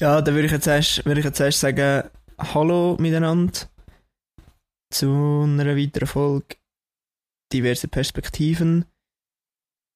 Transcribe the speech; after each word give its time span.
Ja, 0.00 0.20
dann 0.20 0.34
würde 0.34 0.46
ich 0.46 0.52
jetzt 0.52 0.66
erst, 0.66 1.04
würde 1.04 1.20
ich 1.20 1.26
jetzt 1.26 1.40
erst 1.40 1.60
sagen, 1.60 2.08
Hallo 2.38 2.96
miteinander 2.98 3.52
zu 4.90 5.42
einer 5.44 5.76
weiteren 5.76 6.08
Folge 6.08 6.56
diverse 7.52 7.86
Perspektiven. 7.88 8.86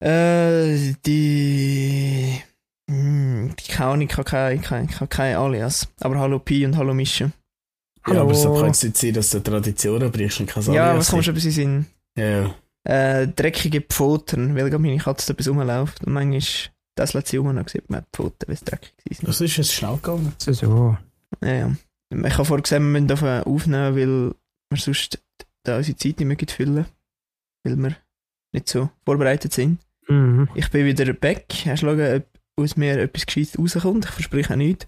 Äh, 0.01 0.95
die, 1.05 2.41
hm, 2.89 3.55
die 3.59 3.73
keine 3.73 3.91
Ahnung, 3.91 4.09
ich 4.09 4.13
habe 4.17 4.25
keine, 4.25 4.61
keine, 4.61 4.89
ich 4.89 4.95
habe 5.01 5.09
keine 5.09 5.39
Alias. 5.39 5.89
Aber 6.01 6.19
Hallo 6.21 6.39
Pi 6.39 6.65
und 6.65 6.77
Hallo 6.77 6.95
Mischa. 6.95 7.33
Ja, 8.07 8.23
aber 8.23 8.35
so 8.35 8.55
kann 8.55 8.71
es 8.71 8.83
nicht 8.85 8.97
sein, 8.97 9.13
dass 9.13 9.31
du 9.31 9.41
Traditionen 9.41 10.11
brichst 10.13 10.41
und 10.41 10.47
kein 10.47 10.63
Ja, 10.73 10.91
Alias 10.91 10.99
was 10.99 11.11
kommt 11.11 11.25
schon 11.25 11.33
ein 11.33 11.43
bisschen 11.43 11.87
in 12.17 12.23
Ja, 12.23 12.55
ja. 12.87 13.23
äh, 13.23 13.29
dreckige 13.29 13.81
Pfoten, 13.83 14.55
weil 14.55 14.71
gerade 14.71 14.79
meine 14.79 14.99
Katze 14.99 15.33
etwas 15.33 15.49
rumläuft 15.49 16.05
und 16.05 16.13
manchmal 16.13 16.41
das 16.99 17.15
lässt 17.15 17.35
rum 17.35 17.47
und 17.49 17.57
dann 17.57 17.67
sieht 17.67 17.89
man 17.91 18.01
die 18.03 18.17
Pfoten, 18.17 18.47
weil 18.49 18.55
es 18.55 18.65
dreckig 18.65 18.93
sind. 19.11 19.29
Das 19.29 19.41
ist 19.41 19.57
jetzt 19.57 19.73
schnell 19.73 19.97
gegangen. 19.97 20.33
So, 20.39 20.53
so. 20.53 20.97
Ja, 21.43 21.53
ja. 21.53 21.77
Ich 22.11 22.33
habe 22.35 22.45
vorgesehen, 22.45 22.83
wir 22.93 23.01
müssen 23.01 23.13
auf- 23.13 23.47
aufnehmen, 23.47 23.95
weil 23.97 24.35
wir 24.71 24.79
sonst 24.81 25.19
da 25.65 25.77
unsere 25.77 25.97
Zeit 25.97 26.21
nicht 26.21 26.27
mehr 26.27 26.37
füllen 26.49 26.87
weil 27.65 27.77
wir 27.77 27.97
nicht 28.53 28.69
so 28.69 28.89
vorbereitet 29.05 29.53
sind. 29.53 29.79
Mhm. 30.09 30.49
Ich 30.55 30.71
bin 30.71 30.87
wieder 30.87 31.13
back. 31.13 31.45
Hast 31.67 31.83
du 31.83 31.87
schauen, 31.87 32.17
ob 32.17 32.25
aus 32.65 32.77
mir 32.77 32.99
etwas 32.99 33.27
Gescheites 33.27 33.59
rauskommt? 33.59 34.07
Ich 34.07 34.11
verspreche 34.11 34.53
auch 34.55 34.57
nichts. 34.57 34.87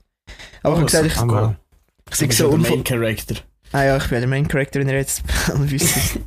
Aber 0.63 0.75
ich 0.75 0.95
habe 0.95 1.07
gesagt, 1.07 1.07
ich, 1.07 2.13
ich 2.23 2.29
bist 2.29 2.39
so 2.39 2.49
unvoll... 2.49 2.77
Main 2.77 2.85
Character. 2.85 3.35
Ah 3.73 3.85
ja, 3.85 3.97
ich 3.99 4.09
bin 4.09 4.19
der 4.21 4.29
Main 4.29 4.49
Character, 4.49 4.81
wenn 4.81 4.89
ihr 4.89 4.95
jetzt 4.97 5.23
alle 5.49 5.71
wisst. 5.71 6.19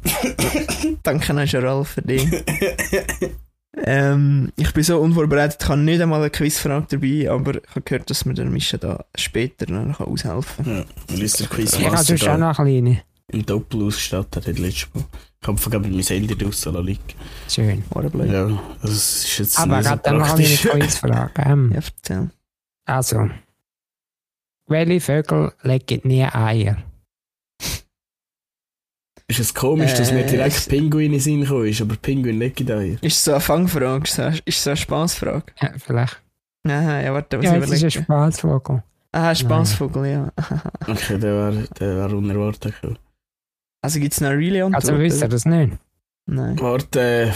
Danke 1.04 1.34
an 1.34 1.46
Gerald 1.48 1.88
für 1.88 2.02
dich. 2.02 2.30
Ähm, 3.76 4.52
ich 4.56 4.72
bin 4.74 4.84
so 4.84 5.00
unvorbereitet, 5.00 5.58
ich 5.64 5.68
habe 5.68 5.82
nicht 5.82 6.00
einmal 6.02 6.20
eine 6.22 6.30
Quizfrage 6.30 6.86
dabei, 6.92 7.30
aber 7.32 7.56
ich 7.56 7.70
habe 7.72 7.82
gehört, 7.82 8.10
dass 8.10 8.24
mir 8.26 8.36
der 8.36 8.46
Mischa 8.46 8.78
da 8.78 9.04
später 9.16 9.72
noch 9.72 10.00
aushelfen 10.00 10.64
kann. 10.66 10.78
Ja, 10.78 10.86
weil 11.08 11.22
uns 11.24 11.34
der 11.34 11.46
Ich 11.48 11.52
habe 11.52 11.56
Quizmaster 11.64 12.04
sonst 12.06 12.22
auch 12.24 12.26
da 12.28 12.38
noch 12.38 12.60
eine 12.60 12.70
kleine. 12.72 13.02
im 13.30 13.46
Doppel 13.46 13.84
ausgestattet 13.84 14.48
hat 14.48 14.60
letztes 14.60 14.94
Mal. 14.94 15.06
Ich 15.42 15.48
habe 15.48 15.58
vergeben 15.58 15.92
mein 15.92 16.04
Handy 16.04 16.38
draussen 16.38 16.86
liegen. 16.86 17.02
Schön. 17.50 17.84
Waterblade. 17.90 18.32
Ja, 18.32 18.46
also 18.82 18.94
es 18.94 19.24
ist 19.26 19.40
jetzt 19.40 19.60
Aber 19.60 19.78
nicht 19.78 19.84
so 19.86 19.90
gerade 19.90 20.02
dann 20.04 20.18
noch 20.20 20.30
eine 20.30 20.44
praktisch. 20.46 20.62
Quizfrage. 20.62 21.32
Ähm, 21.44 21.72
Ja, 21.74 21.80
erzähl. 21.82 22.30
also, 22.86 23.30
welche 24.68 25.02
Vögel 25.02 25.52
legen 25.64 26.02
nie 26.08 26.24
Eier? 26.24 26.78
Ist 29.28 29.40
es 29.40 29.54
komisch, 29.54 29.94
dass 29.94 30.12
mir 30.12 30.26
Äh, 30.26 30.30
direkt 30.30 30.56
es- 30.58 30.68
Pinguin 30.68 31.06
in 31.08 31.12
den 31.14 31.22
Sinn 31.22 31.42
gekommen 31.42 31.68
ist, 31.68 31.82
aber 31.82 31.96
Pinguin 31.96 32.38
legt 32.40 32.68
da 32.70 32.80
hier. 32.80 33.02
Ist 33.02 33.18
es 33.18 33.24
so 33.24 33.32
eine 33.32 33.40
Fangfrage? 33.42 34.04
Ist 34.04 34.10
es 34.12 34.16
so 34.16 34.22
eine- 34.24 34.38
ist 34.38 34.58
es 34.58 34.64
so 34.64 34.70
eine 34.72 34.78
Spaßfrage? 34.78 35.46
Ja, 35.62 35.72
vielleicht. 35.78 36.22
Aha, 36.68 37.02
ja, 37.02 37.14
warte, 37.14 37.38
was 37.40 37.46
Ja, 37.46 37.58
ich 37.58 37.64
es 37.64 37.72
ist 37.72 37.84
ein. 37.98 38.04
Spaßvogel. 38.04 38.84
Aha, 39.14 39.36
Spaßvogel, 39.36 40.06
ja. 40.08 40.32
Okay, 40.88 41.18
der 41.20 41.36
war, 41.36 41.52
der 41.80 41.98
war 41.98 42.14
unerwartet. 42.14 42.74
Also 43.82 44.00
gibt 44.00 44.14
es 44.14 44.22
noch 44.22 44.30
eine 44.30 44.38
reale 44.40 44.66
Antwort? 44.66 44.84
Also 44.86 45.00
wisst 45.00 45.22
ihr 45.22 45.28
das 45.30 45.46
nicht? 45.46 45.74
Nein. 46.26 46.60
Warte, 46.60 47.00
äh, 47.02 47.32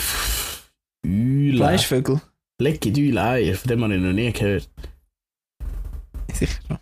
Eule. 1.05 1.57
Fleischvögel? 1.57 2.21
Leckige 2.61 3.01
Eule 3.09 3.21
Eier, 3.21 3.55
von 3.55 3.67
dem 3.69 3.83
habe 3.83 3.95
ich 3.95 4.01
noch 4.01 4.13
nie 4.13 4.31
gehört. 4.31 4.69
Sicher. 6.33 6.79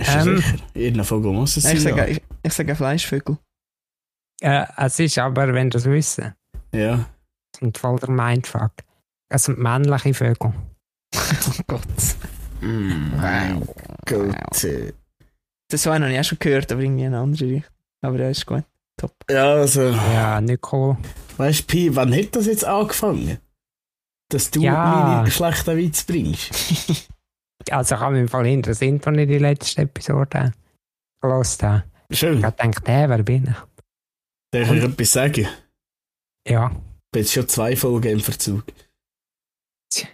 Ist 0.00 0.14
Ähm. 0.14 0.36
sicher? 0.38 0.56
Irgendein 0.74 1.04
Vogel 1.04 1.32
muss 1.32 1.56
es 1.56 1.64
Nein, 1.64 1.76
ich 1.76 1.82
sein. 1.82 1.96
sage, 1.96 2.10
ich, 2.12 2.22
ich 2.42 2.52
sage 2.52 2.74
Fleischvögel. 2.74 3.36
Äh, 4.40 4.66
es 4.76 4.98
ist 5.00 5.18
aber, 5.18 5.52
wenn 5.52 5.68
ihr 5.68 5.74
es 5.74 5.84
wissen, 5.84 6.34
ja. 6.72 6.96
das 7.52 7.60
sind 7.60 7.78
voll 7.78 7.98
der 7.98 8.10
Mindfuck. 8.10 8.72
Es 9.30 9.44
sind 9.44 9.58
männliche 9.58 10.14
Vögel. 10.14 10.52
oh 11.14 11.62
Gott. 11.66 11.82
Mein 12.60 13.66
Gott. 14.06 14.66
Das 15.70 15.86
war 15.86 15.98
noch 15.98 16.06
nicht 16.08 16.20
auch 16.20 16.24
schon 16.24 16.38
gehört, 16.38 16.72
aber 16.72 16.80
irgendwie 16.82 17.04
eine 17.06 17.18
andere 17.18 17.44
Richtung. 17.46 17.72
Aber 18.00 18.18
ja, 18.18 18.30
ist 18.30 18.46
gut. 18.46 18.64
Top. 18.96 19.12
Ja, 19.30 19.54
also, 19.54 19.90
Ja, 19.90 20.40
nicht 20.40 20.72
cool. 20.72 20.96
weißt 21.36 21.60
du, 21.60 21.64
Pi, 21.66 21.94
wann 21.96 22.12
hat 22.14 22.34
das 22.34 22.46
jetzt 22.46 22.64
angefangen? 22.64 23.38
Dass 24.30 24.50
du 24.50 24.60
Ja. 24.60 25.16
meine 25.22 25.30
schlechten 25.30 25.76
Witz 25.76 26.04
bringst? 26.04 27.08
Also 27.70 27.96
ich 27.96 28.00
habe 28.00 28.14
mir 28.14 28.20
im 28.22 28.28
Fall 28.28 28.46
interessiert, 28.46 29.06
als 29.06 29.16
ich 29.18 29.26
die 29.28 29.38
letzte 29.38 29.82
Episode 29.82 30.52
gelesen 31.20 31.68
habe. 31.68 31.82
Schön. 32.10 32.38
Ich 32.38 32.44
habe 32.44 32.56
gedacht, 32.56 32.88
hey, 32.88 33.08
wer 33.10 33.22
bin 33.22 33.44
ich? 33.44 33.56
Darf 34.52 34.70
ich 34.72 34.82
etwas 34.82 35.12
sagen? 35.12 35.46
Ich 36.44 36.52
Ja. 36.52 36.68
bin 37.12 37.22
jetzt 37.22 37.32
schon 37.32 37.48
zwei 37.48 37.76
Folgen 37.76 38.08
im 38.12 38.20
Verzug. 38.20 38.64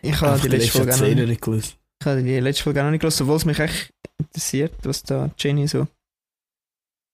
Ich 0.02 0.20
habe 0.20 0.40
die 0.40 0.48
letzte 0.48 0.70
Folge 0.72 0.94
auch 0.94 1.00
noch 1.00 1.06
nicht, 1.26 1.40
gelesen. 1.42 1.72
ich 2.00 2.06
habe 2.06 2.22
die 2.22 2.40
letzte 2.40 2.62
Folge 2.64 2.80
auch 2.80 2.84
noch 2.84 2.90
nicht 2.92 3.00
gelesen, 3.00 3.22
obwohl 3.24 3.36
es 3.36 3.44
mich 3.44 3.58
echt 3.58 3.92
interessiert, 4.18 4.74
was 4.84 5.02
da 5.02 5.30
Jenny 5.38 5.66
so 5.68 5.86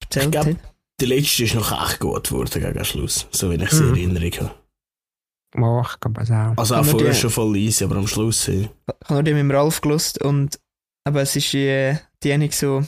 erzählt 0.03 0.25
Ich 0.25 0.31
glaub, 0.31 0.45
hat. 0.45 0.57
Die 0.99 1.05
letzte 1.05 1.43
ist 1.43 1.55
noch 1.55 1.71
echt 1.89 1.99
gut 1.99 2.23
geworden 2.29 2.61
gegen 2.61 2.85
Schluss, 2.85 3.27
so 3.31 3.49
wie 3.49 3.55
ich 3.55 3.69
sie 3.71 3.77
in 3.83 3.89
Mhm. 3.89 3.95
Erinnerung 3.95 4.31
habe. 4.49 4.61
Mal, 5.55 5.81
ich 5.91 5.99
glaube 5.99 6.21
es 6.21 6.31
auch. 6.31 6.53
Also 6.57 6.75
auch 6.75 6.85
vorher 6.85 7.11
die- 7.11 7.17
schon 7.19 7.29
voll 7.29 7.57
easy, 7.57 7.83
aber 7.83 7.97
am 7.97 8.07
Schluss 8.07 8.47
äh, 8.47 8.61
Ich 8.63 8.69
habe 9.05 9.13
nur 9.15 9.23
die 9.23 9.31
mit 9.33 9.39
dem 9.41 9.51
Ralf 9.51 9.81
gelost 9.81 10.21
und 10.23 10.59
aber 11.03 11.21
es 11.23 11.35
ist 11.35 11.51
die 11.53 11.97
eine 12.31 12.51
so, 12.51 12.83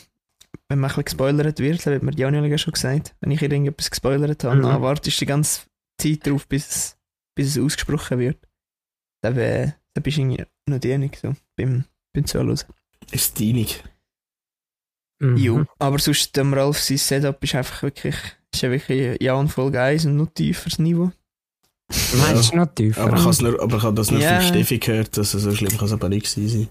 wenn 0.74 0.80
man 0.80 0.90
ein 0.90 0.94
bisschen 0.96 1.06
gespoilert 1.06 1.60
wird, 1.60 1.78
das 1.86 1.94
hat 1.94 2.02
mir 2.04 2.12
die 2.12 2.26
Anjolika 2.26 2.58
schon 2.58 2.74
gesagt, 2.74 3.16
wenn 3.22 3.30
ich 3.32 3.42
ihr 3.44 3.52
irgendetwas 3.52 3.92
gespoilert 3.92 4.44
habe, 4.44 4.56
Mhm. 4.58 4.64
dann 4.64 4.82
wartest 4.82 5.18
du 5.18 5.26
die 5.26 5.28
ganze 5.28 5.62
Zeit 6.02 6.26
darauf, 6.26 6.48
bis 6.48 6.68
es, 6.68 6.98
bis 7.36 7.56
es 7.56 7.64
ausgesprochen 7.64 8.18
wird. 8.18 8.38
Dann, 9.22 9.38
äh, 9.38 9.72
dann 9.94 10.02
bist 10.04 10.18
du 10.18 10.22
irgendwie 10.22 10.44
noch 10.68 10.80
die 10.80 10.92
eine 10.94 11.12
so 11.22 11.36
beim, 11.56 11.86
beim 12.14 12.26
Zuhören. 12.26 12.60
ist 13.12 13.38
dienig. 13.40 13.84
Mhm. 15.20 15.38
Jo. 15.38 15.66
Aber 15.80 16.00
sonst, 16.00 16.36
dem 16.36 16.54
Ralf, 16.54 16.80
sein 16.80 16.98
Setup 16.98 17.42
ist 17.44 17.56
einfach 17.56 17.84
wirklich, 17.84 18.16
ist 18.54 18.62
ja 18.62 18.72
wirklich 18.72 19.22
ja 19.22 19.36
und 19.36 19.50
Folge 19.50 19.80
1 19.82 20.06
und 20.06 20.18
noch 20.18 20.32
tieferes 20.34 20.80
Niveau. 20.80 21.12
Meinst 22.18 22.52
du 22.52 22.58
noch 22.58 22.74
tiefer? 22.74 23.02
Aber 23.04 23.16
ich 23.18 23.24
habe 23.24 23.44
nur- 23.44 23.62
aber 23.62 23.78
ich 23.78 23.84
habe 23.84 23.96
das 23.96 24.10
nur 24.10 24.20
Ja. 24.20 24.40
von 24.40 24.48
Steffi 24.48 24.80
gehört, 24.80 25.16
dass 25.18 25.34
es 25.36 25.44
so 25.44 25.54
schlimm 25.54 25.78
kann 25.78 25.86
es 25.86 25.92
aber 25.94 26.10
nicht 26.10 26.34
gewesen 26.34 26.50
sein. 26.50 26.70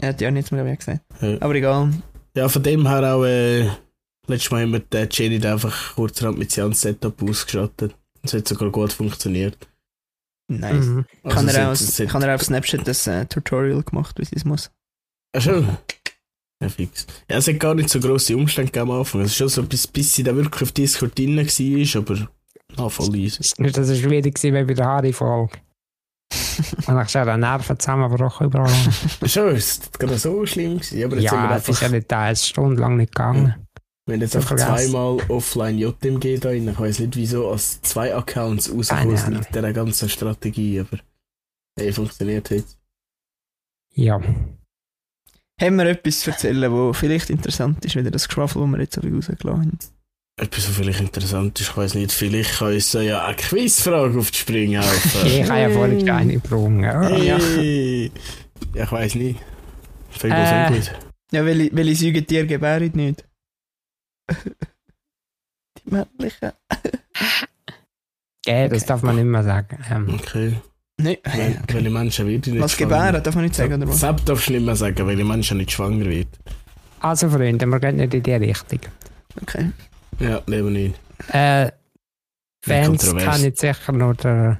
Er 0.00 0.08
hat 0.10 0.20
ja 0.20 0.30
nichts 0.30 0.50
mehr 0.50 0.76
gesagt. 0.76 1.00
Ja. 1.20 1.36
Aber 1.40 1.54
egal. 1.54 1.92
Ja, 2.36 2.48
von 2.48 2.62
dem 2.62 2.86
her 2.86 3.14
auch, 3.14 3.24
äh, 3.24 3.68
letztes 4.26 4.50
Mal 4.50 4.62
haben 4.62 4.72
wir 4.72 4.80
den 4.80 5.08
Jenny 5.10 5.38
da 5.38 5.54
einfach 5.54 5.94
kurzerhand 5.94 6.38
mit 6.38 6.50
seinem 6.52 6.74
Setup 6.74 7.20
ausgestattet. 7.22 7.94
Es 8.22 8.34
hat 8.34 8.46
sogar 8.46 8.70
gut 8.70 8.92
funktioniert. 8.92 9.56
Nice. 10.48 10.84
Mhm. 10.86 11.06
Kann, 11.24 11.48
Also 11.48 11.58
er 11.58 11.72
auch, 11.72 11.74
hat- 11.76 12.08
kann 12.08 12.22
er 12.22 12.34
auf 12.34 12.42
Snapchat 12.42 12.86
das 12.86 13.06
äh, 13.06 13.24
Tutorial 13.26 13.82
gemacht, 13.82 14.18
wie 14.18 14.26
es 14.36 14.44
muss. 14.44 14.70
Ah, 15.34 15.40
schon? 15.40 15.76
Ja, 16.62 16.68
fix. 16.68 17.06
Ja, 17.30 17.38
es 17.38 17.48
hat 17.48 17.58
gar 17.58 17.74
nicht 17.74 17.88
so 17.90 18.00
grosse 18.00 18.36
Umstände 18.36 18.70
gegeben 18.70 18.90
am 18.90 18.98
Anfang. 18.98 19.22
Es 19.22 19.28
ist 19.32 19.36
schon 19.36 19.48
so, 19.48 19.62
bis, 19.62 19.86
bis 19.86 20.14
sie 20.14 20.22
da 20.22 20.34
wirklich 20.36 20.62
auf 20.62 20.72
Discord 20.72 21.18
drin 21.18 21.36
war, 21.36 22.00
aber 22.02 22.28
ah, 22.76 22.88
voll 22.88 23.14
easy. 23.16 23.42
Schwierig 23.42 24.42
war 24.44 24.52
wie 24.52 24.64
bei 24.64 24.74
der 24.74 24.86
Harry-Folge. 24.86 25.58
Und 26.86 27.02
ich 27.02 27.08
schon 27.10 27.26
den 27.26 27.40
Nerven 27.40 27.78
zusammengebrochen 27.78 28.46
überall. 28.46 28.72
Schon, 29.26 29.48
es 29.48 29.78
ist 29.78 29.98
gerade 29.98 30.18
so 30.18 30.44
schlimm 30.46 30.78
gewesen. 30.78 31.04
Aber 31.04 31.16
jetzt 31.16 31.30
sind 31.30 31.42
ja, 31.42 31.50
wir 31.50 31.56
es 31.56 31.68
ist 31.68 31.80
ja 31.80 31.86
einfach, 31.86 31.96
nicht 31.98 32.12
eine 32.12 32.36
Stunde 32.36 32.80
lang 32.80 32.96
nicht 32.96 33.14
gegangen. 33.14 33.54
wir 34.06 34.14
haben 34.14 34.20
jetzt 34.20 34.36
einfach 34.36 34.56
zweimal 34.56 35.18
offline 35.28 35.78
JMG 35.78 36.38
da 36.38 36.50
drin. 36.50 36.68
Ich 36.68 36.80
weiß 36.80 37.00
nicht 37.00 37.16
wieso, 37.16 37.50
als 37.50 37.80
zwei 37.82 38.14
Accounts 38.14 38.72
rausgekommen 38.72 39.16
sind 39.16 39.26
Ahnung. 39.26 39.38
mit 39.40 39.54
dieser 39.54 39.72
ganzen 39.72 40.08
Strategie, 40.08 40.80
aber 40.80 40.98
hey, 41.78 41.92
funktioniert 41.92 42.50
jetzt. 42.50 42.78
Ja. 43.94 44.20
Haben 45.58 45.76
wir 45.76 45.86
etwas 45.86 46.20
zu 46.20 46.30
erzählen, 46.30 46.70
wo 46.70 46.92
vielleicht 46.92 47.30
interessant 47.30 47.82
ist, 47.84 47.96
wieder 47.96 48.10
das 48.10 48.28
Geschwafel, 48.28 48.60
das 48.62 48.70
wir 48.70 48.80
jetzt 48.80 48.94
so 48.94 49.00
rausgelassen 49.00 49.62
haben? 49.62 49.78
Etwas, 50.38 50.68
was 50.68 50.76
vielleicht 50.76 51.00
interessant 51.00 51.58
ist, 51.58 51.70
ich 51.70 51.76
weiß 51.76 51.94
nicht, 51.94 52.12
vielleicht 52.12 52.58
kann 52.58 52.74
uns 52.74 52.90
so 52.92 53.00
ja 53.00 53.24
eine 53.24 53.36
Quizfrage 53.36 54.18
auf 54.18 54.30
die 54.30 54.36
Sprünge 54.38 54.82
helfen. 54.82 55.26
Ich 55.26 55.48
habe 55.48 55.60
ja 55.60 55.70
vorhin 55.70 56.10
eine 56.10 56.32
gebrungen. 56.34 56.82
Ja. 56.84 57.38
Hey. 57.38 58.12
Ja, 58.74 58.84
ich 58.84 58.92
weiß 58.92 59.14
nicht. 59.14 59.40
Finde 60.10 60.36
ich 60.42 60.50
Äh. 60.50 60.74
gut. 60.78 60.92
Ja, 61.32 61.44
welche, 61.44 61.74
welche 61.74 61.94
Säugetiere 61.96 62.46
gebären 62.46 62.90
nicht? 62.94 63.24
Die 65.78 65.90
männlichen? 65.90 66.52
Gell, 68.44 68.68
das 68.68 68.82
Okay. 68.82 68.88
darf 68.88 69.02
man 69.02 69.16
nicht 69.16 69.24
mehr 69.24 69.42
sagen. 69.42 69.78
Ähm, 69.90 70.14
Okay. 70.20 70.52
Nein. 70.98 71.16
Wel 71.24 71.60
welche 71.68 71.90
Menschen 71.90 72.26
wird 72.26 72.46
nicht 72.46 72.60
Was 72.60 72.76
gebären, 72.76 73.22
darf 73.22 73.34
man 73.34 73.44
nicht 73.44 73.54
sagen, 73.54 73.74
oder 73.74 73.88
was? 73.88 74.00
Sepp 74.00 74.24
darfst 74.26 74.48
du 74.48 74.52
nicht 74.52 74.64
mehr 74.66 74.76
sagen, 74.76 75.06
welche 75.06 75.24
Menschen 75.24 75.56
nicht 75.58 75.72
schwanger 75.72 76.04
wird. 76.06 76.28
also, 77.00 77.30
Freunde, 77.30 77.64
wir 77.66 77.80
gehen 77.80 77.96
nicht 77.96 78.12
in 78.14 78.22
die 78.22 78.32
Richtung. 78.34 78.80
Okay. 79.42 79.70
Ja, 80.18 80.42
lieber 80.46 80.70
nicht. 80.70 80.98
Äh, 81.28 81.70
Fans 82.64 83.04
Kontrovers. 83.06 83.36
kennen 83.40 83.54
sicher 83.54 83.92
nur 83.92 84.14
den 84.14 84.58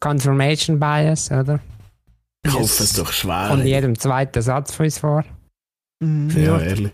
Confirmation 0.00 0.78
Bias, 0.80 1.30
oder? 1.30 1.60
Ich 2.44 2.52
hoffe 2.52 2.82
es 2.82 2.92
doch 2.94 3.12
schwer. 3.12 3.48
Von 3.48 3.64
jedem 3.66 3.98
zweiten 3.98 4.42
Satz 4.42 4.74
von 4.74 4.84
uns 4.86 4.98
vor. 4.98 5.24
Mhm. 6.00 6.30
Ja, 6.30 6.58
ehrlich. 6.60 6.92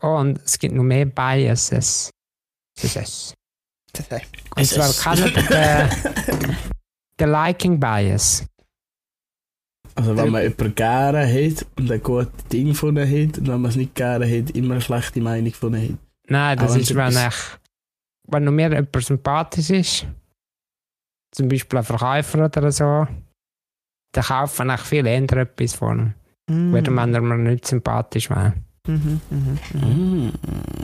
Oh, 0.00 0.16
und 0.16 0.38
es 0.42 0.58
gibt 0.58 0.74
noch 0.74 0.82
mehr 0.82 1.06
Biases. 1.06 2.10
Das 2.76 2.84
ist 2.84 2.96
heißt, 2.96 3.34
Und 4.56 4.66
zwar 4.66 5.16
kennt 5.16 5.36
ihr 5.36 5.86
den, 7.18 7.30
Liking 7.30 7.80
Bias. 7.80 8.44
Also 9.94 10.10
wenn 10.10 10.16
Der- 10.16 10.26
man 10.30 10.42
jemanden 10.42 10.74
gerne 10.74 11.26
hat 11.26 11.66
und 11.78 11.90
ein 11.90 12.02
gutes 12.02 12.44
Ding 12.52 12.74
von 12.74 12.96
ihm 12.96 13.02
hat 13.28 13.38
und 13.38 13.46
wenn 13.48 13.60
man 13.62 13.70
es 13.70 13.76
nicht 13.76 13.94
gerne 13.94 14.26
hat, 14.26 14.50
immer 14.50 14.74
eine 14.74 14.80
schlechte 14.82 15.20
Meinung 15.22 15.52
von 15.54 15.74
ihm 15.74 15.92
hat. 15.92 15.98
Nein, 16.28 16.58
das 16.58 16.72
Aber 16.72 16.80
ist, 16.80 16.94
wenn 16.94 17.12
ich, 17.28 17.34
wenn 18.28 18.54
mir 18.54 18.70
jemand 18.70 19.04
sympathisch 19.04 19.70
ist, 19.70 20.06
zum 21.32 21.48
Beispiel 21.48 21.78
ein 21.78 21.84
Verkäufer 21.84 22.46
oder 22.46 22.72
so, 22.72 23.06
dann 24.12 24.24
kaufe 24.24 24.64
ich 24.74 24.80
viel 24.80 25.06
eher 25.06 25.32
etwas 25.32 25.74
von 25.74 26.14
ihm. 26.48 26.70
Mm. 26.70 26.72
Wenn 26.72 27.14
er 27.14 27.20
mir 27.20 27.36
nicht 27.36 27.66
sympathisch 27.66 28.30
wäre. 28.30 28.54
Mhm, 28.86 29.20
mhm, 29.30 29.58
mhm. 29.72 30.26
Mm, 30.28 30.32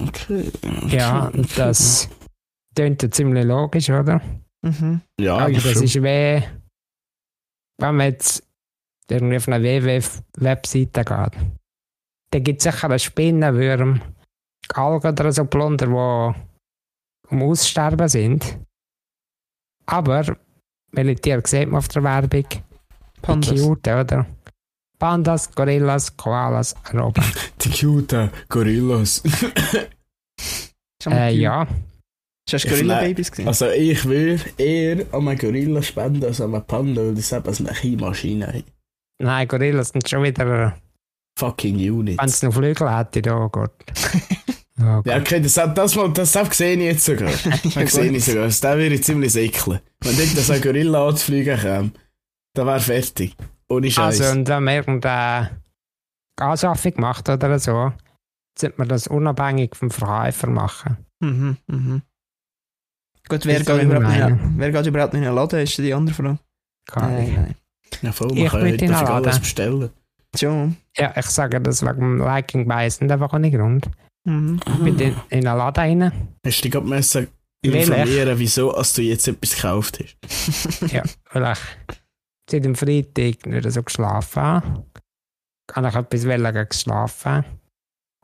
okay. 0.08 0.50
Ja, 0.88 1.28
und 1.28 1.56
das 1.56 2.08
klingt 2.74 3.02
ja 3.02 3.10
ziemlich 3.10 3.44
logisch, 3.44 3.90
oder? 3.90 4.20
Mhm. 4.62 5.00
Ja, 5.20 5.34
Aber 5.34 5.44
aber 5.44 5.52
das 5.52 5.62
schon. 5.62 5.82
ist 5.84 5.94
wie, 5.94 6.42
wenn 7.78 7.96
man 7.96 8.00
jetzt 8.00 8.44
irgendwie 9.08 9.36
auf 9.36 9.48
eine 9.48 9.62
WWF-Webseite 9.62 11.04
geht. 11.04 11.42
Da 12.30 12.38
gibt 12.38 12.58
es 12.58 12.64
sicher 12.64 12.88
einen 12.88 12.98
Spinnenwurm, 12.98 14.00
Algen 14.74 15.08
oder 15.08 15.32
so 15.32 15.44
Plunder, 15.44 15.86
die 15.86 17.32
um 17.34 17.42
Aussterben 17.42 18.08
sind. 18.08 18.58
Aber, 19.86 20.36
welche 20.92 21.16
Tiere 21.16 21.42
sieht 21.46 21.68
man 21.68 21.78
auf 21.78 21.88
der 21.88 22.02
Werbung? 22.02 22.44
Die 22.48 23.20
Pandas. 23.20 23.60
Cute, 23.60 23.88
oder? 23.88 24.26
Pandas, 24.98 25.52
Gorillas, 25.52 26.16
Koalas, 26.16 26.74
Robben. 26.94 27.24
Die 27.60 27.70
cute 27.70 28.30
Gorillas. 28.48 29.22
Äh, 31.06 31.34
ja, 31.34 31.66
Hast 32.50 32.52
du 32.52 32.56
Ich 32.56 32.68
Gorilla-Babys 32.68 33.30
gesehen? 33.30 33.48
Also 33.48 33.68
ich 33.70 34.04
würde 34.04 34.42
eher 34.58 35.06
an 35.12 35.26
einen 35.28 35.38
Gorilla 35.38 35.82
spenden 35.82 36.24
als 36.24 36.40
an 36.40 36.54
einen 36.54 36.64
Panda, 36.64 37.02
weil 37.02 37.14
das 37.14 37.32
eben 37.32 37.48
eine 37.48 37.74
Chemaschine 37.74 38.46
hat. 38.46 38.64
nein, 39.20 39.48
Gorillas 39.48 39.88
sind 39.88 40.08
schon 40.08 40.22
wieder, 40.22 40.76
Fucking 41.38 41.76
Units. 41.76 42.18
wenn 42.18 42.28
es 42.28 42.42
noch 42.42 42.52
Flügel 42.52 42.96
hätte, 42.96 43.34
oh 43.34 43.48
Gott. 43.48 43.72
Oh 44.82 45.02
Ja, 45.04 45.18
Gott. 45.18 45.20
okay, 45.22 45.40
das, 45.40 45.54
das, 45.54 45.92
das, 46.14 46.32
das 46.32 46.56
sehe 46.56 46.74
ich 46.76 46.80
jetzt 46.82 47.04
sogar. 47.04 47.30
Das 47.74 47.92
sehe 47.92 48.10
ich 48.10 48.24
sogar. 48.24 48.46
Das 48.46 48.62
würde 48.62 48.86
ich 48.94 49.04
ziemlich 49.04 49.32
säckeln. 49.32 49.80
Wenn 50.00 50.16
dort 50.16 50.28
so 50.28 50.52
ein 50.52 50.60
Gorilla 50.60 51.08
anzufliegen 51.08 51.58
käme, 51.58 51.90
dann 52.54 52.66
wäre 52.66 52.80
fertig. 52.80 53.36
Ohne 53.68 53.90
Scheiß. 53.90 54.20
Also, 54.20 54.38
und 54.38 54.48
wenn 54.48 54.64
man 54.64 54.74
irgendeine 54.74 55.50
Anschaffung 56.40 56.92
macht 56.96 57.28
oder 57.28 57.58
so, 57.58 57.92
sollte 58.58 58.74
man 58.78 58.88
das 58.88 59.06
unabhängig 59.06 59.74
vom 59.76 59.90
Verkäufer 59.90 60.48
machen. 60.48 60.96
Mhm, 61.20 61.56
mhm. 61.68 62.02
Gut, 63.28 63.46
wer 63.46 63.60
geht, 63.62 63.82
überhaupt 63.82 64.06
nicht, 64.08 64.20
in- 64.28 64.54
wer 64.58 64.72
geht 64.72 64.86
überhaupt 64.86 65.12
nicht 65.14 65.20
in 65.22 65.26
den 65.28 65.34
Laden, 65.34 65.60
ist 65.60 65.78
die 65.78 65.94
andere 65.94 66.14
Frage. 66.14 66.38
Gar 66.90 67.08
nicht. 67.10 67.36
nein. 67.36 67.54
ja, 68.02 68.12
voll, 68.12 68.28
man 68.28 68.36
ich 68.38 68.50
kann 68.50 68.88
laden. 68.90 69.06
alles 69.08 69.38
bestellen. 69.38 69.90
Schon. 70.36 70.76
Ja, 70.96 71.12
ich 71.16 71.26
sage 71.26 71.60
das 71.60 71.82
wegen 71.82 72.00
dem 72.00 72.18
Liking 72.18 72.66
Bias 72.66 73.00
nicht 73.00 73.10
einfach 73.12 73.32
ohne 73.32 73.50
Grund. 73.50 73.88
Mhm. 74.24 74.60
Ich 74.66 74.84
bin 74.84 74.98
in, 74.98 75.16
in 75.30 75.46
einen 75.46 75.58
Laden 75.58 76.00
rein. 76.00 76.28
Hast 76.46 76.58
du 76.58 76.62
dich 76.62 76.70
gerade 76.70 77.28
informieren, 77.64 78.38
wieso 78.38 78.72
als 78.74 78.94
du 78.94 79.02
jetzt 79.02 79.26
etwas 79.28 79.54
gekauft 79.54 80.00
hast? 80.00 80.82
Ja, 80.92 81.02
weil 81.32 81.52
ich 81.52 81.58
seit 82.50 82.64
dem 82.64 82.74
Freitag 82.74 83.46
nicht 83.46 83.70
so 83.72 83.82
geschlafen 83.82 84.42
habe. 84.42 84.86
Kann 85.68 85.84
ich 85.84 85.94
etwas 85.94 86.26
wollen 86.26 86.52
gegen 86.54 86.72
Schlafen 86.72 87.44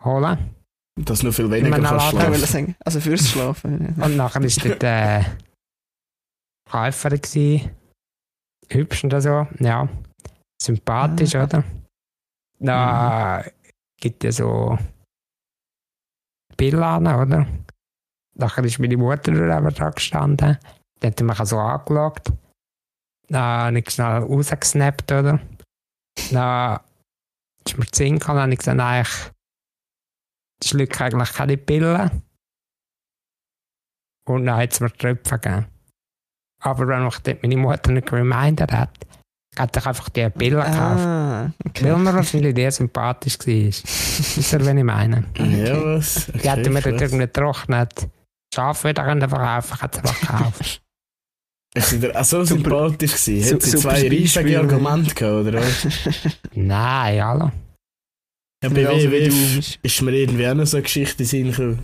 holen. 0.04 0.54
Dass 1.00 1.20
du 1.20 1.26
noch 1.26 1.34
viel 1.34 1.44
In 1.46 1.52
weniger 1.52 1.80
kannst 1.80 2.08
schlafen. 2.10 2.34
sagen, 2.46 2.76
also 2.84 3.00
fürs 3.00 3.28
Schlafen. 3.30 3.94
ja. 3.96 4.04
Und 4.04 4.16
nachher 4.16 4.42
war 4.42 4.64
dort 4.68 4.82
äh, 4.82 5.24
Käuferin. 6.68 7.20
gewesen. 7.20 7.70
Hübsch 8.70 9.04
und 9.04 9.20
so, 9.22 9.46
ja. 9.60 9.88
Sympathisch, 10.60 11.34
Ah. 11.36 11.44
oder? 11.44 11.64
Da 12.58 13.44
gibt 14.00 14.24
es 14.24 14.36
so 14.36 14.76
Pillen, 16.58 17.06
oder? 17.06 17.46
Nachher 18.34 18.64
ist 18.64 18.78
meine 18.78 18.96
Mutter 18.96 19.32
über 19.32 19.70
da 19.70 19.90
gestanden. 19.90 20.58
Die 21.02 21.06
hat 21.06 21.20
mich 21.20 21.38
so 21.38 21.58
angeschaut. 21.58 22.32
Dann 23.28 23.42
habe 23.42 23.78
ich 23.78 23.90
schnell 23.90 24.22
rausgesnappt, 24.22 25.12
oder? 25.12 25.40
Dann 26.32 26.80
ist 27.64 27.78
mir 27.78 27.86
zu 27.86 27.96
Sinn 27.96 28.18
gekommen, 28.18 28.40
habe 28.40 28.52
ich 28.52 28.58
gesagt, 28.58 28.76
nein, 28.76 29.04
ich 29.04 30.68
schlucke 30.68 31.04
eigentlich 31.04 31.32
keine 31.32 31.56
Pillen. 31.56 32.22
Und 34.26 34.46
dann 34.46 34.58
hat 34.58 34.72
es 34.72 34.80
mir 34.80 34.92
Tröpfe 34.92 35.38
gegeben. 35.38 35.66
Aber 36.60 36.88
wenn 36.88 37.04
mich 37.04 37.18
dort 37.18 37.42
meine 37.42 37.56
Mutter 37.56 37.92
nicht 37.92 38.12
reminded 38.12 38.72
hat, 38.72 39.07
hätte 39.58 39.80
ich 39.80 39.86
einfach 39.86 40.08
die 40.08 40.28
Pillen 40.30 40.60
gekauft. 40.60 40.76
Ah, 41.00 41.52
okay. 41.66 41.84
Weil 41.84 41.96
mir 41.98 42.14
wahrscheinlich 42.14 42.54
der 42.54 42.72
sympathisch 42.72 43.38
war. 43.38 43.46
Wisst 43.46 44.52
ihr, 44.52 44.66
wen 44.66 44.78
ich 44.78 44.84
meine? 44.84 45.24
Ja, 45.36 45.84
was? 45.84 46.26
Die 46.42 46.48
hätte 46.50 46.70
mir 46.70 46.80
dort 46.82 47.00
irgendwie 47.00 47.26
getrocknet. 47.26 48.08
Schaf 48.54 48.84
wieder 48.84 49.04
können 49.04 49.28
verkaufen, 49.28 49.80
hätte 49.80 50.00
es 50.02 50.10
einfach 50.10 50.20
gekauft. 50.20 50.82
Ist 51.74 51.90
sie 51.90 52.00
dir 52.00 52.18
auch 52.18 52.24
so 52.24 52.44
Super- 52.44 52.62
sympathisch 52.70 53.12
gewesen? 53.24 53.54
Hat 53.54 53.62
sie 53.62 53.76
zwei 53.76 54.08
riesige. 54.08 54.58
Argumente 54.58 55.14
gehabt, 55.14 55.46
oder 55.48 55.60
was? 55.60 55.86
Nein, 56.54 57.22
hallo. 57.24 57.50
Ja, 58.64 58.70
bei 58.70 58.88
also 58.88 59.10
WWF 59.10 59.78
ist 59.82 60.02
mir 60.02 60.12
irgendwie 60.12 60.48
auch 60.48 60.54
noch 60.54 60.66
so 60.66 60.78
eine 60.78 60.82
Geschichte 60.82 61.22
in 61.22 61.26
den 61.26 61.26
Sinn 61.26 61.50
gekommen, 61.50 61.78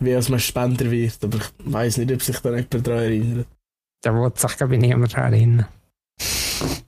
wie 0.00 0.14
als 0.14 0.28
man 0.28 0.40
Spender 0.40 0.90
wird, 0.90 1.22
aber 1.22 1.38
ich 1.38 1.44
weiss 1.72 1.98
nicht, 1.98 2.10
ob 2.12 2.22
sich 2.22 2.38
da 2.40 2.48
jemand 2.50 2.86
daran 2.86 3.02
erinnert. 3.02 3.46
Da 4.02 4.14
wollte 4.14 4.40
sich, 4.40 4.56
glaube 4.56 4.74
ich, 4.74 4.80
niemand 4.80 5.12
daran 5.12 5.32
erinnern. 5.34 5.66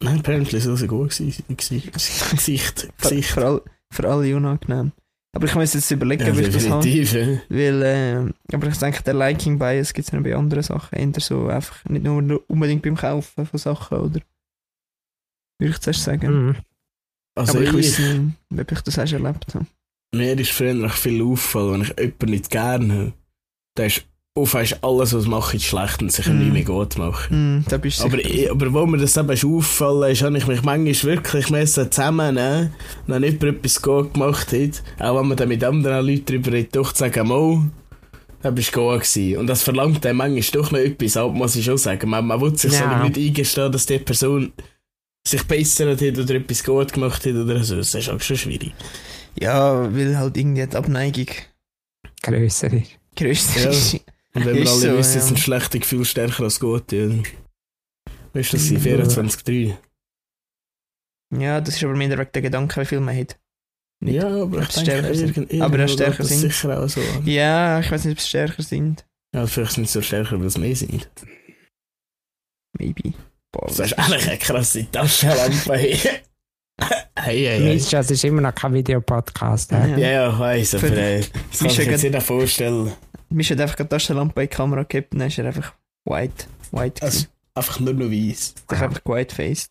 Nein, 0.01 0.21
apparently 0.21 0.61
soll 0.61 0.75
es 0.75 0.87
gut 0.87 1.11
gewesen 1.11 1.31
sein. 1.31 1.57
Gesicht. 1.57 1.93
Gesicht. 2.31 2.89
Für, 2.99 3.23
für, 3.23 3.47
all, 3.47 3.63
für 3.93 4.09
alle 4.09 4.37
unangenehm. 4.37 4.93
Aber 5.35 5.47
ich 5.47 5.55
muss 5.55 5.75
jetzt 5.75 5.91
überlegen, 5.91 6.25
Ja, 6.27 6.33
ob 6.33 6.39
ich 6.39 6.53
das 6.53 6.69
habe. 6.69 6.89
Ja. 6.89 7.41
Weil, 7.49 7.83
äh, 7.83 8.55
aber 8.55 8.69
ich 8.69 8.79
denke, 8.79 9.03
der 9.03 9.15
Liking 9.15 9.59
Bias 9.59 9.93
gibt 9.93 10.09
es 10.09 10.13
noch 10.13 10.23
bei 10.23 10.35
anderen 10.35 10.63
Sachen. 10.63 10.99
Eher 10.99 11.21
so 11.21 11.49
einfach, 11.49 11.85
nicht 11.85 12.03
nur 12.03 12.43
unbedingt 12.49 12.83
beim 12.83 12.97
Kaufen 12.97 13.47
von 13.47 13.59
Sachen, 13.59 13.99
oder? 13.99 14.21
Würde 15.61 15.73
ich 15.73 15.79
zuerst 15.79 16.05
sagen. 16.05 16.49
Mhm. 16.49 16.57
Also 17.37 17.59
aber 17.59 17.63
ich, 17.63 17.69
ich, 17.69 17.77
weiß 17.77 17.99
nicht, 18.51 18.61
ob 18.61 18.73
ich 18.73 18.81
das 18.81 18.95
schon 18.95 19.25
erlebt 19.25 19.55
habe. 19.55 19.67
mir 20.15 20.39
ist 20.39 20.51
früher 20.51 20.75
noch 20.75 20.93
viel 20.93 21.23
auffallen, 21.23 21.73
wenn 21.73 21.83
ich 21.83 21.99
jemanden 21.99 22.31
nicht 22.31 22.51
gerne 22.51 22.95
habe. 22.95 23.13
Da 23.77 23.85
ist 23.85 24.05
auf 24.39 24.55
ist 24.55 24.83
alles, 24.83 25.13
was 25.13 25.23
ich 25.25 25.29
mache, 25.29 25.57
ist 25.57 25.65
schlecht 25.65 26.01
und 26.03 26.11
sich 26.13 26.27
Mm. 26.27 26.39
nicht 26.39 26.53
mehr 26.53 26.65
gut 26.65 26.97
machen. 26.99 27.65
Da 27.69 27.77
bist 27.77 28.01
du 28.01 28.05
Aber, 28.05 28.19
ich, 28.19 28.51
aber 28.51 28.73
wo 28.73 28.87
mir 28.87 28.99
das 28.99 29.17
eben 29.17 29.31
ist 29.31 29.45
auffallen 29.45 30.11
ist, 30.13 30.23
habe 30.23 30.39
ich 30.39 30.47
mich 30.47 30.63
manchmal 30.63 31.03
wirklich 31.15 31.51
müssen 31.51 31.91
zusammennehmen 31.91 32.73
wenn 33.07 33.23
jemand 33.23 33.43
etwas 33.45 33.83
gut 33.83 34.15
gemacht 34.15 34.53
hat. 34.53 34.83
Auch 35.01 35.19
wenn 35.21 35.29
man 35.29 35.37
dann 35.37 35.49
mit 35.49 35.63
anderen 35.65 36.07
Leuten 36.07 36.25
darüber 36.27 36.53
redet, 36.53 36.75
doch 36.77 36.93
zu 36.93 36.99
sagen, 37.01 37.29
Mo, 37.29 37.63
da 38.43 38.51
bist 38.51 38.75
du 38.75 38.81
gut 38.81 39.01
gewesen. 39.03 39.37
Und 39.39 39.47
das 39.49 39.63
verlangt 39.63 40.05
dann 40.05 40.17
manchmal 40.17 40.63
doch 40.63 40.71
noch 40.71 40.79
etwas 40.79 41.17
ab, 41.17 41.33
muss 41.35 41.57
ich 41.57 41.65
schon 41.65 41.77
sagen. 41.79 42.09
Man, 42.09 42.27
man 42.27 42.41
will 42.41 42.57
sich 42.57 42.73
so 42.73 42.85
Ja. 42.85 43.03
nicht 43.05 43.19
eingestehen, 43.19 43.73
dass 43.73 43.87
die 43.87 43.99
Person 43.99 44.53
sich 45.27 45.43
bessert 45.45 46.01
hat 46.01 46.19
oder 46.19 46.35
etwas 46.37 46.65
gut 46.65 46.93
gemacht 46.93 47.27
hat 47.27 47.35
oder 47.35 47.63
so. 47.65 47.77
Das 47.77 47.95
ist 47.95 48.09
auch 48.09 48.21
schon 48.21 48.37
schwierig. 48.37 48.73
Ja, 49.41 49.95
weil 49.95 50.17
halt 50.17 50.37
irgendwie 50.37 50.67
die 50.67 50.77
Abneigung 50.77 51.27
Grösser 52.23 52.73
ist. 52.73 52.91
grösser 53.17 53.73
Ja. 53.73 54.01
Und 54.35 54.45
wenn 54.45 54.55
wir 54.57 54.69
alle 54.71 54.81
so, 54.81 54.97
wissen, 54.99 55.19
ja. 55.21 55.25
sind 55.25 55.39
schlechte 55.39 55.79
Gefühle 55.81 56.05
stärker 56.05 56.45
als 56.45 56.61
gute. 56.61 57.07
Oder? 57.07 57.23
Weißt 58.35 58.53
du, 58.53 58.57
das 58.57 58.67
sind 58.67 58.85
Ja. 58.85 58.97
24,3. 58.97 59.77
Ja, 61.39 61.61
das 61.61 61.77
ist 61.77 61.85
aber 61.85 61.95
mehr 61.97 62.11
wegen 62.19 62.31
der 62.33 62.43
Gedanken, 62.43 62.81
wie 62.81 62.85
viel 62.87 63.01
man 63.01 63.17
hat. 63.19 63.39
Nicht. 64.01 64.15
Ja, 64.15 64.29
aber 64.43 64.63
ich 64.63 64.69
es 64.69 64.75
denke, 64.85 65.09
irgend- 65.09 65.61
Aber 65.63 65.85
auch 65.85 65.89
stärker 65.89 66.25
sind. 66.25 66.39
sicher 66.41 66.81
auch 66.83 66.89
so. 66.89 67.01
Ja, 67.25 67.81
ich 67.81 67.91
weiß 67.91 68.05
nicht, 68.05 68.15
ob 68.17 68.21
sie 68.21 68.29
stärker 68.29 68.63
sind. 68.63 69.05
Ja, 69.35 69.47
vielleicht 69.47 69.73
sind 69.73 69.87
sie 69.89 69.93
so 69.93 70.03
stärker, 70.03 70.39
weil 70.39 70.47
es 70.47 70.57
mehr 70.57 70.77
sind. 70.77 71.11
Maybe. 72.79 73.13
Boah, 73.53 73.67
Das 73.67 73.81
ist 73.81 73.99
eigentlich 73.99 74.29
eine 74.29 74.39
krasse 74.39 74.91
Taschenlampe. 74.91 75.99
hey, 76.81 76.97
hey, 77.17 77.45
hey. 77.47 77.75
Mist, 77.75 77.93
das 77.93 78.11
ist 78.11 78.25
immer 78.25 78.41
noch 78.41 78.55
kein 78.55 78.75
Videopodcast. 78.75 79.73
Ja. 79.73 79.87
Ja. 79.87 79.97
Ja, 79.99 80.39
weiss, 80.39 80.75
aber 80.75 80.91
äh, 80.93 81.21
das 81.21 81.31
kann 81.31 81.67
Mischa 81.67 81.83
ich 81.83 81.89
jetzt 81.89 82.03
geht- 82.03 82.13
nicht 82.15 82.27
vorstellen. 82.27 82.93
Mich 83.31 83.51
hat 83.51 83.61
einfach 83.61 83.79
eine 83.79 83.89
Taschenlampe 83.89 84.43
in 84.43 84.49
die 84.49 84.55
Kamera 84.57 84.83
gehabt 84.85 85.13
und 85.13 85.19
dann 85.19 85.29
ist 85.29 85.39
er 85.39 85.47
einfach 85.47 85.75
white. 86.05 86.47
White. 86.73 87.03
Also, 87.03 87.27
einfach 87.55 87.81
nur 87.81 87.93
noch 87.95 88.11
weiss. 88.11 88.55
Das 88.69 88.79
ist 88.79 88.85
einfach 88.85 89.01
white-faced. 89.05 89.71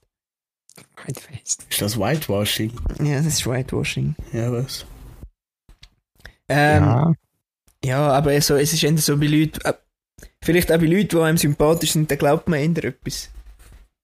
Whiteface. 1.06 1.58
Ist 1.70 1.82
das 1.82 1.98
Whitewashing? 1.98 2.72
Ja, 3.04 3.18
das 3.18 3.26
ist 3.26 3.48
Whitewashing. 3.48 4.16
Ja, 4.32 4.52
was? 4.52 4.86
Ähm, 6.50 6.84
ja. 6.84 7.14
ja. 7.84 8.08
aber 8.12 8.40
so, 8.42 8.56
es 8.56 8.74
ist 8.74 8.84
eher 8.84 8.98
so 8.98 9.18
bei 9.18 9.26
Leuten, 9.26 9.60
äh, 9.64 9.74
vielleicht 10.44 10.72
auch 10.72 10.78
bei 10.78 10.86
Leuten, 10.86 11.10
die 11.10 11.20
einem 11.22 11.38
sympathisch 11.38 11.94
sind, 11.94 12.12
dann 12.12 12.18
glaubt 12.18 12.48
man 12.48 12.60
eher 12.60 12.84
etwas. 12.84 13.30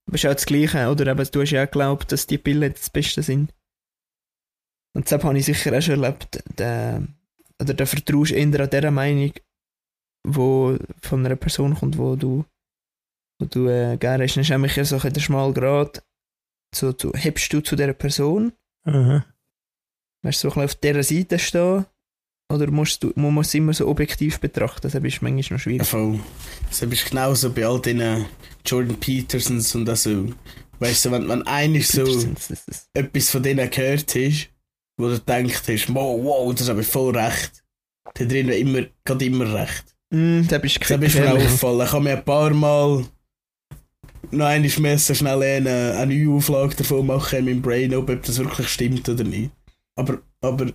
Aber 0.06 0.16
ist 0.16 0.26
auch 0.26 0.34
das 0.34 0.46
Gleiche, 0.46 0.88
oder? 0.88 1.10
Aber 1.10 1.24
du 1.24 1.40
hast 1.40 1.50
ja 1.50 1.62
auch 1.62 1.70
geglaubt, 1.70 2.12
dass 2.12 2.26
die 2.26 2.38
Pillen 2.38 2.72
das 2.72 2.90
Beste 2.90 3.22
sind. 3.22 3.52
Und 4.96 5.06
deshalb 5.06 5.24
habe 5.24 5.38
ich 5.38 5.46
sicher 5.46 5.76
auch 5.76 5.82
schon 5.82 6.02
erlebt, 6.02 6.42
der, 6.58 7.06
oder 7.60 7.74
da 7.74 7.86
vertraust 7.86 8.32
eher 8.32 8.60
an 8.60 8.70
dieser 8.70 8.90
Meinung, 8.90 9.32
wo 10.26 10.78
von 11.02 11.24
einer 11.24 11.36
Person 11.36 11.74
kommt, 11.74 11.98
wo 11.98 12.16
du, 12.16 12.44
wo 13.40 13.46
du 13.46 13.68
äh, 13.68 13.96
gerne 13.96 14.24
hast. 14.24 14.36
Dann 14.36 14.42
ist 14.42 14.50
nämlich 14.50 14.74
so 14.74 14.80
ein 14.80 14.86
bisschen 14.86 15.12
der 15.12 15.20
schmale 15.20 15.52
Grat 15.52 16.02
so, 16.74 16.92
du, 16.92 17.12
hebst 17.12 17.52
du 17.52 17.60
zu 17.60 17.76
dieser 17.76 17.92
Person? 17.92 18.52
Mhm. 18.84 19.22
Weißt 20.22 20.42
du, 20.42 20.50
so 20.50 20.60
ein 20.60 20.62
bisschen 20.62 20.64
auf 20.64 20.74
dieser 20.74 21.02
Seite 21.02 21.38
stehen? 21.38 21.86
Oder 22.52 22.70
musst 22.70 23.02
du, 23.02 23.08
muss 23.16 23.32
man 23.32 23.40
es 23.42 23.54
immer 23.54 23.72
so 23.72 23.88
objektiv 23.88 24.38
betrachten? 24.38 24.82
Das 24.82 24.94
ist 24.94 25.22
manchmal 25.22 25.56
noch 25.56 25.62
schwierig. 25.62 25.86
Voll. 25.86 26.20
Das 26.68 26.82
ist 26.82 27.08
genauso 27.10 27.50
bei 27.50 27.66
all 27.66 27.80
den 27.80 28.26
Jordan 28.66 28.96
Petersons 29.00 29.74
und 29.74 29.86
so. 29.96 30.28
Weißt 30.78 31.04
du, 31.06 31.10
wenn 31.12 31.26
man 31.26 31.42
eigentlich 31.46 31.88
so 31.88 32.04
Das 32.04 32.50
ist- 32.50 32.88
etwas 32.92 33.30
von 33.30 33.42
denen 33.42 33.68
gehört 33.70 34.14
hast, 34.14 34.50
wo 34.98 35.08
du 35.08 35.18
denkst, 35.18 35.62
hast, 35.68 35.94
wow, 35.94 36.22
wow, 36.22 36.54
das 36.54 36.68
habe 36.68 36.82
ich 36.82 36.86
voll 36.86 37.16
recht. 37.16 37.64
Der 38.18 38.26
drin 38.26 38.48
immer, 38.50 38.82
gerade 39.04 39.24
immer 39.24 39.52
recht. 39.54 39.84
Mm, 40.10 40.42
da 40.46 40.58
bist 40.58 40.76
du 40.76 40.80
Das 40.80 40.90
ist 40.90 41.14
mir 41.18 41.32
auch 41.32 41.36
aufgefallen. 41.36 41.80
Ich 41.80 41.92
habe 41.92 42.04
mir 42.04 42.18
ein 42.18 42.24
paar 42.24 42.50
Mal 42.50 43.04
noch 44.30 44.46
einmal 44.46 44.70
müssen 44.78 45.14
schnell 45.14 45.42
eine, 45.42 45.94
eine 45.96 46.14
neue 46.14 46.30
Auflage 46.36 46.76
davon 46.76 47.06
machen 47.06 47.38
in 47.40 47.44
meinem 47.46 47.62
Brain, 47.62 47.94
ob 47.94 48.06
das 48.22 48.38
wirklich 48.38 48.68
stimmt 48.68 49.08
oder 49.08 49.24
nicht. 49.24 49.50
Aber, 49.96 50.20
aber 50.40 50.72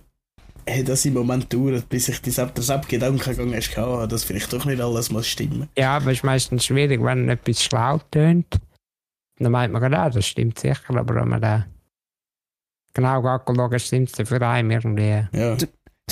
hey, 0.66 0.84
das 0.84 1.04
im 1.04 1.14
Moment 1.14 1.52
dauert, 1.52 1.88
bis 1.88 2.08
ich 2.08 2.20
das, 2.22 2.36
das 2.54 2.70
Abgedanken 2.70 3.18
gegangen 3.18 3.54
hast, 3.54 3.74
gehabt, 3.74 4.12
dass 4.12 4.24
vielleicht 4.24 4.52
doch 4.52 4.64
nicht 4.64 4.80
alles 4.80 5.10
muss 5.10 5.26
stimmen. 5.28 5.68
Ja, 5.76 5.96
aber 5.96 6.10
es 6.12 6.18
ist 6.18 6.24
meistens 6.24 6.64
schwierig, 6.64 7.02
wenn 7.02 7.28
etwas 7.28 7.62
schlau 7.62 8.00
tönt. 8.10 8.58
Dann 9.38 9.52
meint 9.52 9.72
man, 9.72 9.92
ja, 9.92 10.10
das 10.10 10.26
stimmt 10.26 10.58
sicher, 10.58 10.94
aber 10.94 11.14
wenn 11.14 11.28
man 11.28 11.40
da 11.40 11.66
genau 12.94 13.22
schaut, 13.22 13.80
stimmt 13.80 14.18
es 14.18 14.28
für 14.28 14.46
einen 14.46 14.70
irgendwie. 14.70 15.26
Ja. 15.32 15.56
Zum 15.56 15.68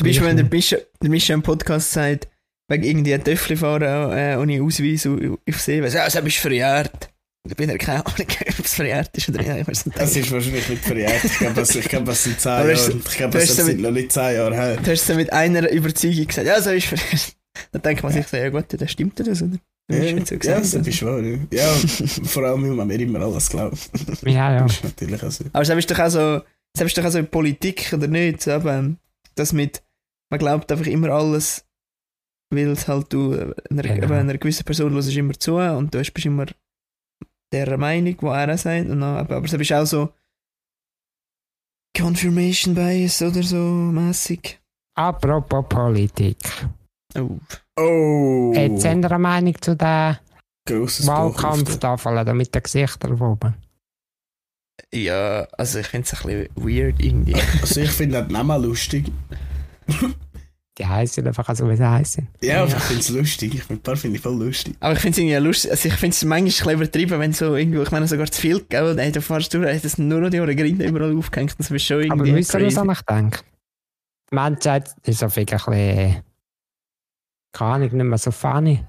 Beispiel, 0.06 0.26
wenn 0.26 0.36
der 0.36 0.46
Mischa, 0.46 0.76
der 1.02 1.10
Mischa 1.10 1.34
im 1.34 1.42
Podcast 1.42 1.92
sagt, 1.92 2.28
wegen 2.68 2.84
irgendwie 2.84 3.14
ein 3.14 3.24
Töffel 3.24 3.56
fahren 3.56 4.12
äh, 4.12 4.36
ohne 4.40 4.62
Ausweis 4.62 5.06
au- 5.06 5.38
auf 5.48 5.60
See, 5.60 5.82
weiss, 5.82 5.94
ja, 5.94 6.04
das 6.04 6.22
bist 6.22 6.36
verjährt. 6.38 7.10
Ich 7.48 7.56
bin 7.56 7.70
ja 7.70 7.78
keine 7.78 8.04
Ahnung, 8.04 8.16
ob 8.58 8.64
es 8.64 8.74
verjährt 8.74 9.16
ist 9.16 9.28
oder 9.28 9.38
nicht. 9.42 9.68
Das 9.96 10.16
ist 10.16 10.30
wahrscheinlich 10.30 10.68
nicht 10.68 10.84
verjährt. 10.84 11.24
Ich 11.24 11.38
glaube, 11.38 11.54
das, 11.54 11.74
ich 11.74 11.88
glaube, 11.88 12.06
das 12.06 12.24
sind 12.24 12.40
10 12.40 12.52
Aber 12.52 12.72
Jahre. 12.72 12.92
Ich 12.92 13.16
glaube, 13.16 13.38
hast 13.38 13.56
sind 13.56 13.80
noch 13.80 13.90
nicht 13.90 14.12
10 14.12 14.34
Jahre 14.34 14.54
her. 14.54 14.76
Du 14.76 14.90
hast 14.90 15.06
so 15.06 15.14
mit 15.14 15.32
einer 15.32 15.70
Überzeugung 15.70 16.26
gesagt, 16.26 16.46
ja, 16.46 16.60
so 16.60 16.70
ist 16.70 16.86
verjährt. 16.86 17.36
Dann 17.72 17.82
denkt 17.82 18.02
man 18.02 18.12
sich 18.12 18.26
so, 18.26 18.36
ja 18.36 18.50
gut, 18.50 18.66
dann 18.68 18.86
stimmt 18.86 19.18
das, 19.18 19.42
oder? 19.42 19.56
Das 19.88 19.98
ist 19.98 20.14
nicht 20.14 20.28
so 20.28 20.34
ja, 20.34 20.58
das 20.58 20.74
ist 20.74 21.02
wahr. 21.02 21.20
Ja, 21.20 21.38
ja 21.50 21.74
vor 22.24 22.44
allem, 22.44 22.62
weil 22.62 22.70
man 22.70 22.86
mir 22.86 23.00
immer 23.00 23.20
alles 23.20 23.48
glaubt. 23.48 23.90
Ja, 24.22 24.52
ja. 24.54 24.62
Das 24.62 24.74
ist 24.74 24.84
natürlich 24.84 25.22
auch 25.22 25.30
so. 25.30 25.44
Aber 25.52 25.64
das 25.64 25.76
ist 25.76 25.90
doch 25.90 25.98
auch 25.98 26.08
so, 26.10 26.40
das 26.74 26.86
ist 26.86 26.98
doch 26.98 27.04
auch 27.04 27.10
so 27.10 27.18
in 27.18 27.26
Politik, 27.26 27.90
oder 27.92 28.06
nicht? 28.06 28.42
So, 28.42 28.52
eben, 28.52 28.98
das 29.34 29.52
mit, 29.52 29.82
man 30.30 30.38
glaubt 30.38 30.70
einfach 30.70 30.86
immer 30.86 31.08
alles, 31.08 31.64
weil 32.50 32.68
es 32.68 32.86
halt 32.86 33.12
du, 33.12 33.32
äh, 33.32 33.54
einer, 33.70 33.82
Genau. 33.82 34.12
einer 34.12 34.38
gewissen 34.38 34.64
Person 34.64 34.92
hörst 34.92 35.14
immer 35.16 35.34
zu 35.34 35.56
und 35.56 35.94
du 35.94 35.98
bist 35.98 36.26
immer 36.26 36.46
der 37.52 37.78
Meinung, 37.78 38.16
die 38.16 38.26
er 38.26 38.58
sagt. 38.58 38.88
Und 38.88 39.00
dann, 39.00 39.16
aber 39.16 39.36
aber 39.36 39.46
es 39.46 39.52
ist 39.52 39.72
auch 39.72 39.86
so 39.86 40.12
Confirmation 41.96 42.74
Bias 42.74 43.22
oder 43.22 43.42
so 43.42 43.56
mäßig. 43.56 44.58
Apropos 44.94 45.64
Politik. 45.68 46.38
Oh. 47.16 47.38
Oh! 47.76 48.52
Jetzt 48.54 48.84
haben 48.84 49.02
Sie 49.02 49.08
eine 49.08 49.18
Meinung 49.18 49.54
zu 49.60 49.76
der 49.76 50.20
Grosses 50.66 51.06
Buch 51.06 51.12
auf 51.12 51.42
Wahlkampftafel 51.42 52.24
da 52.24 52.34
mit 52.34 52.54
den 52.54 52.62
Gesichtern 52.62 53.20
oben? 53.20 53.54
Ja, 54.92 55.46
also 55.56 55.78
ich 55.78 55.86
finde 55.86 56.06
es 56.06 56.14
ein 56.14 56.26
bisschen 56.26 56.48
weird 56.56 57.00
irgendwie. 57.00 57.34
Also 57.60 57.80
ich 57.80 57.90
finde 57.90 58.20
das 58.20 58.28
nicht 58.28 58.44
mal 58.44 58.62
lustig. 58.62 59.10
Die 60.78 60.86
heißen 60.86 61.26
einfach 61.26 61.52
so, 61.56 61.68
wie 61.68 61.76
sie 61.76 61.88
heißen. 61.88 62.28
Ja, 62.40 62.62
aber 62.62 62.70
Ja. 62.70 62.76
ich 62.76 62.82
finde 62.84 63.00
es 63.00 63.08
lustig. 63.08 63.54
Ich 63.54 63.62
finde 63.64 63.80
ein 63.80 63.82
paar 63.82 63.96
finde 63.96 64.16
ich 64.16 64.22
voll 64.22 64.36
lustig. 64.38 64.76
Aber 64.78 64.92
ich 64.92 65.00
finde 65.00 65.12
es 65.12 65.18
irgendwie 65.18 65.46
lustig. 65.46 65.70
Also 65.72 65.88
ich 65.88 65.94
finde 65.94 66.14
es 66.14 66.24
manchmal 66.24 66.38
ein 66.40 66.44
bisschen 66.48 66.70
übertrieben, 66.72 67.20
wenn 67.20 67.32
so 67.32 67.56
irgendwo, 67.56 67.82
ich 67.82 67.90
meine 67.90 68.06
sogar 68.06 68.30
zu 68.30 68.40
viel, 68.40 68.64
gell? 68.68 68.96
Ey, 68.98 69.10
du 69.10 69.20
fährst 69.20 69.52
durch, 69.54 69.66
ey, 69.66 69.80
das 69.80 69.98
nur 69.98 70.20
noch 70.20 70.30
die 70.30 70.38
Ohren 70.40 70.56
überall 70.56 71.16
aufgehängt. 71.18 71.56
Das 71.58 71.70
ist 71.70 71.82
schon 71.82 71.96
Aber 72.12 72.24
irgendwie 72.24 72.34
wisst 72.36 72.54
ihr, 72.54 72.64
was 72.64 72.74
crazy. 72.76 72.92
ich 72.92 73.00
denke? 73.02 73.40
Die 74.30 74.34
Menschheit 74.36 74.94
ist 75.04 75.24
auf 75.24 75.36
jeden 75.36 75.58
Fall 75.58 75.74
ein 75.74 76.00
bisschen, 76.04 76.22
keine 77.52 77.70
Ahnung, 77.72 77.90
nicht 77.96 78.04
mehr 78.04 78.18
so 78.18 78.30
funny. 78.30 78.84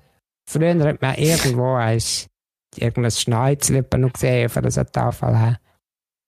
Früher 0.48 0.78
hat 0.84 1.02
man 1.02 1.16
irgendwo 1.16 1.74
eins, 1.76 2.28
irgendein 2.76 3.12
Schneuzel 3.12 3.86
noch 3.98 4.14
gesehen 4.14 4.50
von 4.50 4.70
so 4.70 4.80
einer 4.82 4.92
Tafel 4.92 5.38
her. 5.38 5.60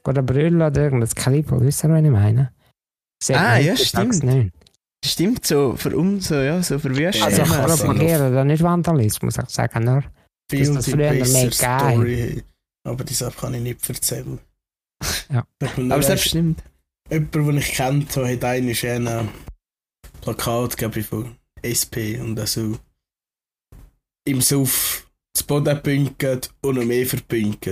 Oder 0.08 0.24
Brille 0.24 0.65
oder 0.68 0.82
irgendein 0.82 1.10
Kribbel, 1.10 1.62
wisst 1.62 1.84
ihr, 1.84 1.89
was 1.91 2.03
ich 2.03 2.10
meine? 2.10 2.51
Ah, 3.34 3.58
ja, 3.58 3.75
stimmt. 3.75 4.24
Nicht. 4.24 4.53
Stimmt, 5.03 5.46
so 5.46 5.75
für 5.75 5.98
uns, 5.98 6.27
so, 6.27 6.36
ja, 6.36 6.62
so 6.62 6.77
verwüstet. 6.77 7.24
Also 7.24 7.38
Ja, 7.41 7.65
ich 7.65 7.72
so 7.74 7.86
propagiere 7.88 8.31
da 8.31 8.43
nicht 8.43 8.62
Vandalismus, 8.62 9.38
ich 9.38 9.50
sage 9.50 9.79
nur, 9.79 10.03
Viel 10.50 10.74
das 10.74 10.86
die 10.86 10.91
früher 10.91 11.12
mehr 11.13 11.50
geil. 11.50 11.51
Story. 11.51 12.43
Aber 12.88 13.03
die 13.03 13.13
Sache 13.13 13.36
kann 13.39 13.53
ich 13.55 13.62
nicht 13.62 13.88
erzählen. 13.89 14.39
Ja. 15.31 15.46
Ich 15.62 15.77
Aber 15.91 16.08
erst- 16.08 16.27
stimmt. 16.29 16.63
Jemand, 17.10 17.34
den 17.36 17.58
ich 17.58 17.72
kennt, 17.74 18.15
der 18.15 18.31
hat 18.31 18.43
einmal 18.43 19.20
ein 19.20 19.29
Plakat 20.22 20.77
gegeben 20.77 21.03
von 21.03 21.36
SP 21.65 22.20
und 22.22 22.39
also 22.39 22.77
im 24.25 24.39
Suff 24.41 25.10
das 25.34 25.43
Boden 25.43 25.81
pünkt 25.81 26.24
und 26.62 26.75
noch 26.75 26.86
mehr 26.86 27.05
verpünkt. 27.08 27.67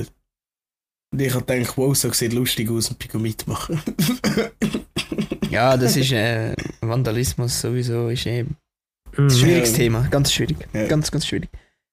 Und 1.11 1.21
ich 1.21 1.33
habe 1.33 1.45
gedacht, 1.45 1.77
wow, 1.77 1.95
so 1.95 2.11
sieht 2.11 2.33
lustig 2.33 2.69
aus 2.69 2.89
und 2.89 2.99
bin 2.99 3.21
mitmachen. 3.21 3.81
Ja, 5.49 5.75
das 5.77 5.95
ist 5.97 6.11
äh, 6.11 6.53
Vandalismus 6.81 7.59
sowieso, 7.61 8.09
ist 8.09 8.25
eh 8.25 8.45
ein 9.17 9.29
schwieriges 9.29 9.71
Ja. 9.71 9.77
Thema, 9.77 10.07
ganz 10.09 10.31
schwierig. 10.31 10.57
Ja. 10.73 10.87
Ganz, 10.87 11.11
ganz 11.11 11.25
schwierig. 11.25 11.49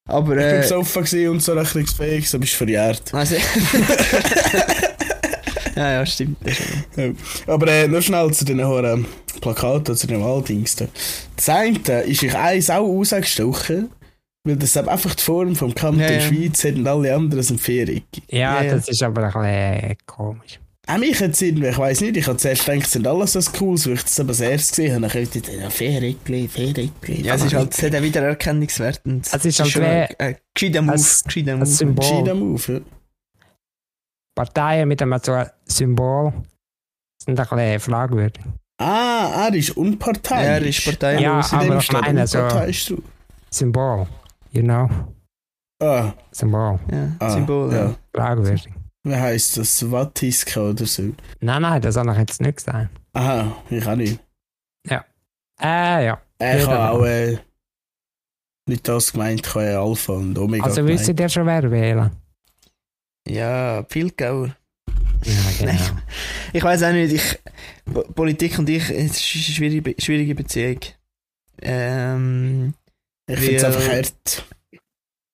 Aber, 0.08 0.36
Ich 0.36 0.42
bin 0.44 0.54
äh, 0.54 0.60
besoffen 0.60 1.28
und 1.30 1.42
so 1.42 1.52
rechnungsfähig, 1.54 2.28
so 2.30 2.38
bist 2.38 2.52
du 2.52 2.56
verjährt. 2.58 3.12
also, 3.12 3.34
ja, 5.76 5.92
ja, 5.92 6.06
stimmt. 6.06 6.36
das 6.44 6.58
ist- 6.60 7.48
Aber 7.48 7.66
äh, 7.68 7.88
nur 7.88 8.02
schnell 8.02 8.30
zu 8.32 8.44
den 8.44 8.64
hohen 8.66 9.06
Plakaten, 9.40 9.96
zu 9.96 10.06
den 10.06 10.22
Wahldings. 10.22 10.76
da. 10.76 10.86
Das 11.36 11.48
eine 11.48 11.78
ist 12.02 12.22
ich 12.22 12.34
eins 12.34 12.70
auch 12.70 12.86
rausgestochen, 12.86 13.90
weil 14.44 14.56
das 14.56 14.76
einfach 14.76 15.14
die 15.14 15.22
Form 15.22 15.54
vom 15.56 15.74
Kanton 15.74 16.00
Ja, 16.00 16.12
ja. 16.12 16.20
Schweiz 16.20 16.62
hat 16.64 16.74
und 16.76 16.86
alle 16.86 17.14
anderen 17.14 17.42
sind 17.42 17.60
vierig. 17.60 18.04
Ja, 18.30 18.38
Ja, 18.38 18.62
ja. 18.62 18.74
das 18.74 18.88
ist 18.88 19.02
aber 19.02 19.24
ein 19.24 19.32
bisschen 19.32 19.96
komisch. 20.06 20.60
Auch 20.88 20.98
mich 20.98 21.18
jetzt 21.18 21.42
irgendwie, 21.42 21.66
ich 21.68 21.78
weiss 21.78 22.00
nicht, 22.00 22.16
ich 22.16 22.26
habe 22.28 22.36
zuerst 22.36 22.64
gedacht, 22.64 22.84
es 22.86 22.92
sind 22.92 23.06
alles 23.08 23.32
so 23.32 23.40
Cooles, 23.58 23.86
weil 23.88 23.94
ich 23.94 24.02
das 24.04 24.20
aber 24.20 24.28
das 24.28 24.40
erste 24.40 24.70
gesehen 24.82 24.92
habe. 24.94 25.00
Dann 25.02 25.10
habe 25.10 25.20
ich 25.20 25.60
ja, 25.60 25.68
Vierigli, 25.70 26.46
Vierigli. 26.48 27.22
Ja, 27.22 27.34
es 27.34 27.44
ist 27.44 27.54
halt, 27.54 27.74
es 27.74 27.82
hat 27.82 27.94
auch 27.96 28.02
wieder 28.02 28.22
Erkennungswert. 28.22 29.00
Und 29.04 29.26
Es 29.26 29.44
ist 29.44 29.58
halt 29.58 29.70
schon 29.70 29.82
wie- 29.82 29.86
ein, 29.86 30.08
ein 30.18 30.36
gescheiter 30.54 30.82
Move. 30.82 30.92
ein- 30.94 31.00
gescheiter 31.24 31.52
ein 31.52 31.58
Move. 31.58 31.66
Symbol. 31.66 32.04
Gescheiter 32.04 32.34
Move, 32.34 32.72
ja. 32.72 32.80
Parteien 34.36 34.88
mit 34.88 35.02
einem 35.02 35.18
so 35.22 35.42
Symbol 35.64 36.32
sind 37.22 37.40
ein 37.40 37.46
bisschen 37.48 37.80
fragwürdig. 37.80 38.44
Ah, 38.78 39.46
er 39.48 39.54
ist 39.54 39.70
unparteiisch. 39.76 40.46
Er 40.46 40.62
ist 40.62 40.84
parteilos. 40.84 41.22
Ja, 41.22 41.40
In 41.40 41.58
dem 41.60 41.70
aber 41.70 41.78
ich 41.78 41.84
steht 41.84 42.00
meine 42.02 42.26
so- 42.26 42.38
drauf. 42.38 43.02
Symbol, 43.50 44.06
you 44.52 44.62
know, 44.62 44.88
Ah, 45.82 46.12
Symbol, 46.30 46.78
Ja, 46.92 47.08
ah, 47.18 47.30
Symbol. 47.30 47.72
ja. 47.72 47.78
Ja. 47.86 47.94
fragwürdig. 48.14 48.68
Wie 49.06 49.14
heisst 49.14 49.56
das? 49.56 49.88
Wattiska 49.90 50.60
oder 50.70 50.84
so? 50.84 51.12
Nein, 51.40 51.62
nein, 51.62 51.80
das 51.80 51.96
habe 51.96 52.10
ich 52.12 52.18
jetzt 52.18 52.40
nicht 52.40 52.56
gesagt. 52.56 52.90
Aha, 53.12 53.56
ich 53.70 53.86
auch 53.86 53.94
nicht. 53.96 54.18
Äh, 55.58 56.04
ja. 56.06 56.20
Ich 56.38 56.44
Ja, 56.44 56.66
habe 56.66 56.90
auch 56.98 57.06
äh, 57.06 57.38
nicht 58.68 58.86
das 58.86 59.12
gemeint, 59.12 59.40
ich 59.46 59.54
habe 59.54 59.64
ja 59.64 59.82
Alpha 59.82 60.12
und 60.12 60.36
Omega 60.36 60.64
Also 60.64 60.82
gemeint. 60.82 61.00
wisst 61.00 61.18
ihr 61.18 61.28
schon, 61.30 61.46
wer 61.46 61.70
wählen? 61.70 62.10
ja, 63.26 63.80
Pilgauer. 63.84 64.54
Ja, 65.24 65.32
genau. 65.58 65.72
Nein. 65.72 66.02
Ich 66.52 66.62
weiß 66.62 66.82
auch 66.82 66.92
nicht, 66.92 67.10
ich, 67.14 67.38
Po- 67.90 68.02
Politik 68.12 68.58
und 68.58 68.68
ich, 68.68 68.90
es 68.90 69.12
ist 69.16 69.34
eine 69.34 69.42
schwierige, 69.54 69.94
schwierige 69.98 70.34
Beziehung. 70.34 70.80
Ähm, 71.62 72.74
Ich 73.26 73.38
finde 73.38 73.56
es 73.56 73.64
einfach 73.64 73.88
hart. 73.88 74.44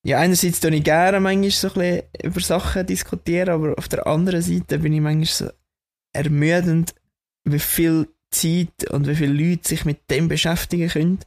Ja, 0.04 0.18
einerseits 0.18 0.60
tue 0.60 0.74
ich 0.74 0.84
gerne 0.84 1.20
manchmal 1.20 1.50
so 1.50 1.68
ein 1.68 1.74
bisschen 1.74 2.02
über 2.24 2.40
Sachen 2.40 2.86
diskutieren, 2.86 3.48
aber 3.50 3.78
auf 3.78 3.88
der 3.88 4.06
anderen 4.06 4.42
Seite 4.42 4.80
bin 4.80 4.92
ich 4.92 5.00
manchmal 5.00 5.26
so 5.26 5.50
ermüdend, 6.12 6.94
wie 7.44 7.58
viel 7.58 8.08
Zeit 8.30 8.90
und 8.90 9.06
wie 9.06 9.14
viele 9.14 9.32
Leute 9.32 9.68
sich 9.68 9.84
mit 9.84 10.10
dem 10.10 10.28
beschäftigen 10.28 10.88
können. 10.88 11.18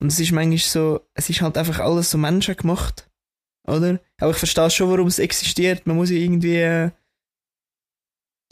Und 0.00 0.08
es 0.10 0.18
ist 0.18 0.32
manchmal 0.32 0.58
so, 0.58 1.00
es 1.14 1.30
ist 1.30 1.42
halt 1.42 1.56
einfach 1.56 1.78
alles 1.78 2.10
so 2.10 2.18
menschengemacht, 2.18 3.08
oder? 3.68 4.00
Aber 4.18 4.32
ich 4.32 4.36
verstehe 4.36 4.70
schon, 4.70 4.90
warum 4.90 5.06
es 5.06 5.20
existiert. 5.20 5.86
Man 5.86 5.96
muss 5.96 6.10
ja 6.10 6.16
irgendwie 6.16 6.56
äh, 6.56 6.90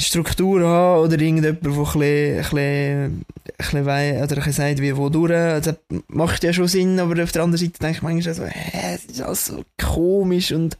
Struktur 0.00 0.66
haben 0.66 1.02
oder 1.04 1.18
irgendjemand, 1.20 1.62
der 1.64 1.70
ein 1.72 3.24
bisschen, 3.58 3.86
wei- 3.86 4.22
oder 4.22 4.42
ein 4.44 4.52
sagt, 4.52 4.80
wie 4.80 4.96
wo 4.96 5.08
durch. 5.08 5.32
Also, 5.32 5.72
das 5.72 6.00
macht 6.08 6.42
ja 6.44 6.52
schon 6.52 6.68
Sinn, 6.68 6.98
aber 7.00 7.22
auf 7.22 7.32
der 7.32 7.42
anderen 7.42 7.58
Seite 7.64 7.78
denke 7.78 7.96
ich 7.98 8.02
manchmal 8.02 8.34
so, 8.34 8.44
hä, 8.44 8.94
es 8.94 9.04
ist 9.06 9.20
alles 9.22 9.46
so 9.46 9.64
komisch 9.80 10.52
und 10.52 10.76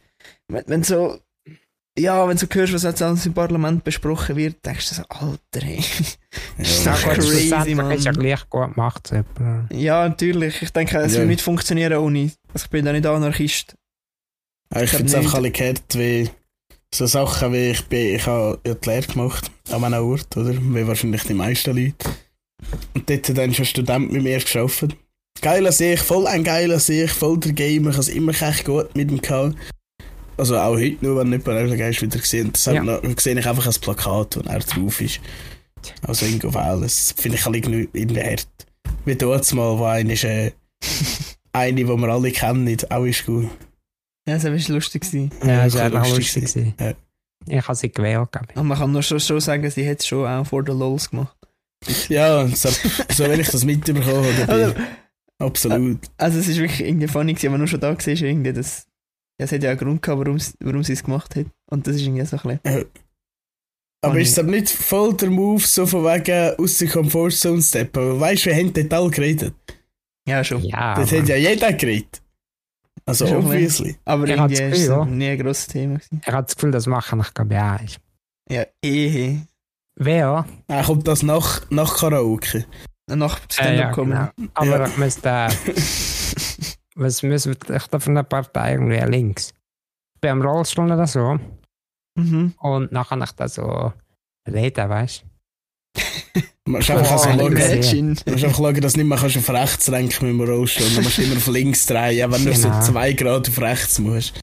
wenn, 0.47 0.63
wenn 0.67 0.83
so, 0.83 1.19
ja, 1.99 2.25
wenn 2.27 2.37
du 2.37 2.45
so 2.45 2.47
hörst, 2.53 2.73
was 2.73 2.83
jetzt 2.83 3.01
alles 3.01 3.25
im 3.25 3.33
Parlament 3.33 3.83
besprochen 3.83 4.35
wird, 4.37 4.65
denkst 4.65 4.89
du 4.89 4.95
so, 4.95 5.03
Alter, 5.09 5.67
ey. 5.67 5.83
Ja, 6.57 6.63
Ja, 6.63 6.91
Ach, 6.93 7.03
gut, 7.03 7.13
crazy, 7.15 7.75
Mann. 7.75 7.91
ist 7.91 8.05
ja 8.05 8.11
gleich 8.13 8.49
gut 8.49 8.73
gemacht. 8.73 9.11
Ja, 9.71 10.07
natürlich. 10.07 10.61
Ich 10.61 10.71
denke, 10.71 10.97
es 10.99 11.13
Ja. 11.13 11.19
würde 11.19 11.27
nicht 11.27 11.41
funktionieren 11.41 11.97
ohne. 11.97 12.31
Also 12.53 12.65
ich 12.65 12.69
bin 12.69 12.85
da 12.85 12.93
nicht 12.93 13.05
Anarchist. 13.05 13.75
Ah, 14.73 14.81
ich 14.83 14.89
finde 14.89 15.07
es 15.07 15.15
einfach 15.15 15.33
alle 15.35 15.51
gehört, 15.51 15.81
wie 15.95 16.29
so 16.93 17.05
Sachen 17.05 17.53
wie 17.53 17.71
ich 17.71 17.85
bin, 17.85 18.15
ich 18.15 18.25
habe 18.25 18.59
ja 18.65 18.73
die 18.73 18.89
Lehre 18.89 19.07
gemacht 19.07 19.49
an 19.71 19.83
einem 19.83 20.03
Ort, 20.03 20.35
oder? 20.35 20.53
Wie 20.53 20.87
wahrscheinlich 20.87 21.23
die 21.23 21.33
meisten 21.33 21.75
Leute. 21.75 22.09
Und 22.93 23.09
dort 23.09 23.29
hat 23.29 23.37
dann 23.37 23.53
schon 23.53 23.63
ein 23.63 23.67
Student 23.67 24.11
mit 24.11 24.23
mir 24.23 24.39
gearbeitet. 24.39 24.97
Geiler 25.41 25.71
Sieg, 25.71 25.99
voll 25.99 26.27
ein 26.27 26.43
geiler 26.43 26.79
Sieg, 26.79 27.09
voll 27.09 27.39
der 27.39 27.53
Gamer, 27.53 27.89
ich 27.89 27.95
habe 27.95 28.01
es 28.01 28.09
immer 28.09 28.31
echt 28.41 28.65
gut 28.65 28.95
mit 28.95 29.09
ihm 29.09 29.21
gehabt. 29.21 29.55
Also 30.37 30.57
auch 30.57 30.75
heute 30.75 31.03
nur, 31.03 31.17
wenn 31.17 31.29
nicht 31.29 31.43
bei 31.43 31.65
Geist 31.75 32.01
wieder 32.01 32.19
gesehen. 32.19 32.51
Das 32.51 32.65
Ja. 32.65 32.83
ja. 32.83 32.99
sehe 33.17 33.39
ich 33.39 33.47
einfach 33.47 33.65
als 33.65 33.79
Plakat, 33.79 34.37
wo 34.37 34.49
er 34.49 34.59
drauf 34.59 35.01
ist. 35.01 35.19
Also 36.03 36.25
Ingo 36.25 36.53
Weil, 36.53 36.81
das 36.81 37.13
finde 37.17 37.37
ich 37.37 37.45
irgendwie 37.45 37.89
irgendwie 37.93 38.23
hart. 38.23 38.47
Wie 39.05 39.15
dort 39.15 39.51
mal, 39.53 39.77
wo 39.77 39.85
einer 39.85 40.13
ist, 40.13 40.23
äh, 40.23 40.51
eine, 41.53 41.75
die 41.75 41.87
wir 41.87 42.09
alle 42.09 42.31
kennen, 42.31 42.77
auch 42.89 43.05
ist 43.05 43.25
gut. 43.25 43.49
Ja, 44.27 44.35
das 44.37 44.43
war 44.43 44.51
lustig. 44.75 45.01
Gewesen. 45.01 45.31
Ja, 45.43 45.63
das 45.65 45.73
das 45.73 45.81
war 45.83 45.91
war 45.91 46.01
einfach 46.03 46.15
lustig 46.17 46.41
lustig. 46.43 46.65
Ja. 46.79 46.91
gewesen. 46.91 46.95
Ich 47.47 47.67
habe 47.67 47.75
sie 47.75 47.91
gewählt. 47.91 48.29
Und 48.55 48.67
man 48.67 48.77
kann 48.77 48.91
nur 48.91 49.01
schon, 49.01 49.19
schon 49.19 49.39
sagen, 49.39 49.69
sie 49.71 49.89
hat 49.89 49.99
es 49.99 50.05
schon 50.07 50.27
auch 50.27 50.45
vor 50.45 50.63
den 50.63 50.77
LOLs 50.77 51.09
gemacht. 51.09 51.35
Ja, 52.09 52.47
so, 52.47 52.69
so 53.09 53.23
wenn 53.23 53.39
ich 53.39 53.49
das 53.49 53.65
mitbekommen 53.65 54.05
habe, 54.05 54.47
Also, 54.53 54.75
absolut. 55.39 55.99
also 56.17 56.37
es 56.37 56.47
ist 56.47 56.59
wirklich 56.59 56.81
irgendwie 56.87 57.07
funny 57.07 57.33
gewesen, 57.33 57.47
aber 57.47 57.57
nur 57.57 57.65
schon 57.67 57.79
da 57.79 57.91
gesehen 57.95 58.13
ist 58.13 58.21
irgendwie, 58.21 58.53
dass 58.53 58.85
ja, 59.39 59.45
es 59.45 59.51
hat 59.51 59.63
ja 59.63 59.71
einen 59.71 59.79
Grund 59.79 60.01
gehabt, 60.03 60.19
warum, 60.19 60.37
sie- 60.37 60.53
warum 60.59 60.83
sie 60.83 60.93
es 60.93 61.03
gemacht 61.03 61.35
hat. 61.35 61.47
Und 61.71 61.87
das 61.87 61.95
ist 61.95 62.03
irgendwie 62.03 62.23
so 62.25 62.37
ein 62.37 62.59
bisschen... 62.63 62.85
Aber 64.03 64.15
Oh, 64.15 64.17
ist 64.17 64.29
es 64.31 64.39
aber 64.39 64.51
nicht 64.51 64.69
voll 64.69 65.15
der 65.15 65.29
Move, 65.31 65.61
so 65.65 65.85
von 65.87 66.03
wegen 66.05 66.55
aus 66.63 66.77
der 66.77 66.87
Comfortzone 66.89 67.61
steppen? 67.61 68.01
Aber 68.03 68.19
weißt 68.19 68.45
du, 68.45 68.49
wir 68.51 68.55
haben 68.57 68.73
dort 68.73 68.93
alle 68.93 69.09
geredet. 69.11 69.53
Ja, 70.27 70.43
schon. 70.43 70.63
Ja, 70.63 70.95
Das 70.95 71.11
hat 71.11 71.27
ja 71.27 71.35
jeder 71.35 71.73
geredet. 71.73 72.20
Also 73.05 73.27
Schon 73.27 73.37
obviously. 73.45 73.97
Aber 74.05 74.27
Ich 74.27 74.37
hab's 74.39 74.53
irgendwie 74.59 74.75
ist 74.81 74.87
Gefühl, 74.87 74.97
ja. 74.97 75.05
nie 75.05 75.27
ein 75.29 75.39
grosses 75.39 75.67
Thema 75.67 75.93
gewesen. 75.95 76.21
ich 76.25 76.31
habe 76.33 76.43
das 76.45 76.55
Gefühl, 76.55 76.71
das 76.71 76.87
machen 76.87 77.19
ich 77.21 77.33
glaube 77.33 77.53
ich 77.53 77.59
auch. 77.59 77.99
Ja, 78.49 78.65
eh. 78.83 79.37
Wer? 79.95 80.45
Ah, 80.67 80.83
kommt 80.83 81.07
das 81.07 81.23
nach, 81.23 81.61
nach 81.69 81.97
Karaoke? 81.97 82.65
Nach 83.07 83.37
Äh, 83.39 83.41
Stand-up 83.53 83.75
ja, 83.77 83.91
kommen. 83.91 84.29
genau. 84.37 84.49
Aber 84.53 84.79
Ja. 84.81 84.87
ich 84.87 84.97
müsste. 84.97 85.47
was 86.95 87.23
müssen 87.23 87.55
wir 87.67 87.75
echt 87.75 87.89
von 87.91 88.01
einer 88.13 88.23
Partei 88.23 88.73
irgendwie 88.73 88.97
links? 89.09 89.53
Ich 90.15 90.21
bin 90.21 90.31
am 90.31 90.41
Rollstuhl 90.41 90.91
oder 90.91 91.07
so 91.07 91.39
Mhm. 92.17 92.53
und 92.59 92.91
nachher 92.91 93.09
kann 93.17 93.21
ich 93.23 93.31
da 93.31 93.47
so 93.47 93.93
reden, 94.47 94.89
weißt 94.89 95.23
Du 95.23 95.27
musst 96.65 96.89
einfach 96.91 97.15
Oh, 97.15 97.23
schauen, 97.23 97.37
du 97.37 98.31
musst 98.31 98.43
einfach 98.43 98.57
schauen, 98.57 98.81
dass 98.81 98.93
du 98.93 98.99
nicht 98.99 99.07
mehr 99.07 99.17
kannst 99.17 99.37
auf 99.37 99.49
rechts 99.49 99.87
lenken 99.87 100.37
mit 100.37 100.47
dem 100.47 100.49
Rollstuhl. 100.49 100.87
Du 100.95 101.01
musst 101.01 101.19
immer 101.19 101.37
auf 101.37 101.47
links 101.47 101.85
drehen, 101.85 102.31
wenn 102.31 102.45
du 102.45 102.51
Genau. 102.51 102.81
so 102.81 102.91
zwei 102.91 103.13
Grad 103.13 103.49
auf 103.49 103.61
rechts 103.61 103.99
musst. 103.99 104.39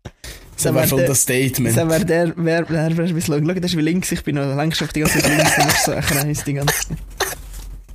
Das 0.56 0.64
wäre 0.64 0.74
wär 0.74 0.88
voll 0.88 1.06
das 1.06 1.22
Statement. 1.22 1.76
Das 1.76 1.88
wäre 1.88 2.04
der, 2.04 2.32
wer, 2.36 2.68
wer, 2.68 3.14
wie 3.14 3.22
schauen, 3.22 3.46
schau, 3.46 3.54
das 3.54 3.70
ist 3.70 3.76
wie 3.76 3.82
links, 3.82 4.10
ich 4.10 4.24
bin 4.24 4.34
noch 4.34 4.56
längst 4.56 4.82
auf 4.82 4.92
die 4.92 5.00
ganze 5.00 5.20
Zeit 5.20 5.30
links, 5.36 5.56
dann 5.56 5.68
ist 5.68 5.84
so 5.84 5.92
ein 5.92 6.00
Kreis 6.02 6.44
die 6.44 6.54
ganze 6.54 6.74
Zeit. 6.74 6.98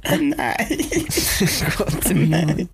Nein. 0.22 0.36
Gott 1.78 2.04
Himmel. 2.08 2.68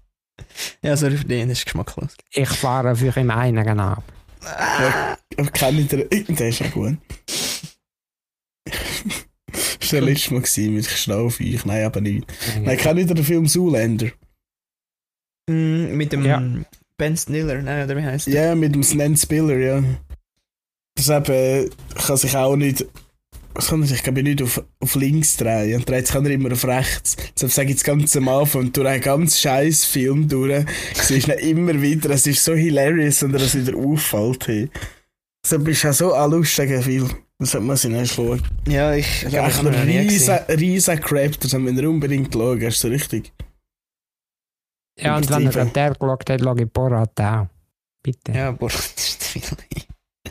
Ja, 0.82 0.96
sorry 0.96 1.18
für 1.18 1.26
den, 1.26 1.50
das 1.50 1.60
ist 1.60 1.66
geschmacklos. 1.66 2.12
Ich 2.32 2.50
fahre 2.50 2.96
für 2.96 3.16
im 3.20 3.32
einen 3.32 3.64
genau. 3.64 3.98
Aber 5.38 5.52
kenne 5.52 5.82
ich 5.82 5.88
den. 5.88 6.08
Der 6.36 6.50
ist 6.50 6.60
ja 6.60 6.68
gut. 6.68 6.98
Das 9.90 9.94
war 9.94 10.02
der 10.02 10.10
letzte 10.14 10.34
Mal 10.36 10.42
gewesen 10.42 10.76
mit 10.76 10.86
Schnaufeich. 10.86 11.66
Nein, 11.66 11.84
aber 11.84 12.00
nicht. 12.00 12.28
Nein, 12.62 12.78
kenne 12.78 13.02
ich 13.02 13.08
den 13.08 13.24
Film 13.24 13.48
Zoolander? 13.48 14.12
Mm, 15.50 15.98
mit 15.98 16.14
dem 16.14 16.24
Ja. 16.26 16.44
Ben 16.96 17.18
Stiller, 17.18 17.60
nein, 17.64 17.86
oder 17.86 17.98
wie 17.98 18.04
heißt 18.04 18.28
der? 18.28 18.50
Ja, 18.50 18.56
mit 18.56 18.76
dem 18.76 18.84
Snan 18.84 19.18
Spiller, 19.18 19.58
ja. 19.58 19.84
Das 20.96 21.10
eben 21.10 21.72
kann 21.96 22.18
sich 22.18 22.36
auch 22.36 22.56
nicht. 22.56 22.86
Was 23.56 23.70
kann 23.70 23.82
er 23.82 23.88
sich, 23.88 24.04
glaube 24.04 24.20
ich, 24.20 24.26
nicht 24.26 24.44
auf, 24.44 24.64
auf 24.80 24.94
links 24.94 25.38
drehen. 25.38 25.78
Und 25.78 25.90
dreht 25.90 26.06
sich 26.06 26.14
kann 26.14 26.26
er 26.26 26.32
immer 26.34 26.52
auf 26.52 26.66
rechts. 26.66 27.16
Deshalb 27.34 27.52
sage 27.52 27.70
ich 27.70 27.78
das 27.78 27.84
ganz 27.84 28.16
am 28.16 28.28
Anfang. 28.28 28.62
Und 28.62 28.78
durch 28.78 28.88
einen 28.88 29.02
ganz 29.02 29.40
scheiß 29.40 29.86
Film 29.86 30.28
durch, 30.28 30.66
siehst 30.94 31.30
du 31.30 31.34
immer 31.34 31.82
wieder. 31.82 32.12
Es 32.12 32.28
ist 32.28 32.44
so 32.44 32.54
hilarious, 32.54 33.24
er 33.34 33.40
das 33.40 33.56
wieder 33.56 33.76
auffällt. 33.76 34.48
Hey. 34.48 34.70
Deshalb 35.44 35.68
ist 35.68 35.82
ja 35.82 35.94
so 35.94 36.14
ein 36.14 36.30
lustiger 36.30 36.84
Film. 36.84 37.10
Das 37.42 37.54
hat 37.54 37.62
man 37.62 37.78
sich 37.78 37.90
nicht 37.90 38.14
schauen. 38.14 38.42
Ja, 38.68 38.94
ich 38.94 39.24
ich 39.24 39.34
ich 39.34 39.38
habe 39.40 39.72
noch 39.72 39.86
nie 39.86 39.98
riesen, 40.00 40.36
riesen 40.50 41.00
Crap, 41.00 41.40
das 41.40 41.54
haben 41.54 41.74
wir 41.76 41.90
unbedingt 41.90 42.34
schauen. 42.34 42.62
Ist 42.62 42.80
so 42.82 42.90
richtig. 42.90 43.32
Ja, 45.00 45.16
und 45.16 45.30
wenn 45.30 45.46
er 45.46 45.52
dann 45.54 45.72
der 45.74 45.94
geschaut 45.94 46.30
hat, 46.30 46.42
schaue 46.42 46.62
ich 46.62 46.70
Borat 46.70 47.20
auch. 47.22 47.48
Bitte. 48.04 48.34
Ja, 48.34 48.52
Borat 48.52 48.74
ist 48.98 49.22
zu 49.24 49.30
viel. 49.40 49.42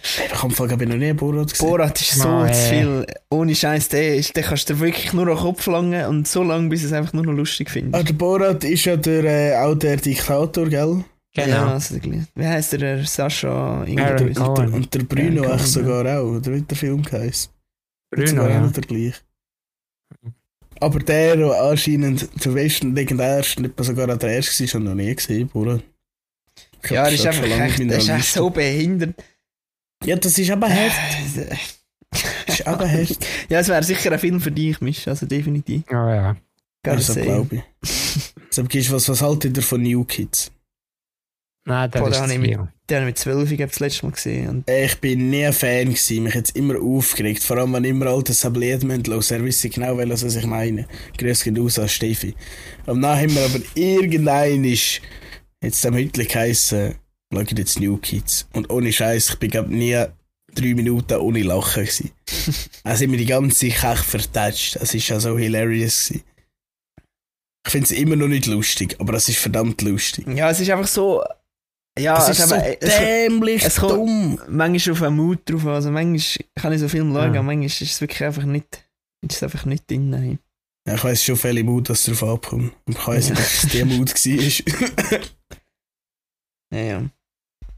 Ich 0.01 0.33
habe 0.35 0.49
im 0.49 0.51
Fall, 0.55 0.71
ich, 0.71 0.88
noch 0.88 0.97
nie 0.97 1.12
Borat 1.14 1.51
gesehen. 1.51 1.66
Borat 1.66 1.99
ist 2.01 2.14
so 2.16 2.29
Oh, 2.29 2.47
zu 2.47 2.53
viel. 2.68 3.07
Ohne 3.31 3.55
Scheiß, 3.55 3.88
der, 3.88 4.16
ist- 4.16 4.37
den 4.37 4.44
kannst 4.44 4.68
du 4.68 4.75
dir 4.75 4.81
wirklich 4.81 5.12
nur 5.14 5.23
an 5.29 5.35
den 5.35 5.38
Kopf 5.38 5.66
langen 5.66 6.05
und 6.07 6.29
so 6.29 6.42
lange, 6.42 6.68
bis 6.68 6.83
du 6.83 6.88
es 6.88 6.92
einfach 6.92 7.14
nur 7.14 7.25
noch 7.25 7.33
lustig 7.33 7.68
Ah, 7.68 7.73
findest. 7.73 8.09
der 8.09 8.14
Borat 8.14 8.64
ist 8.64 8.85
ja 8.85 8.97
der, 8.97 9.25
äh, 9.25 9.57
auch 9.57 9.75
der 9.75 9.97
Diktator, 9.97 10.66
gell? 10.68 11.05
Ja, 11.38 11.44
Genau. 11.46 11.66
also 11.72 11.94
der 11.94 12.01
gleiche. 12.01 12.27
Wie 12.35 12.46
heißt 12.46 12.72
der, 12.72 12.79
der 12.79 13.05
Sascha 13.05 13.83
Aaron? 13.83 13.88
Und 14.29 14.59
der, 14.59 14.72
und 14.74 14.94
der 14.94 15.03
Bruno 15.05 15.42
Ja, 15.44 15.51
echt 15.55 15.59
Cohen, 15.59 15.66
sogar 15.66 16.20
auch, 16.20 16.24
oder 16.37 16.53
wie 16.55 16.62
der 16.62 16.77
Film 16.77 17.03
heisst. 17.12 17.51
Bruno, 18.11 18.48
ja. 18.48 18.64
auch 18.64 18.72
der 18.72 18.83
gleiche. 18.83 19.14
Aber 20.81 20.98
der, 21.01 21.37
der 21.37 21.61
anscheinend 21.62 22.29
der 22.44 22.51
besten 22.51 22.94
legendärste, 22.94 23.62
nicht 23.62 23.85
sogar 23.85 24.09
auch 24.12 24.18
der 24.18 24.31
erste 24.31 24.64
war, 24.64 24.68
habe 24.74 24.85
ich 24.85 24.88
noch 24.88 24.94
nie 24.94 25.14
gesehen. 25.14 25.51
Ich 26.83 26.90
Ja, 26.90 27.05
der 27.05 27.12
ist 27.12 27.18
schon 27.22 27.29
einfach 27.29 27.44
echt, 27.64 27.79
meiner 27.81 27.96
ist 27.96 28.09
echt 28.09 28.33
so 28.33 28.51
behindert. 28.51 29.14
Ja, 30.05 30.16
das 30.16 30.38
ist 30.38 30.51
aber 30.51 30.68
hart. 30.68 30.92
Das 32.46 32.61
ist 32.61 32.66
aber 32.66 32.90
hart. 32.90 33.18
ja, 33.51 33.59
es 33.61 33.68
wäre 33.68 33.83
sicher 33.83 34.11
ein 34.12 34.18
Film 34.18 34.40
für 34.40 34.51
dich, 34.53 34.81
Misch, 34.81 35.07
also 35.09 35.27
definitiv. 35.27 35.83
Oh 35.90 35.94
ja. 35.94 36.37
Gotta 36.83 36.96
Also 36.96 37.12
say. 37.12 37.22
glaube 37.24 37.57
ich. 37.57 37.62
Deshalb 38.51 38.92
was, 38.92 39.09
was 39.09 39.20
haltet 39.20 39.57
ihr 39.57 39.62
von 39.62 39.83
New 39.83 40.05
Kids? 40.05 40.51
Nein, 41.68 41.90
der 41.90 42.00
Boah, 42.00 42.09
ist 42.09 42.31
ich 42.31 42.38
mit-. 42.38 42.59
Den 42.90 42.96
habe 42.96 43.00
ich 43.00 43.04
mit 43.04 43.18
12 43.18 43.48
glaub 43.48 43.61
ich, 43.61 43.66
das 43.66 43.81
letzte 43.81 44.07
Mal 44.07 44.12
gesehen. 44.12 44.48
Und 44.48 44.70
Ich 44.70 44.96
bin 44.98 45.28
nie 45.28 45.44
ein 45.44 45.52
Fan 45.52 45.85
gewesen, 45.85 46.22
mich 46.22 46.35
jetzt 46.35 46.57
immer 46.57 46.81
aufgeregt, 46.81 47.44
vor 47.44 47.59
allem 47.59 47.74
wenn 47.74 47.85
immer 47.85 48.07
alte 48.07 48.33
Sabliert 48.33 48.83
hören, 48.83 49.04
er 49.07 49.44
wisse 49.44 49.68
genau, 49.68 49.98
was 49.98 50.22
ich 50.22 50.46
meine. 50.46 50.87
Grüß 51.18 51.44
geht 51.44 51.59
aus 51.59 51.78
an 51.78 51.88
Steffi. 51.88 52.35
Und 52.87 53.02
dann 53.02 53.18
haben 53.18 53.35
wir 53.35 53.44
aber 53.44 53.61
irgendein 53.74 54.64
ist, 54.64 55.02
jetzt 55.62 55.85
am 55.85 55.94
heute 55.94 56.24
geheissen, 56.24 56.94
schau 57.31 57.40
ich 57.40 57.50
jetzt 57.50 57.78
New 57.81 57.98
Kids. 57.98 58.48
Und 58.54 58.70
ohne 58.70 58.90
Scheiß, 58.90 59.28
ich 59.31 59.38
bin 59.38 59.50
glaub 59.50 59.68
nie 59.68 60.02
drei 60.54 60.74
Minuten 60.74 61.18
ohne 61.18 61.42
Lachen 61.42 61.85
gewesen. 61.85 62.11
Also 62.83 63.00
sind 63.00 63.11
wir 63.11 63.18
die 63.18 63.26
ganze 63.26 63.68
Kech 63.68 63.98
vertatscht. 63.98 64.76
Es 64.76 64.94
ist 64.94 65.09
ja 65.09 65.20
so 65.20 65.37
hilarious 65.37 66.09
gewesen. 66.09 66.24
Ich 67.66 67.72
finde 67.72 67.85
es 67.85 67.90
immer 67.90 68.16
noch 68.16 68.28
nicht 68.28 68.46
lustig, 68.46 68.96
aber 68.98 69.12
es 69.12 69.28
ist 69.28 69.37
verdammt 69.38 69.83
lustig. 69.83 70.26
ja, 70.28 70.48
es 70.48 70.61
ist 70.61 70.70
einfach 70.70 70.87
so. 70.88 71.22
Ja, 71.98 72.16
es 72.18 72.28
es 72.28 72.38
ist 72.40 72.48
so 72.48 72.54
aber- 72.54 72.82
es 72.82 72.96
dämlich 72.98 73.62
es 73.64 73.76
kommt- 73.76 73.92
dumm. 73.92 74.40
manchmal 74.48 74.92
auf 74.96 75.02
einen 75.02 75.16
Mut 75.16 75.40
drauf. 75.50 75.66
Also 75.66 75.90
manchmal 75.90 76.46
kann 76.56 76.72
ich 76.72 76.80
so 76.80 76.88
Film 76.88 77.12
schauen, 77.12 77.22
Ja. 77.34 77.40
aber 77.40 77.42
manchmal 77.42 77.66
ist 77.66 77.80
es 77.82 78.00
wirklich 78.00 78.24
einfach 78.24 78.44
nicht, 78.44 78.84
ist 79.22 79.37
es 79.37 79.42
einfach 79.42 79.64
nicht 79.64 79.90
drin. 79.90 80.38
Ja, 80.87 80.94
ich 80.94 81.04
weiss 81.04 81.22
schon 81.24 81.37
viele 81.37 81.62
Mut, 81.64 81.90
dass 81.90 82.06
es 82.08 82.18
darauf 82.18 82.37
abkommt. 82.37 82.72
Und 82.87 82.96
ich 82.98 83.06
weiss 83.06 83.28
nicht, 83.30 83.38
ob 83.40 83.44
es 83.46 83.68
der 83.72 83.84
Mut 83.87 84.14
war. 84.14 85.20
Ja, 86.70 86.78
ja. 86.80 87.02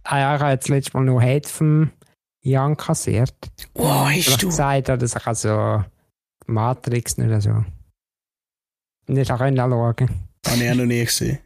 Ah 0.02 0.18
ja, 0.18 0.34
ich 0.36 0.40
habe 0.42 0.52
jetzt 0.52 0.68
letztes 0.68 0.94
Mal 0.94 1.04
noch 1.04 1.20
Hate 1.20 1.48
vom 1.48 1.90
Jan 2.42 2.76
kassiert. 2.76 3.34
wow, 3.74 4.10
Ich 4.10 4.26
hast 4.26 4.32
habe 4.32 4.40
du? 4.40 4.46
gesagt, 4.48 4.88
dass 4.88 5.14
ich 5.14 5.26
also 5.26 5.84
Matrix 6.46 7.16
nicht 7.18 7.42
so 7.42 7.64
nicht 9.06 9.28
schauen 9.28 9.56
konnte. 9.56 10.08
Habe 10.46 10.64
ich 10.64 10.70
auch 10.70 10.74
noch 10.74 10.86
nie 10.86 11.04
gesehen. 11.04 11.38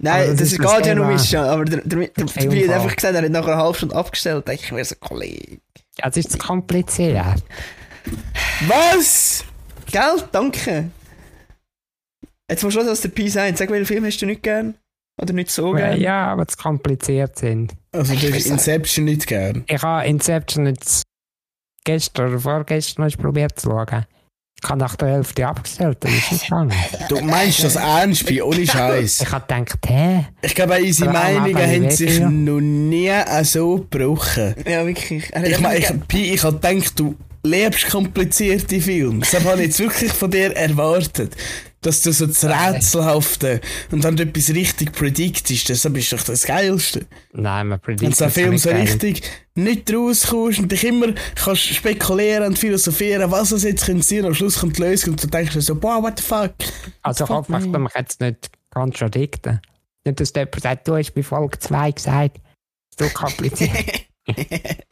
Nein, 0.00 0.28
das, 0.28 0.36
das 0.36 0.52
ist 0.52 0.58
geht 0.58 0.64
das 0.64 0.86
ja 0.86 0.94
nur 0.94 1.06
Thema. 1.06 1.18
Misch, 1.18 1.34
aber 1.34 1.64
der, 1.64 1.80
der, 1.84 2.02
hat 2.02 2.18
einfach 2.28 2.96
gesagt, 2.96 3.14
er 3.14 3.22
hat 3.22 3.30
nach 3.30 3.46
einer 3.46 3.56
halben 3.56 3.74
Stunde 3.74 3.96
abgestellt. 3.96 4.46
Da 4.46 4.52
Ich 4.52 4.70
mir 4.70 4.84
so, 4.84 4.94
Kollege. 5.00 5.58
Ja, 5.98 6.08
es 6.08 6.16
ist 6.16 6.32
zu 6.32 6.38
kompliziert. 6.38 7.42
Was? 8.68 9.44
Gell? 9.90 10.22
Danke. 10.30 10.90
Jetzt 12.48 12.62
musst 12.62 12.76
du 12.76 12.80
was 12.80 12.88
aus 12.88 13.00
der 13.00 13.08
Pi 13.08 13.28
sein. 13.28 13.56
Sag, 13.56 13.70
welchen 13.70 13.86
Film 13.86 14.04
hast 14.04 14.18
du 14.18 14.26
nicht 14.26 14.42
gern? 14.42 14.74
Oder 15.20 15.32
nicht 15.32 15.50
so 15.50 15.76
Ja, 15.76 15.88
gern? 15.88 16.00
ja, 16.00 16.26
aber 16.28 16.46
zu 16.46 16.56
kompliziert 16.56 17.36
sind. 17.36 17.72
Also, 17.90 18.14
du 18.14 18.32
hast 18.32 18.46
Inception 18.46 19.04
nicht 19.04 19.26
gern. 19.26 19.64
Ich 19.66 19.82
habe 19.82 20.06
Inception 20.06 20.66
jetzt 20.66 21.02
gestern 21.84 22.28
oder 22.28 22.38
vorgestern 22.38 23.06
noch 23.06 23.16
probiert 23.18 23.58
zu 23.58 23.70
schauen. 23.70 24.06
Ich 24.60 24.68
habe 24.68 24.80
nach 24.80 24.96
der 24.96 25.08
Hälfte 25.08 25.46
abgestellt, 25.46 25.98
das 26.00 26.10
ist 26.10 26.32
nicht 26.32 26.44
gegangen. 26.46 26.72
Du 27.08 27.20
meinst 27.20 27.62
das 27.62 27.76
ernst, 27.76 28.26
bei 28.26 28.42
ohne 28.42 28.66
Scheiß. 28.66 29.20
Ich 29.22 29.30
habe 29.30 29.44
gedacht, 29.46 29.78
hä? 29.86 30.26
Ich 30.42 30.54
glaube, 30.54 30.78
unsere 30.82 31.10
Aber 31.10 31.18
Meinungen 31.20 31.56
haben 31.56 31.90
sich 31.90 32.16
Video. 32.16 32.28
noch 32.28 32.60
nie 32.60 33.12
so 33.44 33.86
gebrochen. 33.88 34.54
Ja, 34.68 34.84
wirklich. 34.84 35.30
Hat 35.32 35.46
Ich 35.46 35.60
meine, 35.60 35.78
ich, 35.78 35.88
Pi, 36.08 36.34
ich 36.34 36.42
habe 36.42 36.58
gedacht, 36.58 36.92
du 36.98 37.14
liebst 37.44 37.88
komplizierte 37.88 38.80
Filme. 38.80 39.20
Das 39.20 39.34
habe 39.44 39.60
ich 39.60 39.66
jetzt 39.68 39.78
wirklich 39.78 40.12
von 40.12 40.30
dir 40.30 40.54
erwartet. 40.56 41.36
Dass 41.80 42.02
du 42.02 42.12
so 42.12 42.26
das 42.26 42.44
Rätselhafte 42.44 43.60
und 43.92 44.02
dann 44.02 44.18
etwas 44.18 44.50
richtig 44.50 44.92
prediktest, 44.92 45.70
das 45.70 45.84
ist 45.84 46.12
doch 46.12 46.22
das 46.22 46.44
Geilste. 46.44 47.06
Nein, 47.32 47.68
man 47.68 47.78
Wenn 47.84 47.96
prediktet 47.96 48.16
so 48.16 48.24
ein 48.24 48.30
Film 48.32 48.50
nicht 48.50 48.62
so 48.62 48.70
richtig 48.70 49.22
nicht 49.54 49.92
rauskommst 49.92 50.60
und 50.60 50.72
dich 50.72 50.84
immer 50.84 51.12
kannst 51.34 51.62
spekulieren 51.62 52.48
und 52.48 52.58
philosophieren, 52.58 53.30
was 53.30 53.52
es 53.52 53.64
jetzt 53.64 53.86
könnte 53.86 54.04
sein, 54.04 54.24
am 54.24 54.34
Schluss 54.34 54.58
kommt 54.58 54.78
die 54.78 54.82
Lösung 54.82 55.12
und 55.12 55.22
du 55.22 55.26
denkst 55.26 55.52
dir 55.52 55.60
so, 55.60 55.74
boah, 55.74 56.02
what 56.02 56.18
the 56.18 56.24
fuck. 56.24 56.54
Also 57.02 57.26
Fuck 57.26 57.48
macht 57.48 57.66
me. 57.66 57.78
man 57.78 57.90
jetzt 57.94 58.20
nicht 58.20 58.50
kontradikten. 58.70 59.60
Nicht, 60.04 60.20
dass 60.20 60.32
jemand 60.34 60.60
sagt, 60.60 60.88
du 60.88 60.96
hast 60.96 61.12
bei 61.12 61.22
Folge 61.22 61.58
2 61.58 61.90
gesagt, 61.92 62.40
es 62.90 63.06
ist 63.06 63.14
so 63.14 63.18
kompliziert. 63.18 64.06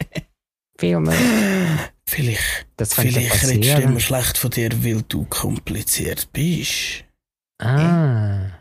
Filme, 0.79 1.13
Vielleicht, 2.07 2.67
das 2.77 2.93
vielleicht 2.93 3.43
redest 3.47 3.77
du 3.77 3.81
immer 3.81 3.99
schlecht 3.99 4.37
von 4.37 4.49
dir, 4.49 4.69
weil 4.83 5.01
du 5.03 5.25
kompliziert 5.25 6.31
bist. 6.31 7.03
Ah. 7.59 8.51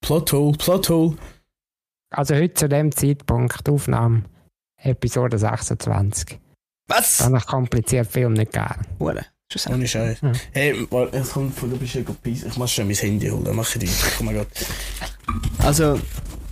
Plothole, 0.00 0.56
Plothole. 0.56 1.18
Also 2.10 2.34
heute 2.34 2.54
zu 2.54 2.68
dem 2.68 2.92
Zeitpunkt 2.92 3.68
Aufnahme 3.68 4.24
Episode 4.78 5.38
26. 5.38 6.38
Was? 6.88 7.18
Dann 7.18 7.36
ich 7.36 7.46
kompliziert 7.46 8.06
Film 8.06 8.32
nicht 8.32 8.52
gern. 8.52 8.86
Hure. 8.98 9.26
Schon 9.52 9.60
sagen. 9.60 9.74
Ohne 9.76 9.88
Scheiß. 9.88 10.20
Ja. 10.22 10.32
Hey, 10.52 10.86
warte, 10.90 11.18
es 11.18 11.32
kommt 11.32 11.54
von, 11.54 11.70
du 11.70 11.76
bist 11.76 11.94
ja 11.94 12.02
gut 12.02 12.22
Peace. 12.22 12.44
Ich 12.44 12.56
muss 12.56 12.72
schon 12.72 12.86
mein 12.86 12.96
Handy 12.96 13.28
holen, 13.28 13.54
mach 13.54 13.76
ich 13.76 13.82
weiter. 13.82 14.12
Oh 14.20 14.24
mein 14.24 14.34
Gott. 14.36 14.48
Also, 15.58 16.00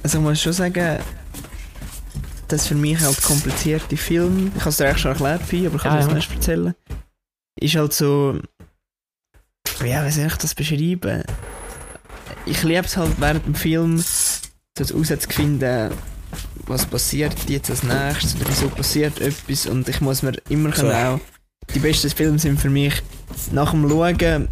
also 0.02 0.18
ich 0.18 0.24
muss 0.24 0.42
schon 0.42 0.52
sagen, 0.52 0.98
dass 2.48 2.66
für 2.66 2.74
mich 2.74 3.00
halt 3.00 3.22
komplizierte 3.22 3.96
Film, 3.96 4.52
ich 4.54 4.60
habe 4.60 4.70
es 4.70 4.76
dir 4.76 4.86
eigentlich 4.86 5.00
schon 5.02 5.10
erklärt, 5.12 5.48
Pi, 5.48 5.66
aber 5.66 5.76
ich 5.76 5.82
kann 5.82 5.94
Ja, 5.94 6.00
es 6.00 6.06
ja. 6.08 6.14
nicht 6.14 6.30
erzählen, 6.32 6.74
ist 7.60 7.74
halt 7.76 7.92
so, 7.92 8.38
ja, 9.84 10.06
wie 10.06 10.10
soll 10.10 10.26
ich 10.26 10.36
das 10.36 10.54
beschreiben? 10.54 11.22
Ich 12.46 12.62
liebe 12.62 12.84
es 12.86 12.96
halt 12.96 13.12
während 13.20 13.46
dem 13.46 13.54
Film, 13.54 13.98
so 13.98 14.84
herauszufinden, 14.94 15.92
was 16.66 16.86
passiert 16.86 17.34
jetzt 17.48 17.70
als 17.70 17.82
nächstes 17.82 18.36
oder 18.36 18.46
wieso 18.48 18.68
passiert 18.68 19.20
etwas 19.20 19.66
und 19.66 19.88
ich 19.88 20.00
muss 20.00 20.22
mir 20.22 20.32
immer 20.48 20.74
So. 20.74 20.90
auch, 20.90 21.20
die 21.74 21.78
besten 21.78 22.10
Filme 22.10 22.38
sind 22.38 22.60
für 22.60 22.70
mich 22.70 23.02
nach 23.52 23.70
dem 23.70 23.88
Schauen, 23.88 24.48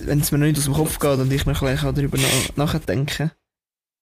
wenn 0.00 0.20
es 0.20 0.32
mir 0.32 0.38
nicht 0.38 0.58
aus 0.58 0.64
dem 0.64 0.74
Kopf 0.74 0.98
geht 0.98 1.18
und 1.18 1.32
ich 1.32 1.46
noch 1.46 1.62
ein 1.62 1.72
bisschen 1.74 1.94
darüber 1.94 2.18
nach 2.56 2.72
nachdenken 2.74 3.30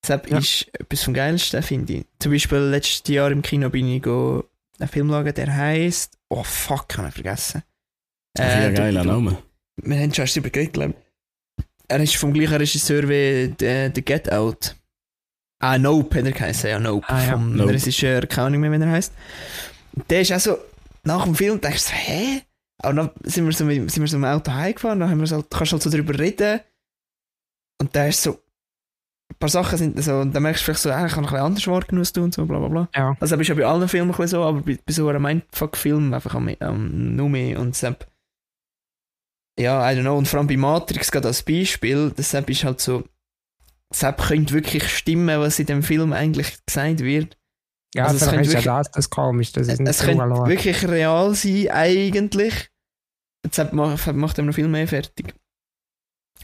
Deshalb 0.05 0.31
Ja. 0.31 0.37
ist 0.37 0.67
etwas 0.79 1.03
vom 1.03 1.15
Geilsten, 1.15 1.63
finde 1.63 1.93
ich. 1.95 2.07
Zum 2.19 2.31
Beispiel 2.31 2.59
letztes 2.59 3.03
Jahr 3.11 3.31
im 3.31 3.41
Kino 3.41 3.71
bin 3.71 3.89
ich 3.89 4.03
go 4.03 4.45
einen 4.79 4.89
Film 4.91 5.09
schauen, 5.09 5.33
der 5.33 5.57
heisst. 5.57 6.19
Oh 6.29 6.43
fuck, 6.45 6.99
habe 6.99 7.09
ich 7.09 7.15
vergessen. 7.15 7.63
Das 8.35 8.47
ist 8.49 8.55
ja 8.61 8.69
du- 8.69 8.75
geiler 8.75 9.05
Name. 9.05 9.39
Wir 9.77 9.97
haben 9.99 10.13
schon 10.13 10.25
erst 10.25 10.37
darüber 10.37 10.51
geredet, 10.51 10.75
glaube 10.75 10.95
ich. 11.59 11.65
Er 11.89 12.01
ist 12.01 12.17
vom 12.17 12.35
gleichen 12.35 12.55
Regisseur 12.57 13.09
wie 13.09 13.55
The, 13.59 13.91
The 13.95 14.03
Get 14.05 14.31
Out. 14.31 14.77
Ah, 15.61 15.79
Nope 15.79 16.19
hat 16.19 16.27
er 16.27 16.33
geheißen, 16.33 16.69
ja, 16.69 16.79
Nope. 16.79 17.09
Ah, 17.09 17.25
ja. 17.25 17.33
Vom 17.33 17.57
Nope. 17.57 17.73
Regisseur, 17.73 18.27
keine 18.27 18.49
Ahnung 18.49 18.61
mehr, 18.61 18.73
wie 18.73 18.83
er 18.85 18.91
heißt. 18.91 19.13
Der 20.11 20.21
ist 20.21 20.33
auch 20.33 20.41
so, 20.41 20.59
nach 21.05 21.25
dem 21.25 21.35
Film 21.35 21.61
denkst 21.63 21.85
du 21.85 21.91
so, 21.91 21.95
hä? 21.97 22.43
Aber 22.83 22.93
dann 22.95 23.11
sind 23.23 23.47
wir 23.47 23.53
so 23.53 23.65
mit, 23.65 23.91
sind 23.91 24.03
wir 24.03 24.09
so 24.09 24.17
im 24.17 24.25
Auto 24.25 24.53
heimgefahren, 24.53 25.01
dann 25.01 25.09
haben 25.09 25.21
wir 25.21 25.27
so, 25.27 25.43
kannst 25.43 25.73
du 25.73 25.75
halt 25.77 25.83
so 25.83 25.89
darüber 25.91 26.19
reden. 26.19 26.61
Und 27.81 27.95
da 27.97 28.07
ist 28.07 28.23
so, 28.23 28.39
ein 29.33 29.37
paar 29.39 29.49
Sachen 29.49 29.79
sind 29.79 30.03
so, 30.03 30.17
und 30.21 30.35
dann 30.35 30.43
merkst 30.43 30.61
du 30.61 30.65
vielleicht 30.67 30.81
so, 30.83 30.91
ah, 30.91 31.07
ich 31.07 31.13
habe 31.17 31.27
ein 31.27 31.55
bisschen 31.55 31.71
anders 31.71 31.97
als 31.99 32.13
du 32.13 32.23
und 32.25 32.35
so, 32.35 32.45
bla 32.47 32.59
bla 32.59 32.69
bla. 32.69 32.89
Ja. 32.95 33.17
Also, 33.21 33.37
ist 33.37 33.49
ja 33.49 33.55
bei 33.55 33.65
allen 33.67 33.89
Filmen 33.89 34.11
ein 34.11 34.17
bisschen 34.17 34.29
so, 34.29 34.43
aber 34.45 34.61
bei, 34.61 34.79
bei 34.85 34.93
so 34.93 35.09
einem 35.09 35.23
Mindfuck-Film 35.23 36.13
einfach 36.13 36.35
am, 36.35 36.49
am 36.61 37.17
nur 37.17 37.29
mehr 37.29 37.59
und 37.59 37.71
deshalb, 37.75 38.07
ja, 39.59 39.91
I 39.91 39.97
don't 39.97 40.03
know, 40.03 40.17
und 40.19 40.29
vor 40.29 40.39
allem 40.39 40.49
bei 40.49 40.57
Matrix 40.57 41.11
gerade 41.11 41.29
als 41.29 41.43
Beispiel, 41.43 42.13
deshalb 42.17 42.51
ist 42.51 42.65
halt 42.65 42.81
so, 42.81 43.05
deshalb 43.93 44.21
könnte 44.21 44.53
wirklich 44.55 44.89
stimmen, 44.89 45.41
was 45.41 45.59
in 45.59 45.67
dem 45.67 45.83
Film 45.83 46.13
eigentlich 46.13 46.59
gesagt 46.67 47.01
wird. 47.01 47.37
Ja, 47.95 48.07
Also 48.07 48.25
es 48.25 48.31
könnte 48.31 48.41
ist 48.43 48.47
ja 48.49 48.59
wirklich- 48.59 48.65
das, 48.65 48.91
das 48.91 49.11
komisch, 49.11 49.53
das 49.53 49.69
ist 49.69 49.79
nicht 49.81 49.89
Es 49.89 50.01
könnte 50.01 50.19
wirklich 50.47 50.87
real 50.89 51.35
sein, 51.35 51.69
eigentlich. 51.71 52.69
Deshalb 53.47 53.73
macht, 53.73 54.13
macht 54.15 54.39
er 54.39 54.45
noch 54.45 54.55
viel 54.55 54.67
mehr 54.69 54.89
fertig. 54.89 55.35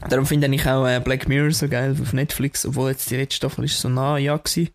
Darum 0.09 0.25
finde 0.25 0.47
ich 0.53 0.65
auch 0.67 0.85
äh, 0.87 0.99
Black 0.99 1.27
Mirror 1.27 1.51
so 1.51 1.67
geil 1.67 1.95
auf 1.99 2.13
Netflix, 2.13 2.65
obwohl 2.65 2.91
jetzt 2.91 3.09
die 3.11 3.17
letzte 3.17 3.35
Staffel 3.37 3.65
ist 3.65 3.79
so 3.79 3.89
nah 3.89 4.17
ja 4.17 4.37
gewesen. 4.37 4.69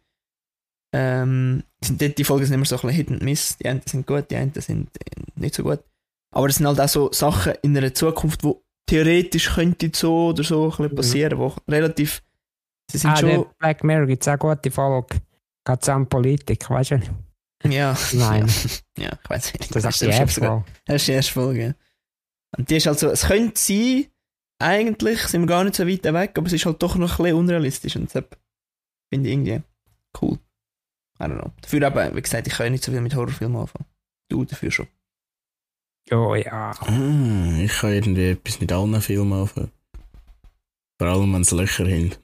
Ähm, 0.94 1.62
sind 1.82 2.00
dort, 2.00 2.16
die 2.16 2.24
Folgen 2.24 2.46
sind 2.46 2.54
immer 2.54 2.64
so 2.64 2.76
ein 2.76 2.80
bisschen 2.82 2.96
Hit 2.96 3.10
and 3.10 3.22
Miss. 3.22 3.56
Die 3.58 3.68
einen 3.68 3.82
sind 3.84 4.06
gut, 4.06 4.30
die 4.30 4.36
einen 4.36 4.52
sind 4.54 4.88
äh, 4.96 5.22
nicht 5.34 5.54
so 5.54 5.62
gut. 5.62 5.80
Aber 6.34 6.46
es 6.48 6.56
sind 6.56 6.66
halt 6.66 6.80
auch 6.80 6.88
so 6.88 7.12
Sachen 7.12 7.54
in 7.62 7.76
einer 7.76 7.92
Zukunft, 7.92 8.44
wo 8.44 8.62
theoretisch 8.86 9.54
könnte 9.54 9.90
so 9.94 10.28
oder 10.28 10.44
so 10.44 10.64
ein 10.64 10.70
bisschen 10.70 10.86
Mhm. 10.92 10.96
passieren, 10.96 11.38
wo 11.38 11.54
relativ 11.68 12.22
sie 12.90 12.98
sind 12.98 13.10
ah, 13.10 13.16
schon, 13.16 13.46
Black 13.58 13.82
Mirror 13.84 14.06
gibt 14.06 14.22
es 14.22 14.28
auch 14.28 14.38
gute 14.38 14.70
Folge. 14.70 15.16
Geht 15.64 15.82
es 15.82 15.88
um 15.88 16.06
Politik, 16.08 16.70
weißt 16.70 16.92
du? 16.92 17.00
ja, 17.68 17.96
Nein, 18.12 18.46
ja, 18.96 19.10
ich 19.22 19.30
weiß 19.30 19.52
nicht. 19.54 19.74
das 19.74 19.84
ist 19.84 20.00
die 20.02 20.06
erste 20.06 20.40
Folge. 20.40 20.64
Das 20.84 20.96
ist 20.96 21.08
die 21.08 21.12
erste 21.12 21.32
Folge. 21.32 21.74
Und 22.56 22.70
die 22.70 22.76
ist 22.76 22.86
halt 22.86 22.98
so, 22.98 23.08
es 23.10 23.26
könnte 23.26 23.58
sein, 23.60 24.06
eigentlich 24.58 25.20
sind 25.22 25.42
wir 25.42 25.46
gar 25.46 25.64
nicht 25.64 25.76
so 25.76 25.86
weit 25.86 26.04
weg, 26.04 26.32
aber 26.38 26.46
es 26.46 26.52
ist 26.52 26.66
halt 26.66 26.82
doch 26.82 26.96
noch 26.96 27.18
ein 27.18 27.24
bisschen 27.24 27.36
unrealistisch 27.38 27.96
und 27.96 28.06
deshalb 28.06 28.38
finde 29.12 29.28
ich 29.28 29.34
irgendwie 29.34 29.62
cool. 30.20 30.38
I 31.18 31.24
don't 31.24 31.38
know. 31.40 31.52
Dafür 31.62 31.86
aber, 31.86 32.14
wie 32.14 32.22
gesagt, 32.22 32.46
ich 32.46 32.52
kann 32.54 32.66
ja 32.66 32.70
nicht 32.70 32.84
so 32.84 32.92
viel 32.92 33.00
mit 33.00 33.14
Horrorfilmen 33.14 33.60
anfangen. 33.60 33.86
Du 34.30 34.44
dafür 34.44 34.70
schon. 34.70 34.86
Oh 36.10 36.34
ja. 36.34 36.70
Ah, 36.80 37.58
ich 37.58 37.72
kann 37.72 37.92
irgendwie 37.92 38.30
etwas 38.30 38.60
mit 38.60 38.70
allen 38.72 39.00
Filmen 39.00 39.32
anfangen. 39.32 39.72
Vor 40.98 41.08
allem, 41.08 41.32
wenn 41.34 41.42
es 41.42 41.50
Löcher 41.50 41.84
haben. 41.84 42.14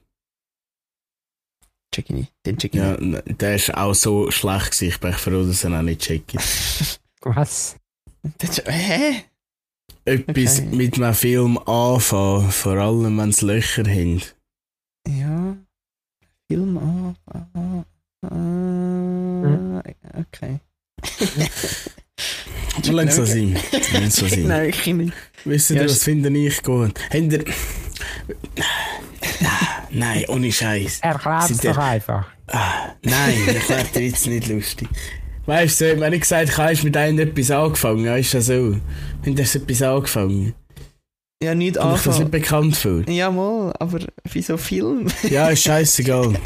Check 1.93 2.09
ich 2.09 2.15
nicht. 2.15 2.33
Den 2.45 2.57
check 2.57 2.73
ich 2.73 2.79
Ja, 2.79 2.95
n- 2.95 3.21
der 3.25 3.55
ist 3.55 3.73
auch 3.75 3.93
so 3.93 4.31
schlecht 4.31 4.71
gewesen. 4.71 4.87
Ich 4.89 4.99
bin 4.99 5.13
froh, 5.13 5.45
dass 5.45 5.63
er 5.63 5.69
ihn 5.69 5.75
auch 5.75 5.81
nicht 5.81 6.01
checkt. 6.01 6.33
nicht. 6.33 7.01
Was? 7.21 7.75
Hä? 8.65 9.23
Etwas 10.05 10.59
Okay. 10.59 10.75
mit 10.75 10.95
einem 10.97 11.13
Film 11.13 11.57
anfangen, 11.59 12.51
vor 12.51 12.73
allem, 12.77 13.17
wenn 13.17 13.29
es 13.29 13.41
Löcher 13.41 13.83
haben. 13.83 14.21
Ja. 15.07 15.55
Film 16.49 16.77
an. 16.77 17.15
ah, 17.31 17.85
ah, 18.27 19.83
Okay. 20.19 20.59
Langsam 22.91 23.25
sein. 23.25 23.57
Langsam 23.93 24.29
sein. 24.29 24.47
Nein, 24.47 24.69
ich 24.69 24.85
nicht. 24.87 25.13
Wisst 25.45 25.69
Ja, 25.69 25.75
ihr, 25.77 25.81
ist- 25.83 25.91
was 25.97 26.03
finde 26.03 26.29
ich 26.37 26.61
gut? 26.63 26.99
Habt 27.09 27.13
ihr... 27.33 27.45
Nein, 29.91 30.25
ohne 30.27 30.51
Scheiß. 30.51 30.99
Erklär's 31.01 31.47
Sind 31.49 31.63
doch 31.65 31.77
einfach. 31.77 32.27
Ah, 32.47 32.95
nein, 33.03 33.35
ich 33.47 33.69
werde 33.69 33.89
dir 33.93 34.07
jetzt 34.07 34.25
nicht 34.27 34.47
lustig. 34.47 34.87
Weißt 35.45 35.81
du, 35.81 35.99
wenn 35.99 36.13
ich 36.13 36.21
gesagt 36.21 36.57
habe, 36.57 36.69
hast 36.69 36.81
du 36.81 36.85
mit 36.87 36.95
einem 36.97 37.19
etwas 37.19 37.51
angefangen, 37.51 38.05
ja, 38.05 38.15
ist 38.15 38.33
das 38.33 38.45
so. 38.45 38.77
Haben 39.25 39.35
das 39.35 39.55
etwas 39.55 39.81
angefangen? 39.81 40.53
Ja, 41.43 41.53
nicht 41.53 41.75
Kommt 41.77 41.93
euch 41.95 42.03
das 42.03 42.05
nicht 42.05 42.13
anfangen. 42.25 42.31
bekannt 42.31 42.77
vor? 42.77 43.01
Ja, 43.09 43.29
mal, 43.29 43.73
aber 43.79 43.99
wie 44.31 44.41
so 44.41 44.55
Film. 44.55 45.07
Ja, 45.29 45.49
ist 45.49 45.63
scheißegal. 45.63 46.33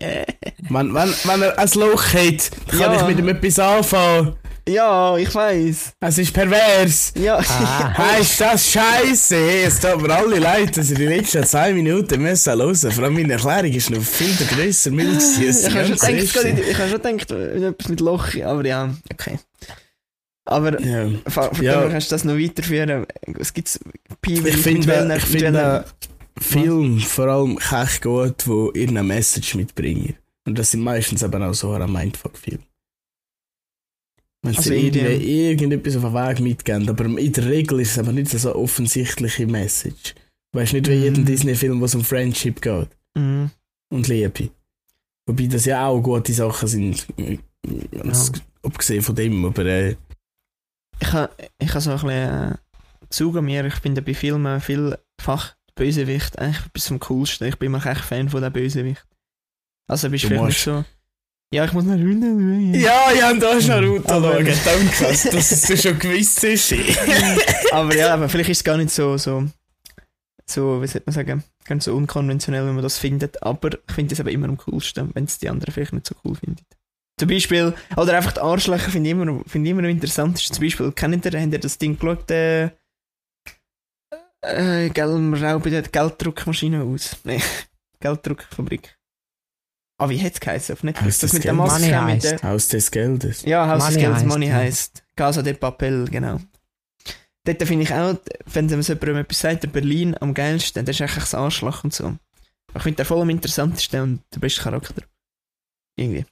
wenn, 0.00 0.94
wenn, 0.94 0.94
wenn 1.24 1.42
er 1.42 1.58
ein 1.58 1.68
Loch 1.74 2.04
hat, 2.12 2.50
kann 2.68 2.78
Ja. 2.80 2.96
ich 2.96 3.06
mit 3.06 3.18
ihm 3.18 3.28
etwas 3.28 3.58
anfangen. 3.58 4.34
Ja, 4.68 5.16
ich 5.18 5.34
weiß. 5.34 5.92
Es 6.00 6.18
ist 6.18 6.32
pervers. 6.32 7.12
Ja. 7.16 7.38
Ah. 7.38 7.96
Heißt 7.98 8.40
das 8.40 8.70
scheiße? 8.70 9.36
Es 9.36 9.80
tut 9.80 10.00
mir 10.02 10.14
alle 10.14 10.38
leid, 10.38 10.76
dass 10.76 10.90
ich 10.90 10.96
die 10.98 11.06
letzten 11.06 11.44
zwei 11.44 11.72
Minuten 11.72 12.22
müssen 12.22 12.52
hören. 12.58 12.74
Vor 12.92 13.04
allem 13.04 13.14
meine 13.14 13.34
Erklärung 13.34 13.72
ist 13.72 13.90
noch 13.90 14.02
viel 14.02 14.34
grösser, 14.46 14.90
milde 14.90 15.18
ich 15.18 15.64
habe 15.74 15.86
schon 15.86 15.96
gedacht, 15.96 16.58
ich 16.68 16.78
habe 16.78 16.90
schon 16.90 17.02
gedacht, 17.02 17.30
etwas 17.30 17.88
mit 17.88 18.00
Loch, 18.00 18.28
aber 18.42 18.66
ja, 18.66 18.94
okay. 19.12 19.38
Aber 20.46 20.80
Ja. 20.80 21.08
von 21.28 21.62
Ja. 21.62 21.88
kannst 21.88 22.10
du 22.10 22.14
das 22.14 22.24
noch 22.24 22.36
weiterführen. 22.36 23.06
Es 23.38 23.52
gibt 23.52 23.78
Pi, 24.20 24.34
Ich 24.34 24.56
finde, 24.56 25.16
ich 25.16 25.24
finde 25.24 25.84
Film 26.40 26.98
vor 27.00 27.26
allem 27.28 27.58
echt 27.58 28.02
gut, 28.02 28.46
wo 28.46 28.70
irgendeine 28.74 29.04
Message 29.06 29.54
mitbringen. 29.54 30.16
Und 30.46 30.58
das 30.58 30.72
sind 30.72 30.80
meistens 30.82 31.22
eben 31.22 31.42
auch 31.42 31.54
so 31.54 31.72
ein 31.72 31.90
Mindfuck-Film. 31.90 32.60
Wenn 34.44 34.54
Also 34.56 34.70
sie 34.70 34.86
irgendwie 34.88 35.48
irgendetwas 35.48 35.96
auf 35.96 36.02
den 36.02 36.14
Weg 36.14 36.40
mitgeben, 36.40 36.88
aber 36.88 37.04
in 37.06 37.32
der 37.32 37.46
Regel 37.46 37.80
ist 37.80 37.92
es 37.92 37.98
aber 37.98 38.12
nicht 38.12 38.28
so 38.30 38.48
eine 38.50 38.56
offensichtliche 38.58 39.46
Message. 39.46 40.14
Weißt 40.52 40.72
du 40.72 40.76
nicht, 40.76 40.88
wie 40.90 40.96
Mhm. 40.96 41.02
jeden 41.02 41.24
Disney-Film, 41.24 41.80
wo 41.80 41.86
es 41.86 41.94
um 41.94 42.04
Friendship 42.04 42.60
geht 42.60 42.88
Mhm. 43.16 43.50
und 43.92 44.06
Liebe. 44.08 44.50
Wobei 45.26 45.46
das 45.46 45.64
ja 45.64 45.86
auch 45.86 46.00
gute 46.00 46.32
Sachen 46.32 46.68
sind, 46.68 47.06
ganz 47.90 48.32
abgesehen 48.62 49.02
von 49.02 49.14
dem, 49.16 49.44
aber 49.44 49.64
äh, 49.64 49.96
Ich 51.00 51.12
habe 51.12 51.32
ich 51.58 51.74
ha 51.74 51.80
so 51.80 51.90
ein 51.90 51.96
bisschen 51.96 52.10
äh, 52.10 52.54
Zug 53.10 53.36
an 53.36 53.44
mir. 53.46 53.64
Ich 53.64 53.78
bin 53.80 53.94
bei 53.94 54.14
Filmen 54.14 54.60
vielfach 54.60 55.56
Bösewicht 55.74 56.38
eigentlich 56.38 56.66
etwas 56.66 56.86
vom 56.88 57.00
Coolsten. 57.00 57.48
Ich 57.48 57.56
bin 57.58 57.66
immer 57.66 57.84
echt 57.84 58.02
Fan 58.02 58.28
von 58.28 58.42
der 58.42 58.50
Bösewicht. 58.50 59.04
Also 59.88 60.08
bist 60.10 60.24
Du 60.24 60.28
du 60.28 60.34
vielleicht 60.34 60.44
musst- 60.44 60.66
nicht 60.66 60.86
so. 60.86 60.93
Ja, 61.54 61.64
ich 61.66 61.72
muss 61.72 61.84
noch 61.84 61.94
runter. 61.94 62.76
Ja, 62.76 63.12
ja, 63.12 63.30
und 63.30 63.40
da 63.40 63.52
ist 63.52 63.68
Naruto 63.68 64.12
Aber- 64.12 64.32
schauen. 64.32 64.58
Danke, 64.64 65.30
dass 65.30 65.62
dir 65.62 65.76
schon 65.76 65.98
gewiss 66.00 66.42
ist. 66.42 66.74
aber 67.70 67.94
ja, 67.94 68.12
aber 68.14 68.28
vielleicht 68.28 68.50
ist 68.50 68.58
es 68.58 68.64
gar 68.64 68.76
nicht 68.76 68.90
so, 68.90 69.16
so, 69.16 69.46
so, 70.50 70.82
wie 70.82 70.88
sollte 70.88 71.04
man 71.06 71.14
sagen, 71.14 71.44
ganz 71.64 71.84
so 71.84 71.94
unkonventionell, 71.94 72.66
wenn 72.66 72.74
man 72.74 72.82
das 72.82 72.98
findet. 72.98 73.40
Aber 73.44 73.70
ich 73.72 73.94
finde 73.94 74.14
es 74.14 74.20
aber 74.20 74.32
immer 74.32 74.48
am 74.48 74.56
coolsten, 74.56 75.14
wenn 75.14 75.26
es 75.26 75.38
die 75.38 75.48
anderen 75.48 75.72
vielleicht 75.72 75.92
nicht 75.92 76.08
so 76.08 76.16
cool 76.24 76.34
finden. 76.34 76.64
Zum 77.20 77.28
Beispiel, 77.28 77.72
oder 77.96 78.16
einfach 78.16 78.32
die 78.32 78.40
Arschlöcher 78.40 78.90
finde 78.90 79.10
ich 79.10 79.12
immer, 79.12 79.40
finde 79.46 79.68
ich 79.68 79.70
immer 79.70 79.84
am 79.84 79.90
interessantesten. 79.90 80.56
Zum 80.56 80.64
Beispiel, 80.64 80.90
kennt 80.90 81.24
ihr, 81.24 81.40
habt 81.40 81.52
ihr 81.52 81.60
das 81.60 81.78
Ding 81.78 81.96
geschaut, 81.96 82.28
äh, 82.32 82.64
äh, 84.42 84.88
gell, 84.88 85.08
rauben 85.08 85.70
die 85.70 85.82
Gelddruckmaschine 85.92 86.82
aus? 86.82 87.16
Nein, 87.22 87.40
Gelddruckfabrik. 88.00 88.98
Ah, 89.96 90.08
wie 90.08 90.16
hätte 90.16 90.34
es 90.34 90.40
geheißen? 90.40 90.74
Auf 90.74 90.82
Netflix? 90.82 91.14
Haus 91.14 91.20
Das 91.20 91.30
des 91.30 91.32
mit 91.34 91.44
der 91.44 91.54
Geldes. 91.54 91.72
Maske, 91.72 91.94
Money 91.96 92.14
mit 92.14 92.24
der. 92.24 92.42
Haus 92.42 92.68
des 92.68 92.90
Geldes. 92.90 93.42
ja, 93.42 93.66
Haus 93.68 93.78
des 93.78 93.84
Money 93.84 94.00
Geldes 94.00 94.16
heisst, 94.16 94.26
Money 94.26 94.46
ja. 94.48 94.54
heisst. 94.54 95.04
Casa 95.16 95.42
de 95.42 95.54
Papel, 95.54 96.08
genau. 96.10 96.40
Dort 97.44 97.62
finde 97.62 97.82
ich 97.84 97.92
auch, 97.92 98.16
wenn 98.46 98.66
man 98.66 98.82
so 98.82 98.94
jemandem 98.94 99.16
etwas 99.18 99.38
sagt, 99.38 99.62
der 99.62 99.68
Berlin 99.68 100.16
am 100.18 100.32
geilsten, 100.34 100.84
das 100.84 100.96
ist 100.96 101.02
eigentlich 101.02 101.14
das 101.16 101.34
Arschloch 101.34 101.84
und 101.84 101.92
so. 101.92 102.16
Ich 102.74 102.82
finde 102.82 102.96
den 102.96 103.06
voll 103.06 103.20
am 103.20 103.30
interessantesten 103.30 104.00
und 104.00 104.22
der 104.34 104.40
beste 104.40 104.62
Charakter. 104.62 105.02
Irgendwie. 105.96 106.24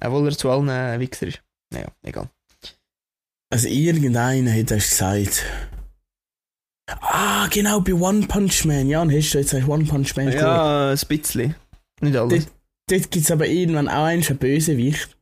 Obwohl 0.00 0.28
er 0.28 0.38
zu 0.38 0.50
allen 0.50 0.68
äh, 0.68 0.98
Wichser 0.98 1.26
ist. 1.26 1.42
Naja, 1.70 1.88
egal. 2.02 2.30
Also 3.50 3.68
irgendeiner 3.68 4.52
hat 4.52 4.70
das 4.70 4.90
gesagt. 4.90 5.44
Ah, 6.86 7.48
genau, 7.48 7.80
bei 7.80 7.92
One 7.92 8.26
Punch 8.26 8.64
Man. 8.64 8.88
Jan, 8.88 9.10
hast 9.10 9.34
du 9.34 9.38
jetzt 9.38 9.54
One 9.54 9.84
Punch 9.84 10.16
Man? 10.16 10.32
Ja, 10.32 10.90
ein 10.90 10.98
bisschen. 11.08 11.54
Nicht 12.00 12.16
alles. 12.16 12.46
Dort 12.88 13.10
gibt 13.10 13.24
es 13.24 13.30
aber 13.30 13.46
irgendwann 13.46 13.88
auch 13.88 14.04
einen 14.04 14.22
einen 14.22 14.38
Bösewicht. 14.38 15.16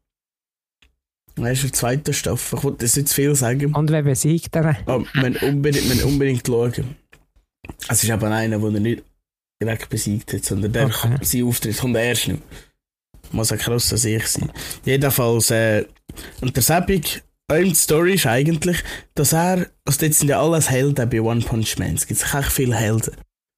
Er 1.37 1.53
ist 1.53 1.63
der 1.63 1.73
zweiten 1.73 2.13
Staffel. 2.13 2.59
Ich 2.59 2.65
wollte 2.65 2.85
das 2.85 2.97
nicht 2.97 3.09
zu 3.09 3.15
viel 3.15 3.35
sagen. 3.35 3.75
Und 3.75 3.91
wer 3.91 4.03
besiegt 4.03 4.55
er? 4.55 4.77
Aber 4.87 5.05
man 5.15 5.37
unbedingt, 5.37 5.89
man 5.89 6.03
unbedingt 6.03 6.47
schauen. 6.47 6.97
Es 7.89 8.05
ist 8.05 8.11
aber 8.11 8.31
einer, 8.31 8.59
den 8.59 8.75
er 8.75 8.81
nicht 8.81 9.03
direkt 9.63 9.89
besiegt 9.89 10.33
hat, 10.33 10.45
sondern 10.45 10.73
der 10.73 10.87
Okay. 10.87 11.17
sein 11.23 11.45
Auftritt 11.45 11.79
kommt 11.79 11.97
erst 11.97 12.29
noch. 12.29 12.39
Muss 13.31 13.53
ein 13.53 13.59
krasser 13.59 13.97
Sieg 13.97 14.27
sein. 14.27 14.51
Jedenfalls, 14.85 15.51
äh, 15.53 15.87
und 16.43 16.55
der 16.55 16.63
Sebig, 16.63 17.23
die 17.51 17.75
Story 17.75 18.15
ist 18.15 18.27
eigentlich, 18.27 18.83
dass 19.15 19.33
er, 19.33 19.71
also 19.87 20.01
dort 20.01 20.15
sind 20.15 20.29
ja 20.29 20.43
alles 20.43 20.69
Helden 20.69 21.09
bei 21.09 21.21
One 21.21 21.41
Punch 21.41 21.79
Man. 21.79 21.95
Es 21.95 22.07
gibt 22.07 22.23
echt 22.23 22.53
viele 22.53 22.75
Helden. 22.75 23.15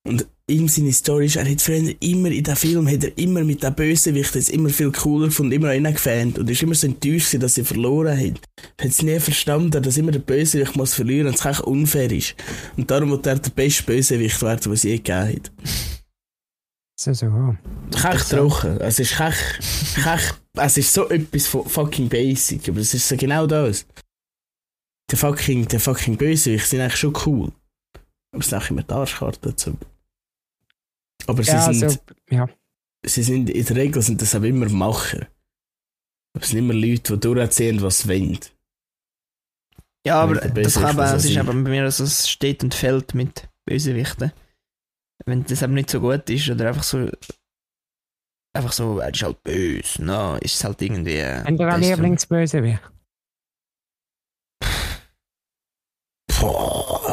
Und 0.07 0.27
ihm 0.47 0.69
seine 0.69 0.93
Story 0.93 1.27
ist, 1.27 1.37
er 1.37 1.51
hat 1.51 1.63
früher 1.63 1.95
immer 2.01 2.29
in 2.29 2.45
dem 2.45 2.57
Film, 2.57 2.89
hat 2.89 3.05
er 3.05 3.17
immer 3.17 3.45
mit 3.45 3.63
dem 3.63 3.75
Bösewicht 3.75 4.35
jetzt 4.35 4.51
immer 4.51 4.69
viel 4.69 4.93
cooler 4.93 5.27
gefunden, 5.29 5.53
immer 5.53 5.71
an 5.71 5.77
ihn 5.77 5.93
gefans 5.93 6.39
und 6.39 6.51
ist 6.51 6.63
immer 6.63 6.75
so 6.75 6.87
enttäuscht 6.87 7.29
gewesen, 7.29 7.41
dass 7.41 7.55
sie 7.55 7.65
verloren 7.65 8.17
haben. 8.19 8.39
Er 8.77 8.85
hat 8.85 8.91
es 8.91 9.03
nie 9.03 9.19
verstanden, 9.21 9.83
dass 9.83 9.97
immer 9.97 10.13
der 10.13 10.19
Bösewicht 10.19 10.77
muss 10.77 10.95
verlieren 10.95 11.29
und 11.29 11.35
es 11.37 11.45
echt 11.45 11.61
unfair 11.63 12.13
ist. 12.13 12.35
Und 12.77 12.91
darum 12.91 13.11
wird 13.11 13.27
er 13.27 13.39
der 13.39 13.51
beste 13.51 13.85
Bösewicht 13.85 14.43
werden, 14.43 14.61
den 14.61 14.73
es 14.73 14.83
je 14.83 14.97
gegeben 14.99 15.29
hat. 15.29 15.53
So, 16.97 17.13
so. 17.13 17.57
Kech 17.91 18.23
trocken. 18.29 18.81
Es 18.81 18.99
ist 18.99 19.17
kech, 19.17 19.59
kech, 19.95 20.35
es 20.57 20.77
ist 20.77 20.93
so 20.93 21.09
etwas 21.09 21.47
von 21.47 21.67
fucking 21.67 22.09
basic, 22.09 22.69
aber 22.69 22.81
es 22.81 22.95
ist 22.95 23.09
so 23.09 23.17
genau 23.17 23.47
das. 23.47 23.87
Der 25.11 25.19
fucking, 25.19 25.67
der 25.69 25.81
fucking 25.81 26.17
Bösewicht 26.17 26.67
sind 26.67 26.81
eigentlich 26.81 26.97
schon 26.97 27.15
cool. 27.27 27.53
Aber 28.33 28.43
es 28.43 28.51
sind 28.51 28.63
auch 28.63 28.71
immer 28.71 28.83
die 28.83 28.93
Arschkarten 28.93 29.51
dazu. 29.51 29.77
Aber 31.27 31.43
sie 31.43 31.51
Ja, 31.53 31.73
sind, 31.73 31.83
also, 31.85 31.99
ja. 32.31 32.49
sie 33.05 33.23
sind, 33.23 33.51
in 33.51 33.65
der 33.65 33.77
Regel 33.77 34.03
sind 34.03 34.21
das 34.23 34.35
auch 34.35 34.43
immer 34.43 34.69
Macher. 34.69 35.27
Es 36.39 36.49
sind 36.49 36.59
immer 36.59 36.75
Leute, 36.75 37.15
die 37.17 37.21
durchziehen, 37.21 37.81
was 37.83 38.01
sie 38.01 38.09
wollen. 38.09 38.39
Ja, 40.07 40.21
aber 40.21 40.35
das, 40.35 40.75
kann 40.75 40.97
muss 40.97 41.11
es 41.13 41.25
ist 41.25 41.37
aber 41.39 41.53
bei 41.55 41.71
mir 41.71 41.91
so, 41.91 42.05
es 42.05 42.29
steht 42.29 42.63
und 42.63 42.75
fällt 42.75 43.15
mit 43.15 43.49
Bösewichten. 43.67 44.33
Wenn 45.25 45.45
das 45.45 45.63
eben 45.63 45.75
nicht 45.75 45.89
so 45.91 46.01
gut 46.01 46.29
ist 46.29 46.51
oder 46.51 46.69
einfach 46.69 46.83
so. 46.83 47.09
Einfach 48.57 48.73
so, 48.73 48.99
er 48.99 49.13
ist 49.13 49.23
halt 49.23 49.43
böse, 49.43 50.05
no, 50.05 50.37
ist 50.37 50.55
es 50.57 50.65
halt 50.65 50.81
irgendwie. 50.83 51.13
äh, 51.17 51.39
ihr 51.39 51.47
einen 51.47 51.57
das- 51.59 51.81
Lieblingsbösewicht? 51.81 52.83
Boah. 56.41 57.04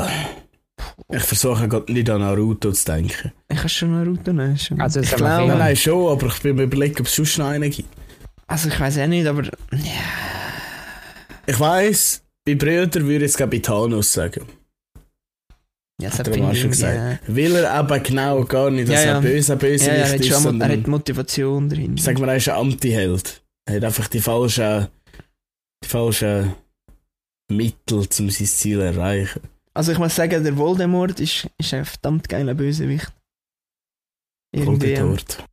Ich 1.10 1.24
versuche 1.24 1.68
gerade 1.68 1.92
nicht 1.92 2.10
an 2.10 2.22
Naruto 2.22 2.72
zu 2.72 2.86
denken. 2.86 3.32
Ich 3.50 3.58
habe 3.58 3.70
schon 3.70 4.14
nehmen. 4.14 4.58
Schon. 4.58 4.80
Also, 4.80 5.00
es 5.00 5.12
ich 5.12 5.16
glaube, 5.16 5.48
Nein, 5.48 5.58
nein, 5.58 5.76
schon, 5.76 6.12
aber 6.12 6.28
ich 6.28 6.40
bin 6.42 6.56
mir 6.56 6.64
überlegen, 6.64 6.96
ob 7.00 7.06
es 7.08 7.16
sonst 7.16 7.38
noch 7.38 7.48
einen 7.48 7.70
gibt. 7.70 7.90
also 8.48 8.70
ich 8.70 8.80
weiß 8.80 8.98
auch 9.00 9.08
nicht, 9.08 9.28
aber 9.28 9.44
ja, 9.44 9.52
Ich 11.48 11.60
weiss, 11.60 12.24
bei 12.46 12.56
Brüdern 12.56 13.08
würde 13.08 13.26
ich 13.26 13.34
gerade 13.34 13.52
bei 13.52 13.60
Thanos 13.60 14.14
sagen. 14.14 14.46
ja 16.02 16.10
das 16.10 16.20
Hat 16.20 16.28
er 16.30 16.56
schon 16.56 16.70
gesagt. 16.72 17.24
äh, 17.28 17.36
Weil 17.36 17.56
er 17.56 17.80
eben 17.80 18.04
genau 18.04 18.44
gar 18.46 18.70
nicht, 18.72 18.88
dass 18.90 19.04
Ja, 19.04 19.10
ja. 19.12 19.16
er 19.16 19.22
böse, 19.22 19.56
böse 19.58 19.86
Ja, 19.88 19.94
ja, 19.94 20.00
er 20.02 20.14
hat 20.14 20.20
ist, 20.20 20.28
schon 20.44 20.62
er 20.62 20.70
hat 20.70 20.88
Motivation 20.88 21.70
drin. 21.70 21.98
sag 21.98 22.20
mal, 22.20 22.30
er 22.30 22.38
ist 22.38 22.50
ein 22.50 22.56
Anti-Held. 22.56 23.42
Er 23.66 23.76
hat 23.76 23.84
einfach 23.84 24.08
die 24.08 24.20
falschen, 24.22 24.88
die 25.84 25.88
falschen 25.88 26.54
Mittel, 27.52 27.98
um 27.98 28.06
sein 28.30 28.32
Ziel 28.32 28.78
zu 28.80 28.84
erreichen. 28.84 29.42
Also 29.74 29.92
ich 29.94 29.98
muss 29.98 30.16
sagen, 30.16 30.44
der 30.44 30.58
Voldemort 30.58 31.20
ist, 31.20 31.48
ist 31.58 31.74
ein 31.74 31.86
verdammt 31.86 32.28
geiler 32.28 32.54
Bösewicht. 32.54 33.12
Irgendwie 34.54 34.98
Voldemort. 34.98 35.44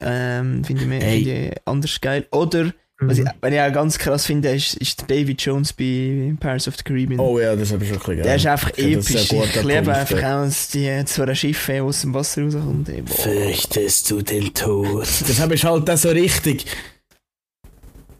ähm, 0.00 0.64
finde 0.64 0.82
ich, 0.82 0.88
mehr- 0.88 1.00
Hey. 1.02 1.24
finde 1.24 1.48
ich 1.48 1.52
anders 1.66 2.00
geil. 2.00 2.26
Oder, 2.32 2.72
was 2.98 3.18
ich, 3.18 3.24
Mhm. 3.24 3.30
was 3.42 3.52
ich 3.52 3.60
auch 3.60 3.72
ganz 3.72 3.98
krass 3.98 4.24
finde, 4.26 4.50
ist, 4.54 4.74
ist 4.76 5.00
der 5.00 5.06
David 5.18 5.42
Jones 5.42 5.72
bei 5.74 6.34
Pirates 6.40 6.68
of 6.68 6.76
the 6.78 6.82
Caribbean. 6.82 7.20
Oh 7.20 7.38
ja, 7.38 7.54
das 7.54 7.70
habe 7.72 7.84
ich 7.84 7.90
schon 7.90 7.98
ein 7.98 8.04
bisschen 8.06 8.22
der 8.22 8.36
ist 8.36 8.46
einfach 8.46 8.70
ein 8.78 8.92
episch. 8.92 9.32
Ich 9.32 9.62
liebe 9.62 9.94
einfach 9.94 10.22
auch 10.22 10.48
die 10.72 11.04
zwei 11.04 11.34
Schiffe, 11.34 11.72
die 11.74 11.80
aus 11.80 12.00
dem 12.00 12.14
Wasser 12.14 12.42
rauskommen. 12.44 12.86
Fürchtest 13.06 14.10
du 14.10 14.22
den 14.22 14.54
Tod? 14.54 15.02
Das 15.02 15.38
habe 15.40 15.54
ich 15.54 15.64
halt 15.64 15.88
auch 15.90 15.96
so 15.98 16.08
richtig. 16.08 16.64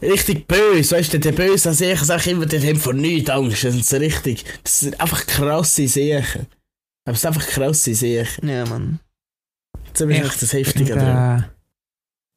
Richtig 0.02 0.46
böse, 0.46 0.96
weißt 0.96 1.14
du, 1.14 1.20
der 1.20 1.32
Böse 1.32 1.70
an 1.70 1.74
sich 1.74 1.98
sagt 2.00 2.26
immer, 2.26 2.44
der 2.46 2.60
hat 2.62 2.76
vor 2.78 2.92
nichts 2.92 3.30
Angst. 3.30 3.64
Das 3.64 3.72
sind 3.72 3.84
so 3.86 3.96
richtig. 3.96 4.44
Das 4.62 4.80
sind 4.80 5.00
einfach 5.00 5.26
krasse 5.26 5.88
Sachen. 5.88 6.46
Aber 7.06 7.14
es 7.14 7.20
sind 7.22 7.28
einfach 7.34 7.46
krasse 7.48 7.94
Sachen. 7.94 8.48
Ja, 8.48 8.66
Mann. 8.66 9.00
Ist 9.94 10.00
echt 10.02 10.42
das 10.42 10.52
Heftige 10.52 10.92
Und, 10.94 10.98
dran. 11.00 11.40
äh, 11.40 11.44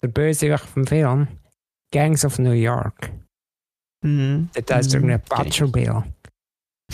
der 0.04 0.08
Bösewicht 0.08 0.64
vom 0.66 0.88
Film, 0.88 1.28
Gangs 1.92 2.24
of 2.24 2.40
New 2.40 2.52
York. 2.54 3.12
Mhm. 4.02 4.50
Dort 4.54 4.72
heißt 4.72 4.94
Mhm. 4.96 5.10
irgendwie 5.10 5.28
Butcher 5.36 5.68
Bill. 5.68 6.04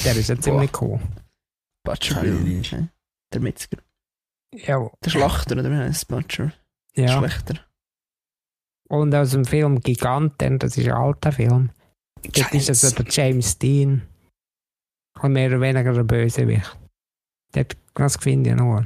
Der 0.03 0.15
ist 0.15 0.29
ja 0.29 0.39
ziemlich 0.39 0.81
cool. 0.81 0.99
Butcher 1.83 2.21
Bill. 2.21 2.63
Der 3.31 3.41
Metzger. 3.41 3.77
Ja, 4.51 4.89
Der 5.03 5.09
Schlachter, 5.11 5.57
oder 5.57 5.69
wie 5.69 5.75
heißt 5.75 6.07
Butcher? 6.07 6.51
ja. 6.95 7.19
Schlechter. 7.19 7.59
Und 8.87 9.15
aus 9.15 9.31
dem 9.31 9.45
Film 9.45 9.79
Giganten, 9.81 10.59
das 10.59 10.77
ist 10.77 10.87
ein 10.87 10.93
alter 10.93 11.31
Film. 11.31 11.69
Dort 12.23 12.53
ist 12.53 12.69
also 12.69 12.95
der 12.95 13.05
James 13.09 13.57
Dean. 13.57 14.03
Und 15.21 15.33
mehr 15.33 15.49
oder 15.49 15.61
weniger 15.61 15.93
der 15.93 16.03
Bösewicht. 16.03 16.77
Das 17.93 18.17
finde 18.17 18.49
ich 18.49 18.55
nur. 18.55 18.85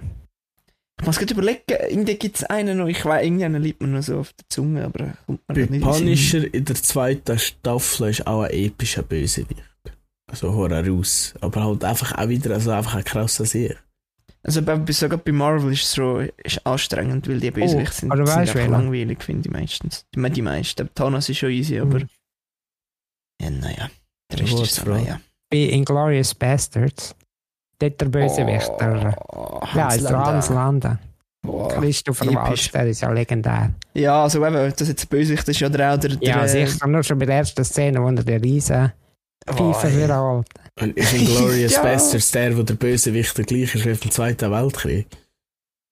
Ich 1.00 1.06
muss 1.06 1.18
gerade 1.18 1.34
überlegen, 1.34 1.62
irgendwie 1.90 2.16
gibt 2.16 2.36
es 2.38 2.44
einen 2.44 2.78
noch, 2.78 2.88
ich 2.88 3.04
weiß, 3.06 3.24
irgendeinen 3.24 3.64
liegt 3.64 3.82
mir 3.82 3.88
noch 3.88 4.04
so 4.04 4.20
auf 4.20 4.34
der 4.34 4.46
Zunge, 4.50 4.84
aber 4.84 5.14
kommt 5.26 5.48
mir 5.48 5.56
Bei 5.56 5.62
nicht 5.62 5.82
in. 5.82 5.82
Punisher 5.82 6.54
in 6.54 6.66
der 6.66 6.76
zweiten 6.76 7.40
Staffel 7.40 8.10
ist 8.10 8.28
auch 8.28 8.42
ein 8.42 8.52
epischer 8.52 9.04
Bösewicht. 9.04 9.64
Also 10.30 10.54
Horrorus. 10.54 11.34
Aber 11.42 11.64
halt 11.64 11.84
einfach 11.84 12.18
auch 12.18 12.28
wieder 12.28 12.54
also 12.54 12.72
einfach 12.72 12.96
ein 12.96 13.04
krasser 13.04 13.46
Sieg. 13.46 13.78
Also 14.42 14.62
bei, 14.62 14.80
sogar 14.92 15.20
bei 15.20 15.32
Marvel 15.32 15.74
ist 15.74 15.84
es 15.84 15.92
so 15.92 16.20
ist 16.20 16.66
anstrengend, 16.66 17.28
weil 17.28 17.40
die 17.40 17.52
Bösewichte 17.52 17.94
sind, 17.94 18.12
aber 18.12 18.26
sind 18.26 18.56
weißt 18.56 18.70
langweilig, 18.70 19.22
finde 19.22 19.50
ich 19.50 19.54
meistens. 19.54 20.06
Die, 20.16 20.30
die 20.30 20.42
meisten. 20.42 20.90
Thanos 20.96 21.28
ist 21.28 21.38
schon 21.40 21.50
easy, 21.50 21.80
aber 21.80 22.00
Mhm. 22.00 22.10
ja, 23.42 23.50
naja. 23.50 23.90
Der 24.32 24.40
Rest 24.40 24.52
Gut, 24.52 24.64
ist 24.64 24.76
so, 24.76 24.90
naja. 24.90 25.20
Bei 25.50 25.58
Inglourious 25.58 26.34
Bastards. 26.34 27.16
Dort 27.80 28.00
der 28.00 28.06
Bösewicht, 28.08 28.70
der, 28.80 29.16
Oh, 29.30 29.62
ja, 29.74 29.90
ist 29.90 30.10
der 30.10 30.20
Hans 30.20 30.50
Landa. 30.50 31.00
Oh, 31.48 31.68
Christopher. 31.70 32.34
Waltz, 32.36 32.72
der 32.72 32.88
ist 32.88 33.02
ja 33.02 33.12
legendär. 33.12 33.74
Ja, 33.94 34.24
also 34.24 34.46
eben, 34.46 34.74
das 34.76 34.88
jetzt 34.88 35.10
Bösewicht 35.10 35.48
ist 35.48 35.60
ja 35.62 35.70
der 35.70 35.94
auch 35.94 35.98
der... 35.98 36.12
Ja, 36.22 36.46
sicher, 36.48 36.86
nur 36.88 37.04
schon 37.04 37.18
bei 37.18 37.26
der 37.26 37.38
ersten 37.38 37.64
Szene, 37.64 38.02
wo 38.02 38.08
er 38.08 38.24
den 38.24 38.42
riesen 38.42 38.92
oh, 39.50 39.54
Pfeife 39.54 39.90
für 39.90 40.18
holt. 40.18 40.48
Und 40.82 40.96
ist 40.98 41.14
in 41.14 41.26
Glorious 41.26 41.74
Ja. 41.74 41.82
Bastards 41.84 42.32
der, 42.32 42.58
wo 42.58 42.64
der 42.64 42.74
Bösewicht 42.76 43.38
der 43.38 43.46
gleiche 43.46 43.78
ist 43.78 43.86
wie 43.86 43.90
im 44.06 44.12
Zweiten 44.12 44.52
Weltkrieg? 44.52 45.08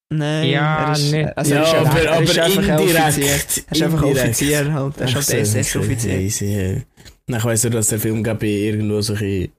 Nein, 0.10 0.50
Ja, 0.50 0.86
er 0.88 0.92
ist, 0.94 1.12
nicht- 1.12 1.38
also 1.38 1.54
ja, 1.54 1.60
er 1.62 1.66
ist 1.68 1.74
aber, 1.74 1.80
einfach, 1.90 2.04
er 2.04 2.12
aber 2.14 2.24
ist 2.24 2.40
einfach 2.40 2.70
ein 2.70 2.80
indirekt. 2.80 3.06
Offizier. 3.08 3.26
Er 3.28 3.72
ist 3.76 3.84
einfach 3.84 4.02
Indirekt. 4.04 4.26
Offizier 4.30 4.74
halt. 4.74 4.98
Er 4.98 5.06
ist 5.08 5.16
halt 5.16 5.26
so. 5.26 5.34
SS-Offizier. 5.38 6.14
Easy, 6.20 6.46
ja. 6.46 7.38
Ich 7.38 7.44
weiss 7.44 7.64
nur, 7.64 7.72
dass 7.72 7.88
der 7.88 8.00
Film 8.00 8.24
ich, 8.24 8.42
irgendwo 8.44 9.02
solche 9.02 9.50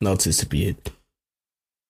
Nazis 0.00 0.38
dabei 0.38 0.70
hat. 0.70 0.92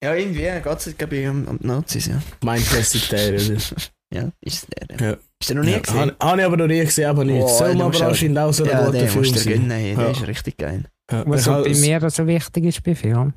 Ja, 0.04 0.14
irgendwie 0.14 0.40
geht 0.42 0.66
es, 0.86 0.98
glaube 0.98 1.16
ich, 1.16 1.26
um, 1.28 1.48
um 1.48 1.58
die 1.58 1.66
Nazis, 1.66 2.06
ja. 2.06 2.20
Mein 2.42 2.62
Classic 2.62 3.08
der, 3.08 3.28
oder? 3.34 3.56
Ja, 4.12 4.30
ist 4.42 4.68
der. 4.70 4.96
Ja. 5.00 5.06
Ja. 5.12 5.16
Hast 5.40 5.50
du 5.50 5.54
den 5.54 5.56
noch 5.56 5.64
nie 5.64 5.80
gesehen? 5.82 6.12
Habe 6.20 6.40
ich 6.40 6.46
aber 6.46 6.56
noch 6.58 6.66
nie 6.68 6.84
gesehen, 6.84 7.06
aber 7.06 7.24
nicht. 7.24 7.42
Oh, 7.42 7.48
Soll 7.48 7.68
den 7.70 7.78
man 7.78 7.86
musst 7.88 7.96
aber 8.00 8.04
du- 8.10 8.10
anscheinend 8.12 8.38
auch 8.38 8.52
so 8.52 8.62
ein 8.64 8.70
ja, 8.70 8.84
guter 8.84 8.98
den 8.98 9.08
Film 9.08 9.18
musst 9.24 9.30
du 9.30 9.34
dir 9.34 9.40
sein. 9.44 9.52
gönnen, 9.54 9.70
hey, 9.72 9.94
der 9.96 10.04
Ja. 10.04 10.10
ist 10.12 10.26
richtig 10.28 10.56
geil. 10.58 10.84
Ja, 11.10 11.26
Was 11.26 11.40
ich 11.40 11.44
so 11.44 11.52
habe- 11.52 11.64
bei 11.64 11.74
mir 11.78 12.10
so 12.10 12.26
wichtig 12.26 12.64
ist 12.64 12.82
bei 12.82 12.94
Film, 12.94 13.34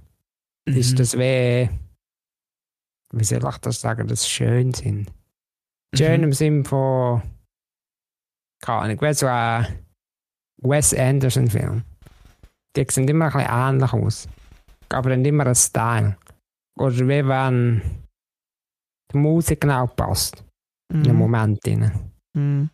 ist, 0.65 0.91
Mhm. 0.93 0.95
dass 0.97 1.13
wir, 1.17 1.69
wie 3.13 3.23
soll 3.23 3.49
ich 3.49 3.57
das 3.57 3.81
sagen, 3.81 4.07
dass 4.07 4.23
sie 4.23 4.29
schön 4.29 4.73
sind. 4.73 5.11
Schön 5.95 6.17
Mhm. 6.21 6.23
im 6.25 6.33
Sinn 6.33 6.65
von, 6.65 7.21
keine 8.61 8.79
Ahnung, 8.79 9.01
wie 9.01 9.13
so 9.13 9.27
ein 9.27 9.67
Wes 10.61 10.93
Anderson-Film. 10.93 11.83
Die 12.75 12.85
sehen 12.89 13.07
immer 13.07 13.25
ein 13.25 13.31
bisschen 13.33 13.49
ähnlich 13.51 13.93
aus. 13.93 14.27
Aber 14.89 15.09
dann 15.09 15.25
immer 15.25 15.45
ein 15.47 15.55
Style. 15.55 16.17
Oder 16.79 16.95
wie 16.97 17.27
wenn 17.27 17.81
die 19.11 19.17
Musik 19.17 19.61
genau 19.61 19.87
passt. 19.87 20.43
Mhm. 20.93 21.15
Moment 21.15 21.65
drin. 21.65 21.91
Mhm. 22.33 22.69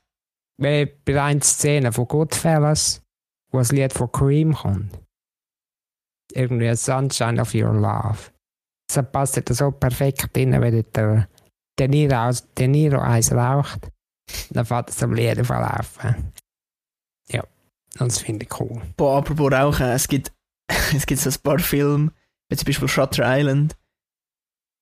Wie 0.60 0.86
bei 0.86 1.22
einer 1.24 1.42
Szene 1.42 1.92
von 1.92 2.08
Goodfellas, 2.08 3.02
wo 3.54 3.60
das 3.60 3.72
Lied 3.72 3.94
von 3.94 4.12
Cream 4.12 4.54
kommt. 4.54 5.00
Irgendwie 6.34 6.68
ein 6.68 6.76
Sunshine 6.76 7.40
of 7.40 7.54
Your 7.54 7.74
Love. 7.74 8.18
Das 8.94 9.10
passt 9.12 9.38
dort 9.38 9.50
so 9.56 9.72
perfekt 9.72 10.30
rein, 10.36 10.60
wenn 10.60 10.84
der 10.94 11.28
De 11.80 11.88
Niro, 11.88 12.32
De 12.58 12.68
Niro 12.68 13.00
eins 13.00 13.32
raucht. 13.32 13.90
Dann 14.50 14.66
fängt 14.66 14.90
es 14.90 15.02
am 15.04 15.14
Lied 15.14 15.46
verlaufen. 15.46 16.34
Ja, 17.30 17.44
das 17.98 18.20
finde 18.20 18.46
ich 18.46 18.60
cool. 18.60 18.82
Boah, 18.98 19.18
apropos 19.20 19.52
Rauchen, 19.52 19.88
es 19.88 20.08
gibt, 20.08 20.32
es 20.96 21.06
gibt 21.06 21.22
so 21.22 21.30
ein 21.30 21.36
paar 21.44 21.60
Filme, 21.60 22.12
wie 22.50 22.56
zum 22.56 22.66
Beispiel 22.66 22.88
Shutter 22.88 23.24
Island. 23.26 23.76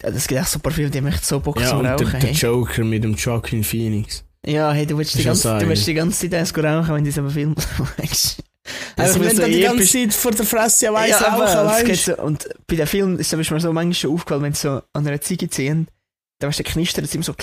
Ja, 0.02 0.10
Es 0.10 0.28
gibt 0.28 0.42
auch 0.42 0.46
so 0.48 0.60
ein 0.60 0.62
paar 0.62 0.72
Filme, 0.72 0.90
die 0.92 1.00
echt 1.00 1.26
so 1.26 1.40
Bock 1.40 1.60
Ja, 1.60 1.68
zum 1.70 1.84
der, 1.84 1.94
Rauchen. 1.94 2.12
der 2.12 2.22
hey. 2.22 2.32
Joker 2.32 2.84
mit 2.84 3.04
dem 3.04 3.16
Joaquin 3.16 3.64
Phoenix. 3.64 4.24
Ja, 4.46 4.72
hey, 4.72 4.88
du 4.88 4.98
willst 4.98 5.18
die 5.18 5.24
ganze, 5.24 5.60
du 5.60 5.68
willst 5.68 5.86
die 5.86 5.94
ganze 5.94 6.30
Zeit 6.30 6.58
rauchen, 6.58 6.96
wenn 6.96 7.04
du 7.04 7.12
so 7.12 7.22
einen 7.22 7.30
Film 7.30 7.56
schaust. 7.98 8.44
Also, 8.96 9.20
wenn 9.20 9.36
so 9.36 9.42
du 9.42 9.50
die 9.50 9.62
ganze 9.62 9.86
Zeit 9.86 10.14
vor 10.14 10.32
der 10.32 10.46
Fresse 10.46 10.86
ja 10.86 10.94
weiss 10.94 11.20
ja, 11.20 11.38
weißt 11.38 12.06
so, 12.06 12.18
und 12.18 12.48
bei 12.68 12.76
den 12.76 12.88
Filmen 12.88 13.18
ist 13.20 13.34
es 13.34 13.50
mir 13.50 13.60
so 13.60 13.74
manchmal 13.74 13.94
schon 13.94 14.14
aufgefallen, 14.14 14.44
wenn 14.44 14.54
sie 14.54 14.62
so 14.62 14.82
an 14.94 15.08
einer 15.08 15.20
Ziege 15.20 15.50
ziehen, 15.50 15.88
da 16.40 16.48
weißt 16.48 16.60
du, 16.60 16.64
der 16.64 16.72
knistert 16.72 17.06
es 17.06 17.16
immer 17.16 17.24
so, 17.24 17.34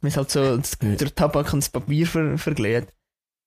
wenn 0.00 0.08
es 0.08 0.16
halt 0.16 0.30
so 0.30 0.58
der 0.82 1.14
Tabak 1.14 1.52
und 1.52 1.62
das 1.62 1.70
Papier 1.70 2.06
ver, 2.06 2.36
verglüht. 2.36 2.88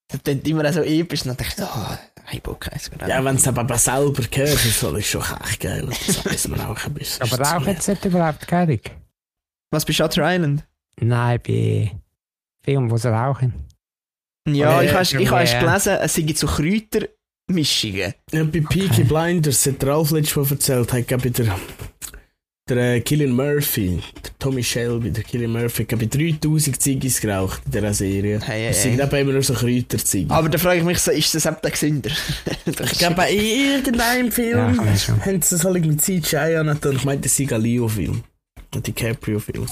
Das 0.10 0.24
klingt 0.24 0.48
immer 0.48 0.68
auch 0.68 0.74
so 0.74 0.82
episch 0.82 1.24
und 1.24 1.28
dann 1.28 1.38
denke 1.38 1.54
ich, 1.58 1.64
oh, 1.64 1.98
hey, 2.26 2.40
Bock, 2.40 2.72
eins 2.72 2.90
rauchen. 2.92 3.10
Ja, 3.10 3.24
wenn 3.24 3.36
es 3.36 3.48
aber 3.48 3.78
selber 3.78 4.24
hörst, 4.32 4.66
ist 4.66 4.84
das 4.84 5.06
schon 5.06 5.22
echt 5.44 5.60
geil. 5.60 5.88
Das 6.08 6.26
weiss 6.26 6.48
man 6.48 6.62
auch 6.62 6.86
ein 6.86 6.94
bisschen. 6.94 7.24
Aber 7.24 7.44
Rauchen 7.44 7.68
jetzt 7.68 7.88
nicht 7.88 8.06
überhaupt 8.06 8.48
geilig. 8.48 8.92
Was 9.70 9.84
bei 9.84 9.94
Shutter 9.94 10.24
Island? 10.24 10.66
Nein, 11.02 11.40
bei 11.46 11.92
Filmen, 12.64 12.90
wo 12.90 12.98
sie 12.98 13.10
rauchen. 13.12 13.67
Ja, 14.48 14.82
ich 14.82 14.92
habe 14.94 15.04
ich 15.04 15.14
irgendwie- 15.14 15.60
gelesen, 15.60 15.98
es 16.02 16.14
sind 16.14 16.38
so 16.38 16.48
Kräutermischungen. 16.48 18.14
Ja, 18.32 18.44
bei 18.44 18.62
Peaky 18.62 19.04
Blinders 19.04 19.66
hat 19.66 19.84
Ralf 19.84 20.12
letztes 20.12 20.36
Mal 20.36 20.46
erzählt, 20.50 20.94
hat 20.94 21.00
ich, 21.26 21.34
der, 21.34 21.56
der 22.70 22.78
äh, 22.96 23.00
Killian 23.02 23.32
Murphy, 23.32 24.00
der 24.24 24.32
Tommy 24.40 24.64
Shelby, 24.64 25.12
der 25.12 25.24
Killian 25.24 25.52
Murphy, 25.52 25.84
ich 25.84 25.88
3000 26.10 26.82
Ziggis 26.82 27.22
geraucht 27.22 27.62
in 27.66 27.72
dieser 27.72 27.94
Serie. 27.94 28.40
Hey, 28.42 28.62
hey, 28.62 28.68
Das 28.70 28.84
sind 28.84 28.98
hey. 28.98 29.06
eben 29.06 29.16
immer 29.18 29.32
nur 29.34 29.44
so 29.44 29.54
Kräuterziggis. 29.54 30.30
Aber 30.32 30.50
da 30.50 30.58
frage 30.58 30.80
ich 30.80 30.86
mich 30.86 31.00
so, 31.00 31.12
ist 31.12 31.34
das 31.34 31.46
eben 31.46 31.58
der 31.64 31.72
Gesünder? 31.72 32.10
Ich 32.66 32.98
glaube, 33.00 33.22
in 33.30 33.40
irgendeinem 33.74 34.26
Ja, 34.28 34.32
Film 34.32 34.82
ich 34.94 35.04
schon. 35.04 35.20
haben 35.26 35.42
sie 35.42 35.56
das 35.56 35.64
halt 35.64 35.86
mit 35.86 36.02
CGI 36.02 36.56
angetan. 36.58 36.96
Ich 36.98 37.06
meine, 37.06 37.22
der 37.22 37.30
Sigalio-Film. 37.30 38.24
Der 38.74 38.82
DiCaprio-Film. 38.82 39.66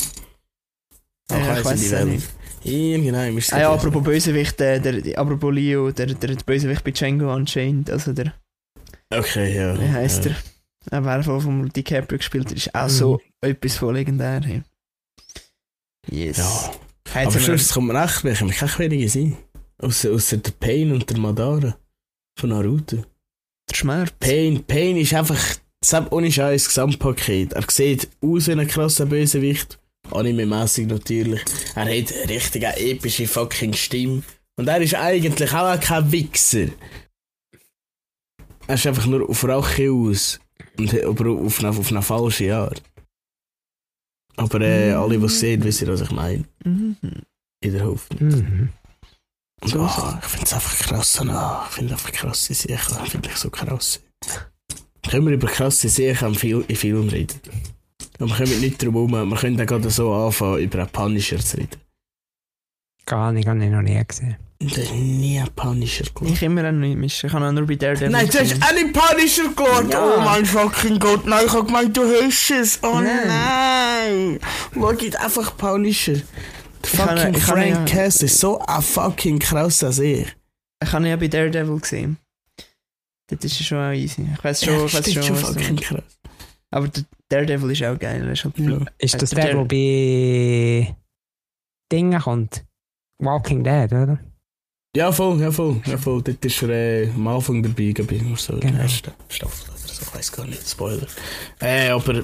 Ja, 1.32 1.38
ich 1.38 1.48
weiss 1.48 1.66
weiss 1.66 1.82
nicht, 1.82 1.92
es 1.92 2.06
nicht. 2.06 2.28
Irgendeinem 2.66 3.38
ist 3.38 3.48
es 3.48 3.54
Ah 3.54 3.60
ja, 3.62 3.74
apropos 3.74 4.04
Bösewicht, 4.04 4.60
der, 4.60 4.80
der, 4.80 5.18
apropos 5.18 5.54
Leo, 5.54 5.92
der, 5.92 6.08
der, 6.08 6.36
Bösewicht 6.36 6.84
bei 6.84 6.92
Django 6.92 7.34
Unchained, 7.34 7.90
also 7.92 8.12
der, 8.12 8.34
Okay, 9.10 9.56
ja. 9.56 9.80
wie 9.80 9.88
heisst 9.88 10.26
ja. 10.26 10.32
er? 10.32 11.00
Äh, 11.00 11.04
Wer 11.04 11.24
von 11.24 11.42
vom 11.42 11.70
DiCaprio 11.70 12.18
gespielt 12.18 12.48
hat, 12.48 12.58
ist 12.58 12.74
auch 12.76 12.90
so 12.90 13.22
etwas 13.42 13.78
von 13.78 13.96
legendär. 13.96 14.42
Hey. 14.44 14.64
Yes. 16.10 16.38
Ja. 16.38 16.74
Hat's 17.14 17.36
Aber 17.36 17.40
sonst 17.40 17.74
kommt 17.74 17.88
mir 17.88 18.04
echt, 18.04 18.24
welche 18.24 18.46
mich 18.46 18.62
echt 18.62 18.80
wenige 18.80 19.10
sein. 19.10 19.38
Außer, 19.80 20.12
außer 20.12 20.38
der 20.38 20.52
Pain 20.52 20.92
und 20.92 21.10
der 21.10 21.18
Madara. 21.18 21.78
Von 22.38 22.50
Naruto. 22.50 23.04
der 23.70 23.76
Schmerz. 23.76 24.12
Pain, 24.20 24.64
Pain 24.64 24.98
ist 24.98 25.14
einfach, 25.14 25.58
ohne 26.12 26.32
Scheiß 26.32 26.68
Gesamtpaket. 26.68 27.54
Er 27.54 27.64
sieht 27.70 28.10
aus 28.22 28.48
wie 28.48 28.52
ein 28.52 28.68
krasser 28.68 29.06
Bösewicht. 29.06 29.80
Anime-mässig 30.12 30.88
natürlich. 30.88 31.42
Er 31.76 31.84
hat 31.84 31.90
eine 31.90 32.30
richtig 32.30 32.66
eine 32.66 32.80
epische 32.80 33.28
fucking 33.28 33.74
Stimme. 33.74 34.24
Und 34.58 34.68
er 34.68 34.82
ist 34.82 34.96
eigentlich 34.96 35.54
auch 35.54 35.80
kein 35.80 36.12
Wichser. 36.12 36.68
Er 38.68 38.76
ist 38.76 38.88
einfach 38.88 39.06
nur 39.06 39.30
auf 39.30 39.44
Rache 39.44 39.92
aus. 39.92 40.40
Und, 40.78 41.04
aber 41.04 41.30
auf 41.32 41.60
eine, 41.60 41.70
auf 41.70 41.92
eine 41.92 42.02
falsche 42.02 42.56
Art. 42.56 42.82
Aber 44.38 44.62
äh, 44.62 44.92
alle, 44.92 45.18
die 45.18 45.26
es 45.26 45.40
sehen, 45.40 45.64
wissen, 45.64 45.88
was 45.88 46.02
ich 46.02 46.12
meine. 46.12 46.44
Mhm. 46.64 46.98
In 47.62 47.74
der 47.74 47.86
Hoffnung. 47.86 48.30
Mhm. 48.30 48.70
Und, 49.62 49.70
So, 49.70 49.82
oh, 49.82 50.14
ich 50.22 50.26
finde 50.26 50.46
es 50.46 50.54
einfach 50.54 50.80
krass. 50.80 51.20
Oh, 51.22 51.64
ich 51.68 51.74
finde 51.76 51.94
einfach 51.94 52.12
krasse 52.12 52.54
Sachen. 52.54 53.06
finde 53.08 53.30
ich 53.30 53.38
so 53.38 53.50
krass. 53.50 54.02
Können 55.10 55.28
wir 55.28 55.34
über 55.34 55.48
krasse 55.48 55.88
Sachen 55.88 56.34
im 56.34 56.76
Film 56.76 57.10
reden? 57.10 57.40
Und 58.20 58.30
wir 58.30 58.36
können 58.38 58.60
nicht 58.62 58.82
drum 58.84 58.94
herum. 58.94 59.30
Wir 59.30 59.38
können 59.38 59.58
dann 59.58 59.68
gerade 59.68 59.90
so 59.90 60.14
anfangen, 60.14 60.60
über 60.60 60.80
einen 60.80 60.90
Punisher 60.90 61.40
zu 61.40 61.58
reden. 61.58 61.78
Gar 63.06 63.32
nicht, 63.34 63.48
habe 63.48 63.64
ich 63.64 63.70
noch 63.70 63.82
nie 63.82 64.02
gesehen. 64.08 64.38
Ich 64.58 64.78
habe 64.78 64.96
nie 64.98 65.38
einen 65.40 65.50
Punisher 65.54 66.06
geschaut. 66.06 66.30
Ich 66.32 66.42
immer 66.42 66.62
auch 66.62 66.72
noch 66.72 66.80
nicht 66.80 66.98
mischen. 66.98 67.28
Ich 67.28 67.32
kann 67.34 67.44
auch 67.44 67.52
nur 67.52 67.68
bei 67.68 67.76
Daredevil 67.76 68.10
Nein, 68.10 68.30
du 68.30 68.40
hast 68.40 68.54
einen 68.64 68.94
Punisher 68.94 69.50
geschaut! 69.50 69.92
Ja. 69.92 70.16
Oh 70.18 70.22
mein 70.22 70.46
fucking 70.46 70.98
Gott, 70.98 71.26
nein, 71.26 71.44
ich 71.46 71.54
hab 71.54 71.68
gemeint, 71.68 71.96
du 71.96 72.04
hast 72.04 72.52
es! 72.52 72.80
Oh 72.82 73.00
Nein. 73.02 73.28
nein! 73.28 74.40
Schau 74.74 74.92
jetzt 74.94 75.20
einfach 75.20 75.58
Punisher. 75.58 76.14
Der 76.14 76.24
Ich 76.84 76.92
kann- 76.94 77.18
fucking 77.18 77.34
ich 77.36 77.46
kann 77.46 77.56
Frank 77.56 77.70
ja- 77.70 77.86
Cass 78.04 78.22
ist 78.24 78.40
so 78.40 78.60
ein 78.60 78.82
fucking 78.82 79.40
krasser 79.40 79.92
See. 79.92 80.26
Ich 80.82 80.92
habe 80.92 81.04
ihn 81.04 81.10
ja 81.10 81.16
bei 81.18 81.28
Daredevil 81.28 81.80
gesehen. 81.80 82.18
Das 83.28 83.44
ist 83.44 83.62
schon 83.66 83.78
auch 83.78 83.92
easy. 83.92 84.26
Ich 84.38 84.44
weiß 84.44 84.64
schon, 84.64 84.74
Ja, 84.74 84.86
ich 84.86 84.94
weiß 84.94 85.14
schon, 85.14 85.24
schon 85.24 85.36
du 85.36 85.42
fucking 85.42 85.76
krass. 85.78 86.04
Aber 86.72 86.88
der 86.88 87.04
Daredevil 87.30 87.72
ist 87.72 87.84
auch 87.84 87.98
geil. 87.98 88.28
Ist 88.30 88.44
halt 88.46 88.58
Ja. 88.60 88.78
Ist 89.00 89.22
das 89.22 89.30
der- 89.32 89.46
der, 89.46 89.54
der 89.56 89.66
bei 89.66 90.96
Dingen 91.92 92.20
kommt? 92.20 92.66
Walking 93.20 93.64
Dead, 93.64 93.92
oder? 93.92 94.20
Ja, 94.96 95.12
voll, 95.12 95.42
ja, 95.42 95.52
voll, 95.52 95.82
ja, 95.86 95.98
voll. 95.98 96.22
Dort 96.22 96.44
ist 96.46 96.62
er 96.64 96.70
äh, 96.70 97.10
am 97.10 97.28
Anfang 97.28 97.62
dabei, 97.64 97.92
glaube 97.92 98.16
ich, 98.16 98.22
so 98.40 98.54
in 98.54 98.60
der 98.62 98.70
Genau. 98.72 98.84
ersten 98.84 99.12
Staffel 99.30 99.70
oder 99.70 99.78
so, 99.78 100.02
ich 100.04 100.16
weiß 100.16 100.32
gar 100.32 100.46
nicht, 100.48 100.70
Spoiler. 100.70 101.08
Äh, 101.62 101.90
aber 101.90 102.24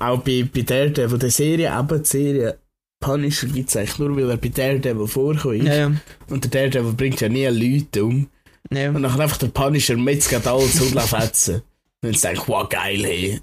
auch 0.00 0.18
bei, 0.20 0.48
bei 0.52 0.62
Daredevil, 0.62 1.18
der 1.18 1.30
Serie, 1.30 1.72
eben 1.78 2.02
die 2.02 2.08
Serie 2.08 2.58
Punisher 3.00 3.46
gibt 3.48 3.68
es 3.68 3.76
eigentlich 3.76 3.98
nur, 3.98 4.16
weil 4.16 4.30
er 4.30 4.36
bei 4.36 4.48
Daredevil 4.48 5.06
vorkommt. 5.06 5.62
Ja, 5.64 5.74
ja. 5.74 5.92
Und 6.30 6.42
der 6.44 6.50
Daredevil 6.50 6.92
bringt 6.94 7.20
ja 7.20 7.28
nie 7.28 7.46
Leute 7.46 8.04
um. 8.04 8.28
ja. 8.72 8.88
Und 8.88 9.02
dann 9.02 9.20
einfach 9.20 9.36
der 9.36 9.48
Punisher 9.48 9.96
mit 9.96 10.28
geht 10.28 10.46
alle 10.46 10.66
zu 10.66 10.84
fetzen. 11.00 11.62
Und 12.02 12.14
dann 12.14 12.32
denkt, 12.34 12.48
wow, 12.48 12.68
geil, 12.68 13.02
hey. 13.04 13.40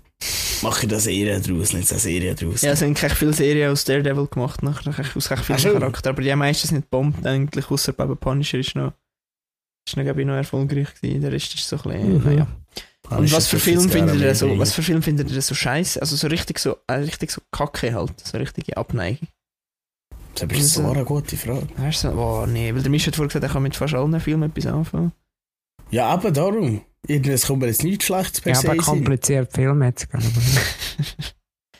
Mache 0.61 0.85
ich 0.85 0.91
eine 0.91 0.99
Serie 0.99 1.39
draus, 1.41 1.73
nicht 1.73 1.89
eine 1.91 1.99
Serie 1.99 2.35
draus. 2.35 2.61
Ja, 2.61 2.71
es 2.71 2.81
haben 2.81 2.95
echt 2.95 3.15
viele 3.17 3.33
Serien 3.33 3.71
aus 3.71 3.83
Daredevil 3.83 4.27
gemacht, 4.27 4.61
nachher 4.63 5.05
aus 5.15 5.31
echt 5.31 5.43
vielen 5.45 5.59
so. 5.59 5.71
Charakteren, 5.73 6.15
aber 6.15 6.21
die 6.21 6.31
haben 6.31 6.39
meistens 6.39 6.71
nicht 6.71 6.89
bombt 6.89 7.25
eigentlich, 7.25 7.69
außer 7.71 7.93
bei 7.93 8.05
Punisher 8.05 8.59
ist 8.59 8.75
noch, 8.75 8.93
ist 9.87 9.97
noch, 9.97 10.03
glaube 10.03 10.21
ich, 10.21 10.27
noch 10.27 10.35
erfolgreich 10.35 10.93
gewesen, 10.95 11.21
der 11.21 11.31
Rest 11.31 11.53
ist 11.55 11.67
so 11.67 11.77
ein 11.77 11.81
bisschen, 11.83 12.17
Mhm. 12.17 12.23
naja. 12.23 12.47
Und 13.09 13.31
was 13.33 13.47
für 13.47 13.59
Film 13.59 13.89
findet 13.89 14.21
ihr 14.21 14.35
so, 14.35 14.57
was 14.57 14.71
für 14.73 14.83
Film 14.83 15.01
findet 15.01 15.29
ihr 15.31 15.41
so 15.41 15.53
scheiße, 15.53 15.99
also 15.99 16.15
so 16.15 16.27
richtig 16.27 16.59
so, 16.59 16.77
äh, 16.87 16.93
richtig 16.93 17.31
so 17.31 17.41
kacke 17.51 17.93
halt, 17.93 18.13
so 18.25 18.37
richtige 18.37 18.77
Abneigung. 18.77 19.27
Das 20.35 20.49
ist 20.57 20.75
so 20.75 20.89
eine 20.89 21.03
gute 21.03 21.35
Frage. 21.35 21.67
Weißt 21.75 22.05
du, 22.05 22.09
oh 22.11 22.45
nee, 22.47 22.73
weil 22.73 22.81
der 22.81 22.89
Misch 22.89 23.05
hat 23.07 23.15
vorhin 23.17 23.27
gesagt, 23.27 23.43
er 23.43 23.49
kann 23.49 23.63
mit 23.63 23.75
fast 23.75 23.93
allen 23.95 24.17
Filmen 24.21 24.49
etwas 24.49 24.65
anfangen. 24.71 25.11
Ja, 25.89 26.07
aber 26.07 26.31
darum. 26.31 26.81
Irgendwas 27.07 27.45
kommt 27.47 27.61
mir 27.61 27.67
jetzt 27.67 27.83
nichts 27.83 28.05
Schlechtes 28.05 28.41
per 28.41 28.53
Ja, 28.53 28.59
aber 28.59 28.77
kompliziert 28.77 29.51
Film 29.53 29.81
jetzt. 29.83 30.07
aber- 30.11 30.21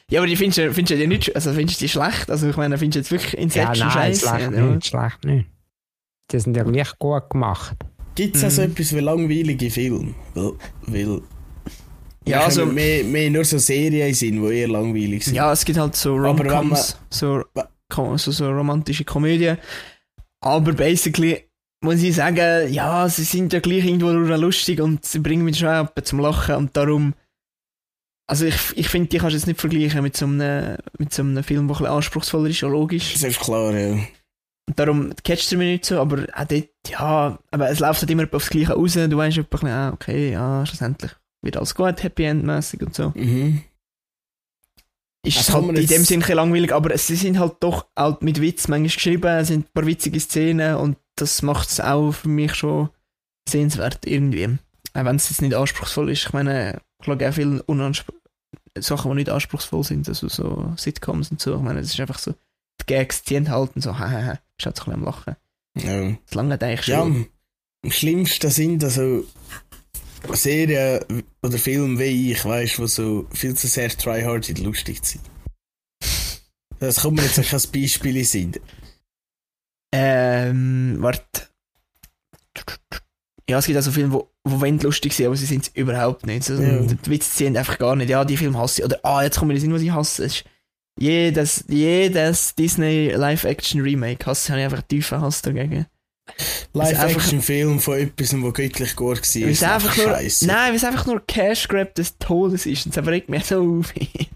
Ja, 0.10 0.20
aber 0.20 0.28
die 0.28 0.36
findest 0.36 0.58
du, 0.58 0.74
findest 0.74 0.92
du 0.92 0.98
die 0.98 1.08
nicht, 1.08 1.34
also 1.36 1.54
findest 1.54 1.80
du 1.80 1.86
die 1.86 1.90
schlecht? 1.90 2.30
Also 2.30 2.50
ich 2.50 2.58
meine, 2.58 2.78
findest 2.78 2.96
du 2.96 3.00
jetzt 3.00 3.12
wirklich 3.12 3.34
Ja, 3.34 3.40
Inception 3.40 3.88
nein, 3.88 3.92
scheiße? 4.14 4.28
schlecht 4.28 4.52
Ja. 4.52 4.62
nicht, 4.66 4.88
schlecht 4.88 5.24
nicht. 5.26 5.50
Die 6.32 6.40
sind 6.40 6.58
ja 6.58 6.64
gleich 6.64 6.98
gut 7.00 7.30
gemacht. 7.30 7.76
Gibt 8.16 8.36
es 8.36 8.44
also 8.44 8.62
Mhm. 8.64 8.72
etwas 8.72 8.94
wie 8.96 9.00
langweilige 9.00 9.70
Filme? 9.72 10.14
Weil, 10.34 10.52
weil 10.88 11.22
Ja, 12.26 12.39
wir 12.39 12.43
also, 12.45 12.66
mehr, 12.66 13.04
mehr 13.06 13.30
nur 13.30 13.45
so 13.45 13.58
Serien 13.58 14.14
sind, 14.14 14.41
die 14.41 14.54
eher 14.54 14.68
langweilig 14.68 15.24
sind. 15.26 15.36
ja, 15.36 15.52
es 15.54 15.64
gibt 15.64 15.80
halt 15.80 15.95
so 15.95 16.16
Rom-Coms, 16.18 16.98
so, 17.10 17.43
so, 17.89 18.18
so 18.18 18.50
romantische 18.52 19.06
Komödien. 19.06 19.58
Aber 20.41 20.74
basically 20.74 21.45
muss 21.84 22.02
ich 22.02 22.16
sagen, 22.16 22.72
ja, 22.72 23.10
sie 23.10 23.24
sind 23.24 23.54
ja 23.54 23.60
gleich 23.60 23.86
irgendwo 23.86 24.12
nur 24.12 24.38
lustig 24.38 24.80
und 24.82 25.04
sie 25.06 25.20
bringen 25.20 25.44
mich 25.44 25.58
schon 25.60 25.70
auch 25.70 25.90
zum 26.04 26.20
Lachen 26.20 26.56
und 26.56 26.78
darum. 26.78 27.14
Also 28.30 28.46
ich, 28.46 28.56
ich 28.78 28.88
finde, 28.88 29.10
die 29.10 29.18
kannst 29.18 29.34
du 29.34 29.38
jetzt 29.38 29.48
nicht 29.48 29.60
vergleichen 29.60 30.02
mit 30.04 30.16
so 30.16 30.26
einem, 30.26 30.78
mit 30.98 31.14
so 31.14 31.22
einem 31.22 31.44
Film, 31.44 31.68
der 31.68 31.76
ein 31.76 31.80
bisschen 31.80 31.94
anspruchsvoller 31.96 32.50
ist, 32.50 32.62
logisch. 32.62 33.14
Das 33.14 33.24
ist 33.24 33.40
klar, 33.40 33.74
ja. 33.76 33.94
Und 34.70 34.78
darum 34.80 35.12
catcht 35.24 35.52
er 35.52 35.58
mich 35.58 35.68
nicht 35.72 35.86
so, 35.86 36.00
aber 36.00 36.28
auch 36.34 36.46
dort, 36.46 36.70
ja, 36.88 37.40
aber 37.52 37.70
es 37.70 37.80
läuft 37.80 38.02
halt 38.02 38.12
immer 38.12 38.28
aufs 38.32 38.50
Gleiche 38.50 38.74
raus. 38.74 38.94
Du 38.94 39.18
weißt 39.18 39.38
ein 39.40 39.46
bisschen, 39.46 39.68
ah, 39.70 39.92
okay, 39.92 40.32
ja, 40.32 40.66
schlussendlich 40.66 41.12
wird 41.44 41.58
alles 41.58 41.74
gut, 41.76 42.02
Happy 42.04 42.24
End-mäßig 42.24 42.82
und 42.82 42.94
so. 42.94 43.12
Mhm. 43.16 43.64
Ist 45.26 45.38
Das 45.38 45.54
halt 45.54 45.68
in 45.70 45.76
jetzt- 45.76 45.92
dem 45.92 46.04
Sinn 46.04 46.18
ein 46.18 46.20
bisschen 46.22 46.36
langweilig, 46.36 46.72
aber 46.74 46.98
sie 46.98 47.16
sind 47.16 47.38
halt 47.40 47.56
doch 47.60 47.88
halt 47.98 48.22
mit 48.22 48.40
Witz 48.40 48.68
manchmal 48.68 48.84
geschrieben, 48.94 49.28
es 49.28 49.48
sind 49.50 49.66
ein 49.68 49.72
paar 49.74 49.86
witzige 49.86 50.20
Szenen 50.20 50.76
und 50.78 50.98
das 51.22 51.41
macht 51.41 51.69
es 51.69 51.80
auch 51.80 52.11
für 52.11 52.28
mich 52.30 52.55
schon 52.55 52.89
sehenswert 53.47 54.05
irgendwie. 54.05 54.57
Auch 54.93 55.05
wenn 55.05 55.15
es 55.15 55.30
jetzt 55.30 55.41
nicht 55.41 55.53
anspruchsvoll 55.53 56.11
ist. 56.11 56.26
Ich 56.26 56.34
meine, 56.34 56.82
ich 56.99 57.05
schaue 57.05 57.30
auch 57.30 57.34
viele 57.34 57.63
Sachen, 58.78 59.11
die 59.11 59.15
nicht 59.15 59.30
anspruchsvoll 59.30 59.84
sind, 59.84 60.07
also 60.07 60.28
so 60.28 60.74
Sitcoms 60.78 61.32
und 61.32 61.39
so. 61.39 61.55
Ich 61.55 61.61
meine, 61.61 61.80
es 61.80 61.93
ist 61.93 61.99
einfach 61.99 62.19
so, 62.19 62.32
die 62.32 62.86
Gags 62.88 63.24
ziehen 63.24 63.49
halt 63.49 63.76
und 63.76 63.82
so, 63.82 63.97
hahaha, 63.97 64.39
ist 64.57 64.65
halt 64.65 64.78
so 64.78 64.84
ein 64.84 64.86
bisschen 64.86 64.93
am 64.93 65.03
Lachen. 65.03 65.36
Ja. 65.78 66.17
Das 66.26 66.34
lange 66.36 66.59
eigentlich 66.61 66.88
Ja, 66.88 66.99
schon. 66.99 67.11
am 67.11 67.28
am 67.84 67.91
schlimmsten 67.91 68.51
sind 68.51 68.84
also 68.84 69.26
Serien 70.34 71.24
oder 71.41 71.57
Filme 71.57 71.97
wie 71.99 72.32
ich, 72.32 72.45
weißt 72.45 72.78
du, 72.78 72.82
die 72.84 72.88
so 72.88 73.28
viel 73.34 73.55
zu 73.55 73.67
sehr 73.67 73.89
tryharded 73.89 74.59
lustig 74.59 75.03
sind. 75.03 75.24
Das 76.80 77.01
kommt 77.01 77.17
mir 77.17 77.24
jetzt 77.24 77.39
auch 77.39 77.53
als 77.53 77.67
Beispiel 77.67 78.17
in 78.17 78.24
Sinn. 78.26 78.53
Ähm, 79.94 80.98
warte. 81.00 81.22
Ja, 83.50 83.58
es 83.60 83.66
gibt 83.66 83.76
also 83.76 83.92
Filme, 83.92 84.14
wo, 84.14 84.30
wo 84.46 84.62
wollen 84.62 84.80
lustig 84.80 85.14
sind, 85.14 85.26
aber 85.26 85.36
sie 85.36 85.46
sind 85.46 85.64
es 85.68 85.76
überhaupt 85.76 86.26
nicht. 86.26 86.50
Also, 86.50 86.62
Ja. 86.64 86.80
Die 86.82 87.10
Witze 87.10 87.30
ziehen 87.32 87.58
einfach 87.58 87.78
gar 87.78 87.96
nicht. 87.96 88.10
Ja, 88.10 88.24
die 88.24 88.38
Filme 88.38 88.58
hasse 88.58 88.82
ich. 88.82 88.86
Oder, 88.86 89.00
ah, 89.04 89.24
jetzt 89.24 89.38
kommen 89.39 89.50
wir 89.50 89.56
in 89.56 89.62
den 89.62 89.66
Sinn, 89.72 89.74
was 89.74 89.82
ich 89.82 89.92
hasse. 89.92 90.24
Ist 90.26 90.46
jedes, 90.98 91.66
jedes 91.68 92.56
Disney 92.56 93.10
Live-Action-Remake 93.10 94.26
hasse, 94.26 94.50
habe 94.52 94.60
ich 94.62 94.66
einfach 94.66 94.82
tiefen 94.84 95.20
Hass 95.22 95.42
dagegen. 95.42 95.86
Live-Action-Film 96.74 97.80
von 97.80 97.98
etwas, 97.98 98.39
wo 98.42 98.52
göttlich 98.52 98.96
gut 98.96 99.18
war, 99.18 99.42
Weil 99.42 99.50
es 99.52 99.64
einfach 99.64 99.98
nur, 99.98 100.06
scheiße. 100.06 100.48
nein, 100.48 100.70
weil 100.70 100.76
es 100.76 100.84
einfach 100.86 101.06
nur 101.06 101.26
Cash 101.26 101.68
Grab 101.68 101.94
des 101.96 102.18
Todes 102.20 102.66
ist. 102.66 102.86
Und 102.86 102.96
das 102.96 103.06
regt 103.08 103.28
mich 103.30 103.46
so 103.46 103.80
auf. 103.80 103.94
ich 103.96 104.30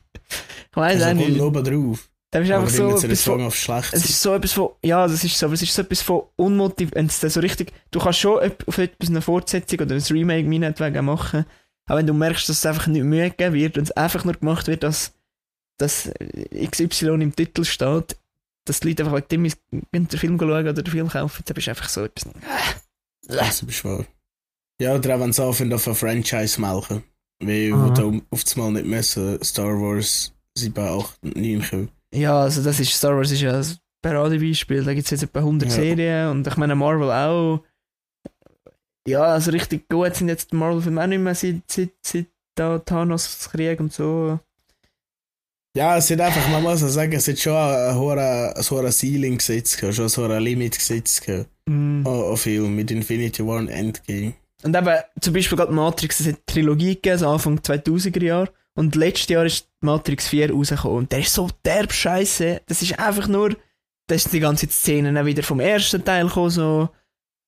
weiß 0.73 1.01
also 1.01 1.05
auch 1.05 1.21
kommt 1.21 1.29
nicht. 1.29 1.41
oben 1.41 1.63
drauf. 1.63 2.09
Das 2.35 2.43
ist 2.43 2.51
einfach 2.51 2.69
so 2.69 2.89
etwas 2.89 3.23
von, 3.23 3.51
schlecht 3.51 3.93
Es 3.93 4.09
ist 4.09 4.21
so 4.21 4.33
etwas 4.33 4.51
von, 4.51 4.69
ja, 4.83 5.07
das 5.07 5.23
ist 5.23 5.39
so, 5.39 5.45
aber 5.45 5.53
es 5.53 5.61
ist 5.61 5.73
so 5.73 5.81
etwas 5.81 6.01
von 6.01 6.23
unmotiviert, 6.35 6.97
es 6.97 7.21
dann 7.21 7.29
so 7.29 7.39
richtig, 7.39 7.71
du 7.91 7.99
kannst 7.99 8.19
schon 8.19 8.39
auf 8.67 8.77
etwas 8.77 9.09
eine 9.09 9.21
Fortsetzung 9.21 9.79
oder 9.79 9.95
ein 9.95 10.01
Remake 10.01 10.45
meinetwegen 10.45 11.05
machen, 11.05 11.45
aber 11.85 11.99
wenn 11.99 12.07
du 12.07 12.13
merkst, 12.13 12.49
dass 12.49 12.57
es 12.57 12.65
einfach 12.65 12.87
nicht 12.87 13.05
Mühe 13.05 13.29
gegeben 13.29 13.55
wird 13.55 13.77
und 13.77 13.85
es 13.85 13.91
einfach 13.91 14.25
nur 14.25 14.33
gemacht 14.33 14.67
wird, 14.67 14.83
dass, 14.83 15.13
dass 15.77 16.11
XY 16.53 17.21
im 17.21 17.33
Titel 17.33 17.63
steht, 17.63 18.17
dass 18.65 18.81
die 18.81 18.89
Leute 18.89 19.05
einfach 19.05 19.15
wegen 19.29 19.53
dem 19.93 20.07
den 20.09 20.19
Film 20.19 20.37
schauen 20.37 20.67
oder 20.67 20.73
den 20.73 20.91
Film 20.91 21.07
kaufen, 21.07 21.43
dann 21.45 21.53
bist 21.53 21.67
du 21.67 21.71
einfach 21.71 21.87
so 21.87 22.03
etwas, 22.03 22.33
Das 23.27 23.61
ist 23.61 23.85
wahr. 23.85 24.05
Ja, 24.81 24.93
oder 24.95 25.15
auch 25.15 25.19
wenn 25.21 25.31
sie 25.31 25.41
anfangen 25.41 25.71
auf 25.71 25.87
ein 25.87 25.95
Franchise 25.95 26.59
melken. 26.59 27.01
Weil 27.39 27.71
Aha. 27.73 27.85
wo 27.85 27.89
da 27.91 28.25
auf 28.29 28.43
das 28.43 28.55
Mal 28.57 28.71
nicht 28.73 28.87
messen 28.87 29.41
Star 29.41 29.79
Wars 29.79 30.33
7, 30.57 30.77
8, 30.77 31.23
9 31.23 31.69
kommen. 31.69 31.89
Ja, 32.15 32.41
also 32.41 32.63
das 32.63 32.79
ist, 32.79 32.91
Star 32.93 33.15
Wars 33.15 33.31
ist 33.31 33.41
ja 33.41 33.57
ein 33.57 33.65
Paradebeispiel, 34.01 34.83
da 34.83 34.93
gibt 34.93 35.05
es 35.05 35.11
jetzt 35.11 35.23
etwa 35.23 35.39
100 35.39 35.69
Ja. 35.69 35.75
Serien 35.75 36.29
und 36.29 36.47
ich 36.47 36.57
meine 36.57 36.75
Marvel 36.75 37.11
auch, 37.11 37.63
ja, 39.07 39.21
also 39.23 39.51
richtig 39.51 39.87
gut 39.87 40.15
sind 40.15 40.29
jetzt 40.29 40.51
die 40.51 40.55
Marvel-Filme 40.55 41.01
auch 41.01 41.07
nicht 41.07 41.19
mehr 41.19 41.35
seit, 41.35 41.61
seit, 41.67 41.91
seit 42.05 42.25
da 42.55 42.79
Thanos 42.79 43.49
Krieg 43.51 43.79
und 43.79 43.93
so. 43.93 44.39
Ja, 45.75 45.97
es 45.97 46.09
hat 46.09 46.21
einfach, 46.21 46.47
man 46.49 46.63
muss 46.63 46.79
sagen, 46.79 47.11
es 47.13 47.27
hat 47.27 47.37
schon 47.37 47.53
ein 47.53 47.95
hoher, 47.95 48.53
ein 48.55 48.63
hoher 48.63 48.91
Ceiling 48.91 49.37
gesetzt, 49.37 49.77
schon 49.79 50.05
ein 50.05 50.17
hoher 50.17 50.39
Limit 50.39 50.77
gesetzt 50.77 51.27
Mm. 51.67 52.05
an, 52.05 52.37
Film 52.37 52.75
mit 52.75 52.91
Infinity 52.91 53.45
War 53.45 53.57
und 53.57 53.69
Endgame. 53.69 54.33
Und 54.63 54.75
eben, 54.75 54.97
zum 55.19 55.33
Beispiel 55.33 55.57
gerade 55.57 55.73
Matrix, 55.73 56.19
es 56.19 56.27
hat 56.27 56.35
eine 56.35 56.45
Trilogie 56.45 56.93
gegeben, 56.95 57.17
so 57.17 57.27
Anfang 57.27 57.57
2000er 57.57 58.23
Jahre. 58.23 58.53
Und 58.77 58.95
letztes 58.95 59.29
Jahr 59.29 59.45
ist 59.45 59.67
Matrix 59.81 60.27
4 60.27 60.51
rausgekommen. 60.51 60.97
Und 60.97 61.11
der 61.11 61.19
ist 61.19 61.33
so 61.33 61.49
derb 61.63 61.93
scheiße. 61.93 62.61
Das 62.67 62.81
ist 62.81 62.99
einfach 62.99 63.27
nur, 63.27 63.55
da 64.07 64.15
ist 64.15 64.31
die 64.33 64.39
ganze 64.41 64.67
Szene 64.69 65.13
dann 65.13 65.25
wieder 65.25 65.43
vom 65.43 65.59
ersten 65.59 66.03
Teil 66.03 66.27
gekommen, 66.27 66.49
so, 66.49 66.89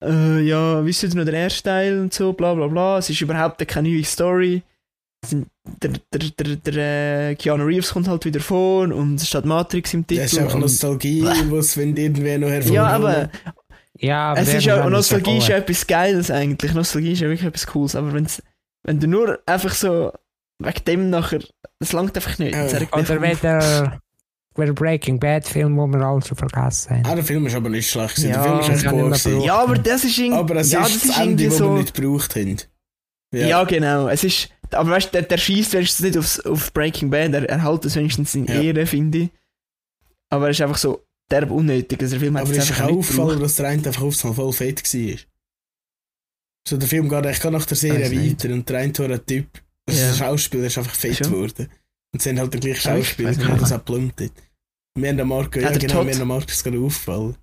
äh, 0.03 0.39
ja, 0.41 0.84
wisst 0.86 1.03
ihr 1.03 1.09
noch 1.13 1.25
den 1.25 1.34
ersten 1.36 1.63
Teil 1.65 1.99
und 1.99 2.13
so, 2.13 2.34
bla 2.34 2.53
bla 2.53 2.67
bla. 2.67 2.97
Es 2.99 3.09
ist 3.09 3.21
überhaupt 3.21 3.65
keine 3.67 3.89
neue 3.89 4.03
Story. 4.03 4.63
Der, 5.30 5.91
der, 6.13 6.30
der, 6.38 6.55
der, 6.55 7.30
äh, 7.32 7.36
Keanu 7.36 7.65
Reeves 7.65 7.91
kommt 7.91 8.07
halt 8.07 8.23
wieder 8.23 8.39
vor 8.39 8.84
und 8.84 9.15
es 9.15 9.28
steht 9.28 9.45
Matrix 9.45 9.93
im 9.93 10.05
Titel. 10.07 10.21
Das 10.21 10.32
ist 10.34 10.53
und- 10.53 10.61
Nostalgie, 10.61 11.23
was 11.49 11.75
wenn 11.75 11.97
irgendwer 11.97 12.38
noch 12.38 12.47
hervorkommt. 12.49 12.75
ja, 12.75 12.88
aber 12.88 13.30
Ja, 13.99 14.32
aber 14.32 14.41
es 14.41 14.53
ist 14.53 14.65
ja, 14.65 14.88
Nostalgie 14.89 15.39
ist 15.39 15.47
ja 15.49 15.57
etwas 15.57 15.86
Geiles 15.88 16.32
eigentlich. 16.32 16.73
Nostalgie 16.73 17.13
ist 17.13 17.19
ja 17.21 17.28
wirklich 17.28 17.47
etwas 17.47 17.67
Cooles. 17.67 17.95
Aber 17.95 18.13
wenn's, 18.13 18.41
wenn 18.84 18.99
du 18.99 19.07
nur 19.07 19.39
einfach 19.45 19.73
so 19.73 20.13
wegen 20.60 20.86
dem 20.86 21.10
nachher, 21.10 21.39
das 21.80 21.91
langt 21.93 22.16
einfach 22.16 22.38
nicht. 22.39 22.53
Ja. 22.55 22.64
Mich 22.64 22.93
Oder 22.93 23.22
wie 23.22 23.36
der, 23.36 23.99
der 24.58 24.74
Breaking 24.74 25.20
Bad 25.20 25.47
Film, 25.47 25.78
wo 25.78 25.88
wir 25.88 26.01
alle 26.01 26.22
schon 26.22 26.38
vergessen 26.38 26.95
haben. 26.95 27.05
Ah, 27.05 27.16
der 27.16 27.24
Film 27.24 27.45
ist 27.45 27.55
aber 27.55 27.70
nicht 27.70 27.89
schlecht 27.89 28.16
gewesen. 28.16 28.30
Ja, 28.32 28.43
der 28.43 28.43
Film 28.43 28.60
ist 28.60 28.84
echt 28.84 28.91
gut 28.91 29.03
gewesen. 29.03 29.41
ja, 29.41 29.60
aber 29.62 29.78
das 29.78 30.03
ist 30.03 30.18
irgendwie. 30.18 30.39
Aber 30.39 30.55
es 30.55 30.72
ja, 30.72 30.82
ist 30.86 30.95
das 30.95 31.01
das 31.03 31.12
ist 31.12 31.22
Ende, 31.24 31.51
so. 31.51 31.74
wir 31.74 31.82
nicht 31.82 31.93
gebraucht 31.93 32.36
haben. 32.36 32.58
Ja. 33.34 33.64
genau. 33.66 34.08
Es 34.08 34.24
ist, 34.24 34.49
aber 34.72 34.91
weißt 34.91 35.08
du, 35.08 35.12
der, 35.12 35.22
der 35.24 35.38
schießt 35.38 35.74
wenigstens 35.74 36.05
nicht 36.05 36.18
aufs, 36.18 36.39
auf 36.39 36.74
Breaking 36.74 37.10
Bad. 37.10 37.34
Er, 37.34 37.47
er 37.47 37.64
hält 37.64 37.86
es 37.86 37.95
wenigstens 37.95 38.34
in 38.36 38.45
Ja. 38.45 38.62
Ehre, 38.62 38.86
finde 38.86 39.18
ich. 39.18 39.30
Aber 40.30 40.49
es 40.49 40.58
ist 40.58 40.62
einfach 40.62 40.78
so 40.78 41.05
derb 41.30 41.51
unnötig. 41.51 42.01
Also 42.01 42.12
der 42.14 42.20
Film 42.22 42.36
hat 42.38 42.43
Aber 42.43 42.51
es 42.51 42.58
es 42.58 42.70
ist 42.72 42.82
auch 42.82 42.89
auffallend, 42.91 43.43
dass 43.43 43.55
der 43.55 43.68
eine 43.68 43.86
einfach 43.86 44.01
aufs 44.01 44.24
Mal 44.24 44.34
voll 44.34 44.53
fett 44.53 44.84
war. 44.84 45.18
So, 46.68 46.78
der 46.78 46.88
Film 46.88 47.08
geht 47.08 47.26
echt 47.26 47.43
nach 47.45 47.66
der 47.66 47.78
Serie 47.78 48.05
Weiß 48.05 48.12
nicht. 48.12 48.43
weiter 48.43 48.53
und 48.53 48.68
der 48.68 48.80
eine 48.80 48.91
Tor 48.93 49.10
ein 49.10 49.26
Typ, 49.26 49.47
also 49.88 49.99
Ja. 50.01 50.07
der 50.07 50.13
Schauspieler 50.15 50.65
ist 50.67 50.77
einfach 50.77 50.95
fett 50.95 51.17
geworden. 51.19 51.69
Und 52.13 52.21
sie 52.21 52.29
haben 52.29 52.39
halt 52.39 52.53
den 52.53 52.61
gleichen 52.61 52.88
Ja, 52.88 52.97
ich 52.97 53.07
Schauspieler, 53.07 53.31
nicht. 53.31 53.61
das 53.61 53.71
auch 53.71 53.83
plumpt 53.85 54.21
hat. 54.21 54.31
Wir 54.95 55.09
haben 55.09 55.17
den 55.17 55.27
Marco, 55.27 55.59
ja 55.59 55.69
der 55.69 55.79
genau, 55.79 55.93
Todd? 55.95 56.05
wir 56.07 56.13
haben 56.13 56.19
den 56.19 56.27
Marco 56.27 56.45
gerade 56.63 56.79
aufgefallen. 56.79 57.35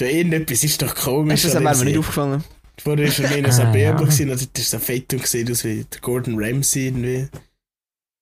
Ja, 0.00 0.06
irgendetwas 0.06 0.64
ist 0.64 0.80
doch 0.80 0.94
komisch. 0.94 1.44
Ist 1.44 1.54
das 1.54 1.62
mir 1.78 1.84
nicht 1.84 1.98
aufgefallen. 1.98 2.42
Vorher 2.82 3.06
ist 3.06 3.18
er 3.20 3.28
mehr 3.30 3.52
so 3.52 3.62
Ah, 3.62 3.66
ein 3.66 3.74
ja. 3.78 3.90
Bärbel 3.92 4.06
gewesen, 4.06 4.28
das 4.28 4.42
ist 4.42 4.70
so 4.70 4.78
fett 4.78 5.12
und 5.12 5.22
gesehen 5.22 5.50
aus 5.50 5.62
wie 5.64 5.84
der 5.84 6.00
Gordon 6.00 6.42
Ramsay 6.42 6.86
irgendwie. 6.86 7.28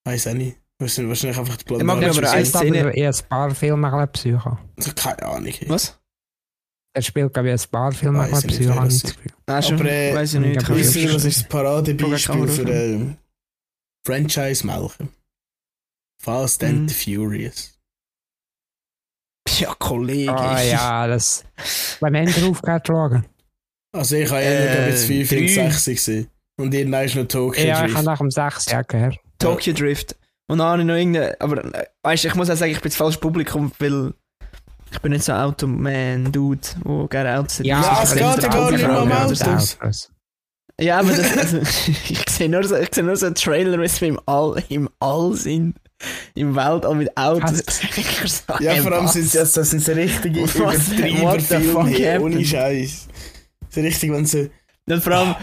Weiß 0.04 0.26
auch 0.26 0.34
nicht. 0.34 0.56
Wahrscheinlich 0.78 1.08
wahrscheinlich 1.10 1.38
einfach 1.38 1.56
die 1.56 1.74
Er 1.74 1.84
mag 1.84 1.98
Blonde. 2.00 2.18
aber 2.18 2.26
Er 2.26 2.32
eine 2.32 2.44
Szene- 2.46 2.80
aber 2.80 2.94
eher 2.94 3.10
ein 3.10 3.28
paar 3.28 3.54
Filme 3.54 3.92
ein 3.92 4.12
Psycho. 4.12 4.58
Also, 4.76 4.92
keine 4.96 5.22
Ahnung. 5.24 5.52
Was? 5.68 5.96
Er 6.92 7.02
spielt, 7.02 7.32
glaube 7.32 7.52
ich, 7.52 7.62
ein 7.62 7.68
paar 7.70 7.92
Filme 7.92 8.22
ein 8.22 8.32
ich 8.32 8.46
Psycho, 8.46 8.72
das 8.74 8.94
ich 8.96 9.02
das. 9.02 9.14
Nein, 9.46 9.62
schon. 9.62 9.74
Aber, 9.80 9.90
äh, 9.90 10.14
weiß 10.14 10.34
ich 10.34 10.40
nicht. 10.40 10.56
ich 10.56 10.62
Ich 10.62 10.68
weiß 10.68 10.94
nicht. 10.96 11.14
was 11.14 11.24
ist 11.24 11.40
das 11.42 11.48
Paradebeispiel 11.48 12.48
für 12.48 13.16
oder 14.10 14.16
ein 14.16 14.28
Franchise-Melken? 14.28 15.08
Fast 16.22 16.62
and 16.64 16.82
Mhm. 16.82 16.88
the 16.88 16.94
Furious. 16.94 17.76
Ja, 19.58 19.74
Kollege. 19.78 20.32
Ah 20.32 20.60
ja, 20.62 21.06
das... 21.06 21.44
Wir 22.00 22.48
aufgehört 22.50 22.86
zu 22.86 22.92
schauen? 22.92 23.26
Also 23.92 24.16
ich 24.16 24.30
habe 24.30 24.40
Äh, 24.42 24.86
äh, 24.86 24.90
jetzt 24.90 25.06
5 25.06 25.32
und 25.32 25.38
drei. 25.38 25.46
6 25.70 25.84
gesehen. 25.86 26.28
Und 26.58 26.74
irgendwann 26.74 27.04
ist 27.06 27.16
noch 27.16 27.24
Tokyo 27.26 27.64
Ja, 27.64 27.74
ich 27.78 27.80
Drift. 27.86 27.96
habe 27.96 28.04
nach 28.06 28.18
dem 28.18 28.30
6 28.30 28.66
Jahr 28.66 28.84
gehört. 28.84 29.16
Tokyo 29.38 29.72
Drift. 29.72 30.16
Und 30.48 30.58
dann 30.58 30.66
habe 30.68 30.82
ich 30.82 30.86
noch 30.86 30.94
irgendeine. 30.94 31.40
Aber 31.40 31.56
weißt 32.02 32.24
du, 32.24 32.28
ich 32.28 32.34
muss 32.34 32.50
auch 32.50 32.56
sagen, 32.56 32.70
ich 32.72 32.80
bin 32.80 32.90
das 32.90 32.96
falsche 32.96 33.18
Publikum, 33.18 33.72
weil 33.78 34.12
ich 34.92 34.98
bin 35.00 35.12
nicht 35.12 35.24
so 35.24 35.32
ein 35.32 35.40
Automan, 35.40 36.30
Dude, 36.30 36.60
wo 36.84 37.06
gerne 37.06 37.38
Autos 37.38 37.60
hat. 37.60 37.66
Ja, 37.66 37.80
Ja, 37.80 38.02
es 38.02 38.12
Ich 38.12 38.18
geht 38.18 38.42
ja 38.42 38.48
gar 38.48 38.70
nicht 38.70 38.84
Autofrau, 38.84 39.02
um 39.02 39.08
ja. 39.10 39.24
Autos. 39.24 40.08
Ja, 40.80 41.00
aber 41.00 41.12
das, 41.12 41.36
also, 41.36 41.58
ich 42.08 42.24
sehe 42.28 42.48
nur 42.48 42.64
so, 42.64 42.76
ich 42.76 42.88
sehe 42.92 43.04
nur 43.04 43.16
so 43.16 43.26
einen 43.26 43.34
Trailer, 43.34 43.80
wie 43.80 43.88
sie 43.88 44.08
im 44.08 44.20
All, 44.26 44.62
im 44.68 44.88
All 44.98 45.34
sind. 45.34 45.76
Im 46.34 46.56
Weltall 46.56 46.94
mit 46.94 47.14
Autos. 47.14 47.62
Was? 48.22 48.44
Ja, 48.60 48.72
Hey, 48.72 48.80
vor 48.80 48.92
allem 48.92 49.06
sind 49.06 49.34
das, 49.34 49.52
das 49.52 49.70
sind 49.70 49.82
so 49.82 49.92
richtige 49.92 50.40
Übertreiberfilme, 50.44 52.20
ohne? 52.22 52.44
Scheiß. 52.44 53.08
So 53.68 53.80
richtig, 53.82 54.10
wenn 54.10 54.24
so... 54.24 54.48
Und 54.86 55.02
vor 55.04 55.12
allem, 55.12 55.34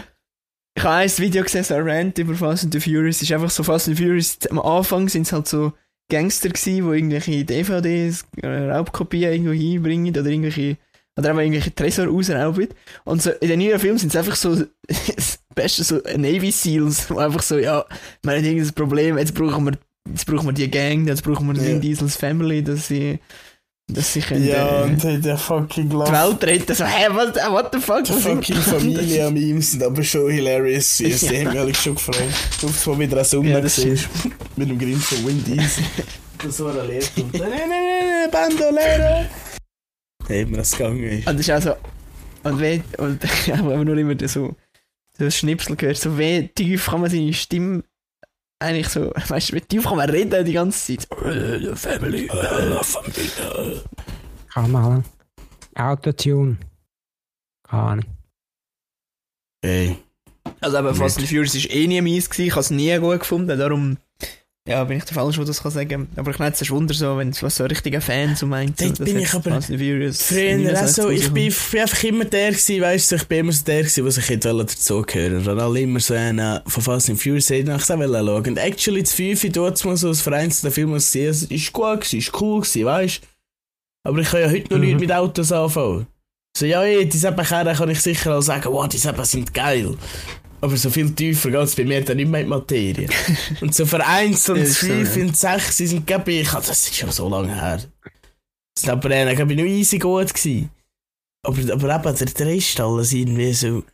ich 0.74 0.82
habe 0.82 0.96
ein 0.96 1.18
Video 1.18 1.42
gesehen, 1.44 1.62
so 1.62 1.74
ein 1.74 1.88
Rant 1.88 2.18
über 2.18 2.34
Fast 2.34 2.64
and 2.64 2.72
the 2.72 2.80
Furious. 2.80 3.22
Ist 3.22 3.30
einfach 3.32 3.50
so 3.50 3.62
Fast 3.62 3.88
and 3.88 3.96
the 3.96 4.02
Furious. 4.02 4.38
Am 4.50 4.58
Anfang 4.58 5.08
sind 5.08 5.22
es 5.22 5.32
halt 5.32 5.46
so 5.46 5.72
Gangster 6.10 6.48
gewesen, 6.48 6.90
die 6.90 6.96
irgendwelche 6.96 7.44
DVDs, 7.44 8.24
äh, 8.42 8.70
Raubkopien 8.70 9.32
irgendwo 9.32 9.52
hinbringen 9.52 10.10
oder 10.10 10.26
irgendwelche, 10.26 10.76
oder 11.18 11.30
einfach 11.30 11.42
irgendwelche 11.42 11.74
Tresor 11.74 12.06
rausrauben. 12.06 12.68
Und 13.04 13.20
so, 13.20 13.30
in 13.30 13.48
den 13.48 13.58
neuen 13.58 13.78
Filmen 13.80 13.98
sind 13.98 14.10
es 14.10 14.16
einfach 14.16 14.36
so, 14.36 14.54
das 14.86 15.38
Beste, 15.54 15.82
so 15.82 15.96
Navy 16.16 16.52
Seals, 16.52 17.10
wo 17.10 17.18
einfach 17.18 17.42
so, 17.42 17.58
ja, 17.58 17.84
wir 18.22 18.32
haben 18.36 18.44
irgendein 18.44 18.72
Problem, 18.72 19.18
jetzt 19.18 19.34
brauchen 19.34 19.64
wir, 19.66 19.72
jetzt 20.08 20.26
brauchen 20.26 20.46
wir 20.46 20.52
die 20.52 20.70
Gang, 20.70 21.06
jetzt 21.08 21.24
brauchen 21.24 21.48
wir 21.48 21.60
Ja. 21.60 21.68
Vin 21.68 21.80
Diesels 21.80 22.14
Family, 22.16 22.62
dass 22.62 22.86
sie, 22.86 23.18
dass 23.88 24.12
sie 24.12 24.20
können, 24.20 24.46
Ja, 24.46 24.82
äh, 24.82 24.84
und 24.84 25.02
hey, 25.02 25.20
der 25.20 25.36
fucking 25.36 25.88
die 25.88 25.96
Lauf. 25.96 26.12
Welt 26.12 26.44
retten. 26.44 26.74
So, 26.76 26.84
hä, 26.84 27.08
what, 27.10 27.34
what 27.50 27.70
the 27.72 27.80
fuck? 27.80 28.04
Die 28.04 28.12
fucking 28.12 28.56
ist 28.56 28.66
das? 28.68 28.74
Familie-Memes 28.74 29.72
sind 29.72 29.82
aber 29.82 30.04
schon 30.04 30.30
hilarious. 30.30 30.98
gewesen. 30.98 31.34
Ja. 31.34 31.50
Die 31.50 31.58
haben 31.58 31.66
mich 31.66 31.78
schon 31.78 31.94
gefreut. 31.96 32.16
Auf 32.62 32.86
mal 32.86 32.98
wieder 33.00 33.16
eine 33.16 33.24
Summe 33.24 33.50
Ja. 33.50 33.60
Mit 34.54 34.68
dem 34.70 34.78
Grin 34.78 34.98
von 34.98 35.26
Wind 35.26 35.44
Diesel. 35.48 35.84
Das 36.44 36.60
war 36.60 36.80
ein 36.80 36.86
Lehrpunkt. 36.86 37.36
Nein, 37.36 37.50
nein, 37.50 38.30
nein, 38.30 39.26
nein, 40.28 40.36
Bandolero. 40.36 40.40
Eben, 40.40 40.56
das 40.56 40.72
gegangen 40.72 41.02
ist. 41.02 41.26
Und 41.26 41.38
das 41.38 41.48
ist 41.48 41.50
auch 41.50 41.62
so. 41.62 42.48
Und 42.48 42.60
wie. 42.60 42.82
Und 42.98 43.24
ich 43.46 43.52
habe 43.52 43.74
aber 43.74 43.84
nur 43.84 43.96
immer 43.96 44.16
so. 44.28 44.54
So 45.18 45.24
ein 45.24 45.32
Schnipsel 45.32 45.74
gehört, 45.74 45.96
so 45.96 46.16
wie 46.16 46.46
tief 46.46 46.86
kann 46.86 47.00
man 47.00 47.10
seine 47.10 47.32
Stimme 47.32 47.82
eigentlich 48.60 48.88
so. 48.88 49.12
Weißt 49.28 49.50
du, 49.50 49.56
wie 49.56 49.60
tief 49.60 49.84
kann 49.84 49.96
man 49.96 50.08
reden 50.10 50.44
die 50.44 50.52
ganze 50.52 50.96
Zeit? 50.96 51.10
Äh, 51.24 51.74
Family. 51.74 52.26
Äh, 52.26 52.84
Familie. 52.84 53.82
Kann 54.52 54.70
man. 54.70 55.04
Autotune. 55.74 56.56
Keine 57.68 57.82
Ahnung. 57.82 58.04
Ey. 59.62 59.96
Also 60.60 60.78
aber 60.78 60.94
Fast 60.94 61.18
and 61.18 61.28
Furious 61.28 61.54
ist 61.54 61.70
eh 61.70 61.86
nie 61.86 62.00
meins 62.00 62.30
gewesen, 62.30 62.46
ich 62.46 62.52
habe 62.52 62.60
es 62.60 62.70
nie 62.70 62.96
gut 62.98 63.20
gefunden, 63.20 63.58
darum 63.58 63.98
ja, 64.68 64.84
bin 64.84 64.98
ich 64.98 65.04
der 65.04 65.14
Falsche, 65.14 65.38
der 65.38 65.46
das 65.46 65.62
kann 65.62 65.72
sagen. 65.72 66.08
Aber 66.16 66.30
ich 66.30 66.38
nehme 66.38 66.52
es 66.52 66.70
Wunder 66.70 66.92
so, 66.92 67.16
wenn 67.16 67.30
es 67.30 67.42
was 67.42 67.56
so 67.56 67.64
ein 67.64 67.70
richtiger 67.70 68.00
Fan 68.00 68.36
so 68.36 68.46
meint. 68.46 68.80
Dort 68.80 68.98
so, 68.98 69.04
bin 69.04 69.16
ich 69.16 69.22
jetzt 69.22 69.34
aber 69.34 69.62
Früher 69.62 70.82
auch 70.82 70.86
so, 70.86 71.08
69 71.08 71.10
ich 71.14 71.32
bin, 71.32 71.46
ich 71.48 71.70
bin 71.70 71.80
einfach 71.80 72.04
immer 72.04 72.24
der 72.26 72.50
gewesen, 72.50 72.80
weißt 72.82 73.12
du, 73.12 73.16
ich 73.16 73.24
bin 73.24 73.38
immer 73.38 73.52
so 73.52 73.64
der 73.64 73.78
gewesen, 73.78 74.04
der 74.04 74.12
sich 74.12 74.28
hätte 74.28 74.54
dazugehören 74.54 75.36
wollte. 75.36 75.50
Und 75.52 75.60
alle 75.60 75.80
immer 75.80 76.00
so 76.00 76.14
einen 76.14 76.60
von 76.66 76.82
Fast 76.82 77.08
and 77.08 77.20
Furious 77.22 77.48
hätte 77.50 77.70
ich 77.70 77.76
auch 77.76 77.80
schauen 77.80 78.28
Und 78.28 78.58
actually, 78.58 79.02
das 79.02 79.14
5 79.14 79.50
dort 79.52 79.84
mal 79.84 79.96
so 79.96 80.08
als 80.08 80.20
vereinzelter 80.20 80.72
Film 80.72 80.92
gesehen, 80.92 81.30
es 81.30 81.44
ist 81.44 81.72
gut 81.72 82.00
gewesen, 82.02 82.18
ist 82.18 82.40
cool 82.40 82.60
gewesen, 82.60 82.84
weißt 82.84 83.22
du. 83.22 83.26
Aber 84.04 84.18
ich 84.18 84.28
kann 84.28 84.40
ja 84.40 84.50
heute 84.50 84.72
noch 84.72 84.78
Mhm. 84.78 84.84
nicht 84.86 85.00
mit 85.00 85.12
Autos 85.12 85.50
anfangen. 85.50 86.06
So, 86.56 86.66
ja, 86.66 86.82
ey, 86.82 87.08
diese 87.08 87.32
Karren 87.32 87.76
kann 87.76 87.88
ich 87.90 88.00
sicher 88.00 88.36
auch 88.36 88.42
sagen, 88.42 88.72
wow, 88.72 88.88
diese 88.88 89.14
sind 89.24 89.54
geil. 89.54 89.96
Aber 90.60 90.76
so 90.76 90.90
viel 90.90 91.10
tiefer 91.14 91.50
geht 91.50 91.60
es 91.60 91.76
bei 91.76 91.84
mir 91.84 92.04
dann 92.04 92.16
nicht 92.16 92.28
mehr 92.28 92.40
in 92.40 92.46
die 92.46 92.50
Materie. 92.50 93.08
und 93.60 93.74
so 93.74 93.86
vereinzelt 93.86 94.66
so, 94.66 94.86
5 94.86 95.16
ja. 95.16 95.22
und 95.24 95.36
6 95.36 95.76
sind, 95.76 96.06
glaube 96.06 96.32
ich, 96.32 96.52
also 96.52 96.68
das 96.68 96.88
ist 96.88 96.96
schon 96.96 97.10
so 97.12 97.28
lange 97.28 97.54
her. 97.54 97.76
Das 98.74 98.82
sind 98.82 98.90
aber 98.90 99.10
äh, 99.10 99.34
glaube 99.34 99.52
ich, 99.52 99.58
noch 99.58 99.66
easy 99.66 99.98
gut 99.98 100.34
gewesen. 100.34 100.70
Aber, 101.46 101.72
aber 101.72 101.94
eben, 101.96 102.16
der, 102.16 102.26
der 102.26 102.46
Rest 102.46 102.80
alles 102.80 103.12
irgendwie 103.12 103.52
so... 103.52 103.84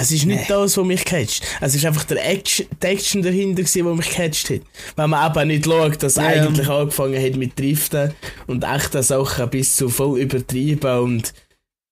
Es 0.00 0.12
ist 0.12 0.26
nicht 0.26 0.42
Nee. 0.42 0.46
das, 0.48 0.76
was 0.76 0.86
mich 0.86 1.04
catcht. 1.04 1.42
Es 1.60 1.74
ist 1.74 1.84
einfach 1.84 2.04
der 2.04 2.24
Action, 2.24 2.66
die 2.80 2.86
Action 2.86 3.20
dahinter, 3.20 3.62
gewesen, 3.62 3.84
die 3.84 3.94
mich 3.94 4.10
catcht 4.10 4.48
hat. 4.50 4.60
Wenn 4.94 5.10
man 5.10 5.28
eben 5.28 5.48
nicht 5.48 5.64
schaut, 5.64 6.00
dass 6.04 6.14
ja. 6.14 6.26
eigentlich 6.26 6.68
angefangen 6.68 7.20
hat 7.20 7.34
mit 7.34 7.58
Driften 7.58 8.14
und 8.46 8.62
echten 8.62 9.02
Sachen 9.02 9.50
bis 9.50 9.74
zu 9.74 9.88
voll 9.88 10.20
übertrieben 10.20 11.00
und 11.00 11.34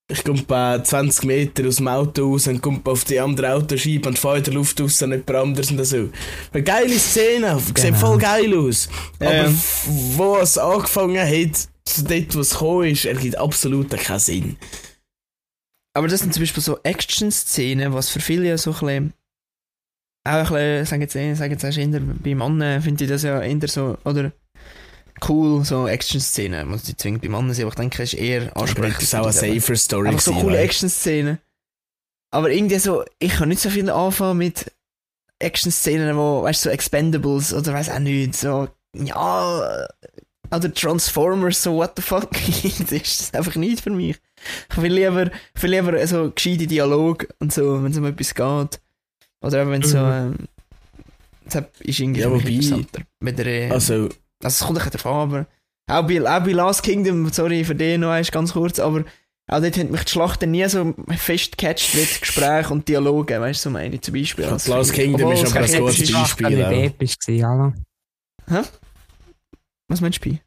ich 0.09 0.23
komme 0.23 0.43
bei 0.43 0.79
20 0.81 1.25
Meter 1.25 1.67
aus 1.67 1.77
dem 1.77 1.89
Auto 1.89 2.31
raus 2.31 2.47
und 2.47 2.63
komme 2.63 2.81
auf 2.85 3.05
die 3.05 3.19
andere 3.19 3.55
Autoscheibe 3.55 4.09
und 4.09 4.19
fahre 4.19 4.39
in 4.39 4.45
der 4.45 4.55
Luft 4.55 4.81
raus 4.81 5.03
und 5.03 5.11
jemand 5.11 5.31
anderes 5.31 5.71
und 5.73 5.85
so. 5.85 6.09
Eine 6.53 6.63
geile 6.63 6.99
Szene, 6.99 7.59
sieht 7.59 7.75
Genau. 7.75 7.97
voll 7.99 8.19
geil 8.19 8.57
aus. 8.57 8.89
Aber 9.19 9.47
f- 9.47 9.87
wo 9.89 10.37
es 10.37 10.57
angefangen 10.59 11.19
hat, 11.19 11.69
zu 11.85 12.05
dort, 12.05 12.35
wo 12.37 12.41
es 12.41 12.51
gekommen 12.51 12.89
ist, 12.91 13.05
ergibt 13.05 13.37
absolut 13.37 13.91
keinen 13.91 14.19
Sinn. 14.21 14.57
Aber 15.97 16.09
das 16.09 16.21
sind 16.21 16.33
zum 16.33 16.43
Beispiel 16.43 16.63
so 16.63 16.79
Action-Szenen, 16.83 17.93
was 17.93 18.09
für 18.11 18.21
viele 18.21 18.57
so 18.59 18.71
ein 18.73 18.79
bisschen. 18.79 19.13
Auch 20.29 20.51
ein 20.51 20.85
bisschen, 20.85 20.87
sagen 20.87 21.03
jetzt, 21.03 21.39
sagen 21.39 21.53
jetzt 21.53 21.65
eher, 21.79 22.01
bei 22.01 22.35
Männern 22.35 22.83
finde 22.83 23.05
ich 23.05 23.11
das 23.11 23.23
ja 23.23 23.41
eher 23.41 23.69
so, 23.69 23.97
oder 24.05 24.33
cool, 25.29 25.65
so 25.65 25.87
Action-Szenen. 25.89 26.69
Muss 26.69 26.87
nicht 26.87 27.01
zwingend 27.01 27.23
bei 27.23 27.29
Männern 27.29 27.53
sein, 27.55 27.65
aber 27.65 27.71
ich 27.73 27.77
denke, 27.77 28.03
es 28.03 28.13
ist 28.13 28.19
eher 28.21 28.57
ansprechend. 28.57 28.97
das 28.97 29.03
ist 29.05 29.15
auch 29.15 29.23
eine 29.25 29.33
safer 29.61 29.77
Story. 29.77 30.09
Einfach 30.09 30.21
so 30.23 30.33
coole 30.33 30.59
Action-Szenen. 30.59 31.39
Aber 32.31 32.51
irgendwie 32.51 32.79
so, 32.79 33.05
ich 33.19 33.33
kann 33.33 33.49
nicht 33.49 33.61
so 33.63 33.71
viel 33.71 33.89
anfangen 33.89 34.39
mit 34.39 34.71
Action-Szenen, 35.39 36.17
wo, 36.17 36.43
weißt 36.43 36.65
du, 36.65 36.69
so 36.69 36.73
Expendables 36.73 37.53
oder 37.55 37.73
weiß 37.73 37.91
auch 37.91 37.99
nicht, 37.99 38.35
so, 38.35 38.69
ja, 38.95 39.87
oder 40.51 40.73
Transformers, 40.73 41.63
so, 41.63 41.75
what 41.77 41.93
the 41.97 42.03
fuck, 42.03 42.31
das 42.91 42.93
ist 42.93 43.35
einfach 43.35 43.57
nicht 43.57 43.81
für 43.81 43.91
mich. 43.91 44.17
Ich 44.71 44.77
will 44.81 44.93
lieber, 44.93 45.31
ich 45.55 45.63
will 45.63 45.71
lieber 45.71 46.07
so 46.07 46.31
gescheite 46.31 46.67
Dialog 46.67 47.27
und 47.41 47.53
so, 47.53 47.83
wenn 47.83 47.93
es 47.93 47.99
um 47.99 48.05
etwas 48.07 48.35
geht. 48.35 48.81
Oder 49.43 49.69
wenn 49.69 49.83
es 49.83 49.91
so, 49.91 49.99
Mhm. 49.99 50.13
ähm, 50.13 50.37
das 51.49 51.65
ist 51.81 52.01
irgendwie 52.01 52.21
Ja, 52.21 52.31
wobei- 52.31 52.49
interessanter. 52.49 53.03
Mit 53.21 53.39
der, 53.39 53.47
äh, 53.47 53.71
Also, 53.71 54.09
also 54.43 54.55
es 54.55 54.67
kommt 54.67 54.79
ein 54.79 54.85
bisschen 54.85 55.03
davon, 55.03 55.13
aber 55.13 55.47
auch 55.89 56.07
bei, 56.07 56.21
auch 56.21 56.45
bei 56.45 56.53
Last 56.53 56.83
Kingdom, 56.83 57.29
sorry 57.33 57.65
für 57.65 57.75
den 57.75 58.01
noch 58.01 58.11
eins 58.11 58.31
ganz 58.31 58.53
kurz, 58.53 58.79
aber 58.79 59.05
auch 59.49 59.61
dort 59.61 59.77
hat 59.77 59.91
mich 59.91 60.05
die 60.05 60.11
Schlachten 60.11 60.51
nie 60.51 60.69
so 60.69 60.95
fest 61.17 61.57
gecatcht 61.57 61.95
wie 61.95 62.05
die 62.05 62.21
Gespräche 62.21 62.73
und 62.73 62.89
Dialoge, 62.89 63.41
weißt 63.41 63.65
du, 63.65 63.69
so 63.69 63.73
meine 63.73 63.95
ich 63.95 64.03
zum 64.03 64.15
Beispiel. 64.15 64.45
Ja, 64.45 64.53
als 64.53 64.67
Last 64.67 64.93
Film. 64.93 65.13
Kingdom 65.13 65.31
Obwohl 65.31 65.45
ist 65.45 65.57
aber 65.57 65.67
kein 65.67 65.75
ein 65.75 65.81
gutes 65.81 66.13
Beispiel 66.13 66.63
war 66.63 66.71
nicht 66.71 66.85
episch 66.85 67.19
gewesen, 67.19 67.47
hallo. 67.47 68.65
Was 69.89 70.01
meinst 70.01 70.25
du 70.25 70.31
bei? 70.31 70.41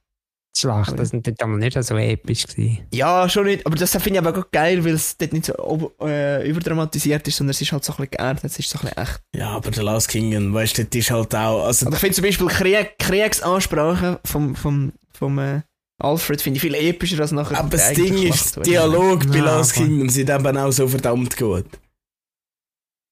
Die 0.55 0.61
Schlachten 0.61 1.05
sind 1.05 1.25
dort 1.25 1.41
einmal 1.41 1.59
nicht 1.59 1.81
so 1.83 1.95
episch 1.95 2.47
gewesen. 2.47 2.79
Ja, 2.93 3.29
schon 3.29 3.45
nicht, 3.45 3.65
aber 3.65 3.75
das 3.75 3.91
finde 3.91 4.09
ich 4.11 4.17
aber 4.19 4.37
auch 4.37 4.51
geil, 4.51 4.83
weil 4.83 4.93
es 4.93 5.15
dort 5.15 5.31
nicht 5.31 5.45
so 5.45 5.57
ob, 5.59 6.01
äh, 6.01 6.47
überdramatisiert 6.49 7.25
ist, 7.27 7.37
sondern 7.37 7.51
es 7.51 7.61
ist 7.61 7.71
halt 7.71 7.83
so 7.85 7.93
ein 7.93 7.97
bisschen 7.97 8.11
geerdet, 8.11 8.43
es 8.43 8.59
ist 8.59 8.69
so 8.69 8.79
ein 8.79 8.85
bisschen 8.89 8.97
echt. 8.97 9.21
ja, 9.35 9.49
aber 9.51 9.71
der 9.71 9.83
Last 9.83 10.09
Kingdom, 10.09 10.53
weißt 10.53 10.77
du, 10.79 10.85
das 10.85 10.99
ist 10.99 11.11
halt 11.11 11.33
auch, 11.35 11.65
also, 11.65 11.85
Aber 11.85 11.95
ich 11.95 12.01
finde 12.01 12.15
zum 12.15 12.23
Beispiel 12.25 12.47
Krieg, 12.47 12.99
Kriegsansprachen 12.99 14.17
vom, 14.25 14.55
vom, 14.55 14.91
vom 15.13 15.39
äh, 15.39 15.61
Alfred 16.01 16.41
finde 16.41 16.57
ich 16.57 16.61
viel 16.61 16.75
epischer 16.75 17.19
als 17.21 17.31
nachher 17.31 17.59
aber 17.59 17.69
das 17.69 17.93
Ding 17.93 18.17
Schlacht, 18.17 18.35
ist, 18.45 18.57
du. 18.57 18.61
Dialog 18.61 19.27
bei 19.29 19.37
Ja, 19.37 19.43
Last 19.45 19.77
aber- 19.77 19.85
Kingdom 19.85 20.09
sind 20.09 20.29
eben 20.29 20.57
auch 20.57 20.71
so 20.71 20.87
verdammt 20.87 21.37
gut. 21.37 21.65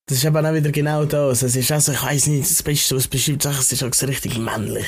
Das 0.09 0.17
ist 0.19 0.23
eben 0.25 0.45
auch 0.45 0.53
wieder 0.53 0.71
genau 0.71 1.03
das. 1.05 1.41
Es 1.43 1.55
ist 1.55 1.69
also, 1.71 1.91
ich 1.91 2.01
weiß 2.01 2.27
nicht, 2.27 2.49
das 2.49 2.63
Beste, 2.63 2.95
was 2.95 3.07
bestimmt 3.09 3.43
Sachen, 3.43 3.59
es 3.59 3.71
ist 3.73 3.83
auch 3.83 3.93
so 3.93 4.05
richtig 4.05 4.37
männlich. 4.37 4.85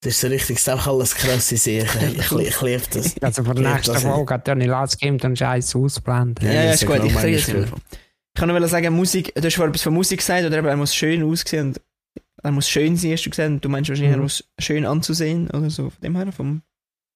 Das 0.00 0.14
ist 0.14 0.20
so 0.20 0.28
richtig, 0.28 0.56
es 0.56 0.62
ist 0.62 0.70
auch 0.70 0.86
alles 0.86 1.14
krasse 1.14 1.56
Sachen. 1.56 2.14
Ich, 2.16 2.30
ich 2.32 2.60
liebe 2.62 2.82
das. 2.92 3.20
Also 3.20 3.42
von 3.42 3.56
der 3.56 3.74
nächsten 3.74 3.94
das- 3.94 4.02
Folge 4.02 4.34
hat 4.34 4.46
Johnny 4.46 4.66
Last 4.66 5.00
Game 5.00 5.18
dann 5.18 5.34
Scheiß 5.34 5.74
ausblenden. 5.74 6.46
Ja, 6.46 6.52
Ja, 6.52 6.62
ja, 6.64 6.70
das 6.72 6.82
ist 6.82 6.86
gut, 6.88 6.96
genau 6.96 7.06
ich 7.08 7.14
kriege 7.16 7.36
es 7.36 7.42
Schuld. 7.44 7.70
nicht. 7.70 7.82
Ich 8.34 8.40
kann 8.40 8.48
nur 8.48 8.68
sagen, 8.68 8.94
Musik, 8.94 9.34
du 9.34 9.42
hast 9.42 9.54
vorhin 9.56 9.70
etwas 9.72 9.82
von 9.82 9.94
Musik 9.94 10.18
gesagt, 10.20 10.44
oder 10.46 10.58
eben, 10.58 10.66
er 10.68 10.76
muss 10.76 10.94
schön 10.94 11.24
aussehen 11.24 11.68
und 11.68 11.80
er 12.44 12.52
muss 12.52 12.68
schön 12.68 12.96
sein, 12.96 13.12
hast 13.12 13.24
du 13.26 13.44
und 13.44 13.64
du 13.64 13.68
meinst 13.68 13.88
wahrscheinlich, 13.90 14.12
er 14.12 14.16
Mhm. 14.18 14.22
muss 14.22 14.44
schön 14.60 14.86
anzusehen, 14.86 15.50
oder 15.50 15.68
so, 15.70 15.90
von 15.90 16.00
dem 16.00 16.14
her, 16.14 16.30
vom 16.30 16.62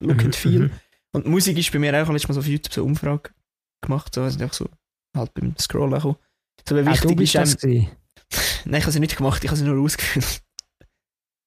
Look 0.02 0.16
Mhm, 0.16 0.24
and 0.24 0.34
Feel. 0.36 0.60
mhm. 0.62 0.70
Und 1.12 1.26
Musik 1.26 1.56
ist 1.58 1.70
bei 1.70 1.78
mir 1.78 1.90
auch, 2.02 2.08
letztes 2.10 2.28
Mal 2.28 2.34
so 2.34 2.40
auf 2.40 2.46
YouTube 2.48 2.72
so 2.74 2.80
eine 2.80 2.90
Umfrage 2.90 3.30
gemacht, 3.82 4.12
so, 4.12 4.22
also 4.22 4.40
einfach 4.40 4.54
so, 4.56 4.68
halt 5.16 5.32
beim 5.34 5.54
Scrollen 5.60 5.94
auch. 5.94 6.16
So, 6.68 6.74
wie 6.74 6.80
Ah, 6.80 6.86
wichtig 6.86 7.10
du 7.10 7.14
bist 7.16 7.34
ist 7.36 7.54
das 7.54 7.62
nein, 7.62 8.78
ich 8.78 8.82
habe 8.82 8.90
sie 8.92 8.98
nicht 9.00 9.16
gemacht, 9.16 9.44
ich 9.44 9.50
habe 9.50 9.58
sie 9.58 9.64
nur 9.64 9.80
ausgefüllt. 9.80 10.42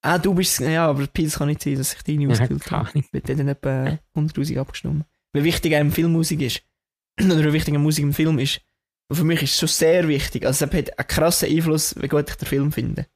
Ah, 0.06 0.18
du 0.18 0.34
bist, 0.34 0.60
ja, 0.60 0.88
aber 0.88 1.08
Pils 1.08 1.38
kann 1.38 1.48
nicht 1.48 1.62
sein, 1.62 1.76
dass 1.76 1.94
ich 1.94 2.04
deine 2.04 2.28
keine 2.28 2.60
habe. 2.60 2.90
Ahnung. 2.90 3.06
Wird 3.12 3.30
dann 3.30 3.48
etwa 3.48 3.98
100'000 4.16 4.60
abgenommen. 4.60 5.06
Wie 5.34 5.44
wichtig 5.44 5.76
einem 5.76 5.92
Filmmusik 5.92 6.42
ist. 6.42 6.62
Oder 7.22 7.46
wie 7.46 7.54
wichtig 7.54 7.78
Musik 7.78 8.04
im 8.04 8.14
Film 8.14 8.40
ist. 8.40 8.62
Und 9.10 9.18
für 9.18 9.24
mich 9.24 9.42
ist 9.44 9.54
es 9.54 9.60
schon 9.60 9.70
sehr 9.70 10.08
wichtig. 10.08 10.46
Also 10.46 10.66
es 10.66 10.74
hat 10.74 10.98
einen 10.98 11.08
krassen 11.08 11.50
Einfluss, 11.50 11.96
wie 12.02 12.08
gut 12.08 12.30
ich 12.30 12.36
den 12.36 12.48
Film 12.48 12.72
finde. 12.72 13.08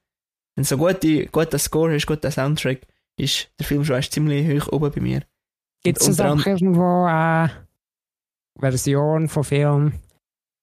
Wenn 0.54 0.64
du 0.64 0.68
so 0.68 0.76
gute, 0.76 1.26
guter 1.26 1.58
Score 1.58 1.94
hast, 1.94 2.06
guter 2.06 2.30
Soundtrack, 2.30 2.86
ist 3.16 3.50
der 3.58 3.66
Film 3.66 3.84
schon 3.84 3.96
erst 3.96 4.12
ziemlich 4.12 4.46
hoch 4.48 4.72
oben 4.72 4.92
bei 4.92 5.00
mir. 5.00 5.22
Gibt 5.82 6.00
es 6.00 6.20
auch 6.20 6.46
irgendwo 6.46 7.04
eine 7.04 7.50
Version 8.58 9.28
von 9.28 9.44
Film, 9.44 9.92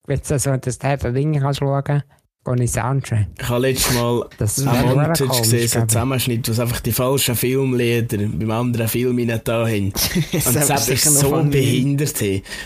wenn 0.06 0.20
du 0.20 0.40
so 0.40 0.56
das 0.56 0.78
Dinge 0.80 1.40
kannst 1.40 1.60
schauen, 1.60 2.04
ohne 2.48 2.68
Soundtrack? 2.68 3.28
Ich 3.40 3.50
habe 3.50 3.68
letztes 3.68 3.94
Mal 3.94 4.26
Das 4.38 4.58
Ja, 4.58 4.72
einen 4.72 4.96
Montage 4.96 5.28
gesehen, 5.28 5.68
so 5.68 5.78
einen 5.78 5.86
ich. 5.86 5.92
Zusammenschnitt, 5.92 6.48
wo 6.58 6.62
einfach 6.62 6.80
die 6.80 6.92
falschen 6.92 7.36
Filmlieder 7.36 8.18
beim 8.18 8.52
anderen 8.52 8.88
Film 8.88 9.18
da 9.44 9.68
haben. 9.68 9.94
Und 10.32 10.56
das 10.56 10.90
ist 10.90 11.04
so 11.20 11.44
behindert. 11.44 12.22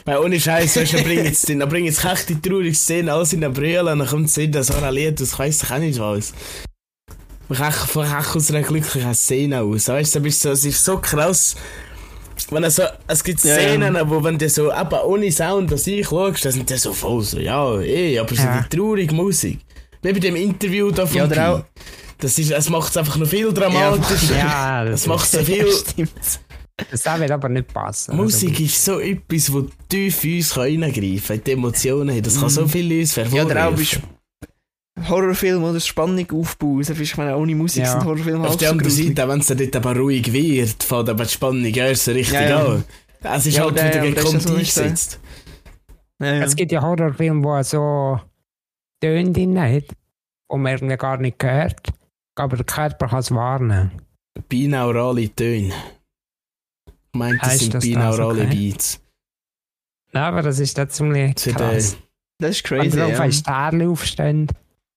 Weil 0.05 0.17
ohne 0.19 0.39
Scheiß, 0.39 0.77
weißt 0.77 0.93
du, 0.93 0.97
dann 0.97 1.05
bringen 1.05 1.25
jetzt, 1.25 1.49
dann 1.49 1.59
bringen 1.69 1.85
jetzt 1.85 2.03
echt 2.05 2.29
die 2.29 2.39
traurige 2.41 2.75
Szene, 2.75 3.13
alles 3.13 3.33
in 3.33 3.41
der 3.41 3.49
Brille, 3.49 3.91
und 3.91 3.99
dann 3.99 4.07
kommt 4.07 4.27
es 4.27 4.37
in 4.37 4.51
so 4.63 4.73
ein 4.73 4.93
Lied, 4.93 5.19
das 5.19 5.37
weiss 5.37 5.63
ich 5.63 5.71
auch 5.71 5.77
nicht 5.79 5.99
was. 5.99 6.33
Echt 7.49 7.89
von 7.89 8.05
aus 8.07 8.49
einer 8.49 8.61
glücklichen 8.61 9.13
Szene 9.13 9.61
aus. 9.61 9.89
Weißt 9.89 10.15
du, 10.15 10.19
bist 10.21 10.41
so, 10.41 10.51
es 10.51 10.63
ist 10.63 10.85
so 10.85 10.97
krass. 10.99 11.55
Wenn 12.49 12.69
so, 12.69 12.83
es 13.07 13.23
gibt 13.23 13.43
Ja, 13.43 13.55
Szenen, 13.55 13.97
wo 14.09 14.23
wenn 14.23 14.37
du 14.37 14.49
so, 14.49 14.71
eben 14.71 14.93
ohne 15.05 15.31
Sound, 15.31 15.71
dass 15.71 15.85
ich 15.87 16.07
schaust, 16.07 16.45
dann 16.45 16.51
sind 16.53 16.69
die 16.69 16.77
so 16.77 16.93
voll 16.93 17.21
so, 17.23 17.39
ja, 17.39 17.79
eh, 17.81 18.17
aber 18.19 18.35
so 18.35 18.41
Ja. 18.43 18.65
die 18.69 18.75
traurige 18.77 19.13
Musik. 19.13 19.59
Wie 20.01 20.13
bei 20.13 20.19
dem 20.19 20.35
Interview 20.35 20.91
da 20.91 21.05
von 21.05 21.17
Ja, 21.17 21.25
oder 21.25 21.49
auch- 21.51 21.63
Das 22.17 22.37
ist, 22.39 22.51
es 22.51 22.69
macht 22.69 22.89
es 22.91 22.97
einfach 22.97 23.17
noch 23.17 23.27
viel 23.27 23.51
dramatischer. 23.53 24.35
Ja, 24.37 24.83
Das 24.85 24.91
das, 25.01 25.07
macht 25.07 25.29
so 25.29 25.39
viel. 25.43 25.67
Stimmt. 25.71 26.11
das 26.91 27.05
wird 27.19 27.31
aber 27.31 27.49
nicht 27.49 27.73
passen. 27.73 28.15
Musik 28.15 28.59
ist 28.59 28.83
so 28.83 28.99
etwas, 28.99 29.51
wo 29.53 29.67
tief 29.89 30.23
in 30.23 30.37
uns 30.37 30.57
reingreifen 30.57 31.21
kann, 31.27 31.35
in 31.37 31.43
die 31.43 31.51
Emotionen. 31.51 32.21
Das 32.21 32.39
kann 32.39 32.49
so 32.49 32.67
viel 32.67 32.99
uns 32.99 33.15
Ja, 33.15 33.23
verfolgen. 33.23 33.51
oder 33.51 33.67
auch 33.67 33.73
bist 33.75 33.99
Horrorfilm 35.07 35.63
oder 35.63 35.79
Spannung 35.79 36.27
aufbauen. 36.31 36.81
Ich 36.81 37.17
meine, 37.17 37.37
ohne 37.37 37.55
Musik 37.55 37.83
Ja. 37.83 37.91
sind 37.93 38.03
Horrorfilme 38.05 38.41
Auf 38.43 38.49
halt 38.51 38.61
der 38.61 38.67
so 38.69 38.73
anderen. 38.73 38.91
Seite, 38.91 39.27
wenn 39.29 39.39
es 39.39 39.47
dann 39.47 39.57
dort 39.57 39.75
aber 39.77 39.95
ruhig 39.97 40.31
wird, 40.33 40.83
fängt 40.83 41.09
aber 41.09 41.23
die 41.23 41.29
Spannung 41.31 41.65
erst 41.73 42.05
so 42.05 42.11
richtig 42.11 42.33
Ja, 42.33 42.49
ja. 42.49 42.65
an. 42.65 42.83
Es 43.23 43.45
ist 43.45 43.57
Ja, 43.57 43.63
halt 43.63 43.77
der- 43.77 43.85
wieder 44.03 44.11
das 44.15 44.23
gekonnt 44.25 44.45
ja 44.45 44.51
nicht 44.51 44.77
eingesetzt. 44.77 45.19
Ja, 46.19 46.33
ja. 46.35 46.43
Es 46.43 46.55
gibt 46.55 46.71
ja 46.71 46.81
Horrorfilme, 46.81 47.43
wo 47.43 47.61
so 47.63 48.19
Töne 49.01 49.31
drin 49.31 49.59
hat, 49.59 49.83
die 49.89 50.57
man 50.57 50.71
irgendwie 50.71 50.97
gar 50.97 51.17
nicht 51.17 51.43
hört, 51.43 51.89
aber 52.35 52.57
der 52.57 52.65
Körper 52.65 53.07
kann 53.07 53.19
es 53.19 53.31
warnen. 53.31 53.91
Binaurale 54.47 55.29
Töne. 55.35 55.73
Ich 57.13 57.17
meinte, 57.19 57.39
das 57.39 57.49
Heißt 57.49 57.59
sind 57.59 57.73
das 57.73 57.83
binaurale 57.83 58.43
Okay. 58.43 58.55
Beats. 58.55 59.01
Ja, 60.13 60.27
aber 60.27 60.41
das 60.41 60.59
ist 60.59 60.77
da 60.77 60.87
ziemlich 60.87 61.35
krass. 61.35 61.97
Das 62.39 62.51
ist 62.51 62.63
crazy. 62.63 62.97
drauf 62.97 63.11
Ja. 63.11 63.31
Sterne 63.31 63.89
aufstehen. 63.89 64.47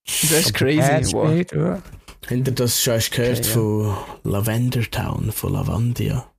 Das 0.05 0.31
ist 0.31 0.53
crazy. 0.53 1.13
Wow. 1.13 1.51
Ja. 1.53 1.81
Habt 2.21 2.31
ihr 2.31 2.53
das 2.53 2.81
schon 2.81 2.99
gehört 3.11 3.39
Okay, 3.39 3.47
ja. 3.47 3.53
von 3.53 3.97
Lavender 4.23 4.81
Town, 4.89 5.31
von 5.31 5.53
Lavandia? 5.53 6.31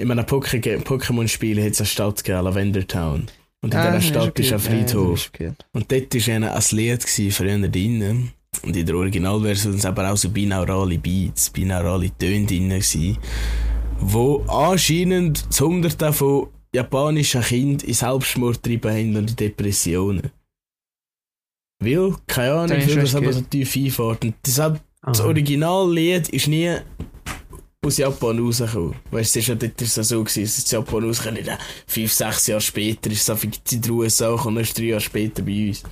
In 0.00 0.10
einem 0.12 0.24
Poké- 0.24 0.78
Pokémon-Spiel 0.82 1.62
hat 1.64 1.72
es 1.72 1.80
eine 1.80 1.86
Stadt 1.86 2.22
gegeben, 2.24 2.44
Lavender 2.44 2.86
Town. 2.86 3.26
Und 3.62 3.74
in 3.74 3.80
Ah, 3.80 3.90
dieser 3.90 4.00
Stadt 4.02 4.38
ich 4.38 4.46
ist 4.46 4.52
ein. 4.52 4.58
Ja, 4.60 4.86
Friedhof. 4.86 5.18
ich 5.26 5.32
gehört. 5.32 5.66
Und 5.72 5.90
dort 5.90 6.14
war 6.14 6.34
ein 6.34 6.62
Lied 6.72 7.02
früher 7.32 7.68
drinnen. 7.68 8.32
Und 8.62 8.76
in 8.76 8.86
der 8.86 8.96
Originalversion 8.96 9.72
sind 9.72 9.84
aber 9.86 10.10
auch 10.12 10.16
so 10.16 10.30
binaurale 10.30 10.98
Beats, 10.98 11.50
binaurale 11.50 12.10
Töne 12.16 12.46
drin 12.46 12.68
gewesen, 12.70 13.18
wo 14.00 14.42
anscheinend 14.48 15.46
das 15.48 15.60
Hunderte 15.60 16.12
von 16.12 16.48
japanischen 16.74 17.42
Kindern 17.42 17.86
in 17.88 17.94
Selbstmord 17.94 18.62
getrieben 18.62 18.90
haben 18.90 19.16
und 19.16 19.30
in 19.30 19.36
Depressionen. 19.36 20.30
Weil, 21.80 22.14
keine 22.26 22.54
Ahnung, 22.54 22.78
ich 22.78 22.88
weil 22.88 23.02
das 23.02 23.14
aber 23.14 23.32
so 23.32 23.40
tief 23.42 23.76
einfährt. 23.76 24.24
Und 24.24 24.34
das. 24.42 25.20
Originallied 25.20 26.28
ist 26.30 26.48
nie 26.48 26.76
aus 27.88 27.96
Japan 27.96 28.38
rausgekommen. 28.38 28.94
Weißt 29.10 29.34
du, 29.34 29.38
es 29.38 29.44
ist 29.44 29.48
ja 29.48 29.54
dort 29.54 29.82
ist 29.82 29.94
so 29.94 30.22
gewesen, 30.22 30.42
es 30.42 30.58
ist 30.58 30.66
aus 30.66 30.70
Japan 30.70 31.04
rausgekommen, 31.04 31.44
dann 31.44 31.58
fünf, 31.86 32.12
sechs 32.12 32.46
Jahre 32.46 32.60
später 32.60 33.10
ist 33.10 33.22
es 33.22 33.30
auf 33.30 33.44
in 33.44 33.52
die 33.70 33.90
USA 33.90 34.30
und 34.30 34.56
erst 34.56 34.78
drei 34.78 34.84
Jahre 34.84 35.00
später 35.00 35.42
bei 35.42 35.68
uns. 35.68 35.82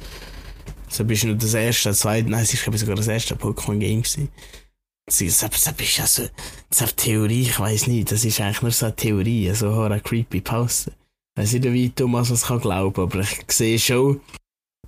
So 0.89 1.05
bist 1.05 1.25
du 1.25 1.29
nur 1.29 1.37
das 1.37 1.55
erste, 1.55 1.89
das 1.89 2.01
zweite, 2.01 2.31
nein, 2.31 2.43
es 2.43 2.55
ist 2.55 2.63
glaube 2.63 2.77
ich 2.77 2.81
sogar 2.81 2.97
das 2.97 3.09
erste 3.09 3.35
Pokémon-Game 3.35 4.03
gewesen. 4.03 4.29
Das, 5.07 5.19
das, 5.19 5.39
das 5.39 5.75
ist 5.79 5.97
ja 5.97 6.07
so, 6.07 6.29
das 6.71 6.81
ist 6.81 6.97
Theorie, 6.97 7.43
ich 7.43 7.59
weiss 7.59 7.87
nicht, 7.87 8.13
das 8.13 8.25
ist 8.25 8.41
eigentlich 8.41 8.63
nur 8.63 8.71
so 8.71 8.87
eine 8.87 8.97
Theorie, 8.97 9.53
so 9.55 9.73
eine 9.83 10.01
creepy 10.01 10.41
Pause. 10.41 10.93
Ich 11.35 11.43
weiss 11.43 11.53
nicht, 11.53 11.65
wie 11.65 11.91
Thomas 11.91 12.29
das 12.29 12.47
kann 12.47 12.61
glauben, 12.61 13.03
aber 13.03 13.21
ich 13.21 13.45
sehe 13.49 13.79
schon, 13.79 14.21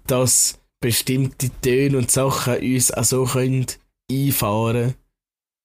dass 0.07 0.59
bestimmte 0.81 1.51
Töne 1.61 1.99
und 1.99 2.11
Sachen 2.11 2.59
uns 2.59 2.91
auch 2.93 3.05
so 3.05 3.25
können 3.25 3.67
einfahren 4.11 4.95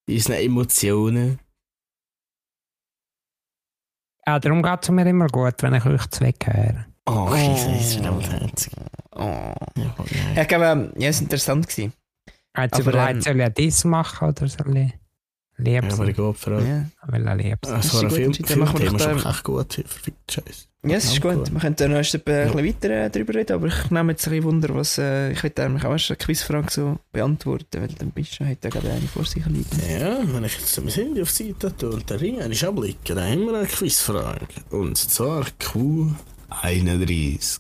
in 0.08 0.16
unseren 0.16 0.36
Emotionen. 0.36 1.40
Ja, 4.26 4.40
darum 4.40 4.64
geht 4.64 4.84
es 4.84 4.90
mir 4.90 5.06
immer 5.06 5.28
gut, 5.28 5.56
wenn 5.62 5.74
ich 5.76 5.86
euch 5.86 6.08
zwei 6.10 6.34
höre. 6.44 6.86
Oh, 7.06 7.28
Oh. 7.30 7.36
Scheiße, 7.36 7.70
das 7.72 7.82
ist 7.82 7.94
verdammt 7.96 8.32
herzig. 8.32 8.74
Oh. 9.12 9.54
Ja, 10.36 10.42
ich 10.42 10.48
glaube, 10.48 10.66
ähm, 10.66 10.94
ja, 10.98 11.10
es 11.10 11.18
war 11.18 11.24
interessant. 11.24 11.68
Gewesen. 11.68 11.94
Hat 12.56 12.74
Aber, 12.74 12.82
überlegt, 12.84 13.28
ähm, 13.28 13.40
soll 13.40 13.42
ich 13.42 13.54
das 13.74 13.84
machen 13.86 14.30
oder 14.30 14.48
soll 14.48 14.78
ich 14.78 14.94
lieb 15.58 15.84
Ja, 15.84 15.94
aber 15.94 16.08
ich 16.08 16.16
glaube, 16.16 16.38
vor 16.38 16.54
allem. 16.54 16.68
Ja. 16.68 16.86
Weil 17.08 17.28
er 17.28 17.36
lieb 17.36 17.58
sein. 17.66 17.80
Es 17.80 17.86
ist 17.86 17.94
war 17.94 18.02
ein 18.02 18.08
gut 18.10 18.16
Film, 18.18 18.34
Filmthema, 18.34 18.66
doch 18.66 18.82
ist 18.94 19.00
da- 19.06 19.12
aber 19.12 19.30
echt 19.30 19.44
gut. 19.44 19.74
Verfickt 19.74 20.32
Scheiße. 20.32 20.66
Ja, 20.86 20.98
es 20.98 21.06
ist 21.06 21.24
Ja, 21.24 21.32
gut. 21.34 21.46
gut. 21.46 21.54
Wir 21.54 21.60
können 21.62 21.76
dann 21.78 21.92
noch 21.92 21.98
erst 21.98 22.16
ein 22.16 22.22
Ja. 22.28 22.44
bisschen 22.46 22.66
weiter 22.68 22.90
äh, 22.90 23.10
darüber 23.10 23.34
reden, 23.36 23.54
aber 23.54 23.68
ich 23.68 23.90
nehme 23.92 24.12
jetzt 24.12 24.28
ein 24.28 24.32
bisschen 24.32 24.44
Wunder, 24.44 24.76
was. 24.76 24.98
Äh, 24.98 25.32
ich 25.32 25.42
würde 25.42 25.64
eigentlich 25.64 25.86
auch 25.86 25.92
erst 25.92 26.10
eine 26.12 26.18
Quizfrage 26.18 26.68
so 26.72 27.00
beantworten, 27.14 27.82
weil 27.82 27.88
dann 27.98 28.12
bist 28.12 28.38
du 28.40 28.46
heute 28.48 28.70
gerade 28.70 28.92
eine 28.92 29.08
vor 29.08 29.24
sich 29.26 29.46
liegen. 29.46 29.66
Ja, 29.90 30.18
wenn 30.26 30.44
ich 30.44 30.58
jetzt 30.60 30.78
mein 30.84 30.90
Handy 30.94 31.22
auf 31.22 31.32
die 31.32 31.52
Seite 31.54 31.78
tue 31.78 31.90
und 31.92 32.10
den 32.10 32.18
Ring 32.18 32.42
einmal 32.42 32.66
abblicke, 32.66 33.16
dann 33.16 33.32
haben 33.32 33.46
wir 33.46 33.54
eine 33.60 33.68
Quizfrage. 33.68 34.46
Und 34.72 34.98
zwar 34.98 35.46
Q31. 35.62 37.60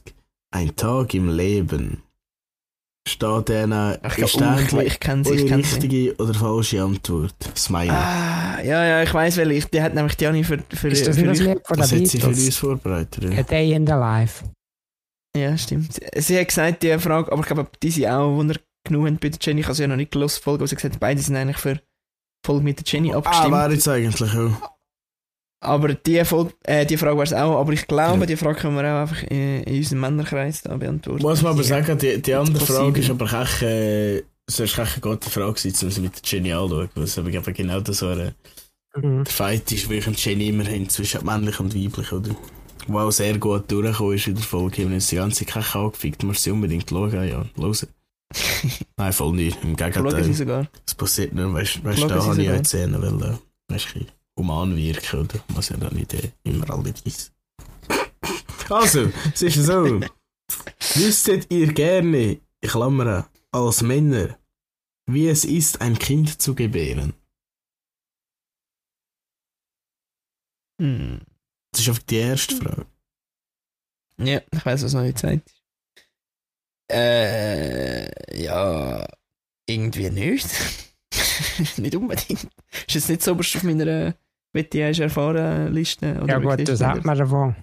Ein 0.52 0.76
Tag 0.76 1.14
im 1.14 1.30
Leben. 1.30 2.04
Steht 3.06 3.52
einer 3.52 4.00
Ich, 4.08 4.18
ist 4.18 4.38
glaub, 4.38 4.60
ich, 4.60 4.68
der 4.70 4.86
ich 4.86 5.00
kenne 5.00 5.26
sie, 5.26 5.34
ich 5.34 5.42
sie. 5.42 5.54
richtige 5.54 6.16
oder 6.16 6.34
falsche 6.34 6.82
Antwort? 6.82 7.36
Smiley. 7.56 7.90
Ah, 7.90 8.62
ja, 8.64 8.86
ja, 8.86 9.04
ich 9.04 9.14
weiß, 9.14 9.38
weil 9.38 9.52
ich, 9.52 9.66
die 9.66 9.82
hat 9.82 9.94
nämlich 9.94 10.16
die 10.16 10.26
Anni 10.26 10.44
für, 10.46 10.58
für, 10.74 10.88
Ist 10.88 11.06
das 11.06 11.18
für 11.18 11.24
nicht 11.26 11.42
das 11.42 11.48
euch- 11.48 11.54
Lied 11.56 11.68
von 11.68 11.78
Was 11.80 11.92
hat 11.92 12.08
sie 12.08 12.20
für 12.20 12.28
uns 12.28 12.56
vorbereitet? 12.58 13.38
A 13.38 13.44
Day 13.44 13.74
in 13.74 13.86
the 13.86 13.92
Life. 13.94 14.46
Ja, 15.36 15.58
stimmt. 15.58 16.00
Sie 16.16 16.40
hat 16.40 16.48
gesagt, 16.48 16.84
die 16.84 16.98
Frage, 16.98 17.30
aber 17.32 17.42
ich 17.42 17.48
glaube, 17.48 17.68
die 17.82 17.92
sind 17.92 18.06
auch, 18.08 18.38
wo 18.38 18.42
er 18.44 18.56
genug 18.88 19.08
haben 19.08 19.18
bei 19.18 19.30
der 19.30 19.40
Jenny. 19.42 19.62
Ich 19.62 19.66
habe 19.66 19.76
sie 19.76 19.82
ja 19.82 19.88
noch 19.90 19.96
nicht 19.98 20.12
gelesen, 20.12 20.40
Folge, 20.42 20.60
aber 20.62 20.68
sie 20.68 20.76
hat 20.76 20.82
gesagt, 20.84 21.00
beide 21.02 21.20
sind 21.22 21.36
eigentlich 21.36 21.58
für 21.58 21.76
die 21.76 21.82
Folge 22.46 22.64
mit 22.64 22.78
der 22.80 22.86
Jenny 22.88 23.14
Ah, 23.14 23.18
abgestimmt. 23.18 23.52
wäre 23.52 23.74
jetzt 23.74 23.88
eigentlich 23.88 24.32
auch. 24.34 24.73
Aber 25.64 25.94
die, 25.94 26.24
Folge, 26.26 26.54
äh, 26.64 26.86
die 26.86 26.98
Frage 26.98 27.18
war 27.18 27.24
es 27.24 27.34
auch, 27.34 27.60
aber 27.60 27.74
ich 27.74 27.88
glaube, 27.88 28.22
Ja. 28.22 28.26
die 28.26 28.36
Frage 28.36 28.60
können 28.60 28.76
wir 28.76 28.84
auch 28.84 29.02
einfach 29.02 29.24
in, 29.24 29.64
in 29.64 29.78
unserem 29.78 30.02
Männerkreis 30.02 30.62
da 30.62 30.76
beantworten. 30.78 31.22
Muss 31.24 31.42
man 31.42 31.54
aber 31.54 31.64
sagen, 31.64 31.98
die, 31.98 32.22
die 32.22 32.34
andere. 32.34 32.66
Frage 32.66 33.00
ist 33.00 33.10
aber 33.10 33.26
echt, 33.42 33.62
äh, 33.64 34.18
echt 34.20 34.80
eine 34.80 34.88
gute 35.02 35.30
Frage 35.30 35.54
gewesen, 35.54 35.86
um 35.86 35.92
sie 35.92 36.02
mit 36.02 36.22
Jenny 36.24 36.52
anzuschauen. 36.54 36.90
Weil 36.96 37.04
es 37.04 37.18
eben 37.18 37.54
genau 37.54 37.80
das 37.80 37.98
so 37.98 38.08
ein 38.08 38.34
Mhm. 38.96 39.26
Fight 39.26 39.72
ist, 39.72 39.90
wie 39.90 39.96
ich 39.96 40.06
und 40.08 40.24
Jenny 40.24 40.50
immer 40.50 40.66
haben, 40.66 40.88
zwischen 40.88 41.26
männlich 41.26 41.60
und 41.60 41.74
weiblich, 41.74 42.12
oder? 42.12 42.30
Wo 42.88 43.00
auch 43.00 43.12
sehr 43.12 43.38
gut 43.40 43.72
durchgekommen 43.72 44.14
ist 44.16 44.28
in 44.28 44.36
der 44.36 44.44
Folge. 44.44 44.78
Wir 44.78 44.86
haben 44.86 44.94
uns 44.94 45.08
die 45.08 45.16
ganze 45.16 45.46
Kacke 45.46 45.80
angefickt, 45.80 46.22
du 46.22 46.28
musst 46.28 46.44
sie 46.44 46.52
unbedingt 46.52 46.88
schauen, 46.88 47.12
ja, 47.12 47.44
hören. 47.58 47.88
Nein, 48.98 49.14
voll 49.14 49.34
nicht. 49.34 49.58
Im 49.64 49.76
Gegenteil. 49.76 50.68
Es 50.86 50.94
passiert 50.96 51.34
nur, 51.34 51.54
weißt 51.54 51.80
Schauen 51.84 52.08
da 52.08 52.24
habe 52.24 52.42
ich 52.42 52.52
auch 52.52 52.64
Szenen, 52.64 53.02
weil, 53.02 53.30
äh, 53.32 53.74
weißt 53.74 53.88
du, 53.96 54.00
human 54.38 54.76
wirken, 54.76 55.22
oder? 55.22 55.44
Muss 55.50 55.70
ja 55.70 55.78
dann 55.78 55.96
nicht 55.96 56.14
äh, 56.14 56.32
immer 56.44 56.70
alle 56.70 56.94
wissen. 57.04 57.34
Also, 58.70 59.12
es 59.34 59.42
ist 59.42 59.66
so. 59.66 60.00
Wüsstet 60.96 61.52
ihr 61.52 61.74
gerne, 61.74 62.40
ich 62.62 62.70
klammere, 62.70 63.28
als 63.52 63.82
Männer, 63.82 64.40
wie 65.06 65.28
es 65.28 65.44
ist, 65.44 65.82
ein 65.82 66.00
Kind 66.00 66.42
zu 66.42 66.56
gebären? 66.56 67.14
Hm. 70.82 71.22
Das 71.72 71.82
ist 71.82 71.90
einfach 71.90 72.04
die 72.04 72.16
erste 72.16 72.56
Frage. 72.56 72.86
Ja, 74.18 74.42
ich 74.52 74.66
weiß, 74.66 74.84
was 74.84 74.94
noch 74.94 75.02
nicht 75.02 75.18
Zeit 75.18 75.42
ist. 75.46 75.64
Äh, 76.92 78.44
ja, 78.44 79.08
irgendwie 79.68 80.10
nicht. 80.10 80.48
nicht 81.78 81.96
unbedingt. 81.96 82.48
Ist 82.88 82.94
jetzt 82.94 83.10
nicht 83.10 83.24
so 83.24 83.32
oberst 83.32 83.56
auf 83.56 83.64
meiner 83.64 84.16
Wette 84.54 84.88
hast 84.88 85.00
erfahren 85.00 85.74
Liste. 85.74 86.20
Oder 86.22 86.34
Ja 86.34 86.40
gut, 86.40 86.68
das 86.68 86.80
du 86.80 86.86
hat 86.88 87.04
man 87.04 87.18
davon. 87.18 87.56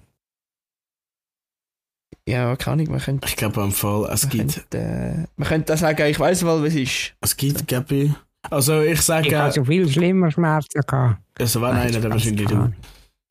Ja, 2.27 2.55
keine 2.55 2.73
Ahnung, 2.73 2.91
man 2.91 2.99
könnte, 2.99 3.27
Ich 3.27 3.35
glaube 3.35 3.61
am 3.61 3.71
Fall, 3.71 4.07
es 4.11 4.23
man 4.23 4.29
gibt, 4.29 4.53
könnte, 4.69 4.77
äh, 4.77 5.25
man 5.37 5.47
könnte 5.47 5.75
sagen, 5.75 6.05
ich 6.07 6.19
weiß 6.19 6.43
mal, 6.43 6.61
was 6.61 6.69
es 6.69 6.75
ist. 6.75 7.13
es 7.21 7.35
gibt, 7.35 7.67
glaube 7.67 7.95
ich, 7.95 8.11
also 8.49 8.81
ich 8.81 8.91
Ich 8.93 9.01
sage, 9.01 9.37
habe 9.37 9.51
so 9.51 9.63
viel 9.65 9.89
schlimmer 9.89 10.29
Schmerzen 10.31 10.81
gehabt. 10.81 11.19
also 11.39 11.61
wenn 11.61 11.69
Nein, 11.69 11.79
einer, 11.87 11.91
dann 11.93 12.01
ganz 12.03 12.13
wahrscheinlich 12.13 12.47
du. 12.47 12.73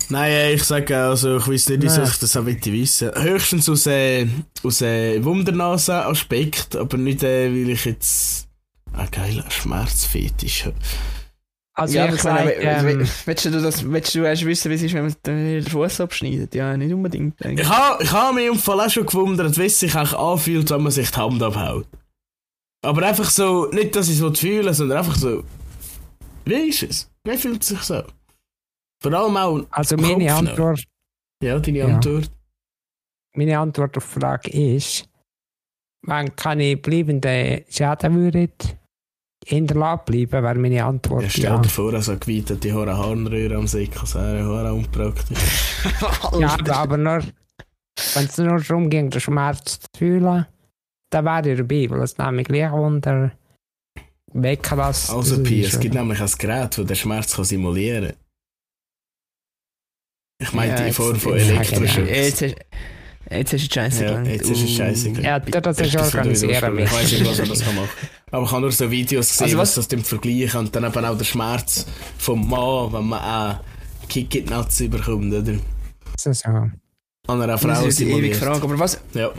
Nein, 0.09 0.33
äh, 0.33 0.53
ich 0.55 0.65
sage, 0.65 0.97
also 0.97 1.37
ich 1.37 1.47
weiß 1.47 1.69
nicht, 1.69 1.83
wieso 1.83 2.03
ich 2.03 2.19
das 2.19 2.37
auch 2.37 2.43
möchte 2.43 2.73
wissen. 2.73 3.11
Höchstens 3.15 3.69
aus, 3.69 3.87
äh, 3.87 4.27
aus 4.65 4.81
äh, 4.83 5.23
Wundernase-Aspekt, 5.23 6.75
aber 6.75 6.97
nicht, 6.97 7.23
äh, 7.23 7.49
weil 7.51 7.71
ich 7.71 7.85
jetzt 7.85 8.49
einen 8.93 9.11
geilen 9.11 9.49
Schmerzfetisch 9.51 10.65
habe. 10.67 10.75
Also 11.81 11.97
ja, 11.97 12.07
ich 12.07 12.15
ich 12.15 12.25
meine, 12.25 12.53
ähm, 12.53 13.09
willst 13.25 13.45
du 13.47 13.51
das, 13.51 13.91
willst 13.91 14.15
du 14.15 14.23
erst 14.23 14.45
wissen, 14.45 14.71
wie 14.71 14.75
es 14.75 14.83
ist, 14.83 14.93
wenn 14.95 15.05
man 15.05 15.15
den 15.25 15.63
Fuß 15.67 16.01
abschneidet? 16.03 16.55
Ja, 16.55 16.77
nicht 16.77 16.93
unbedingt. 16.93 17.41
Ich 17.41 17.47
Eigentlich. 17.47 17.69
habe 17.69 18.03
ich 18.05 18.13
ha 18.13 18.33
mich 18.33 18.47
im 18.47 18.59
Fall 18.59 18.81
auch 18.81 18.91
schon 18.91 19.07
gewundert, 19.07 19.57
wie 19.59 19.65
es 19.65 19.81
sich 19.81 19.95
eigentlich 19.95 20.19
anfühlt, 20.19 20.71
wenn 20.71 20.83
man 20.83 20.93
sich 20.93 21.11
die 21.11 21.17
Hand 21.17 21.43
abhaut. 21.43 21.87
Aber 22.83 23.03
einfach 23.07 23.31
so, 23.31 23.67
nicht, 23.73 23.97
dass 23.97 24.09
ich 24.11 24.21
es 24.21 24.39
fühle, 24.39 24.75
sondern 24.75 24.99
einfach 24.99 25.17
so, 25.17 25.43
wie 26.45 26.69
ist 26.69 26.83
es? 26.83 27.11
Wie 27.25 27.37
fühlt 27.37 27.63
es 27.63 27.69
sich 27.69 27.81
so? 27.81 28.03
Vor 29.03 29.13
allem 29.15 29.37
auch, 29.37 29.65
also 29.71 29.97
meine 29.97 30.27
Kopf 30.27 30.43
noch. 30.43 30.51
Antwort, 30.51 30.85
ja, 31.43 31.59
deine 31.59 31.79
Ja. 31.79 31.87
Antwort. 31.87 32.31
meine 33.35 33.59
Antwort 33.59 33.97
auf 33.97 34.05
die 34.13 34.21
Frage 34.21 34.51
ist, 34.51 35.09
wenn 36.03 36.37
keine 36.37 36.77
bleibenden 36.77 37.65
Schäden 39.47 39.69
würden 39.69 39.69
hinterlassen 39.69 40.05
bleiben, 40.07 40.33
wäre 40.45 40.55
meine 40.59 40.85
Antwort 40.85 41.23
Ja, 41.23 41.27
ja. 41.27 41.31
stell 41.31 41.63
dir 41.63 41.69
vor, 41.69 42.03
so 42.03 42.17
geweitete 42.17 42.73
Haare 42.73 42.97
Harnröhre 42.97 43.57
am 43.57 43.67
Säckel, 43.67 44.01
das 44.01 44.15
wäre 44.15 44.45
Haare 44.45 44.73
unpraktisch. 44.75 45.39
Ja, 46.39 46.57
aber, 46.71 46.97
nur, 46.97 47.23
wenn 48.15 48.25
es 48.25 48.39
nur 48.39 48.61
darum 48.61 48.91
ging, 48.91 49.11
den 49.11 49.21
Schmerz 49.21 49.81
zu 49.81 49.89
fühlen, 49.97 50.47
dann 51.11 51.25
wäre 51.25 51.51
ich 51.53 51.59
dabei, 51.59 51.91
weil 51.91 52.03
es 52.03 52.19
nämlich 52.19 52.47
gleich 52.47 52.73
unter 52.73 53.33
weglassen. 54.33 55.17
Also, 55.17 55.43
Pi, 55.43 55.65
es 55.65 55.81
gibt 55.81 55.95
nämlich 55.95 56.21
ein 56.21 56.31
Gerät, 56.39 56.79
das 56.79 56.87
den 56.87 56.97
Schmerz 56.97 57.35
kann 57.35 57.45
simulieren 57.45 58.07
kann. 58.09 58.17
Ich 60.43 60.53
meine 60.53 60.73
Ja, 60.73 60.87
die 60.87 60.93
Form 60.93 61.17
von 61.17 61.37
Elektroschocks. 61.37 62.55
Jetzt, 63.31 63.53
du 63.53 63.57
die 63.57 63.69
Scheiße 63.75 64.03
Ja, 64.05 64.09
gelangt. 64.11 64.27
jetzt 64.27 64.51
ist 64.51 64.63
es 64.65 64.71
scheiße 64.71 65.13
gelangt. 65.13 65.55
Ja, 65.55 65.61
das 65.61 65.79
ist 65.79 65.87
Ich 65.87 65.93
das 65.93 66.15
organisieren 66.15 66.51
wieder 66.51 66.71
mich. 66.71 66.85
Ich 66.87 66.93
weiß 66.93 67.13
nicht, 67.13 67.27
was 67.27 67.39
man 67.39 67.49
das 67.49 67.61
kann 67.65 67.75
machen 67.77 67.89
Aber 68.33 68.45
ich 68.45 68.51
habe 68.51 68.61
nur 68.63 68.73
so 68.73 68.91
Videos 68.91 69.29
gesehen, 69.29 69.45
Also 69.45 69.59
was 69.59 69.69
was- 69.69 69.75
das 69.77 69.89
dem 69.89 70.03
vergleichen 70.05 70.61
und 70.61 70.75
dann 70.75 70.85
eben 70.85 71.05
auch 71.05 71.17
der 71.17 71.25
Schmerz 71.25 71.87
vom 72.19 72.49
Mann, 72.49 72.93
wenn 72.93 73.05
man 73.07 73.21
auch 73.21 73.61
Kick 74.09 74.35
in 74.35 74.47
die 74.47 74.53
Nuts 74.53 74.81
überkommt, 74.81 75.33
oder? 75.33 75.55
So, 76.19 76.33
so. 76.33 76.49
An 76.49 76.73
einer 77.29 77.47
Das 77.47 77.61
Frau 77.63 77.85
ist 77.87 78.01
die 78.01 78.11
ewige. 78.11 78.35
Frage. 78.35 78.63
Aber 78.65 78.79
was, 78.79 79.01
Ja. 79.15 79.31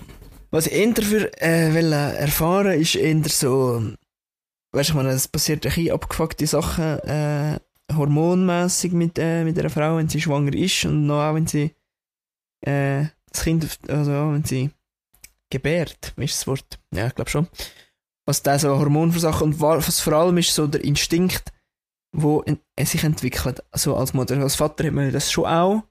was 0.52 0.68
ich 0.68 0.74
eher 0.74 0.94
dafür 0.94 1.30
äh, 1.42 1.74
will, 1.74 1.92
äh, 1.92 2.14
erfahren 2.16 2.80
ist 2.80 2.96
eher 2.96 3.22
so, 3.28 3.84
weißt 4.72 4.90
du, 4.90 4.94
ich 4.94 4.96
meine, 4.96 5.10
es 5.10 5.28
passiert 5.28 5.66
ein 5.66 5.74
bisschen 5.74 5.92
abgefuckte 5.92 6.48
Sachen 6.48 7.00
äh, 7.00 7.60
hormonmäßig 7.94 8.94
mit, 8.94 9.20
äh, 9.20 9.44
mit 9.44 9.60
einer 9.60 9.70
Frau, 9.70 9.98
wenn 9.98 10.08
sie 10.08 10.22
schwanger 10.22 10.54
ist 10.54 10.86
und 10.86 11.08
noch 11.08 11.22
auch 11.24 11.36
wenn 11.36 11.48
sie 11.48 11.76
äh, 12.66 13.06
das 13.32 13.44
Kind, 13.44 13.80
also 13.88 14.12
wenn 14.12 14.44
sie 14.44 14.72
gebärt, 15.50 16.14
ist 16.18 16.40
das 16.40 16.48
Wort? 16.48 16.80
Ja, 16.94 17.08
ich 17.08 17.16
glaube 17.16 17.30
schon. 17.30 17.48
Was 18.28 18.44
da 18.44 18.58
so 18.60 18.78
Hormonversachen 18.78 19.48
und 19.54 19.60
wa- 19.60 19.78
was 19.78 20.00
vor 20.00 20.14
allem 20.14 20.38
ist 20.38 20.54
so 20.54 20.68
der 20.68 20.84
Instinkt, 20.84 21.52
wo 22.16 22.42
in, 22.42 22.60
äh, 22.76 22.86
sich 22.86 23.04
entwickelt. 23.04 23.64
Also 23.72 23.96
als 23.96 24.14
Mutter, 24.14 24.38
als 24.38 24.56
Vater 24.56 24.86
hat 24.86 24.94
man 24.94 25.12
das 25.12 25.32
schon 25.32 25.46
auch, 25.46 25.84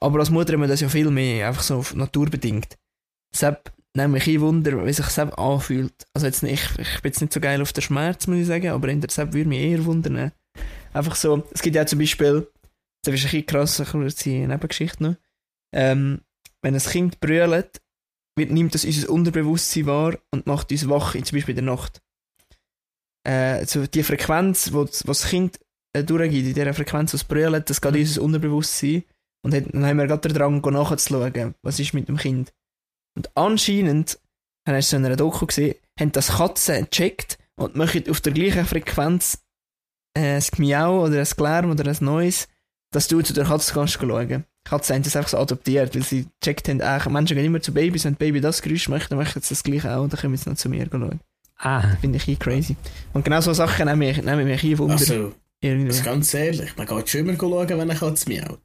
aber 0.00 0.20
als 0.20 0.30
Mutter 0.30 0.52
hat 0.54 0.60
man 0.60 0.68
das 0.68 0.80
ja 0.80 0.88
viel 0.88 1.10
mehr, 1.10 1.48
einfach 1.48 1.62
so 1.62 1.84
naturbedingt. 1.94 2.76
Deshalb 3.32 3.72
nehme 3.94 4.18
ich 4.18 4.26
ein 4.26 4.40
Wunder, 4.40 4.84
wie 4.84 4.92
sich 4.92 5.04
das 5.06 5.18
anfühlt. 5.18 6.06
Also 6.14 6.26
jetzt 6.26 6.42
nicht, 6.42 6.70
ich, 6.78 6.94
ich 6.94 7.02
bin 7.02 7.12
jetzt 7.12 7.20
nicht 7.20 7.32
so 7.32 7.40
geil 7.40 7.60
auf 7.62 7.72
den 7.72 7.82
Schmerz, 7.82 8.26
muss 8.26 8.38
ich 8.38 8.46
sagen, 8.46 8.68
aber 8.68 8.88
in 8.88 9.00
der 9.00 9.08
Deshalb 9.08 9.32
würde 9.32 9.48
mich 9.48 9.60
eher 9.60 9.84
wundern. 9.84 10.32
Einfach 10.92 11.14
so, 11.16 11.46
es 11.52 11.62
gibt 11.62 11.76
ja 11.76 11.86
zum 11.86 11.98
Beispiel, 11.98 12.46
das 13.04 13.14
ist 13.14 13.24
ein 13.24 13.30
bisschen 13.30 13.46
krass, 13.46 13.94
eine 13.94 14.48
Nebengeschichte 14.48 15.02
noch. 15.02 15.16
Ähm, 15.74 16.20
wenn 16.62 16.74
ein 16.74 16.80
Kind 16.80 17.20
brüllt, 17.20 17.80
wird, 18.36 18.50
nimmt 18.50 18.74
das 18.74 18.84
unser 18.84 19.10
Unterbewusstsein 19.10 19.86
wahr 19.86 20.18
und 20.30 20.46
macht 20.46 20.70
uns 20.70 20.88
wach, 20.88 21.12
zum 21.12 21.36
Beispiel 21.36 21.58
in 21.58 21.64
der 21.66 21.74
Nacht. 21.74 22.00
Äh, 23.26 23.58
also 23.60 23.86
die 23.86 24.02
Frequenz, 24.02 24.72
wo 24.72 24.84
das, 24.84 25.26
Kind 25.26 25.60
äh, 25.94 26.02
durchgeht, 26.02 26.46
in 26.46 26.54
dieser 26.54 26.74
Frequenz, 26.74 27.12
was 27.14 27.24
brüllt, 27.24 27.68
das 27.68 27.80
geht 27.80 27.94
in 27.94 28.00
unser 28.00 28.22
Unterbewusstsein. 28.22 29.04
Und 29.44 29.54
hat- 29.54 29.74
dann 29.74 29.84
haben 29.84 29.98
wir 29.98 30.06
gerade 30.06 30.28
den 30.28 30.36
Drang, 30.36 30.60
nachzuschauen, 30.60 31.54
was 31.62 31.80
ist 31.80 31.94
mit 31.94 32.08
dem 32.08 32.16
Kind. 32.16 32.52
Und 33.16 33.36
anscheinend, 33.36 34.18
habe 34.66 34.78
ich 34.78 34.86
so 34.86 34.96
in 34.96 35.04
einer 35.04 35.16
Doku 35.16 35.46
gesehen, 35.46 35.74
haben 35.98 36.12
das 36.12 36.28
Katzen 36.36 36.84
gecheckt 36.84 37.38
und 37.56 37.76
machen 37.76 38.08
auf 38.08 38.20
der 38.20 38.32
gleichen 38.32 38.64
Frequenz 38.64 39.44
äh, 40.16 40.36
ein 40.36 40.44
Miau 40.58 41.04
oder 41.04 41.18
ein 41.20 41.28
Lärm 41.36 41.70
oder 41.72 41.90
ein 41.90 41.96
Neues, 42.00 42.48
dass 42.92 43.08
du 43.08 43.20
zu 43.20 43.32
der 43.32 43.44
Katze 43.44 43.74
kannst 43.74 43.94
schauen. 43.94 44.44
Katzen 44.64 44.94
haben 44.96 45.02
das 45.02 45.16
einfach 45.16 45.30
so 45.30 45.38
adoptiert, 45.38 45.94
weil 45.94 46.02
sie 46.02 46.26
gecheckt 46.40 46.68
haben, 46.68 46.80
ah, 46.82 47.08
Menschen 47.08 47.36
gehen 47.36 47.44
immer 47.46 47.60
zu 47.60 47.72
Babys, 47.74 48.04
wenn 48.04 48.14
Baby 48.14 48.40
das 48.40 48.62
Geräusch 48.62 48.88
möchte, 48.88 49.10
dann 49.10 49.18
machen 49.18 49.42
sie 49.42 49.48
das 49.48 49.62
gleiche 49.62 49.94
auch 49.96 50.02
und 50.02 50.12
dann 50.12 50.20
kommen 50.20 50.36
sie 50.36 50.48
noch 50.48 50.56
zu 50.56 50.68
mir 50.68 50.86
schauen. 50.90 51.20
Ah, 51.58 51.96
Finde 52.00 52.16
ich 52.18 52.28
ein 52.28 52.38
crazy. 52.38 52.76
Und 53.12 53.24
genau 53.24 53.40
so 53.40 53.52
Sachen 53.52 53.86
nehmen 53.86 53.98
mich, 53.98 54.22
nehmen 54.22 54.44
mich 54.46 54.62
ein 54.64 54.78
Wunder. 54.78 54.94
Also, 54.94 55.32
irgendwie. 55.60 55.88
das 55.88 55.96
ist 55.98 56.04
ganz 56.04 56.34
ehrlich, 56.34 56.76
man 56.76 56.86
geht 56.86 57.08
schon 57.08 57.20
immer 57.20 57.36
schauen, 57.36 57.68
wenn 57.68 57.80
eine 57.80 57.94
Katze 57.94 58.28
miaut. 58.28 58.60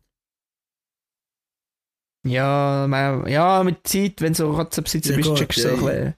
Ja, 2.26 2.86
man, 2.90 3.28
ja, 3.28 3.64
mit 3.64 3.78
der 3.78 3.84
Zeit, 3.84 4.22
wenn 4.22 4.34
du 4.34 4.38
so 4.38 4.54
Katzenbesitzer 4.54 5.12
Ja, 5.12 5.16
bist, 5.18 5.30
gut, 5.30 5.38
checkst 5.38 5.58
du 5.60 5.62
ja, 5.70 5.70
so 5.78 5.88
ein 5.88 5.96
bisschen, 5.96 6.14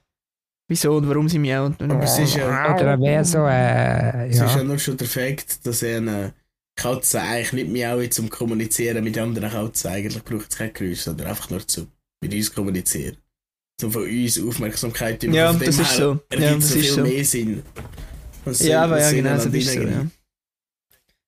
wieso 0.68 0.96
und 0.96 1.08
warum 1.08 1.28
sie 1.28 1.38
miaut. 1.38 1.80
Aber 1.82 2.02
es 2.02 2.18
ist 2.18 2.34
ja- 2.36 2.74
oder 2.74 2.98
wäre 3.00 3.24
so, 3.24 3.46
äh, 3.46 4.28
Es 4.28 4.36
ist 4.36 4.40
ja 4.40 4.56
ja. 4.58 4.64
nur 4.64 4.78
schon 4.78 4.96
der 4.96 5.06
Fakt, 5.06 5.64
dass 5.66 5.82
eine 5.84 6.32
Katze 6.80 7.20
eigentlich 7.20 7.52
nicht 7.52 7.70
miaut 7.70 8.12
zum 8.14 8.28
Kommunizieren 8.28 9.04
mit 9.04 9.18
anderen 9.18 9.50
Katzen. 9.50 9.90
Eigentlich 9.90 10.24
braucht 10.24 10.50
es 10.50 10.56
kein 10.56 10.72
Geräusch, 10.72 11.00
sondern 11.00 11.28
einfach 11.28 11.50
nur 11.50 11.66
zum 11.66 11.88
mit 12.22 12.34
uns 12.34 12.52
kommunizieren. 12.52 13.16
Zum 13.80 13.92
von 13.92 14.02
uns 14.02 14.38
Aufmerksamkeit 14.38 15.22
über 15.22 15.34
Ja, 15.34 15.52
das 15.52 15.78
ist 15.78 15.96
so. 15.96 16.20
Ja, 16.32 16.54
das 16.54 16.68
so 16.68 16.78
ist 16.78 16.94
so. 16.94 17.02
mehr 17.02 17.24
Sinn. 17.24 17.62
Was 18.44 18.60
Ja, 18.60 18.84
aber 18.84 19.00
ja, 19.00 19.10
genau, 19.10 19.38
so 19.38 19.48
ist 19.48 19.68
es 19.68 19.74
so, 19.74 19.82
ja. 19.82 20.06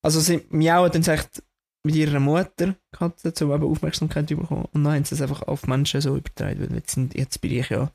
Also 0.03 0.21
sie 0.21 0.43
miauen 0.51 0.91
dann 0.91 1.03
echt 1.03 1.43
mit 1.85 1.95
ihrer 1.95 2.21
Mutter, 2.21 2.77
Katze, 2.93 3.33
um 3.45 3.53
eben 3.53 3.65
Aufmerksamkeit 3.65 4.29
zu 4.29 4.37
bekommen. 4.37 4.69
Und 4.73 4.85
dann 4.85 4.95
haben 4.95 5.05
sie 5.05 5.15
es 5.15 5.23
einfach 5.23 5.43
auf 5.43 5.67
Menschen 5.67 6.01
so 6.01 6.17
übertragen, 6.17 6.61
weil 6.61 6.77
jetzt, 6.77 6.95
sind, 6.95 7.15
jetzt 7.15 7.41
bin 7.41 7.53
ich 7.53 7.69
ja, 7.71 7.91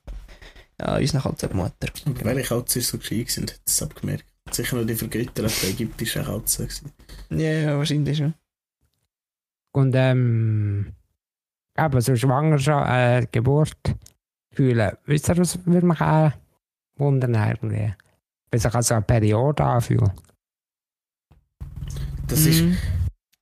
ja 0.80 0.98
unsere 0.98 1.22
Katze 1.22 1.50
Mutter. 1.54 1.90
Aber 2.06 2.26
welche 2.26 2.50
Katze 2.50 2.82
so 2.82 2.98
gescheit 2.98 3.28
gewesen, 3.28 3.44
hat 3.44 3.62
das 3.66 3.82
abgemerkt. 3.82 4.26
Sicher 4.54 4.78
noch 4.78 4.86
die 4.86 4.96
vergötterte 4.96 5.68
ägyptische 5.68 6.24
Katze. 6.24 6.68
Ja, 7.30 7.38
ja, 7.38 7.78
wahrscheinlich 7.78 8.18
schon. 8.18 8.34
Und 9.74 9.94
ähm, 9.96 10.94
aber 11.76 12.02
so 12.02 12.16
Schwangerschaft, 12.16 12.90
äh, 12.90 13.28
Geburt 13.32 13.78
fühlen. 14.54 14.98
Wisst 15.06 15.30
ihr, 15.30 15.38
was 15.38 15.64
würde 15.66 15.86
mich 15.86 16.02
auch 16.02 16.32
wundern 16.98 17.36
irgendwie? 17.36 17.94
Wie 18.52 18.58
sich 18.58 18.74
also 18.74 18.96
eine 18.96 19.04
Periode 19.04 19.64
anfühlt. 19.64 20.12
Das 22.28 22.46
ist, 22.46 22.62
Mhm. 22.62 22.78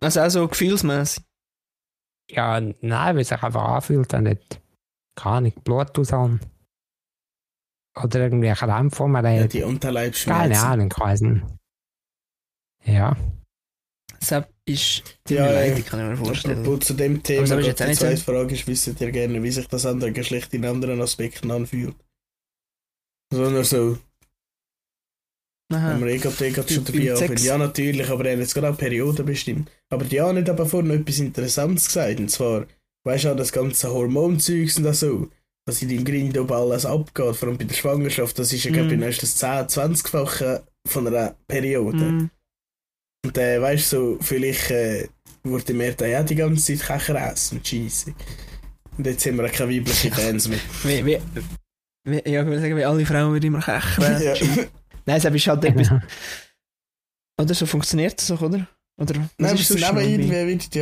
Also 0.02 0.22
auch 0.22 0.30
so 0.30 0.48
gefühlsmässig. 0.48 1.24
Ja, 2.30 2.60
nein, 2.60 3.18
wie 3.18 3.24
sich 3.24 3.42
einfach 3.42 3.64
anfühlt, 3.64 4.12
wenn 4.14 4.24
nicht, 4.24 4.62
keine 5.16 5.38
Ahnung, 5.38 5.54
Blut 5.64 5.98
rauskommt. 5.98 6.42
Oder 8.02 8.20
irgendwie 8.22 8.50
ein 8.50 8.56
Krampf, 8.56 9.00
wo 9.00 9.08
man 9.08 9.24
ja, 9.26 9.44
hat. 9.44 9.54
die 9.54 9.60
Keine 9.60 9.72
Unterleibsschmerzen. 9.72 10.66
Ahnung, 10.66 10.90
ich 10.92 11.00
weiss 11.00 11.22
nicht. 11.22 11.46
Ja. 12.84 13.16
Deshalb 14.22 14.50
ist 14.66 15.04
die 15.28 15.36
Ja. 15.36 15.50
Leitung, 15.52 15.86
kann 15.86 16.14
ich 16.14 16.20
mir 16.20 16.26
vorstellen. 16.26 16.60
Apropos 16.60 16.88
zu 16.88 16.94
dem 16.94 17.24
Thema, 17.24 17.46
die 17.46 17.56
nicht 17.68 17.78
zweite 17.78 18.18
so. 18.18 18.24
Frage 18.32 18.56
ist, 18.56 18.68
wisst 18.68 18.88
ihr 18.88 19.12
gerne, 19.12 19.42
wie 19.44 19.52
sich 19.52 19.68
das 19.68 19.86
andere 19.86 20.12
Geschlecht 20.12 20.54
in 20.54 20.66
anderen 20.66 21.02
Aspekten 21.02 21.52
anfühlt? 21.52 21.96
So 23.32 23.50
nur 23.50 23.64
so, 23.64 23.98
Aha. 25.74 26.00
wenn 26.00 26.20
gerade 26.20 26.46
eh 26.48 26.52
gerade 26.52 26.74
schon 26.74 26.86
dabei. 26.86 27.16
Sex. 27.16 27.44
Ja, 27.44 27.58
natürlich, 27.58 28.10
aber 28.10 28.26
er 28.26 28.34
hat 28.34 28.40
jetzt 28.40 28.54
gerade 28.54 28.70
auch 28.70 28.78
Perioden 28.78 29.26
bestimmt. 29.26 29.72
Aber 29.90 30.06
die 30.06 30.22
haben 30.22 30.36
nicht 30.36 30.50
aber 30.50 30.66
vorhin 30.66 30.90
noch 30.90 30.96
etwas 30.96 31.20
Interessantes 31.20 31.88
gesagt, 31.88 32.20
und 32.20 32.30
zwar, 32.30 32.66
weißt 33.04 33.26
du, 33.26 33.36
das 33.36 33.52
ganze 33.52 33.92
Hormonzeugs 33.92 34.78
und 34.78 34.84
das 34.84 35.00
so, 35.00 35.30
was 35.66 35.82
in 35.82 35.90
deinem 35.90 36.06
Grind 36.06 36.38
oben 36.38 36.54
alles 36.54 36.86
abgeht, 36.86 37.36
vor 37.36 37.48
allem 37.48 37.58
bei 37.58 37.64
der 37.64 37.74
Schwangerschaft, 37.74 38.38
das 38.38 38.54
ist 38.54 38.64
ja, 38.66 38.72
glaube 38.72 38.94
ich, 38.94 39.18
das 39.18 39.42
10-, 39.42 39.70
20-fache 39.70 40.62
von 40.88 41.08
einer 41.08 41.36
Periode. 41.48 41.98
Mhm. 41.98 42.30
Und 43.26 43.38
äh, 43.38 43.60
weißt 43.60 43.94
du, 43.94 43.98
so, 43.98 44.18
vielleicht 44.22 44.70
äh, 44.70 45.08
wurde 45.44 45.74
mir 45.74 45.94
da 45.94 46.06
ja 46.06 46.22
die 46.22 46.36
ganze 46.36 46.78
Zeit 46.78 46.88
Kecher 46.88 47.32
essen 47.32 47.58
und 47.58 47.68
scheisse. 47.68 48.14
Und 48.98 49.08
jetzt 49.08 49.26
haben 49.26 49.38
wir 49.38 49.50
keine 49.50 49.76
weiblichen 49.76 50.14
Fans 50.14 50.48
mehr. 50.48 50.60
Wie, 50.84 51.06
wie, 51.06 51.20
wie, 52.08 52.30
ja, 52.30 52.42
ich 52.42 52.48
würde 52.48 52.62
sagen, 52.62 52.78
wie 52.78 52.86
alle 52.86 53.06
Frauen 53.06 53.34
würden 53.34 53.48
immer 53.48 53.62
kechern. 53.62 54.22
ja. 54.24 54.36
Nein, 55.06 55.18
es 55.18 55.26
ist 55.26 55.48
halt 55.48 55.66
etwas. 55.66 55.90
Oder 57.42 57.54
so 57.54 57.66
funktioniert 57.66 58.22
es 58.22 58.28
doch, 58.28 58.42
oder? 58.42 58.68
Oder 58.98 59.16
Nein, 59.16 59.30
aber 59.40 59.54
ist 59.60 59.72
es 59.72 59.84
aber 59.84 60.02
noch 60.02 60.08
irgendwie 60.08 60.30
dabei? 60.30 60.48
wird 60.48 60.76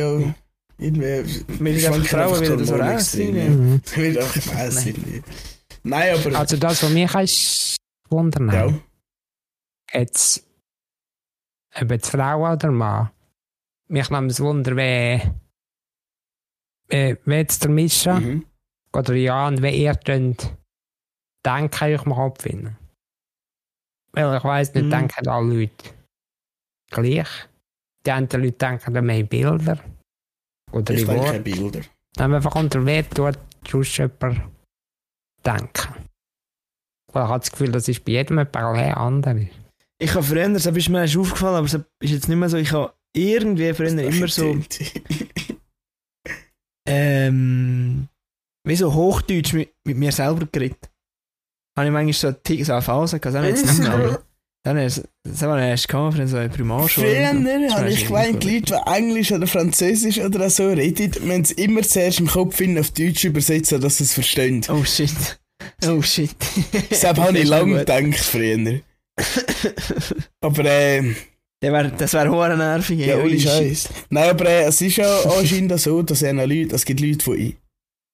ja. 0.78 0.84
Irgendwie. 0.86 1.44
Wir 1.60 1.80
sind 1.80 1.94
einfach 1.94 2.08
Frauen, 2.08 2.40
wieder 2.40 2.56
das 2.56 2.68
so 2.68 2.74
Hormone 2.74 2.92
raus 2.94 3.14
extrem, 3.14 3.34
sein. 3.34 3.36
ja. 3.36 3.50
Mhm. 3.50 3.80
Wird 3.96 4.18
einfach 4.18 4.54
weiss 4.54 4.84
Nein. 5.82 6.14
aber. 6.26 6.38
Also 6.38 6.56
das, 6.56 6.82
was 6.82 6.90
mich 6.90 7.14
ist 7.14 7.76
wundern, 8.10 8.48
ja. 8.52 8.74
jetzt, 9.92 10.46
ob 11.80 11.90
jetzt 11.90 12.10
Frau 12.10 12.52
oder 12.52 12.70
Mann, 12.70 13.10
mich 13.88 14.08
nimmt 14.10 14.30
es 14.30 14.40
Wunder, 14.40 14.76
wie, 14.76 15.20
wie, 16.88 17.16
wie 17.24 17.34
jetzt 17.34 17.62
der 17.64 17.70
Mischa 17.70 18.18
Mhm. 18.20 18.46
oder 18.92 19.14
Jan, 19.14 19.62
wie 19.62 19.82
ihr 19.84 19.94
könnt 19.94 20.56
denken, 21.44 21.92
ich 21.92 22.02
im 22.02 22.12
Kopf 22.14 22.42
finden. 22.42 22.76
Weil 24.12 24.36
ich 24.36 24.44
weiss 24.44 24.72
nicht, 24.74 24.86
Mhm. 24.86 24.90
denken 24.90 25.28
alle 25.28 25.54
Leute 25.54 25.94
gleich. 26.90 27.28
Die 28.06 28.10
anderen 28.10 28.44
Leute 28.44 28.56
denken 28.58 28.96
an 28.96 29.04
mehr 29.06 29.22
Bilder 29.24 29.78
oder 30.74 30.94
Ich 30.94 31.02
in 31.02 31.08
Worte. 31.08 31.40
Bilder. 31.40 31.80
Dann 32.14 32.34
einfach 32.34 32.54
unter 32.54 32.84
Wert 32.84 33.14
tut 33.14 33.38
sonst 33.68 33.96
jemand 33.96 34.42
denken. 35.44 35.94
Ich 37.08 37.14
habe 37.14 37.38
das 37.38 37.50
Gefühl, 37.50 37.70
das 37.70 37.88
ist 37.88 38.04
bei 38.04 38.12
jedem 38.12 38.38
jemand 38.38 38.96
anders. 38.96 39.36
Ich 39.98 40.14
habe 40.14 40.24
früher, 40.24 40.48
das 40.48 40.66
ist 40.66 40.88
mir 40.88 41.04
aufgefallen, 41.04 41.56
aber 41.56 41.66
es 41.66 41.74
ist 41.74 42.10
jetzt 42.10 42.28
nicht 42.28 42.36
mehr 42.36 42.48
so, 42.48 42.56
ich 42.56 42.72
habe 42.72 42.92
irgendwie 43.14 43.72
früher 43.72 43.96
immer 43.96 44.28
so, 44.28 44.54
ähm, 46.88 48.08
wie 48.66 48.76
so 48.76 48.92
Hochdeutsch 48.92 49.52
mit, 49.52 49.72
mit 49.86 49.96
mir 49.96 50.10
selber 50.10 50.46
geredet. 50.50 50.90
Habe 51.76 51.86
ich 51.86 51.92
manchmal 51.92 52.12
so, 52.12 52.72
eine 52.72 52.82
Phase 52.82 53.20
gehabt, 53.20 53.26
das 53.26 53.34
habe 53.34 53.48
ich 53.48 53.56
jetzt 53.56 53.78
nicht 53.78 53.88
mehr, 53.88 54.22
dann 54.64 54.78
ist, 54.78 55.02
wir 55.24 55.58
erst 55.58 55.88
gehabt, 55.88 56.16
für 56.16 56.26
so 56.26 56.38
eine 56.38 56.48
Primarschule. 56.48 57.06
Früher 57.06 57.30
oder 57.40 57.74
habe 57.76 57.90
ich 57.90 58.06
gemeint, 58.06 58.42
Leute, 58.44 58.80
die 58.86 58.90
Englisch 58.90 59.30
oder 59.30 59.46
Französisch 59.46 60.18
oder 60.18 60.48
so 60.48 60.68
reden, 60.70 61.12
wenn 61.24 61.44
sie 61.44 61.54
immer 61.54 61.82
zuerst 61.82 62.18
im 62.20 62.26
Kopf 62.26 62.56
finden, 62.56 62.78
auf 62.78 62.90
Deutsch 62.92 63.24
übersetzen, 63.24 63.80
dass 63.80 63.98
sie 63.98 64.04
es 64.04 64.14
verstehen. 64.14 64.64
Oh 64.70 64.82
shit. 64.82 65.38
Oh 65.86 66.00
shit. 66.00 66.34
Deshalb 66.90 67.18
habe 67.18 67.38
ich 67.38 67.46
lange 67.46 67.78
gedacht 67.80 68.18
früher. 68.18 68.80
Aber 70.40 70.64
äh, 70.64 71.14
wär, 71.60 71.90
das 71.90 72.14
wäre 72.14 72.30
hoher 72.30 72.56
nervig. 72.56 73.00
ja, 73.00 73.18
ohne. 73.18 73.38
Scheiß. 73.38 73.90
Nein, 74.08 74.30
aber 74.30 74.46
äh, 74.46 74.64
es 74.64 74.80
ist 74.80 74.96
ja 74.96 75.20
anscheinend 75.38 75.78
so, 75.78 76.02
dass 76.02 76.22
es 76.22 76.32
Leute, 76.32 76.74
es 76.74 76.84
gibt 76.86 77.00
Leute, 77.00 77.36
die 77.36 77.56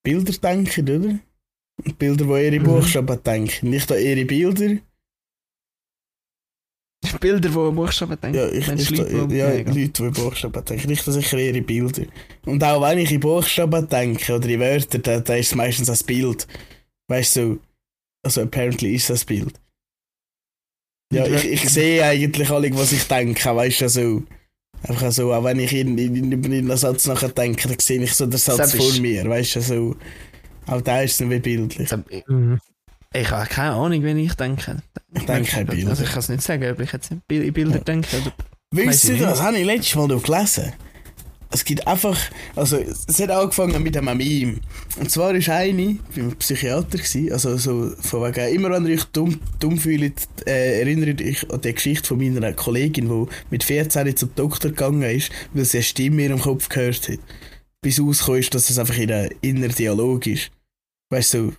Bilder 0.03 0.33
denken, 0.33 0.83
oder? 0.83 1.95
Bilder, 1.97 2.25
die 2.25 2.45
ihre 2.45 2.61
Mhm. 2.61 2.65
Buchstaben 2.65 3.23
denken. 3.23 3.71
Nicht 3.71 3.91
an 3.93 3.99
ihre 4.01 4.25
Bilder. 4.25 4.81
Bilder, 7.21 7.41
die 7.41 7.49
Buchstaben 7.49 8.21
denken. 8.21 8.37
Ja, 8.39 8.49
ich, 8.49 8.69
ich, 8.69 8.91
ja, 8.91 9.05
Leute, 9.05 9.29
die- 9.29 9.37
ja. 9.37 9.49
Leute, 9.51 9.89
die 9.91 10.11
Buchstaben 10.11 10.65
denken. 10.65 10.89
Nicht 10.89 11.07
an 11.07 11.15
sicher 11.15 11.39
ihre 11.39 11.63
Bilder. 11.63 12.03
Und 12.47 12.63
auch 12.63 12.83
wenn 12.83 12.99
ich 12.99 13.11
in 13.13 13.21
Buchstaben 13.21 13.89
denke 13.89 14.35
oder 14.37 14.49
in 14.49 14.61
Wörter, 14.61 14.99
dann, 14.99 15.25
dann 15.25 15.39
ist 15.39 15.47
es 15.49 15.55
meistens 15.55 15.89
ein 15.91 16.07
Bild. 16.07 16.47
Weißt 17.09 17.37
du, 17.37 17.55
so, 17.55 17.59
also 18.25 18.43
apparently 18.43 18.95
ist 18.95 19.09
das 19.11 19.25
Bild. 19.25 19.55
Ja, 21.13 21.27
ich, 21.27 21.45
ich 21.45 21.69
sehe 21.69 22.05
eigentlich 22.05 22.51
alle, 22.51 22.73
was 22.77 22.93
ich 22.93 23.05
denke, 23.05 23.55
weißt 23.57 23.81
du, 23.81 23.89
so. 23.89 24.23
Einfach 24.83 25.11
so, 25.13 25.33
auch 25.33 25.45
wenn 25.45 25.59
ich 25.59 25.73
in, 25.75 25.99
in, 25.99 26.17
in, 26.17 26.33
über 26.33 26.49
einen 26.49 26.77
Satz 26.77 27.07
nachher 27.07 27.29
denke, 27.31 27.69
dann 27.69 27.79
sehe 27.79 28.03
ich 28.03 28.15
so 28.15 28.27
den 28.27 28.39
Satz 28.39 28.57
Das 28.59 28.75
ist- 28.75 28.93
vor 28.93 29.01
mir, 29.03 29.29
weißt 29.29 29.57
du, 29.57 29.61
so. 29.63 29.97
Auch 30.67 30.81
da 30.83 31.03
ist 31.03 31.15
es 31.15 31.21
nicht 31.21 31.31
wie 31.31 31.39
bildlich. 31.41 31.91
Ich, 32.11 32.27
Mhm. 32.29 32.61
Ich 33.15 33.31
habe 33.31 33.47
keine 33.49 33.73
Ahnung, 33.73 34.03
wenn 34.03 34.19
ich 34.19 34.35
denke. 34.35 34.83
Ich 35.15 35.25
denke 35.27 35.51
kein 35.51 35.67
Bild. 35.67 35.89
Also 35.89 36.05
ich 36.05 36.11
kann 36.11 36.21
es 36.21 36.29
nicht 36.29 36.43
sagen, 36.43 36.71
ob 36.71 36.81
ich 36.81 36.93
jetzt 36.93 37.11
in 37.11 37.21
Bil- 37.27 37.45
in 37.45 37.53
Bilder 37.53 37.79
denke. 37.81 38.09
Oder 38.17 38.33
ihr 38.83 38.91
ich 38.91 39.21
das? 39.21 39.43
Habe 39.43 39.59
ich 39.59 39.67
letztes 39.67 39.95
Mal 39.97 40.09
noch 40.09 40.23
gelesen. 40.23 40.73
Es 41.53 41.65
gibt 41.65 41.85
einfach, 41.85 42.17
also 42.55 42.77
es 42.77 43.19
hat 43.21 43.31
angefangen 43.31 43.83
mit 43.83 43.97
einem 43.97 44.17
Meme. 44.17 44.61
Und 45.01 45.11
zwar 45.11 45.35
ist 45.35 45.49
eine, 45.49 45.99
ich 46.15 46.23
war 46.23 46.31
Psychiater, 46.37 46.97
gewesen, 46.97 47.33
also 47.33 47.57
so 47.57 47.91
von 48.03 48.23
wegen, 48.23 48.55
immer 48.55 48.71
wenn 48.71 48.87
ihr 48.87 48.95
euch 48.95 49.05
dumm, 49.07 49.41
dumm 49.59 49.77
fühlt, 49.77 50.29
äh, 50.47 50.79
erinnert 50.81 51.21
euch 51.21 51.51
an 51.51 51.61
die 51.61 51.75
Geschichte 51.75 52.07
von 52.07 52.19
meiner 52.19 52.53
Kollegin, 52.53 53.09
die 53.09 53.27
mit 53.51 53.65
14 53.65 54.17
zum 54.17 54.33
Doktor 54.37 54.69
gegangen 54.69 55.03
ist, 55.03 55.33
weil 55.53 55.65
sie 55.65 55.79
eine 55.79 55.83
Stimme 55.83 56.23
in 56.23 56.31
ihrem 56.31 56.41
Kopf 56.41 56.69
gehört 56.69 57.09
hat. 57.09 57.19
Bis 57.83 58.01
rausgekommen 58.01 58.41
ist, 58.43 58.55
dass 58.55 58.69
das 58.69 58.79
einfach 58.79 58.97
in 58.99 59.11
einem 59.11 59.33
inneren 59.41 59.75
Dialog 59.75 60.29
ist. 60.29 60.53
Weißt 61.13 61.35
du, 61.35 61.51
die 61.51 61.57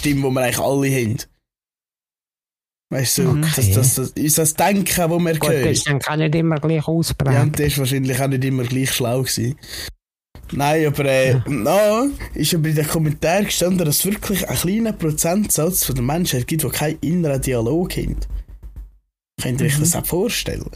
Stimme, 0.00 0.28
die 0.28 0.34
wir 0.34 0.40
eigentlich 0.42 0.58
alle 0.58 0.90
haben. 0.90 1.16
Weißt 2.92 3.18
du, 3.18 3.22
Mhm. 3.22 3.42
das, 3.42 3.70
das, 3.70 3.94
das, 3.94 4.10
unser 4.12 4.44
Denken, 4.56 4.84
das 4.84 5.10
wir 5.10 5.38
Gut, 5.38 5.48
hören. 5.50 5.62
das 5.64 5.72
ist 5.78 5.86
dann 5.86 5.98
kann 6.00 6.18
nicht 6.18 6.34
immer 6.34 6.56
gleich 6.58 6.82
Ja, 6.82 6.88
ausprägen. 6.88 7.42
und 7.42 7.58
der 7.58 7.66
ist 7.66 7.78
wahrscheinlich 7.78 8.20
auch 8.20 8.26
nicht 8.26 8.44
immer 8.44 8.64
gleich 8.64 8.90
schlau 8.92 9.22
gewesen. 9.22 9.56
Nein, 10.52 10.86
aber 10.86 11.04
äh, 11.04 11.40
no, 11.46 12.08
ist 12.34 12.52
aber 12.54 12.68
in 12.68 12.74
den 12.74 12.88
Kommentaren 12.88 13.44
gestanden, 13.44 13.84
dass 13.86 13.98
es 13.98 14.04
wirklich 14.06 14.48
einen 14.48 14.58
kleinen 14.58 14.98
Prozentsatz 14.98 15.84
von 15.84 15.94
der 15.94 16.02
Menschheit 16.02 16.48
gibt, 16.48 16.64
die 16.64 16.68
keinen 16.70 16.98
inneren 17.00 17.40
Dialog 17.40 17.96
haben. 17.96 18.16
Könnt 19.40 19.60
ihr 19.60 19.68
euch 19.68 19.76
Mhm. 19.76 19.80
das 19.82 19.94
auch 19.94 20.04
vorstellen? 20.06 20.68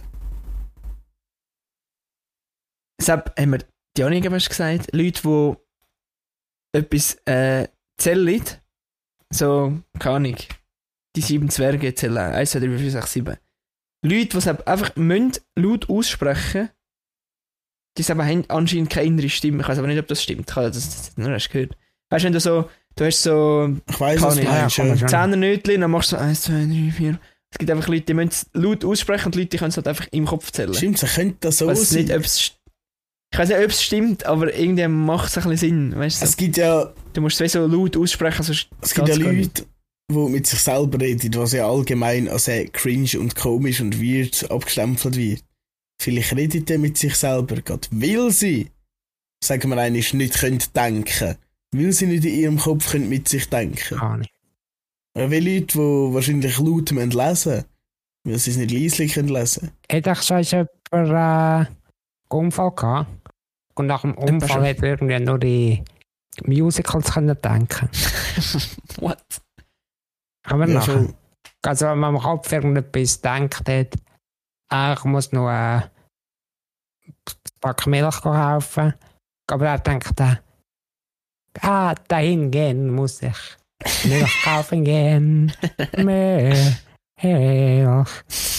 Deshalb 3.01 3.37
haben 3.39 3.51
wir 3.53 3.59
die 3.97 4.05
was 4.31 4.49
gesagt, 4.49 4.91
Leute, 4.93 5.21
die 5.23 6.79
etwas 6.79 7.17
äh, 7.27 7.67
zählen, 7.99 8.43
so, 9.35 9.79
keine 9.99 10.17
Ahnung, 10.17 10.37
die 11.17 11.21
sieben 11.21 11.51
Zwerge 11.51 11.95
zählen, 11.95 12.19
1, 12.19 12.51
2, 12.53 12.61
3, 12.61 12.67
4, 12.69 12.79
5, 12.79 12.93
6, 12.93 13.13
7. 13.13 13.37
Leute, 14.05 14.27
die 14.27 14.37
es 14.37 14.49
einfach 14.49 14.97
müssen, 14.97 15.33
laut 15.57 15.89
aussprechen 15.89 16.71
die 17.97 18.03
es 18.03 18.11
haben 18.11 18.45
anscheinend 18.49 18.91
keine 18.91 19.07
innere 19.07 19.29
Stimme. 19.29 19.63
Ich 19.63 19.69
weiß 19.69 19.79
aber 19.79 19.87
nicht, 19.87 19.99
ob 19.99 20.09
das 20.09 20.23
stimmt. 20.23 20.51
Ich 20.51 20.57
habe 20.57 20.71
das, 20.71 20.85
das 20.85 21.17
nur 21.17 21.31
erst 21.31 21.51
gehört. 21.51 21.77
Weißt 22.11 22.25
du, 22.25 22.27
wenn 22.27 22.33
du 22.33 22.41
so, 22.41 22.69
du 22.97 23.05
hast 23.05 23.23
so 23.23 23.77
Ich 23.89 23.97
du 23.97 24.05
ich. 24.41 24.45
meinst. 24.45 24.79
Ja, 24.79 25.07
Zehnernötchen, 25.07 25.81
dann 25.81 25.91
machst 25.91 26.13
du 26.13 26.17
so 26.17 26.23
1, 26.23 26.43
2, 26.43 26.53
3, 26.53 26.93
4. 26.97 27.19
Es 27.51 27.59
gibt 27.59 27.71
einfach 27.71 27.87
Leute, 27.89 28.01
die 28.03 28.15
müssen 28.15 28.29
es 28.31 28.47
laut 28.53 28.85
aussprechen 28.85 29.27
und 29.27 29.37
Leute, 29.37 29.47
die 29.51 29.59
können 29.59 29.69
es 29.69 29.77
halt 29.77 29.87
einfach 29.87 30.09
im 30.11 30.27
Kopf 30.27 30.51
zählen. 30.51 30.75
Stimmt, 30.75 30.99
so 30.99 31.07
könnte 31.07 31.37
das 31.41 31.59
so 31.59 31.69
weiß 31.69 31.91
sein. 31.91 32.03
nicht, 32.03 32.15
ob 32.15 32.25
es. 32.25 32.53
Ich 33.35 33.39
weiß 33.39 33.49
nicht, 33.49 33.59
ob 33.59 33.65
es 33.65 33.83
stimmt, 33.83 34.27
aber 34.27 34.55
irgendwie 34.55 34.87
macht 34.87 35.27
es 35.27 35.37
ein 35.37 35.51
bisschen 35.51 35.91
Sinn. 35.91 35.99
Weißt 35.99 36.23
du, 36.23 36.25
es 36.25 36.37
gibt 36.37 36.57
ja, 36.57 36.93
du 37.15 37.21
musst 37.21 37.41
es 37.41 37.51
so 37.51 37.67
laut 37.67 37.97
aussprechen, 37.97 38.45
sonst 38.45 38.69
es 38.81 38.95
gibt 38.95 39.09
ja. 39.09 39.17
Leute, 39.17 39.67
die 40.09 40.17
mit 40.17 40.47
sich 40.47 40.61
selber 40.61 41.01
reden, 41.01 41.35
was 41.35 41.53
ja 41.53 41.69
allgemein 41.69 42.29
als 42.29 42.47
äh, 42.47 42.67
cringe 42.67 43.19
und 43.19 43.35
komisch 43.35 43.81
und 43.81 44.01
weird 44.01 44.49
abgestempelt 44.53 45.17
wird. 45.17 45.43
Vielleicht 46.01 46.37
redet 46.37 46.71
er 46.71 46.79
mit 46.79 46.97
sich 46.97 47.17
selber, 47.17 47.57
gerade 47.57 47.89
weil 47.91 48.31
sie, 48.31 48.71
sagen 49.43 49.69
wir 49.69 49.79
eigentlich, 49.79 50.15
nicht 50.15 50.39
können 50.39 50.63
denken 50.73 51.37
Weil 51.73 51.91
sie 51.91 52.07
nicht 52.07 52.25
in 52.25 52.35
ihrem 52.35 52.59
Kopf 52.59 52.93
können 52.93 53.09
mit 53.09 53.27
sich 53.27 53.51
denken. 53.51 53.97
Keine 53.99 54.01
Ahnung. 54.01 54.29
Ja, 55.19 55.29
wie 55.29 55.41
Leute, 55.41 55.77
die 55.77 56.15
wahrscheinlich 56.15 56.57
laut 56.61 56.93
müssen 56.93 57.11
lesen 57.11 57.65
weil 58.23 58.39
sie 58.39 58.53
es 58.53 58.57
nicht 58.59 58.71
leislich 58.71 59.15
können 59.15 59.29
lesen 59.29 59.73
Hat 59.91 60.07
euch 60.07 60.23
schon 60.23 60.45
jemand 60.45 60.69
äh, 60.93 60.97
einen 60.97 61.67
Unfall 62.29 62.71
gehabt? 62.71 63.24
Und 63.75 63.87
nach 63.87 64.03
dem 64.03 64.15
Unfall 64.15 64.69
hat 64.69 64.79
er 64.79 64.85
irgendwie 64.85 65.19
nur 65.21 65.39
die 65.39 65.85
Musicals 66.45 67.13
können 67.13 67.37
denken. 67.41 67.89
What? 69.01 69.19
Aber 70.47 70.67
Ja, 70.67 70.75
nachher. 70.75 70.93
schon. 70.93 71.15
Also 71.63 71.87
wenn 71.87 71.99
man 71.99 72.17
am 72.17 72.23
Kopf 72.23 72.53
irgendetwas 72.53 73.21
denkt 73.21 73.69
hat, 73.69 73.95
ah, 74.71 74.93
ich 74.93 75.05
muss 75.05 75.33
noch 75.33 75.49
äh, 75.49 75.81
ein 75.81 75.91
Pack 77.61 77.87
Milch 77.87 78.21
kaufen. 78.21 78.95
Aber 79.51 79.67
er 79.67 79.79
denkt 79.79 80.13
dann, 80.17 80.39
ah, 81.61 81.95
dahin 82.09 82.51
gehen 82.51 82.95
muss 82.95 83.23
ich. 83.23 83.57
Milch 84.05 84.43
kaufen 84.45 84.85
gehen. 84.85 85.53
Milch. 87.25 88.09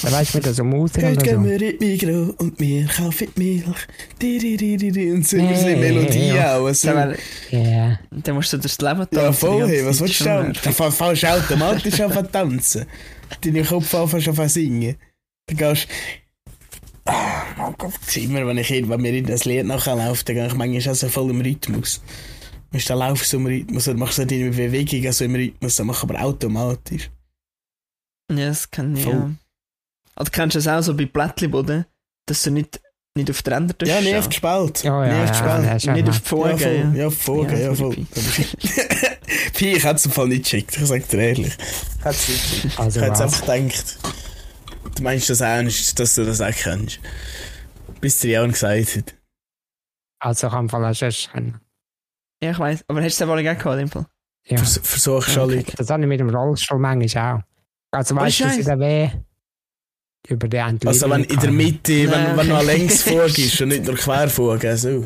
Dann 0.04 0.12
weißt 0.14 0.34
du, 0.34 0.38
mit 0.38 0.56
so 0.56 0.64
Musik 0.64 1.04
Heute 1.04 1.14
oder 1.14 1.24
gehen 1.24 1.44
so. 1.44 1.50
wir 1.50 1.62
in 1.62 1.80
die 1.80 1.86
Migros 1.86 2.30
und 2.38 2.60
wir 2.60 2.88
kaufen 2.88 3.28
die 3.36 3.40
Milch. 3.44 3.88
Di, 4.22 4.38
di, 4.40 4.58
di, 4.58 4.78
di, 4.78 4.92
di. 4.92 5.12
Und 5.12 5.28
so 5.28 5.38
die 5.38 5.44
Nee, 5.44 5.76
Melodie 5.76 6.28
ja. 6.30 6.58
auch. 6.58 6.74
So. 6.74 6.88
Dann, 6.90 7.16
Ja. 7.52 8.00
dann 8.12 8.36
musst 8.36 8.52
du 8.54 8.58
durchs 8.58 8.80
Leben 8.80 9.00
Ja, 9.00 9.06
tanzen, 9.06 9.32
die 9.32 9.34
voll, 9.38 9.68
hey, 9.68 9.86
was 9.86 10.02
willst 10.02 10.20
du. 10.22 10.26
Da 10.64 10.72
fa- 10.72 10.92
fällst 10.92 11.24
du 11.24 11.28
automatisch 11.28 12.00
an 12.02 12.12
zu 12.14 12.32
tanzen. 12.32 12.86
Deine 13.42 13.64
Kopf 13.64 13.94
anfängst 13.96 14.28
an 14.28 14.36
zu 14.36 14.50
singen. 14.50 14.96
Dann 15.48 15.58
gehst 15.58 15.88
Ah, 17.08 17.44
mein 17.58 17.76
Gott. 17.78 17.94
Immer, 18.18 18.48
wenn, 18.48 18.58
ich, 18.58 18.70
wenn 18.72 19.00
mir 19.02 19.14
in 19.14 19.28
das 19.28 19.46
Lied 19.46 19.66
nachher 19.68 19.96
läuft, 19.96 20.28
dann 20.28 20.36
gehe 20.38 20.48
ich 20.48 20.56
manchmal 20.56 20.92
auch 20.92 20.96
so 20.98 21.08
voll 21.08 21.30
im 21.30 21.40
Rhythmus. 21.42 22.02
Weißt 22.72 22.90
du, 22.90 22.94
dann 22.94 23.00
laufst 23.08 23.32
du 23.32 23.38
im 23.38 23.46
Rhythmus 23.46 23.88
und 23.88 24.00
machst 24.00 24.16
so 24.16 24.26
deine 24.26 24.50
Bewegung 24.50 25.06
also 25.06 25.24
im 25.24 25.36
Rhythmus, 25.36 25.76
dann 25.76 25.86
machst 25.86 26.02
du 26.02 26.08
aber 26.10 26.20
automatisch. 26.24 27.12
Ja, 28.32 28.48
das 28.48 28.70
kann 28.72 28.96
ich 28.96 29.06
ja. 29.06 29.32
Also 30.16 30.32
kennst 30.32 30.56
du 30.56 30.60
es 30.60 30.68
auch 30.68 30.82
so 30.82 30.96
bei 30.96 31.06
Plättchenboden, 31.06 31.86
dass 32.26 32.44
du 32.44 32.52
nicht, 32.52 32.82
nicht 33.16 33.30
auf 33.30 33.42
die 33.44 33.50
Ränder 33.50 33.76
Ja, 33.86 34.00
nie 34.02 34.08
schauen. 34.10 34.18
auf 34.20 34.30
die 34.30 34.36
Spalt. 34.38 34.84
Ja, 34.84 35.02
nie 35.06 35.10
ja, 35.12 35.24
auf 35.24 35.32
die 35.32 35.38
ja, 35.38 35.44
Spalt. 35.44 35.66
ja, 35.66 35.80
schon 35.80 35.94
Nicht 35.94 36.10
auf 36.10 36.20
die 36.20 36.26
Folge, 36.28 36.94
ja, 36.98 37.12
voll. 37.12 37.46
ja. 37.52 37.60
Ja, 37.60 37.76
voll, 37.76 37.98
ja. 38.00 38.10
Pi, 39.54 39.72
ich 39.74 39.84
hätte 39.84 39.96
es 39.96 40.06
im 40.06 40.12
Fall 40.12 40.28
nicht 40.28 40.44
geschickt, 40.44 40.78
ich 40.78 40.86
sag 40.88 41.08
dir 41.10 41.20
ehrlich. 41.20 41.54
Ich 41.58 42.06
hätte 42.06 42.10
es 42.10 42.28
nicht 42.30 42.52
geschickt. 42.52 42.80
Also 42.80 43.00
Ich 43.00 43.06
hätte 43.06 43.20
was? 43.20 43.22
einfach 43.22 43.46
gedacht, 43.56 43.98
du 44.96 45.04
meinst 45.04 45.30
das 45.30 45.42
ernst, 45.42 46.00
dass 46.00 46.16
du 46.16 46.26
das 46.26 46.42
auch 46.42 46.52
kennst. 46.52 47.00
Bis 48.02 48.20
der 48.20 48.32
Jan 48.32 48.52
gesagt 48.52 48.96
hat. 48.98 49.16
Also 50.20 50.50
kann 50.50 50.66
man 50.68 50.86
auch 50.86 50.94
schon 50.96 51.12
können. 51.32 51.60
Ja, 52.44 52.52
ich 52.52 52.60
weiß. 52.60 52.84
Aber 52.88 53.02
hast 53.04 53.20
du 53.20 53.24
es 53.24 53.30
aber 53.30 53.40
auch 53.40 53.44
gehabt, 53.44 53.64
dem 53.80 53.90
Fall? 53.90 54.06
Ja. 54.48 54.58
Vers 54.58 54.80
versuch 54.84 55.24
schon 55.24 55.50
Okay. 55.52 55.66
Das 55.78 55.90
habe 55.90 56.04
ich 56.04 56.08
mit 56.08 56.20
dem 56.20 56.30
Rollstuhl 56.30 56.80
manchmal 56.80 57.36
auch. 57.38 57.42
Also 57.96 58.16
weißt 58.16 58.40
du, 58.40 58.60
ich 58.60 58.66
da 58.66 58.80
weh 58.80 59.10
über 60.28 60.48
die 60.48 60.58
Entwicklung 60.58 60.94
Also 60.94 61.10
wenn 61.10 61.24
in 61.24 61.40
der. 61.40 61.52
Mitte, 61.52 62.12
wenn, 62.12 62.24
Nein, 62.24 62.38
wenn 62.38 62.48
noch 62.48 62.64
längs 62.64 63.08
ist 63.38 63.62
und 63.62 63.70
nicht 63.70 63.86
nur 63.86 63.96
querfuge, 63.96 64.78
so. 64.78 65.06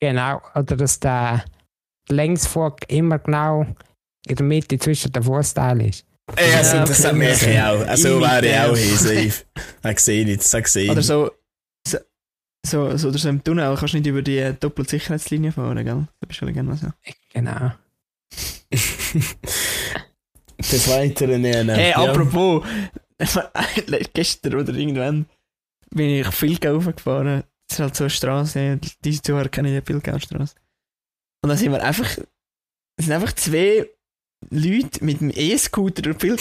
Genau, 0.00 0.42
oder 0.54 0.76
dass 0.76 1.00
der 1.00 1.44
Längsfuß 2.08 2.72
immer 2.88 3.18
genau 3.18 3.66
in 4.26 4.36
der 4.36 4.44
Mitte 4.44 4.78
zwischen 4.78 5.12
den 5.12 5.22
Fußteilen 5.22 5.80
ist. 5.88 6.04
Ey, 6.36 6.54
also, 6.54 6.76
Ja, 6.76 6.84
das 6.84 7.04
hat 7.04 7.14
mich 7.14 7.42
ich 7.42 7.60
auch. 7.60 7.86
Also 7.86 8.20
wäre 8.20 8.46
ich 8.46 8.58
auch 8.58 8.76
hier, 8.76 8.96
safe. 8.96 9.44
Ich 9.90 9.98
sehe 10.00 10.24
nicht, 10.24 10.40
das 10.52 10.72
sehe 10.72 10.90
Oder 10.90 11.02
so, 11.02 11.30
so, 11.86 11.98
so, 12.66 12.96
so, 12.96 13.08
oder 13.08 13.18
so 13.18 13.28
im 13.28 13.44
Tunnel 13.44 13.76
kannst 13.76 13.94
du 13.94 13.98
nicht 13.98 14.06
über 14.06 14.22
die 14.22 14.54
Doppelsicherheitslinie 14.58 15.52
fahren, 15.52 15.84
gell? 15.84 16.06
Das 16.20 16.28
bist 16.28 16.40
du 16.40 16.52
gerne 16.52 16.76
so. 16.76 16.88
Genau. 17.32 17.72
Das 20.70 20.88
Weitere 20.88 21.38
nehmen. 21.38 21.74
Hey, 21.74 21.90
ja. 21.90 21.96
apropos, 21.98 22.64
gestern 24.14 24.54
oder 24.54 24.74
irgendwann 24.74 25.26
bin 25.90 26.10
ich 26.10 26.26
Filgau 26.28 26.74
raufgefahren. 26.74 27.44
Das 27.68 27.78
ist 27.78 27.80
halt 27.80 27.96
so 27.96 28.04
eine 28.04 28.10
Straße, 28.10 28.80
diese 29.04 29.22
Zuhörer 29.22 29.48
kennen 29.48 29.74
die 29.74 29.80
Filgau-Straße. 29.80 30.54
Und 31.42 31.48
dann 31.48 31.56
sind 31.56 31.72
wir 31.72 31.82
einfach, 31.82 32.18
sind 33.00 33.12
einfach 33.12 33.32
zwei 33.32 33.88
Leute 34.50 35.04
mit 35.04 35.20
dem 35.20 35.30
E-Scooter 35.34 36.02
durch 36.02 36.18
die. 36.18 36.30
Und 36.32 36.40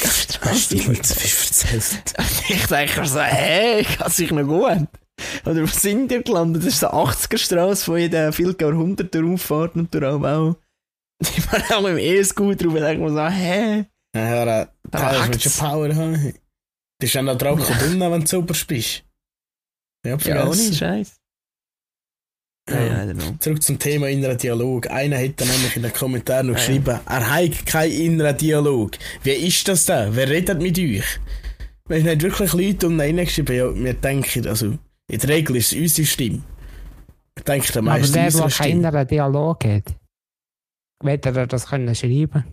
ich 2.49 2.65
denke 2.67 3.05
so, 3.07 3.19
hey, 3.21 3.84
kann 3.84 4.11
sich 4.11 4.32
noch 4.32 4.43
gut. 4.43 4.88
Oder 5.45 5.61
wo 5.61 5.67
sind 5.67 6.11
ihr 6.11 6.24
gelandet? 6.24 6.63
Das 6.63 6.74
ist 6.74 6.80
so 6.80 6.88
eine 6.88 7.11
80er-Straße, 7.11 7.91
wo 7.91 7.97
jeder 7.97 8.34
Filgauer 8.34 8.71
100 8.71 9.13
durchfährt 9.13 9.76
und 9.76 9.93
durch 9.93 10.03
auch. 10.03 10.55
Die 11.21 11.51
waren 11.51 11.63
auch 11.71 11.82
mit 11.82 11.91
dem 11.91 11.97
E-Scooter 11.99 12.67
und 12.67 12.76
ich 12.76 12.82
denke 12.82 13.03
mir 13.03 13.11
so, 13.11 13.28
hä? 13.28 13.86
Ja, 14.16 14.45
Da 14.45 14.70
das 14.91 15.20
hackt's. 15.22 15.43
du 15.43 15.64
Power 15.64 15.95
haben. 15.95 16.34
Das 16.99 17.09
ist 17.09 17.14
ja 17.14 17.22
noch 17.22 17.38
drauf 17.38 17.59
wenn 17.82 18.22
du 18.22 18.28
sauber 18.28 18.55
bist. 18.68 19.03
Ja, 20.05 20.18
Ja, 20.18 20.47
ohne. 20.47 20.74
Scheiß. 20.74 21.16
Ja. 22.70 23.05
Ja. 23.05 23.14
Zurück 23.39 23.61
zum 23.61 23.78
Thema 23.78 24.07
innerer 24.09 24.36
Dialog. 24.36 24.89
Einer 24.89 25.18
hat 25.18 25.41
dann 25.41 25.49
nämlich 25.49 25.76
in 25.76 25.84
den 25.84 25.93
Kommentaren 25.93 26.47
noch 26.47 26.55
geschrieben, 26.55 26.99
er 27.05 27.30
hat 27.30 27.66
keinen 27.66 27.91
inneren 27.91 28.38
Dialog. 28.38 28.91
Wie 29.24 29.32
ist 29.32 29.68
das 29.68 29.86
denn? 29.86 30.16
Wer 30.16 30.30
redet 30.30 30.61
mit 30.61 30.80
euch? 30.80 31.20
Wenn 31.86 32.03
nicht 32.03 32.22
wirklich 32.22 32.53
Leute 32.53 32.88
um 32.88 32.99
einen 32.99 33.26
geschrieben, 33.26 33.55
ja, 33.55 33.76
wir 33.76 33.93
denken, 33.93 34.47
also, 34.47 34.78
in 35.09 35.20
der 35.20 35.30
Regel 35.30 35.57
ist 35.57 35.74
es 35.74 35.78
unsere 35.78 36.07
Stimme. 36.07 36.41
Ich 37.38 37.43
denke, 37.43 37.68
der 37.68 37.82
Aber 37.82 37.89
meiste 37.89 38.14
der, 38.14 38.32
der 38.32 38.47
keinen 38.49 38.72
inneren 38.72 39.07
Dialog 39.07 39.66
hat, 39.66 39.84
wird 41.03 41.26
er 41.26 41.47
das 41.47 41.68
können 41.68 41.93
schreiben? 41.93 42.45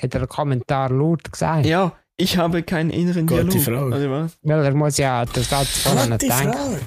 Hat 0.00 0.14
er 0.14 0.20
einen 0.20 0.28
Kommentar 0.28 0.90
laut 0.90 1.30
gesagt? 1.30 1.66
Ja, 1.66 1.92
ich 2.16 2.36
habe 2.36 2.62
keinen 2.62 2.90
inneren 2.90 3.26
Gute 3.26 3.44
Dialog. 3.46 3.62
Frage. 3.62 3.86
Oder 3.86 4.10
was? 4.10 4.38
Weil 4.42 4.64
er 4.64 4.74
muss 4.74 4.96
ja 4.98 5.24
den 5.24 5.42
Satz 5.42 5.78
vorher 5.80 6.06
Gute 6.08 6.18
denken. 6.18 6.52
Frage. 6.52 6.78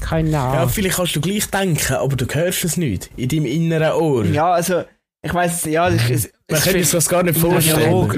Keine 0.00 0.30
Ja, 0.30 0.52
Ahnung. 0.52 0.68
vielleicht 0.70 0.96
kannst 0.96 1.14
du 1.16 1.20
gleich 1.20 1.46
denken, 1.50 1.94
aber 1.94 2.16
du 2.16 2.26
hörst 2.26 2.64
es 2.64 2.76
nicht. 2.76 3.10
In 3.16 3.28
deinem 3.28 3.44
inneren 3.46 3.92
Ohr. 3.92 4.24
Ja, 4.24 4.52
also, 4.52 4.82
ich 5.22 5.32
weiß 5.34 5.66
ja, 5.66 5.90
ich, 5.90 6.10
es, 6.10 6.24
Man 6.48 6.58
es 6.58 6.64
kann 6.64 6.72
sich 6.72 6.90
das 6.90 7.08
gar 7.08 7.22
nicht 7.22 7.38
vorstellen. 7.38 8.08
Dialog. 8.10 8.16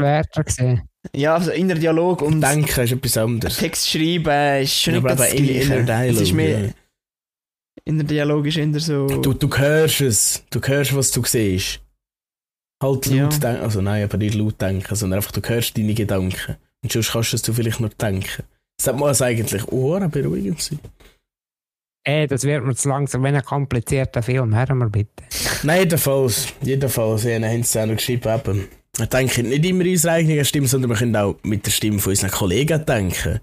Ja, 1.14 1.34
also 1.34 1.50
innerer 1.50 1.78
Dialog 1.80 2.22
und 2.22 2.40
Denken 2.40 2.80
ist 2.80 2.92
etwas 2.92 3.16
anderes. 3.16 3.56
Text 3.56 3.88
schreiben 3.90 4.62
ist 4.62 4.80
schon 4.80 4.94
Ja, 4.94 5.00
nicht 5.00 5.10
aber 5.10 5.16
das 5.24 5.32
inner 5.34 5.82
Gleiche. 5.82 6.10
Es 6.12 6.20
ist 6.20 6.28
Dialog, 6.28 6.34
mehr, 6.36 6.60
ja. 6.60 6.70
inner 7.84 8.04
Dialog 8.04 8.46
ist 8.46 8.56
eher 8.56 8.80
so, 8.80 9.06
Du, 9.08 9.32
du 9.34 9.48
hörst 9.58 10.00
es. 10.00 10.44
Du 10.50 10.60
hörst, 10.60 10.94
was 10.96 11.10
du 11.10 11.24
siehst. 11.24 11.80
Halt 12.82 13.06
laut 13.06 13.14
Ja. 13.14 13.28
denken. 13.28 13.62
Also 13.62 13.80
nein, 13.80 14.04
aber 14.04 14.18
nicht 14.18 14.34
laut 14.34 14.60
denken, 14.60 14.94
sondern 14.94 15.18
einfach 15.18 15.32
du 15.32 15.40
hörst 15.48 15.76
deine 15.78 15.94
Gedanken. 15.94 16.56
Und 16.82 16.92
sonst 16.92 17.12
kannst 17.12 17.32
du 17.32 17.36
es 17.36 17.56
vielleicht 17.56 17.80
nur 17.80 17.90
denken. 17.90 18.42
Das 18.82 18.94
muss 18.96 19.22
eigentlich 19.22 19.66
Ohren 19.70 20.10
beruhigend 20.10 20.60
sein. 20.60 20.80
Ey, 22.04 22.26
das 22.26 22.42
wird 22.42 22.64
mir 22.64 22.74
zu 22.74 22.88
langsam, 22.88 23.22
wenn 23.22 23.36
ein 23.36 23.44
komplizierter 23.44 24.22
Film. 24.24 24.56
Hören 24.56 24.78
wir 24.78 24.88
bitte. 24.90 25.22
Nein, 25.62 25.80
jedenfalls. 25.82 26.48
Jedenfalls. 26.60 27.22
Dann 27.22 27.44
haben 27.44 27.62
sie 27.62 27.80
auch 27.80 27.86
noch 27.86 27.94
geschrieben, 27.96 28.34
eben. 28.34 28.68
Wir 28.96 29.06
denken 29.06 29.48
nicht 29.48 29.64
immer 29.64 29.84
in 29.84 29.92
unserer 29.92 30.12
eigenen 30.14 30.44
Stimme, 30.44 30.66
sondern 30.66 30.90
wir 30.90 30.96
können 30.98 31.14
auch 31.16 31.36
mit 31.44 31.64
der 31.64 31.70
Stimme 31.70 32.00
von 32.00 32.10
unseren 32.10 32.30
Kollegen 32.32 32.84
denken. 32.84 33.40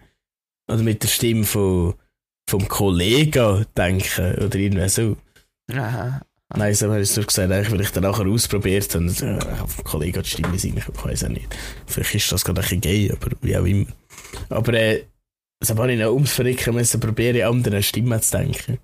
Oder 0.69 0.83
mit 0.83 1.01
der 1.01 1.07
Stimme 1.07 1.45
von, 1.45 1.93
vom 2.49 2.67
Kollegen 2.67 3.65
denken. 3.77 4.35
Oder 4.35 4.55
irgendwie 4.55 4.89
so. 4.89 5.15
aha. 5.71 6.21
Nein, 6.55 6.73
so 6.73 6.87
habe 6.87 7.01
ich 7.01 7.15
es 7.15 7.27
gesagt, 7.27 7.51
eigentlich, 7.51 7.71
weil 7.71 7.81
ich 7.81 7.91
dann 7.91 8.03
nachher 8.03 8.25
ausprobiert 8.25 8.93
habe. 8.95 9.05
Und, 9.05 9.21
äh, 9.21 9.39
auf 9.61 9.83
Kollegen 9.83 10.23
die 10.23 10.29
Stimme 10.29 10.57
sein, 10.57 10.77
ich 10.77 11.05
weiß 11.05 11.25
auch 11.25 11.29
nicht. 11.29 11.55
Vielleicht 11.85 12.15
ist 12.15 12.31
das 12.31 12.43
gerade 12.43 12.61
ein 12.61 12.63
bisschen 12.63 12.81
gay, 12.81 13.11
aber 13.11 13.35
wie 13.41 13.55
auch 13.55 13.65
immer. 13.65 13.85
Aber 14.49 14.73
äh, 14.73 15.03
das 15.59 15.69
habe 15.69 15.91
ich 15.91 15.99
noch 15.99 16.11
ums 16.11 16.31
Verrecken 16.31 16.73
müssen 16.73 16.99
probieren, 16.99 17.41
anderen 17.43 17.83
Stimmen 17.83 18.21
zu 18.21 18.37
denken. 18.37 18.79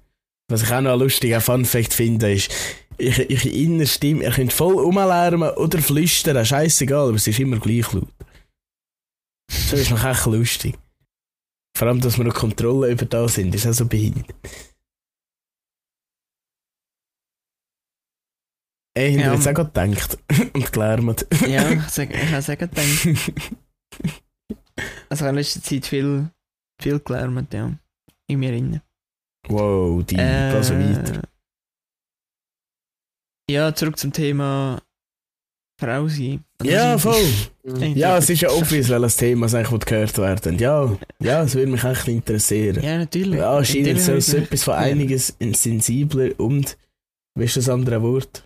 Was 0.48 0.62
ich 0.62 0.72
auch 0.72 0.82
noch 0.82 0.94
ein 0.94 1.00
lustiger 1.00 1.42
Fun-Fact 1.42 1.94
finde, 1.94 2.34
ist, 2.34 2.52
ich, 2.98 3.18
ich 3.18 3.54
innere 3.54 3.88
Stimme, 3.88 4.24
ihr 4.24 4.32
könnt 4.32 4.54
voll 4.54 4.76
rumlärmen 4.76 5.50
oder 5.52 5.80
flüstern, 5.80 6.46
scheißegal, 6.46 7.08
aber 7.08 7.16
es 7.16 7.26
ist 7.26 7.40
immer 7.40 7.58
gleich 7.58 7.92
laut. 7.94 8.08
So 9.50 9.76
ist 9.76 9.90
noch 9.90 10.04
echt 10.04 10.26
lustig. 10.28 10.76
Vor 11.76 11.88
allem, 11.88 12.00
dass 12.00 12.18
wir 12.18 12.26
noch 12.26 12.34
Kontrolle 12.34 12.92
über 12.92 13.06
da 13.06 13.28
sind, 13.28 13.54
ist 13.56 13.68
auch 13.68 13.74
so 13.74 13.86
behindert. 13.86 14.34
Ey, 18.98 19.10
ich 19.12 19.18
Ja. 19.18 19.26
habe 19.26 19.36
jetzt 19.36 19.48
auch 19.48 19.54
gerade 19.54 19.90
gedacht 19.92 20.18
und 20.54 20.72
gelärmt. 20.74 21.28
Ja, 21.48 21.70
ich 21.72 21.80
habe 21.80 22.38
es 22.38 22.48
gedacht. 22.48 22.78
Also 25.10 25.16
ich 25.16 25.22
habe 25.22 25.30
in 25.30 25.36
letzter 25.36 25.62
Zeit 25.62 25.86
viel, 25.86 26.30
viel 26.82 27.00
gelernt, 27.00 27.54
ja. 27.54 27.72
In 28.28 28.40
mir 28.40 28.54
innen. 28.54 28.82
Wow, 29.48 30.04
die 30.04 30.16
äh, 30.16 30.64
so 30.64 30.74
weiter. 30.74 31.22
Ja, 33.50 33.74
zurück 33.76 34.00
zum 34.00 34.12
Thema 34.12 34.82
Frau 35.80 36.08
sein. 36.08 36.44
Oder 36.62 36.72
Ja, 36.72 36.98
voll. 36.98 37.22
Ja, 37.96 38.18
es 38.18 38.30
ist 38.30 38.42
ja 38.42 38.50
obvious, 38.52 38.90
welches 38.90 39.18
Thema 39.18 39.46
es 39.48 39.54
eigentlich 39.56 39.86
gehört 39.86 40.18
werden. 40.18 40.58
Ja, 40.60 40.96
ja, 41.20 41.44
es 41.44 41.54
würde 41.56 41.72
mich 41.72 41.84
echt 41.84 42.08
interessieren. 42.08 42.82
Ja, 42.84 42.98
natürlich. 42.98 43.40
Ja, 43.40 43.58
würde 43.58 43.94
mich- 43.94 44.34
etwas 44.34 44.64
von 44.64 44.74
einiges 44.76 45.36
sensibler 45.40 46.40
und, 46.40 46.78
wie 47.38 47.44
ist 47.46 47.58
das 47.58 47.70
andere 47.70 48.02
Wort? 48.02 48.45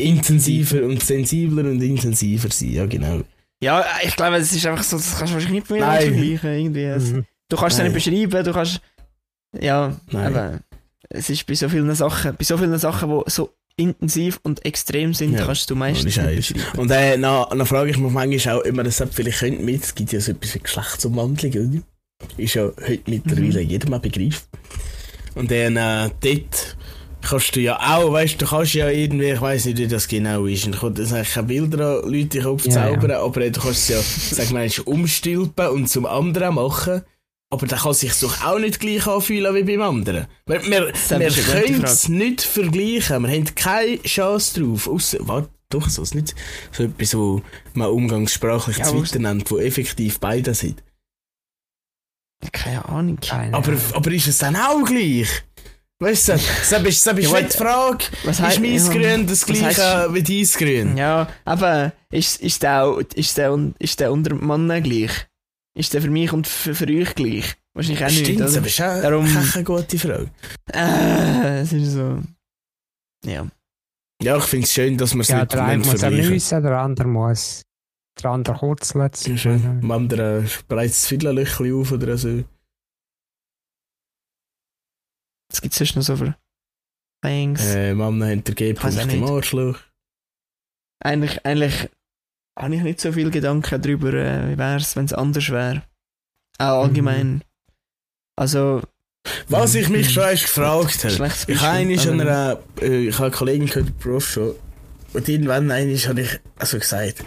Intensiver 0.00 0.82
und 0.84 1.02
sensibler 1.02 1.64
und 1.70 1.80
intensiver 1.82 2.50
sein, 2.50 2.72
ja 2.72 2.86
genau. 2.86 3.22
Ja, 3.62 3.84
ich 4.04 4.16
glaube, 4.16 4.36
es 4.36 4.52
ist 4.52 4.64
einfach 4.66 4.82
so, 4.82 4.96
das 4.96 5.18
kannst 5.18 5.32
du 5.32 5.34
wahrscheinlich 5.34 5.60
nicht 5.62 5.70
mehr 5.70 5.84
vergleichen. 5.84 6.42
Irgendwie. 6.72 6.86
Mhm. 6.86 7.24
Du 7.48 7.56
kannst 7.56 7.78
es 7.78 7.84
nicht 7.84 7.92
beschreiben, 7.94 8.44
du 8.44 8.52
kannst. 8.52 8.80
Ja, 9.60 9.96
Nein. 10.10 10.26
aber 10.26 10.60
es 11.08 11.28
ist 11.28 11.46
bei 11.46 11.54
so 11.54 11.68
vielen 11.68 11.94
Sachen, 11.94 12.36
bei 12.36 12.44
so 12.44 12.56
vielen 12.56 12.78
Sachen, 12.78 13.10
die 13.10 13.30
so 13.30 13.50
intensiv 13.76 14.38
und 14.42 14.64
extrem 14.64 15.12
sind, 15.14 15.32
Ja, 15.34 15.44
kannst 15.44 15.68
du 15.70 15.74
meistens 15.76 16.16
ohne 16.18 16.34
nicht 16.34 16.54
beschreiben. 16.54 16.78
Und 16.80 16.90
äh, 16.90 17.18
dann, 17.18 17.46
dann 17.50 17.66
frage 17.66 17.90
ich 17.90 17.98
mich 17.98 18.12
manchmal 18.12 18.56
auch, 18.56 18.64
ob 18.64 18.72
man 18.72 18.84
das 18.84 19.02
vielleicht 19.10 19.38
könnte 19.40 19.62
mit, 19.62 19.82
es 19.84 19.94
gibt 19.94 20.12
ja 20.12 20.20
so 20.20 20.32
etwas 20.32 20.54
wie 20.54 20.58
Geschlechtsumwandlung, 20.60 21.52
oder? 21.52 21.82
Ist 22.36 22.54
ja 22.54 22.64
heute 22.86 23.02
mittlerweile 23.10 23.62
Mhm. 23.62 23.68
jedem 23.70 23.94
ein 23.94 24.00
Begriff. 24.00 24.46
Und 25.34 25.50
dann 25.50 25.76
äh, 25.76 26.10
dort 26.20 26.76
kannst 27.22 27.54
du 27.56 27.60
ja 27.60 27.78
auch, 27.96 28.12
weißt 28.12 28.40
du, 28.40 28.46
kannst 28.46 28.74
ja 28.74 28.88
irgendwie, 28.88 29.30
ich 29.30 29.40
weiß 29.40 29.66
nicht, 29.66 29.78
wie 29.78 29.86
das 29.88 30.08
genau 30.08 30.46
ist, 30.46 30.66
und 30.66 30.74
ich 30.74 30.82
will 30.82 30.94
jetzt 30.98 31.12
eigentlich 31.12 31.32
keine 31.34 31.46
Bilder 31.46 32.02
an 32.02 32.10
Leute 32.12 32.40
Kopf 32.40 32.66
Ja, 32.66 32.72
zaubern, 32.72 33.10
aber 33.12 33.50
du 33.50 33.60
kannst 33.60 33.88
es 33.88 33.88
ja, 33.88 34.00
sag 34.36 34.50
mal, 34.52 34.68
umstülpen 34.84 35.68
und 35.68 35.88
zum 35.88 36.06
anderen 36.06 36.54
machen. 36.54 37.02
Aber 37.52 37.66
der 37.66 37.78
kann 37.78 37.94
sich 37.94 38.12
doch 38.20 38.44
auch 38.44 38.60
nicht 38.60 38.78
gleich 38.78 39.08
anfühlen 39.08 39.52
wie 39.56 39.64
beim 39.64 39.82
anderen. 39.82 40.28
Wir, 40.46 40.62
wir, 40.64 40.92
wir 40.92 41.30
können 41.30 41.82
es 41.82 42.08
nicht 42.08 42.42
vergleichen. 42.42 43.22
Wir 43.24 43.28
haben 43.28 43.54
keine 43.56 44.00
Chance 44.04 44.60
drauf. 44.60 44.86
Ausser, 44.86 45.18
warte, 45.22 45.48
doch, 45.68 45.88
so 45.88 46.02
ist 46.02 46.14
nicht 46.14 46.36
so 46.70 46.84
etwas, 46.84 47.16
wo 47.16 47.42
man 47.74 47.88
umgangssprachlich 47.88 48.78
Ja, 48.78 48.88
Twitter 48.92 49.18
nennt, 49.18 49.50
wo 49.50 49.58
effektiv 49.58 50.20
beide 50.20 50.54
sind. 50.54 50.80
Keine 52.52 52.88
Ahnung. 52.88 53.18
Keine 53.20 53.52
Aber, 53.54 53.68
Ahnung. 53.68 53.80
aber 53.94 54.12
ist 54.12 54.28
es 54.28 54.38
dann 54.38 54.56
auch 54.56 54.84
gleich? 54.84 55.28
Weißt 56.02 56.28
du, 56.28 56.32
das 56.32 56.42
ist, 56.42 56.72
das 56.72 56.82
ist 56.88 57.04
Ja, 57.06 57.12
nicht 57.12 57.30
wait, 57.32 57.52
die 57.52 57.58
Frage. 57.58 58.04
Was 58.24 58.40
Ist 58.40 58.60
mein 58.60 58.74
ja, 58.74 58.88
Grün 58.88 59.26
das 59.26 59.44
gleiche 59.44 60.08
wie 60.14 60.22
dein 60.22 60.44
Grün? 60.58 60.96
Ja, 60.96 61.28
aber 61.44 61.92
ist, 62.10 62.40
ist, 62.40 62.62
der, 62.62 62.84
auch- 62.84 63.00
ist, 63.14 63.36
der, 63.36 63.58
ist 63.78 64.00
der 64.00 64.10
unter 64.10 64.34
Mannen 64.34 64.82
gleich? 64.82 65.10
Ist 65.76 65.92
der 65.92 66.00
für 66.02 66.10
mich 66.10 66.32
und 66.32 66.46
für, 66.46 66.74
für 66.74 66.86
euch 66.88 67.14
gleich? 67.14 67.54
Wahrscheinlich 67.74 68.02
auch 68.04 68.08
nicht. 68.08 68.20
Stimmt, 68.26 68.40
aber 68.42 68.66
ist 68.66 68.80
auch 68.80 69.02
Darum- 69.02 69.26
eine 69.54 69.64
gute 69.64 69.98
Frage. 69.98 70.30
Äh, 70.72 71.60
es 71.60 71.72
ist 71.72 71.92
so. 71.92 72.18
Ja. 73.26 73.46
Ja, 74.22 74.36
ich 74.38 74.44
finde 74.44 74.64
es 74.64 74.72
schön, 74.72 74.96
dass 74.98 75.14
wir 75.14 75.20
es 75.20 75.28
Ja, 75.28 75.40
nicht 75.40 75.52
der 75.52 75.64
eine 75.64 75.78
muss 75.78 75.88
vergleichen. 75.88 76.24
erlösen, 76.24 76.62
der 76.62 76.78
andere 76.78 77.08
muss. 77.08 77.62
Der 78.22 78.30
andere 78.30 78.56
kurzelt. 78.58 79.26
Ja, 79.26 79.36
schön. 79.36 79.80
Am 79.82 79.90
anderen 79.90 80.48
spreizt 80.48 80.96
das 81.02 81.06
Fiedlerlöchchen 81.08 81.72
auf 81.74 81.92
oder 81.92 82.16
so. 82.18 82.42
Es 85.70 85.78
sonst 85.78 85.96
noch 85.96 86.02
so 86.02 86.16
für 86.16 86.36
Things? 87.22 87.74
Äh, 87.74 87.94
haben 87.94 88.20
den 88.20 88.44
Weiß 88.46 88.54
G-Punkt 88.54 89.00
im 89.00 89.20
nicht. 89.20 89.30
Arschloch. 89.30 89.78
Eigentlich, 91.02 91.44
eigentlich 91.44 91.88
habe 92.58 92.74
ich 92.74 92.82
nicht 92.82 93.00
so 93.00 93.12
viel 93.12 93.30
Gedanken 93.30 93.80
darüber, 93.80 94.12
äh, 94.12 94.50
wie 94.50 94.58
wäre 94.58 94.76
es, 94.76 94.96
wenn 94.96 95.04
es 95.06 95.12
anders 95.12 95.50
wäre. 95.50 95.82
Auch 96.58 96.84
allgemein. 96.84 97.42
Also, 98.36 98.82
Was 99.48 99.74
ich 99.74 99.88
mich 99.88 100.12
schon 100.12 100.24
erst 100.24 100.44
gefragt 100.44 101.04
habe. 101.04 101.30
Ich 101.46 101.60
habe 101.60 101.76
einer, 101.76 102.58
äh, 102.80 103.08
ich 103.08 103.14
habe 103.14 103.26
einen 103.26 103.34
Kollegen 103.34 103.66
gehört, 103.66 103.88
der 103.88 103.92
Berufsschule. 103.92 104.54
Und 105.12 105.28
irgendwann 105.28 105.70
einmal 105.70 105.96
habe 105.96 106.20
ich 106.20 106.40
also 106.56 106.78
gesagt, 106.78 107.24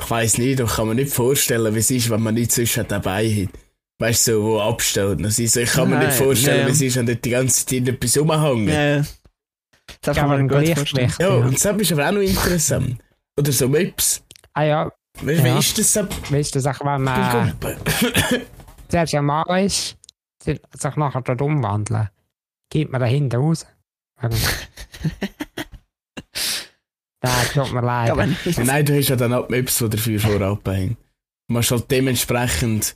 ich 0.00 0.10
weiss 0.10 0.38
nicht, 0.38 0.60
ich 0.60 0.70
kann 0.70 0.88
mir 0.88 0.94
nicht 0.94 1.12
vorstellen, 1.12 1.74
wie 1.74 1.78
es 1.78 1.90
ist, 1.90 2.10
wenn 2.10 2.22
man 2.22 2.34
nichts 2.34 2.54
zwischen 2.54 2.86
dabei 2.86 3.28
hat. 3.28 3.65
Weißt 3.98 4.26
du, 4.28 4.32
so, 4.32 4.42
wo 4.44 4.60
abstellt. 4.60 5.24
Also 5.24 5.42
ich, 5.42 5.50
so, 5.50 5.60
ich 5.60 5.70
kann 5.72 5.88
mir 5.88 5.96
Nein, 5.96 6.06
nicht 6.08 6.18
vorstellen, 6.18 6.60
ja. 6.60 6.66
wie 6.66 6.70
es 6.72 6.80
ist, 6.82 6.96
wenn 6.96 7.06
dort 7.06 7.24
die 7.24 7.30
ganze 7.30 7.64
Zeit 7.66 7.88
etwas 7.88 8.18
rumhängen. 8.18 8.68
Ja, 8.68 8.96
ja. 8.96 9.04
Das 10.02 10.16
Ja, 10.16 10.22
kann 10.22 10.30
aber 10.32 10.42
man 10.42 10.50
ein 10.50 10.66
gut 10.66 10.76
vorstellen. 10.76 11.12
Ja, 11.18 11.28
Ja. 11.28 11.34
und 11.36 11.64
das 11.64 11.64
ist 11.80 11.92
aber 11.92 12.08
auch 12.08 12.12
noch 12.12 12.20
interessant. 12.20 12.98
Oder 13.38 13.52
so 13.52 13.68
Maps. 13.68 14.22
Ah 14.54 14.62
ja, 14.64 14.92
Weißt 15.22 15.40
du, 15.40 15.46
Ja. 15.48 15.54
wie 15.54 15.58
ist 15.58 15.78
das 15.78 15.92
so? 15.94 16.00
weißt 16.30 16.54
du, 16.54 16.60
sag, 16.60 16.80
wenn 16.84 17.02
man 17.02 17.54
zuerst 18.88 19.14
ein 19.14 19.24
Mann 19.24 19.64
ist, 19.64 19.96
sich 20.44 20.60
nachher 20.96 21.22
dort 21.22 21.40
umwandeln, 21.40 22.10
geht 22.70 22.90
man 22.92 23.00
da 23.00 23.06
hinten 23.06 23.36
raus. 23.36 23.66
Nein, 27.22 27.46
tut 27.54 27.72
mir 27.72 27.80
leid. 27.80 28.14
Nein, 28.58 28.84
du 28.84 28.96
hast 28.96 29.08
ja 29.08 29.16
dann 29.16 29.32
auch 29.32 29.48
Maps, 29.48 29.78
die 29.78 29.88
dafür 29.88 30.20
vorab 30.20 30.66
haben. 30.68 30.96
Du 31.48 31.54
musst 31.54 31.70
halt 31.70 31.90
dementsprechend. 31.90 32.94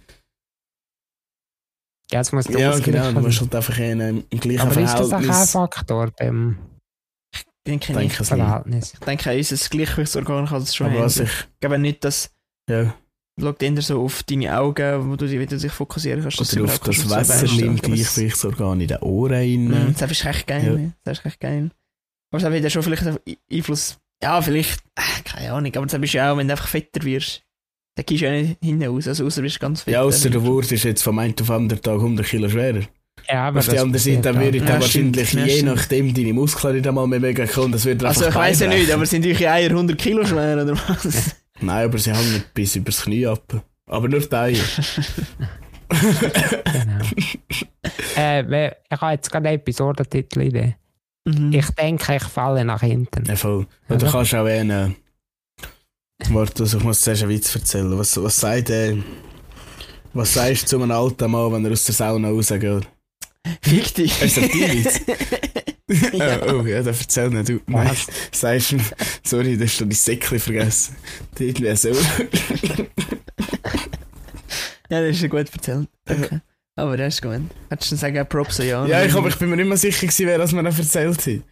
Ja, 2.12 2.18
Jetzt 2.20 2.32
muss 2.32 2.46
Ja, 2.48 2.78
genau, 2.78 3.12
du 3.12 3.20
musst 3.20 3.40
halt 3.40 3.54
einfach 3.54 3.78
in, 3.78 4.24
im 4.30 4.40
gleichen 4.40 4.60
Aber 4.60 4.70
ist 4.80 4.92
das 4.94 5.00
auch 5.00 5.08
Verhältnis. 5.08 5.38
ein 5.40 5.46
Faktor 5.46 6.10
beim 6.18 6.58
Ich 7.34 7.44
denke 7.66 7.92
Denke 7.92 8.02
nicht. 8.02 8.16
Verhältnis? 8.26 8.94
Ich 8.94 9.00
denke, 9.00 9.36
unser 9.36 9.68
Gleichgewichtsorgan 9.68 10.46
kann 10.46 10.60
das 10.60 10.74
schon 10.74 10.88
Aber 10.88 11.00
was 11.04 11.16
handeln. 11.16 11.30
ich. 11.32 11.46
Ich 11.54 11.60
glaube 11.60 11.78
nicht, 11.78 12.04
dass 12.04 12.30
Ja. 12.68 12.94
schaut 13.40 13.62
eher 13.62 13.80
so 13.82 14.02
auf 14.04 14.22
deine 14.24 14.58
Augen, 14.58 15.08
wo 15.10 15.16
du 15.16 15.26
dich, 15.26 15.38
wie 15.38 15.46
du 15.46 15.56
dich 15.56 15.70
fokussieren 15.72 16.22
kannst. 16.22 16.40
Oder 16.56 16.64
auf 16.64 16.78
das 16.80 17.08
Wasser 17.10 17.44
es- 17.44 17.56
Gleichgewichtsorgan 17.56 18.80
in 18.80 18.88
den 18.88 18.98
Ohren 18.98 19.32
rein. 19.32 19.64
Mhm, 19.68 19.94
Das 19.98 20.10
ist 20.10 20.24
echt 20.24 20.46
geil. 20.46 20.64
Ja. 20.64 20.72
ne? 20.72 20.92
Das 21.04 21.18
ist 21.20 21.26
echt 21.26 21.40
geil. 21.40 21.70
Aber 22.32 22.38
es 22.38 22.44
hat 22.44 22.52
wieder 22.52 22.70
schon 22.70 22.82
vielleicht 22.82 23.06
einen 23.06 23.18
Einfluss. 23.52 23.98
Ja, 24.22 24.40
vielleicht. 24.42 24.80
Äh, 24.96 25.22
keine 25.24 25.52
Ahnung. 25.52 25.72
Aber 25.76 25.86
das 25.86 26.00
bist 26.00 26.12
du 26.14 26.18
ja 26.18 26.32
auch, 26.32 26.36
wenn 26.36 26.46
du 26.48 26.52
einfach 26.54 26.68
fetter 26.68 27.02
wirst. 27.04 27.42
Dann 28.00 28.06
gehst 28.06 28.22
du 28.22 28.26
ja 28.26 28.32
nicht 28.32 28.56
hinten 28.62 28.84
raus. 28.86 29.06
Also, 29.08 29.26
außer 29.26 29.40
du 29.40 29.42
bist 29.42 29.60
ganz 29.60 29.82
fett. 29.82 29.92
Ja, 29.92 30.00
außer 30.00 30.30
der 30.30 30.42
Wurst 30.42 30.72
ist 30.72 30.84
jetzt 30.84 31.02
vom 31.02 31.18
einen 31.18 31.34
auf 31.38 31.46
den 31.46 31.54
anderen 31.54 31.82
Tag 31.82 31.94
100 31.96 32.24
Kilo 32.26 32.48
schwerer. 32.48 32.80
Ja, 33.28 33.48
aber 33.48 33.58
Auf 33.58 33.68
der 33.68 33.82
anderen 33.82 34.02
Seite 34.02 34.22
dann 34.22 34.40
würde 34.40 34.58
dann 34.60 34.80
wahrscheinlich 34.80 35.32
Ja, 35.34 35.44
je 35.44 35.50
stimmt. 35.58 35.74
nachdem 35.74 36.14
deine 36.14 36.32
Muskeln 36.32 36.76
nicht 36.76 36.88
einmal 36.88 37.06
mehr 37.06 37.20
mega 37.20 37.46
kommen. 37.46 37.72
Das 37.72 37.84
wird 37.84 38.02
Also, 38.02 38.26
ich 38.28 38.34
weiß 38.34 38.60
ja 38.60 38.68
nicht, 38.68 38.90
aber 38.90 39.04
sind 39.04 39.26
eure 39.26 39.50
Eier 39.50 39.68
100 39.70 39.98
Kilo 39.98 40.24
schwer 40.24 40.62
oder 40.62 40.74
was? 40.88 41.36
Nein, 41.60 41.84
aber 41.84 41.98
sie 41.98 42.10
hängen 42.12 42.42
bis 42.54 42.74
übers 42.76 43.02
Knie 43.02 43.26
ab. 43.26 43.62
Aber 43.86 44.08
nur 44.08 44.20
die 44.20 44.32
Eier. 44.34 44.54
Genau. 45.90 47.04
äh, 48.16 48.66
ich 48.66 49.00
habe 49.00 49.12
jetzt 49.12 49.30
gerade 49.30 49.48
eine 49.48 49.56
Episodentitel-Idee. 49.56 50.76
Mhm. 51.26 51.52
Ich 51.52 51.68
denke, 51.72 52.16
ich 52.16 52.22
falle 52.24 52.64
nach 52.64 52.80
hinten. 52.80 53.24
Ja, 53.26 53.36
voll. 53.36 53.66
Oder 53.88 54.06
Ja. 54.06 54.10
kannst 54.12 54.34
auch 54.34 54.46
einen. 54.46 54.96
Warte, 56.28 56.62
also 56.62 56.78
ich 56.78 56.84
muss 56.84 57.00
zuerst 57.00 57.22
einen 57.22 57.32
Witz 57.32 57.54
erzählen. 57.54 57.98
Was, 57.98 58.22
was 58.22 58.36
sagt 58.38 58.70
er? 58.70 58.96
Was 60.12 60.34
sagst 60.34 60.64
du 60.64 60.66
zu 60.66 60.82
einem 60.82 60.90
alten 60.90 61.30
Mann, 61.30 61.52
wenn 61.52 61.64
er 61.64 61.72
aus 61.72 61.84
der 61.84 61.94
Sauna 61.94 62.28
rausgeht? 62.28 62.86
Fick 63.62 63.94
dich. 63.94 64.22
Ist 64.22 64.36
das 64.36 64.48
dein 64.48 64.72
Witz? 64.72 65.00
Ja. 66.12 66.40
Oh, 66.46 66.60
oh, 66.60 66.66
ja, 66.66 66.84
dann 66.84 66.94
erzähl 66.94 67.30
nicht 67.30 67.48
du. 67.48 67.60
Nein, 67.66 67.90
sagst 68.30 68.70
du, 68.70 68.76
sorry, 69.24 69.56
das 69.56 69.70
hast 69.70 69.80
du 69.80 69.84
dein 69.86 69.90
Säckchen 69.90 70.38
vergessen. 70.38 70.94
Irgendwie 71.36 71.74
so. 71.74 71.88
Ja, 74.88 75.00
das 75.00 75.16
ist 75.16 75.22
ja 75.22 75.28
gut 75.28 75.52
erzählt. 75.52 75.88
Danke. 76.04 76.42
Aber 76.76 76.96
das 76.96 77.14
ist 77.14 77.22
gut. 77.22 77.40
Hättest 77.68 77.90
du 77.90 77.96
dann 77.96 78.00
sagen, 78.00 78.28
Props 78.28 78.58
Jan? 78.58 78.88
Ja, 78.88 79.04
ich, 79.04 79.14
aber 79.14 79.28
ich 79.28 79.36
bin 79.36 79.50
mir 79.50 79.56
nicht 79.56 79.68
mehr 79.68 79.76
sicher 79.76 80.06
gewesen, 80.06 80.26
wer 80.26 80.38
das 80.38 80.52
mir 80.52 80.62
noch 80.62 80.78
erzählt 80.78 81.26
hat. 81.26 81.42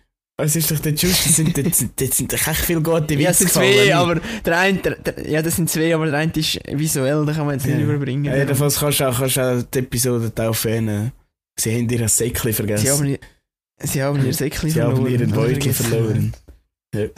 Es 0.41 0.55
ist 0.55 0.71
doch 0.71 0.79
der 0.79 0.93
Just, 0.95 1.27
das 1.27 1.35
sind, 1.37 1.57
das 1.59 1.85
das 1.97 2.17
sind 2.17 2.33
echt 2.33 2.47
viele 2.65 2.81
gute 2.81 3.09
Witze 3.11 3.23
Ja, 3.23 3.31
es 3.31 3.39
sind 3.39 3.49
gefallen. 3.49 3.73
zwei, 3.75 3.95
aber 3.97 4.15
der 4.45 4.59
eine, 4.59 4.79
der, 4.79 4.95
der, 4.97 5.29
ja, 5.29 5.43
das 5.43 5.57
sind 5.57 5.69
zwei, 5.69 5.93
aber 5.93 6.07
der 6.07 6.15
eine 6.21 6.33
ist 6.33 6.61
visuell, 6.71 7.27
da 7.27 7.33
kann 7.33 7.47
man 7.47 7.57
jetzt 7.57 7.67
nicht 7.67 7.77
Ja. 7.79 7.85
überbringen. 7.85 8.25
Ja, 8.25 8.37
jedenfalls 8.37 8.79
kannst 8.79 9.01
du 9.01 9.09
auch, 9.09 9.19
kannst 9.19 9.37
du 9.37 9.41
auch 9.43 9.63
die 9.65 9.79
Episode 9.81 10.33
taufen. 10.33 11.11
Sie 11.59 11.75
haben 11.75 11.89
ihr 11.91 12.09
Säckchen 12.09 12.53
vergessen. 12.53 12.85
Sie 12.87 12.91
haben, 12.93 13.19
sie 13.83 14.03
haben 14.03 14.25
ihr 14.25 14.33
Säckchen 14.33 14.71
Sie 14.71 14.79
verloren. 14.79 14.97
haben 14.99 15.07
ihren 15.09 15.31
Beutel 15.33 15.73
verloren. 15.73 16.33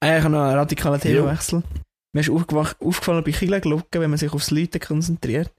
Ah, 0.00 0.16
ich 0.16 0.22
habe 0.22 0.30
noch 0.32 0.42
einen 0.44 0.56
radikalen 0.58 1.00
Jo. 1.00 1.22
Themawechsel. 1.22 1.62
Mir 2.14 2.20
ist 2.20 2.30
aufgefallen 2.30 3.24
bei 3.24 3.32
Kirchenglocken, 3.32 4.00
wenn 4.00 4.10
man 4.10 4.18
sich 4.18 4.32
aufs 4.32 4.50
Leute 4.52 4.78
konzentriert. 4.78 5.52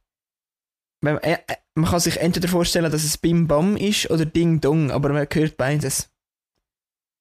Wenn 1.02 1.16
man, 1.16 1.24
äh, 1.24 1.38
äh, 1.46 1.56
man 1.80 1.90
kann 1.90 2.00
sich 2.00 2.18
entweder 2.18 2.48
vorstellen, 2.48 2.92
dass 2.92 3.04
es 3.04 3.18
Bim 3.18 3.48
Bam 3.48 3.76
ist 3.78 4.10
oder 4.10 4.26
Ding 4.26 4.62
Dong, 4.62 4.92
aber 4.92 5.10
man 5.10 5.28
hört 5.32 5.58
beides. 5.58 6.10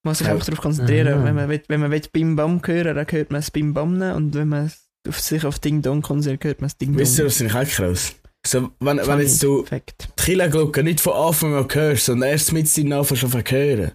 Man 0.04 0.12
muss 0.12 0.18
sich 0.18 0.26
Ja. 0.26 0.32
einfach 0.34 0.46
darauf 0.46 0.60
konzentrieren. 0.62 1.08
Aha. 1.08 1.24
Wenn 1.24 1.34
man, 1.34 1.48
will, 1.48 1.62
wenn 1.68 1.80
man 1.80 1.90
will 1.90 2.02
Bim 2.12 2.36
Bam 2.36 2.60
hören 2.64 2.94
dann 2.96 3.06
hört 3.10 3.30
man 3.30 3.40
das 3.40 3.50
Bim 3.50 3.74
Bam 3.74 4.00
und 4.00 4.34
wenn 4.34 4.48
man 4.48 4.72
auf 5.08 5.20
sich 5.20 5.44
auf 5.44 5.58
Ding 5.58 5.82
Dong 5.82 6.02
konzentriert, 6.02 6.44
hört 6.44 6.60
man 6.60 6.68
das 6.68 6.76
Ding 6.78 6.90
Dong. 6.92 6.98
Wisst 6.98 7.18
ihr, 7.18 7.26
was 7.26 7.40
ich 7.40 7.54
auch 7.54 7.64
krass? 7.64 8.14
So, 8.46 8.70
wenn, 8.80 8.98
wenn 8.98 9.20
jetzt 9.20 9.42
du 9.42 9.62
Perfekt. 9.62 10.08
die 10.18 10.22
Kirchenglocke 10.22 10.82
nicht 10.84 11.00
von 11.00 11.12
Anfang 11.14 11.54
an 11.54 11.66
hörst, 11.70 12.04
sondern 12.06 12.30
erst 12.30 12.52
mit 12.52 12.74
deinen 12.76 12.92
Anfang 12.92 13.16
schon 13.16 13.32
hören, 13.32 13.92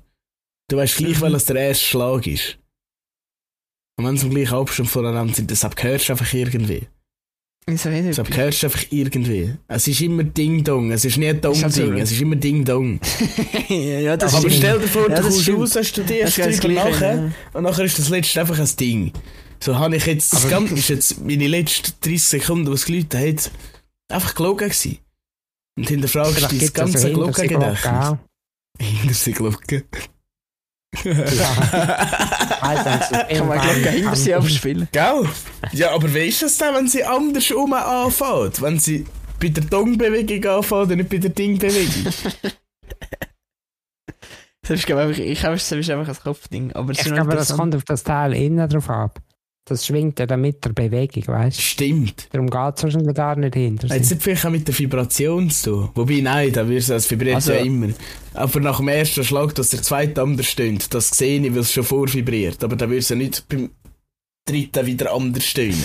du 0.69 0.77
weißt 0.77 0.97
gleich, 0.97 1.17
Mhm. 1.17 1.21
welches 1.21 1.45
der 1.45 1.55
erste 1.55 1.85
Schlag 1.85 2.27
ist. 2.27 2.57
Und 3.97 4.05
wenn 4.05 4.17
sie 4.17 4.27
im 4.27 4.33
gleichen 4.33 4.55
Abstand 4.55 4.89
voneinander 4.89 5.33
sind, 5.33 5.49
deshalb 5.49 5.81
hörst 5.81 6.09
du 6.09 6.13
einfach 6.13 6.33
irgendwie. 6.33 6.87
Wieso 7.65 7.89
nicht? 7.89 8.05
Deshalb 8.09 8.35
hörst 8.35 8.61
du 8.61 8.67
einfach 8.67 8.83
irgendwie. 8.89 9.55
Es 9.69 9.87
ist 9.87 10.01
immer 10.01 10.23
Ding-Dong, 10.23 10.91
es 10.91 11.05
ist 11.05 11.17
nie 11.17 11.29
ein 11.29 11.37
Ist 11.37 11.43
so. 11.43 11.51
Dong-Ding, 11.53 11.97
es 11.97 12.11
ist 12.11 12.19
immer 12.21 12.35
Ding-Dong. 12.35 12.99
ja, 13.69 14.17
das 14.17 14.33
Aber 14.33 14.41
stimmt. 14.49 14.55
stell 14.55 14.79
dir 14.79 14.87
vor, 14.87 15.01
Ja, 15.03 15.07
du 15.09 15.13
das 15.15 15.23
kommst 15.23 15.41
stimmt. 15.43 15.59
raus, 15.59 15.69
Das 15.71 15.87
studierst 15.87 16.37
drüber 16.37 16.51
das 16.51 16.59
nachher 16.99 17.31
und 17.53 17.63
nachher 17.63 17.85
ist 17.85 17.97
das 17.99 18.09
letzte 18.09 18.41
einfach 18.41 18.59
ein 18.59 18.69
Ding. 18.79 19.13
So 19.61 19.79
habe 19.79 19.95
ich 19.95 20.05
jetzt, 20.05 20.33
das 20.33 20.49
Ganze 20.49 20.73
ist 20.73 20.89
jetzt 20.89 21.21
meine 21.21 21.47
letzten 21.47 21.93
30 22.01 22.21
Sekunden, 22.23 22.69
was 22.71 22.89
Leute 22.89 23.17
hat, 23.17 23.49
einfach 24.09 24.35
gelogen 24.35 24.67
gewesen. 24.67 24.97
Und 25.77 25.87
hinterfragst 25.87 26.37
es 26.39 26.43
also 26.43 26.71
ganze 26.73 26.97
hinter 26.99 26.99
sich 26.99 27.13
Glockengedächtnis. 27.13 28.17
Hinter 28.79 29.13
sie 29.13 29.31
Glocke. 29.31 29.83
Also, 32.61 33.15
Kann 33.37 33.47
man 33.47 33.59
Glocke 33.59 33.89
hinter 33.89 34.15
sie 34.15 34.33
abspielen? 34.33 34.87
Gell? 34.91 35.27
Ja, 35.71 35.91
aber 35.91 36.13
wie 36.13 36.19
ist 36.27 36.41
das 36.41 36.57
denn, 36.57 36.73
wenn 36.75 36.87
sie 36.87 37.03
andersrum 37.03 37.73
anfängt? 37.73 38.61
Wenn 38.61 38.79
sie 38.79 39.05
bei 39.39 39.49
der 39.49 39.63
Dong-Bewegung 39.63 40.45
anfängt 40.57 40.91
und 40.91 40.97
nicht 40.97 41.09
bei 41.09 41.17
der 41.17 41.31
Ding-Bewegung? 41.31 42.13
Ist, 44.69 44.85
glaube 44.85 45.11
ich, 45.11 45.19
ich 45.19 45.39
glaube, 45.39 45.55
das 45.55 45.69
ist 45.71 45.89
einfach 45.89 46.07
ein 46.07 46.23
Kopfding. 46.23 46.71
Aber 46.71 46.91
Ich 46.93 46.99
glaube, 47.03 47.35
das 47.35 47.55
kommt 47.55 47.75
auf 47.75 47.83
das 47.83 48.03
Teil 48.03 48.33
innen 48.33 48.69
drauf 48.69 48.89
ab. 48.89 49.19
Das 49.65 49.85
schwingt 49.85 50.19
ja 50.19 50.25
dann 50.25 50.41
mit 50.41 50.63
der 50.65 50.73
Bewegung, 50.73 51.25
weißt 51.25 51.57
du? 51.57 51.61
Stimmt. 51.61 52.27
Darum 52.33 52.49
geht 52.49 52.77
es 52.77 52.83
wahrscheinlich 52.83 53.15
gar 53.15 53.37
nicht 53.37 53.53
hinter 53.53 53.87
Hat 53.87 54.01
es 54.01 54.13
vielleicht 54.19 54.45
auch 54.45 54.49
mit 54.49 54.67
der 54.67 54.77
Vibration 54.77 55.49
zu 55.49 55.71
tun? 55.71 55.89
Wobei, 55.95 56.19
nein, 56.19 56.51
da 56.51 56.67
wird 56.67 56.89
es 56.89 57.09
vibriert 57.09 57.35
Also- 57.35 57.53
ja 57.53 57.59
immer. 57.59 57.93
Aber 58.33 58.59
nach 58.59 58.77
dem 58.77 58.89
ersten 58.89 59.23
Schlag, 59.23 59.55
dass 59.55 59.69
der 59.69 59.81
zweite 59.81 60.21
anders 60.21 60.47
stöhnt, 60.47 60.93
das 60.93 61.09
sehe 61.09 61.39
ich, 61.39 61.51
weil 61.53 61.59
es 61.59 61.71
schon 61.71 61.85
vorvibriert. 61.85 62.61
Aber 62.63 62.75
da 62.75 62.89
wird 62.89 63.03
es 63.03 63.09
ja 63.09 63.15
nicht 63.15 63.47
beim 63.47 63.69
dritten 64.45 64.85
wieder 64.85 65.13
anders 65.13 65.45
stöhnen. 65.45 65.81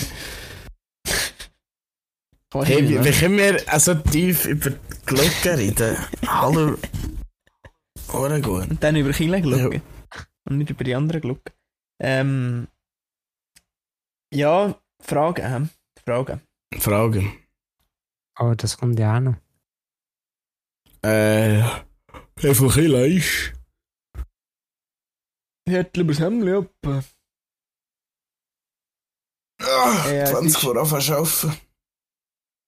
Hey, 2.53 2.89
wie, 2.89 2.95
ne? 2.95 3.05
wie 3.05 3.11
können 3.11 3.37
wir 3.37 3.61
also 3.67 3.93
tief 3.93 4.45
über 4.45 4.71
die 4.71 4.77
Glocke 5.05 5.57
reden? 5.57 5.95
Hallo. 6.27 6.75
Oregon. 8.11 8.69
Und 8.71 8.83
dann 8.83 8.95
über 8.95 9.11
Chile 9.11 9.41
Glocken. 9.41 9.81
Und 10.49 10.57
nicht 10.57 10.71
über 10.71 10.83
die 10.83 10.95
anderen 10.95 11.21
Glocken. 11.21 11.53
Ähm, 12.01 12.67
ja, 14.33 14.79
Fragen. 15.01 15.41
Ähm, 15.45 15.69
Fragen. 16.05 16.41
Frage. 16.79 17.31
Oh, 18.39 18.53
das 18.55 18.77
kommt 18.77 18.97
ja 18.99 19.17
auch 19.17 19.21
noch. 19.21 19.35
Äh, 21.01 21.63
wie 22.37 22.53
viel 22.55 22.69
Kilo 22.69 23.03
ist? 23.03 23.53
Hört 25.67 25.95
lieber 25.97 26.13
das 26.13 26.21
Hemmli 26.21 26.53
ab. 26.53 26.69
Ah, 29.61 30.09
Ja, 30.11 30.23
es 30.23 30.31
20 30.31 30.47
ist- 30.47 30.57
vor 30.57 30.77
anfangen 30.77 31.11
arbeiten. 31.11 31.57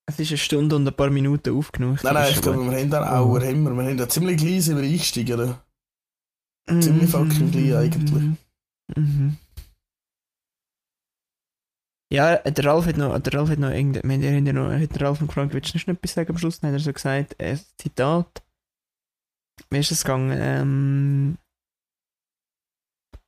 Es 0.06 0.18
ist 0.18 0.28
eine 0.30 0.38
Stunde 0.38 0.76
und 0.76 0.86
ein 0.86 0.94
paar 0.96 1.10
Minuten 1.10 1.56
aufgenommen. 1.56 1.98
Nein, 2.02 2.14
nein, 2.14 2.32
ich 2.32 2.42
glaube, 2.42 2.64
wir 2.70 2.78
haben 2.78 2.90
dann 2.90 3.04
auch, 3.04 3.32
wir 3.34 3.46
haben, 3.48 3.64
wir 3.64 3.84
haben 3.84 3.96
da 3.96 4.08
ziemlich 4.08 4.42
leise 4.42 4.72
über 4.72 4.80
Einstieg, 4.82 5.30
oder? 5.32 5.64
ziemlich 6.66 7.10
fucking 7.10 7.50
gleich 7.50 7.74
eigentlich. 7.74 8.36
Mhm. 8.96 9.36
Ja, 12.12 12.36
der 12.36 12.64
Ralf 12.66 12.84
hat 12.86 12.98
noch, 12.98 13.18
der 13.18 13.32
Ralf 13.34 13.48
hat 13.48 13.58
noch 13.58 13.70
irgend, 13.70 14.02
wir 14.04 14.30
haben 14.34 14.46
ja 14.46 14.52
noch, 14.52 14.70
hat 14.70 14.94
der 14.94 15.00
Ralf 15.06 15.20
noch 15.20 15.28
gefragt, 15.28 15.54
willst 15.54 15.72
du 15.72 15.78
nicht 15.78 15.88
noch 15.88 15.94
etwas 15.94 16.12
sagen 16.12 16.30
am 16.30 16.38
Schluss? 16.38 16.60
Dann 16.60 16.70
hat 16.72 16.78
er 16.80 16.84
so 16.84 16.92
gesagt, 16.92 17.40
äh, 17.40 17.56
Zitat. 17.78 18.42
Wie 19.70 19.78
ist 19.78 19.90
das 19.90 20.04
gegangen? 20.04 20.36
Ähm, 20.38 21.38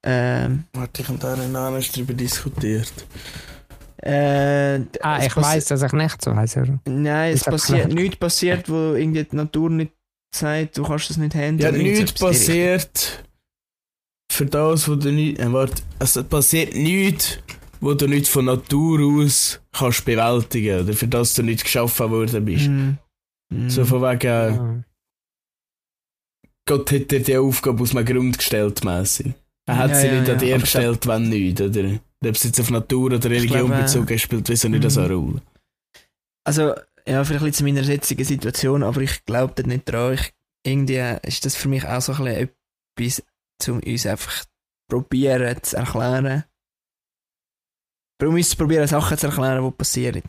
ähm, 0.05 0.65
Warte, 0.75 1.01
ich 1.03 1.09
und 1.09 1.25
einer 1.25 1.49
noch 1.49 1.83
darüber 1.83 2.13
diskutiert. 2.13 2.93
äh, 4.03 4.81
Ah, 5.01 5.25
ich 5.25 5.35
weiß, 5.35 5.65
dass 5.67 5.83
ich 5.83 5.93
nicht 5.93 6.23
so 6.23 6.35
heiße. 6.37 6.61
oder? 6.61 6.79
Nein, 6.87 7.33
es 7.33 7.45
passiert, 7.45 7.93
nichts 7.93 8.17
passiert, 8.17 8.69
wo 8.69 8.93
irgendwie 8.93 9.25
die 9.25 9.37
Natur 9.37 9.71
nicht 9.71 9.93
sagt, 10.35 10.77
du 10.77 10.83
kannst 10.85 11.09
das 11.09 11.17
nicht 11.17 11.35
handeln. 11.35 11.75
Ja, 11.75 11.83
nichts 11.83 12.13
passiert 12.13 13.25
für 14.31 14.45
das, 14.45 14.87
wo 14.89 14.97
du 14.97 15.11
nicht. 15.11 15.39
Äh, 15.39 15.51
warte, 15.51 15.83
also 15.99 16.21
es 16.21 16.27
passiert 16.29 16.75
nichts, 16.75 17.39
wo 17.85 17.95
du 17.95 18.07
nicht 18.07 18.29
von 18.29 18.47
Natur 18.47 19.23
aus 19.23 19.61
kannst 19.73 20.05
bewältigen 20.05 20.81
oder 20.81 20.95
für 20.95 21.09
das 21.09 21.35
du 21.35 21.43
nicht 21.43 21.65
geschaffen 21.65 22.11
worden 22.11 22.45
bist. 22.45 22.69
Mhm. 22.69 22.99
Mhm. 23.53 23.71
So 23.71 23.85
von 23.85 24.03
wegen, 24.03 24.27
Ja. 24.27 24.85
Gott 26.67 26.91
hat 26.93 27.11
dir 27.11 27.23
die 27.23 27.37
Aufgabe 27.37 27.83
aus 27.83 27.95
einem 27.95 28.07
Grund 28.07 28.39
gestellt, 28.39 28.85
mässig. 28.85 29.35
Er 29.67 29.77
hat 29.77 29.91
Ja, 29.91 29.97
sie 29.97 30.07
ja, 30.07 30.21
nicht 30.21 30.31
an 30.31 30.39
dir 30.39 30.59
gestellt, 30.59 31.07
wenn 31.07 31.29
nicht, 31.29 31.61
oder? 31.61 32.01
Ob 32.25 32.35
es 32.35 32.45
jetzt 32.45 32.61
auf 32.61 32.71
Natur 32.71 33.13
oder 33.13 33.31
Religion 33.31 33.67
glaube, 33.67 33.83
bezogen 33.83 34.15
ist, 34.15 34.23
spielt 34.23 34.49
wieso 34.49 34.69
nicht 34.69 34.91
so 34.91 35.01
mhm. 35.01 35.07
eine 35.07 35.15
Rolle. 35.15 35.43
Also, 36.47 36.75
ja, 37.07 37.23
vielleicht 37.25 37.45
ein 37.45 37.53
zu 37.53 37.65
meiner 37.65 37.83
jetzigen 37.83 38.25
Situation, 38.25 38.83
aber 38.83 39.03
ich 39.03 39.25
glaube 39.27 39.53
dort 39.57 39.67
nicht 39.67 39.89
dran. 39.89 40.15
Ich, 40.15 40.33
irgendwie 40.65 41.19
ist 41.23 41.45
das 41.45 41.55
für 41.55 41.69
mich 41.69 41.87
auch 41.87 42.01
so 42.01 42.13
ein 42.15 42.25
bisschen 42.25 42.51
etwas, 42.99 43.23
um 43.69 43.81
uns 43.81 44.07
einfach 44.07 44.45
probieren 44.91 45.63
zu 45.63 45.77
erklären. 45.77 46.45
Um 48.23 48.35
uns 48.35 48.51
zu 48.51 48.57
probieren, 48.57 48.87
Sachen 48.87 49.19
zu 49.19 49.27
erklären, 49.27 49.65
die 49.65 49.71
passieren. 49.73 50.23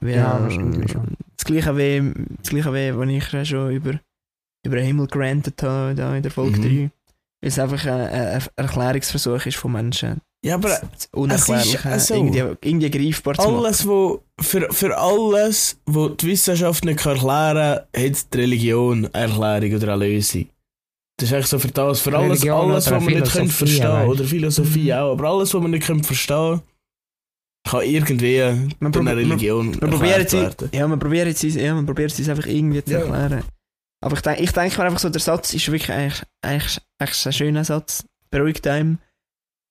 Weil, 0.00 0.16
Ja, 0.16 0.40
wahrscheinlich 0.40 0.90
schon. 0.92 1.16
Das 1.36 1.44
gleiche 1.44 1.76
wie, 1.76 2.12
das 2.38 2.50
gleiche 2.50 2.72
wie, 2.74 2.96
was 2.96 3.08
ich 3.08 3.32
ja 3.32 3.44
schon 3.44 3.70
über, 3.72 4.00
über 4.66 4.76
den 4.76 4.86
Himmel 4.86 5.06
gerantet 5.06 5.62
habe, 5.62 5.94
da 5.94 6.14
in 6.16 6.22
der 6.22 6.30
Folge 6.32 6.58
Mhm. 6.58 6.62
3. 6.62 6.90
Weil 7.42 7.48
es 7.48 7.58
einfach 7.58 7.84
ein, 7.86 8.00
ein 8.10 8.42
Erklärungsversuch 8.56 9.46
ist 9.46 9.56
von 9.56 9.72
Menschen. 9.72 10.20
Ja, 10.44 10.54
aber 10.54 10.68
das 10.70 11.08
Unerklärliche 11.12 11.84
also- 11.88 12.14
irgendwie, 12.14 12.38
irgendwie 12.68 12.90
greifbar 12.90 13.34
zu 13.34 13.42
machen. 13.42 13.64
alles, 13.64 13.86
wo, 13.86 14.22
für, 14.40 14.72
für 14.72 14.96
alles, 14.96 15.78
was 15.86 16.16
die 16.18 16.26
Wissenschaft 16.28 16.84
nicht 16.84 17.04
erklären 17.04 17.86
kann, 17.92 18.04
hat 18.04 18.34
die 18.34 18.38
Religion 18.38 19.06
eine 19.12 19.32
Erklärung 19.32 19.76
oder 19.76 19.94
eine 19.94 20.06
Lösung. 20.06 20.46
Das 21.18 21.28
ist 21.28 21.34
eigentlich 21.34 21.46
so 21.46 21.58
für 21.58 21.68
das, 21.68 22.00
für 22.00 22.16
alles, 22.16 22.40
Religion 22.40 22.70
alles 22.72 22.90
was 22.90 23.06
wir 23.06 23.20
nicht 23.20 23.32
können 23.32 23.50
verstehen 23.50 23.82
du. 24.06 24.10
oder 24.12 24.24
Philosophie 24.24 24.84
Mhm. 24.84 24.92
auch, 24.92 25.12
aber 25.12 25.28
alles, 25.28 25.52
was 25.52 25.60
wir 25.60 25.68
nicht 25.68 25.86
können 25.86 26.04
verstehen 26.04 26.62
kann 27.68 27.82
irgendwie 27.82 28.40
Man 28.80 28.92
durch 28.92 29.06
eine 29.06 29.16
Religion 29.16 29.72
probieren 29.72 29.92
erklärt 30.02 30.30
sie, 30.30 30.38
werden. 30.40 30.70
ja, 30.72 30.88
wir 30.88 30.96
probieren 30.96 31.28
es, 31.28 31.42
ja, 31.42 31.78
es 31.78 32.28
einfach 32.28 32.46
irgendwie 32.46 32.84
zu 32.84 32.92
Ja. 32.92 33.00
erklären. 33.00 33.44
Aber 34.02 34.16
ich 34.16 34.22
denke, 34.22 34.42
ich 34.42 34.52
denke 34.52 34.78
mir 34.78 34.84
einfach 34.84 34.98
so, 34.98 35.10
der 35.10 35.20
Satz 35.20 35.52
ist 35.52 35.70
wirklich 35.70 35.90
eigentlich, 35.92 36.22
eigentlich, 36.42 36.78
eigentlich 36.98 37.26
ein 37.26 37.32
schöner 37.32 37.64
Satz, 37.64 38.04
beruhigt 38.30 38.66
einem. 38.66 38.98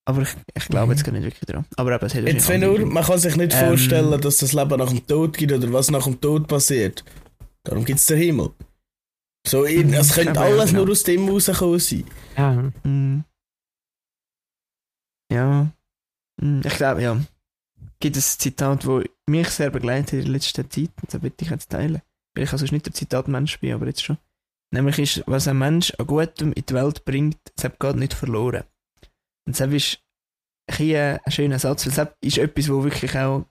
Aber 0.08 0.22
ich, 0.22 0.30
ich 0.56 0.66
glaube 0.68 0.94
jetzt 0.94 1.04
gar 1.04 1.12
nicht 1.12 1.24
wirklich 1.24 1.46
dran. 1.46 1.66
Aber 1.78 1.94
eben, 1.96 2.06
es 2.06 2.14
hat 2.16 2.24
Jetzt, 2.24 2.48
wenn 2.50 2.62
nur, 2.62 2.80
man 2.86 3.04
kann 3.04 3.20
sich 3.20 3.36
nicht 3.36 3.54
Ähm. 3.54 3.68
vorstellen, 3.68 4.22
dass 4.22 4.38
das 4.38 4.54
Leben 4.54 4.78
nach 4.78 4.90
dem 4.90 5.06
Tod 5.06 5.38
gibt 5.38 5.52
oder 5.52 5.72
was 5.74 5.90
nach 5.92 6.04
dem 6.06 6.20
Tod 6.22 6.48
passiert. 6.48 7.04
Darum 7.64 7.86
gibt 7.86 8.00
es 8.00 8.06
den 8.06 8.18
Himmel. 8.20 8.52
So, 9.48 9.66
Mhm, 9.66 9.94
es 9.94 10.14
könnte 10.14 10.32
aber 10.32 10.48
ja, 10.50 10.56
alles 10.56 10.72
genau. 10.72 10.84
nur 10.86 10.92
aus 10.92 11.04
dem 11.04 11.28
rausgekommen 11.30 11.80
sein. 11.80 12.04
Ja. 12.38 12.72
Mhm. 12.84 13.24
Ja. 15.32 15.68
Mhm, 16.42 16.62
Ich 16.66 16.76
glaube, 16.76 17.02
ja. 17.02 17.18
Gibt 18.02 18.18
es 18.18 18.36
ein 18.36 18.40
Zitat, 18.40 18.86
das 18.86 19.04
mich 19.28 19.50
sehr 19.50 19.70
begleitet 19.70 20.14
in 20.14 20.22
der 20.22 20.32
letzten 20.32 20.70
Zeit, 20.70 20.92
und 21.02 21.14
das 21.14 21.22
bitte 21.22 21.44
ich 21.44 21.52
jetzt 21.52 21.70
teilen. 21.70 22.02
Weil 22.36 22.44
ich 22.46 22.52
also 22.52 22.66
nicht 22.72 22.86
der 22.86 22.94
Zitatmensch 22.94 23.60
bin, 23.60 23.74
aber 23.74 23.88
jetzt 23.88 24.04
schon. 24.04 24.18
Nämlich 24.72 25.00
ist, 25.00 25.24
was 25.26 25.48
ein 25.48 25.58
Mensch 25.58 25.92
an 25.98 26.08
Gutem 26.08 26.54
in 26.54 26.66
die 26.66 26.74
Welt 26.74 27.04
bringt, 27.04 27.40
das 27.56 27.72
geht 27.80 27.96
nicht 27.96 28.14
verloren. 28.14 28.64
Und 29.46 29.60
das 29.60 29.72
ist 29.74 30.00
ein, 30.68 31.20
ein 31.24 31.32
schöner 31.32 31.60
Satz, 31.60 31.88
weil 31.88 31.94
das 31.94 32.16
ist 32.22 32.38
etwas, 32.38 32.70
wo 32.70 32.84
wirklich 32.84 33.18
auch 33.18 33.46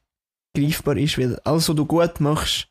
greifbar 0.57 0.97
ist, 0.97 1.19
weil 1.19 1.39
alles, 1.41 1.69
was 1.69 1.77
du 1.77 1.85
gut 1.85 2.21
machst, 2.21 2.69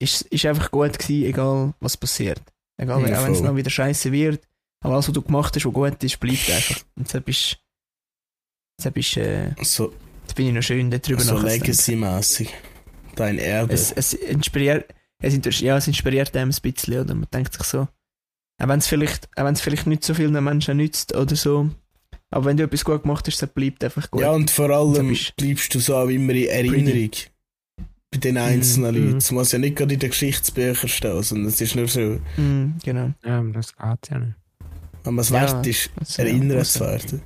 ist, 0.00 0.22
ist 0.22 0.46
einfach 0.46 0.70
gut 0.70 0.98
gewesen, 0.98 1.24
egal 1.26 1.74
was 1.80 1.96
passiert. 1.96 2.40
Egal, 2.80 3.08
Ja, 3.08 3.20
auch 3.20 3.24
wenn 3.24 3.32
es 3.32 3.40
noch 3.40 3.54
wieder 3.56 3.70
scheiße 3.70 4.12
wird, 4.12 4.46
aber 4.82 4.94
alles, 4.94 5.08
was 5.08 5.14
du 5.14 5.22
gemacht 5.22 5.54
hast, 5.54 5.64
was 5.64 5.72
gut 5.72 6.02
ist, 6.02 6.20
bleibt 6.20 6.50
einfach. 6.50 6.82
Und 6.96 7.06
deshalb 7.06 7.28
ist, 7.28 7.58
deshalb 8.78 8.96
ist, 8.96 9.16
äh, 9.16 9.54
So, 9.62 9.92
jetzt 10.32 10.36
bin 10.36 10.46
ich 10.48 10.54
noch 10.54 10.62
schön 10.62 10.90
darüber 10.90 11.20
so 11.22 11.34
nachzudenken. 11.34 11.66
Legacy-mässig. 11.66 12.48
Dein 13.14 13.38
Erbe. 13.38 13.74
Es, 13.74 13.92
es 13.92 14.14
inspiriert, 14.14 14.86
es, 15.20 15.60
ja, 15.60 15.76
es 15.76 15.86
inspiriert 15.86 16.34
einem 16.36 16.50
ein 16.50 16.56
bisschen, 16.62 17.00
oder? 17.00 17.14
Man 17.14 17.26
denkt 17.32 17.52
sich 17.52 17.62
so, 17.64 17.80
auch 17.80 17.88
wenn 18.68 18.78
es 18.78 18.86
vielleicht, 18.86 19.28
auch 19.36 19.44
wenn 19.44 19.52
es 19.54 19.60
vielleicht 19.60 19.86
nicht 19.86 20.02
so 20.04 20.14
vielen 20.14 20.42
Menschen 20.42 20.78
nützt 20.78 21.14
oder 21.14 21.36
so, 21.36 21.68
aber 22.30 22.46
wenn 22.46 22.56
du 22.56 22.62
etwas 22.64 22.84
gut 22.84 23.02
gemacht 23.02 23.26
hast, 23.26 23.42
dann 23.42 23.50
bleibt 23.50 23.84
einfach 23.84 24.10
gut. 24.10 24.22
ja, 24.22 24.30
und 24.30 24.50
vor 24.50 24.70
allem 24.70 24.94
So 24.94 25.02
bist- 25.02 25.36
bleibst 25.36 25.74
du 25.74 25.80
so 25.80 25.96
auch 25.96 26.08
immer 26.08 26.32
in 26.32 26.48
Erinnerung. 26.48 27.10
Bei 28.10 28.18
den 28.18 28.36
einzelnen 28.38 28.94
Mhm. 28.94 29.04
Leuten. 29.06 29.16
Es 29.18 29.30
muss 29.30 29.52
ja 29.52 29.58
nicht 29.58 29.76
gerade 29.76 29.94
in 29.94 30.00
den 30.00 30.10
Geschichtsbüchern 30.10 30.88
stehen, 30.88 31.22
sondern 31.22 31.48
es 31.48 31.60
ist 31.60 31.74
nur 31.76 31.88
so, 31.88 32.18
Mm, 32.36 32.74
genau. 32.84 33.12
ja, 33.24 33.42
das 33.42 33.74
geht 33.76 34.10
ja 34.10 34.18
nicht. 34.18 34.34
wenn 35.04 35.14
man 35.14 35.22
es 35.22 35.30
Ja, 35.30 35.40
wert 35.42 35.66
ist, 35.66 35.90
Also, 35.98 36.22
erinnert 36.22 36.66
zu 36.66 36.84
also. 36.84 37.04
werden. 37.12 37.22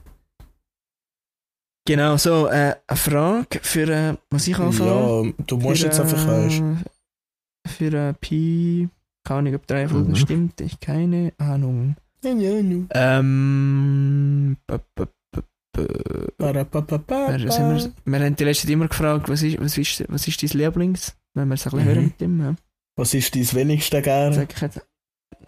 Genau, 1.86 2.16
so, 2.16 2.48
äh, 2.48 2.74
eine 2.86 2.96
Frage 2.96 3.60
für, 3.62 3.88
äh, 3.88 4.14
was 4.30 4.46
ich 4.48 4.58
anfange. 4.58 4.90
Ja, 4.90 5.32
du 5.46 5.56
musst 5.56 5.80
für, 5.80 5.86
jetzt 5.86 6.00
einfach 6.00 6.26
weißt. 6.26 6.60
äh, 6.60 7.68
Für 7.68 7.92
äh, 8.08 8.12
Pi, 8.14 8.88
keine 9.24 9.38
Ahnung, 9.38 9.54
ob 9.54 9.66
drei 9.66 9.88
Folgen 9.88 10.10
Mhm. 10.10 10.16
stimmt, 10.16 10.60
ich 10.60 10.78
keine 10.80 11.32
Ahnung. 11.38 11.96
Ja, 12.24 12.32
ja, 12.32 12.58
ja. 12.58 12.84
Ähm, 12.90 14.56
b- 14.66 14.78
b- 14.96 15.04
b- 15.32 15.42
b- 15.72 16.26
Parapapapa. 16.38 17.38
Wir, 17.38 17.50
sind 17.52 17.68
wir, 17.68 17.92
wir 18.04 18.24
haben 18.26 18.36
die 18.36 18.44
letzte 18.44 18.66
Zeit 18.66 18.72
immer 18.72 18.88
gefragt, 18.88 19.28
was 19.28 19.42
ist, 19.42 19.60
was 19.60 19.78
ist, 19.78 20.04
was 20.08 20.26
ist 20.26 20.42
dein 20.42 20.50
Lieblings? 20.60 21.14
Wenn 21.34 21.48
wir 21.48 21.54
es 21.54 21.66
ein 21.66 21.70
bisschen 21.70 21.84
Mhm. 21.84 21.88
hören 21.94 22.04
mit 22.04 22.20
dem, 22.20 22.40
ja. 22.40 22.54
Was 22.96 23.14
ist 23.14 23.34
dein 23.34 23.52
wenigste 23.52 24.02
gerne? 24.02 24.34
Sag 24.34 24.52
ich 24.54 24.60
jetzt, 24.60 24.80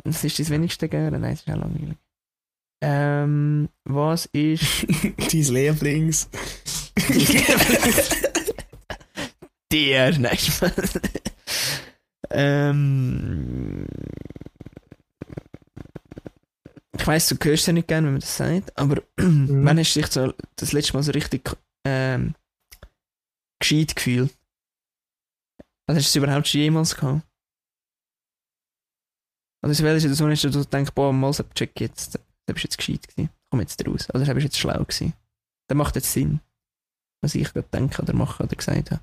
was 0.05 0.23
ist 0.24 0.39
dein 0.39 0.48
wenigste 0.51 0.89
gerne? 0.89 1.19
Nein, 1.19 1.32
das 1.32 1.40
ist 1.40 1.48
ja 1.48 1.55
langweilig. 1.56 1.97
Ähm, 2.81 3.69
was 3.85 4.27
ist 4.27 4.87
dein 5.33 5.43
Lieblings. 5.43 6.29
der? 9.73 10.19
Nein, 10.19 10.39
ähm, 12.31 13.87
ich 16.97 17.07
weiss, 17.07 17.29
du 17.29 17.37
hörst 17.41 17.67
ja 17.67 17.73
nicht 17.73 17.89
gerne, 17.89 18.07
wenn 18.07 18.15
man 18.15 18.21
das 18.21 18.37
sagt, 18.37 18.77
aber 18.77 19.03
wann 19.17 19.79
hast 19.79 19.95
du 19.95 20.01
dich 20.01 20.11
so 20.11 20.33
das 20.57 20.73
letzte 20.73 20.95
Mal 20.95 21.03
so 21.03 21.13
richtig 21.13 21.51
ähm, 21.87 22.35
gescheit 23.61 23.97
gefühlt? 23.97 24.37
Also 25.87 25.99
hast 25.99 26.15
du 26.15 26.19
es 26.19 26.23
überhaupt 26.23 26.49
schon 26.49 26.61
jemals 26.61 26.95
gehabt? 26.95 27.27
Also 29.63 29.83
welche 29.83 30.09
Situation 30.09 30.31
hast 30.31 30.45
du, 30.45 30.65
denkst, 30.65 30.93
boah, 30.95 31.13
mal 31.13 31.33
so 31.33 31.43
check 31.55 31.81
jetzt, 31.81 32.21
da 32.49 32.55
bist 32.55 32.65
du 32.65 32.69
jetzt 32.69 32.79
gescheit 32.79 33.07
gewesen, 33.07 33.31
komm 33.51 33.61
jetzt 33.61 33.87
raus, 33.87 34.09
oder 34.09 34.25
da 34.25 34.33
bist 34.33 34.45
du 34.45 34.49
jetzt 34.49 34.59
schlau 34.59 34.83
gewesen. 34.83 35.12
Das 35.69 35.77
macht 35.77 35.97
jetzt 35.97 36.11
Sinn, 36.11 36.41
was 37.20 37.35
ich 37.35 37.53
gerade 37.53 37.69
denke 37.69 38.01
oder 38.01 38.15
mache 38.15 38.43
oder 38.43 38.57
gesagt 38.57 38.91
habe. 38.91 39.03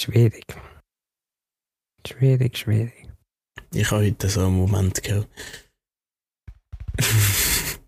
Schwierig. 0.00 0.44
Schwierig, 2.04 2.58
schwierig. 2.58 3.08
Ich 3.72 3.88
habe 3.92 4.04
heute 4.04 4.28
so 4.28 4.44
einen 4.44 4.56
Moment 4.56 5.00
gehabt. 5.04 5.28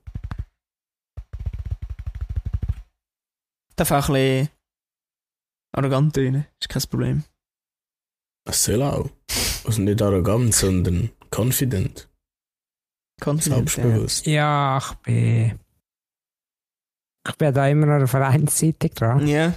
Darf 3.74 3.91
auch 3.91 4.09
ein 4.09 4.15
bisschen 4.15 4.51
arrogant 5.73 6.15
tönen, 6.15 6.47
ist 6.61 6.69
kein 6.69 6.82
Problem. 6.82 7.24
Das 8.47 8.62
soll 8.62 8.82
auch. 8.82 9.11
Also 9.65 9.82
nicht 9.82 10.01
arrogant, 10.01 10.55
sondern 10.55 11.11
confident. 11.35 12.09
Confident, 13.20 13.70
Selbstbewusst. 13.70 14.27
Ja, 14.27 14.78
ich 14.78 14.94
bin. 14.98 15.61
Ich 17.27 17.36
bin 17.36 17.55
da 17.55 17.69
immer 17.69 17.86
noch 17.86 17.94
auf 17.94 18.11
der 18.11 18.20
Vereinsseite 18.20 18.90
dran. 18.90 19.27
Ja. 19.27 19.55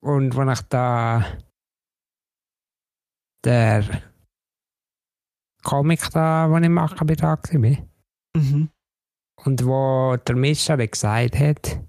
Und 0.00 0.36
wenn 0.36 0.50
ich 0.50 0.62
da 0.62 1.38
der 3.44 4.02
Comic 5.62 6.10
da, 6.10 6.48
den 6.48 6.64
ich 6.64 6.70
mache, 6.70 7.04
bei 7.04 7.14
da 7.14 7.38
war. 7.38 7.88
Mhm. 8.36 8.68
Und 9.44 9.64
wo 9.64 10.16
der 10.16 10.36
Mischer 10.36 10.76
gesagt 10.76 11.38
hat, 11.38 11.80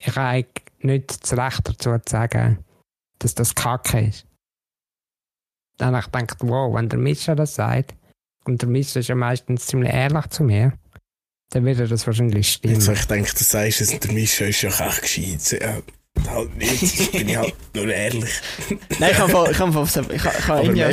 ich 0.00 0.08
habe 0.08 0.20
eigentlich 0.20 0.64
nicht 0.80 1.22
das 1.22 1.36
Recht 1.36 1.68
dazu 1.68 1.98
zu 1.98 2.10
sagen, 2.10 2.64
dass 3.18 3.34
das 3.34 3.54
Kacke 3.54 4.08
ist. 4.08 4.26
Dann 5.78 5.94
habe 5.94 5.98
ich 6.06 6.12
gedacht, 6.12 6.36
wow, 6.40 6.74
wenn 6.74 6.88
der 6.88 6.98
Mischer 6.98 7.34
das 7.36 7.54
sagt, 7.54 7.94
und 8.44 8.62
der 8.62 8.68
Mischer 8.68 9.00
ist 9.00 9.08
ja 9.08 9.14
meistens 9.14 9.66
ziemlich 9.66 9.92
ehrlich 9.92 10.26
zu 10.28 10.42
mir, 10.44 10.72
dann 11.50 11.64
würde 11.64 11.86
das 11.88 12.06
wahrscheinlich 12.06 12.48
stimmen. 12.52 12.74
Jetzt 12.74 12.88
ich 12.88 13.06
gedacht, 13.08 13.40
du 13.40 13.44
sagst 13.44 13.80
es, 13.80 13.98
der 14.00 14.12
Mischa 14.12 14.44
ist 14.46 14.62
ja 14.62 14.70
echt 14.70 15.02
gescheit. 15.02 15.60
Ja, 15.62 15.78
halt 16.32 16.56
nicht, 16.56 17.12
bin 17.12 17.28
ich 17.28 17.36
halt 17.36 17.54
nur 17.74 17.88
ehrlich. 17.92 18.30
Nein, 18.98 19.10
ich 19.12 19.18
habe 19.18 19.30
ich 19.30 19.32
voll- 19.32 19.50
ich 19.50 19.58
habe 19.58 20.14
ich 20.14 20.26
Aber 20.48 20.62
irgendwie 20.62 20.80
ich 20.80 20.84
an 20.86 20.90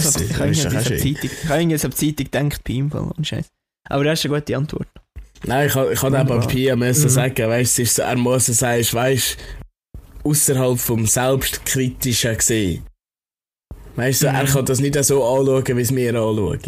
ich 1.71 1.81
so 1.81 1.87
die 1.89 1.95
Zeitung 1.95 2.15
gedacht, 2.31 2.63
bei 2.63 2.73
ihm 2.73 2.91
Fall 2.91 3.01
und 3.15 3.25
Scheiß. 3.27 3.47
Aber 3.89 4.03
das 4.03 4.19
ist 4.19 4.25
eine 4.25 4.35
gute 4.39 4.57
Antwort. 4.57 4.87
Nein, 5.45 5.67
ich, 5.67 5.75
ich 5.75 5.99
kann 5.99 6.13
eben. 6.15 6.47
Pia 6.47 6.75
müssen 6.75 7.03
Mhm. 7.05 7.09
sagen, 7.09 7.49
weißt 7.49 7.77
du, 7.77 7.81
es 7.83 7.89
ist 7.89 7.95
so, 7.95 8.01
er 8.03 8.15
muss 8.15 8.45
sagen, 8.47 8.85
weißt 8.91 9.37
du, 10.23 10.29
außerhalb 10.29 10.79
vom 10.79 11.05
Selbstkritischen 11.05 12.37
gesehen. 12.37 12.85
Weißt 13.95 14.23
du, 14.23 14.27
er 14.27 14.43
Mhm. 14.43 14.47
kann 14.47 14.65
das 14.65 14.79
nicht 14.79 15.03
so 15.03 15.23
anschauen, 15.23 15.77
wie 15.77 15.81
es 15.81 15.95
wir 15.95 16.09
anschauen. 16.15 16.59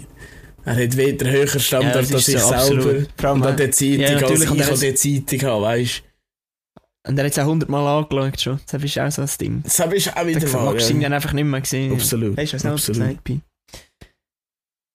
Er 0.66 0.76
hat 0.84 0.98
weder 0.98 1.30
höher 1.32 1.60
Standard 1.60 1.96
das 1.96 2.12
als 2.14 2.28
ist 2.28 2.36
ich 2.36 2.40
so, 2.40 2.50
selber. 2.50 3.06
allem, 3.24 3.42
Und 3.42 3.46
an 3.48 3.58
der 3.58 3.72
Zeitung, 3.72 4.00
ja, 4.00 4.08
als 4.10 4.22
natürlich, 4.22 4.52
ich 4.52 4.60
er 4.60 4.68
an 4.68 4.74
ist- 4.74 4.84
der 4.84 4.96
Zeitung 4.96 5.50
habe, 5.50 5.62
weißt 5.64 6.04
du. 6.04 7.10
Und 7.12 7.18
er 7.20 7.26
hat 7.26 7.32
es 7.32 7.40
auch 7.40 7.46
hundertmal 7.46 7.86
angeschaut 8.04 8.42
schon. 8.42 8.60
Das 8.68 8.84
ist 8.84 9.00
auch 9.00 9.12
so 9.12 9.22
ein 9.22 9.30
Ding. 9.40 9.62
Das 9.64 9.80
habe 9.80 9.96
ich 9.96 10.12
auch 10.12 10.26
wieder 10.26 10.40
magst 10.40 10.54
mal. 10.54 10.92
ihn 10.92 11.02
Ja. 11.02 11.04
dann 11.10 11.14
einfach 11.14 11.34
nicht 11.34 11.44
mehr 11.46 11.64
sehen. 11.66 11.94
Absolut. 11.94 12.36
Weißt 12.38 12.54
du, 12.54 12.56
was 12.58 12.64
ich 12.64 12.70
absolut. 12.72 13.24
bin? 13.24 13.42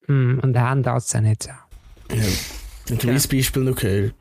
Hm, 0.07 0.39
und 0.43 0.53
der 0.53 0.61
haben 0.63 0.83
das 0.83 1.13
ja 1.13 1.21
nicht 1.21 1.43
so. 1.43 1.49
Ja. 1.49 1.57
Und 2.89 3.01
du 3.03 3.07
Ja. 3.07 3.13
mein 3.13 3.21
Beispiel 3.21 3.63
noch 3.63 3.75
gehört. 3.77 4.13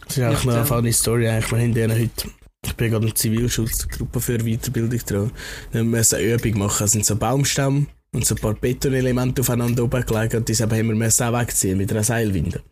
Das 0.00 0.10
ist 0.10 0.16
Ja, 0.16 0.28
eigentlich 0.28 0.44
noch 0.44 0.54
eine 0.54 0.64
funny 0.66 0.92
Story. 0.92 1.28
Eigentlich. 1.28 1.50
Wir 1.52 1.58
haben 1.58 1.74
denen 1.74 1.98
heute, 2.00 2.30
ich 2.64 2.74
bin 2.74 2.90
gerade 2.90 3.04
in 3.04 3.10
der 3.10 3.16
Zivilschutzgruppe 3.16 4.20
für 4.20 4.38
Weiterbildung 4.38 5.00
dran. 5.00 5.32
Müssen 5.72 6.18
wir 6.18 6.18
eine 6.18 6.34
Übung 6.34 6.58
machen. 6.60 6.84
Es 6.84 6.92
sind 6.92 7.04
so 7.04 7.16
Baumstämme 7.16 7.86
und 8.14 8.24
so 8.24 8.34
ein 8.34 8.40
paar 8.40 8.54
Betonelemente 8.54 9.40
aufeinander 9.40 9.84
oben 9.84 10.04
gelegt 10.04 10.34
und 10.34 10.48
diese 10.48 10.64
haben 10.64 10.88
wir 10.88 10.94
müssen 10.94 11.24
auch 11.24 11.40
wegziehen 11.40 11.78
mit 11.78 11.90
einer 11.90 12.04
Seilwinde. 12.04 12.62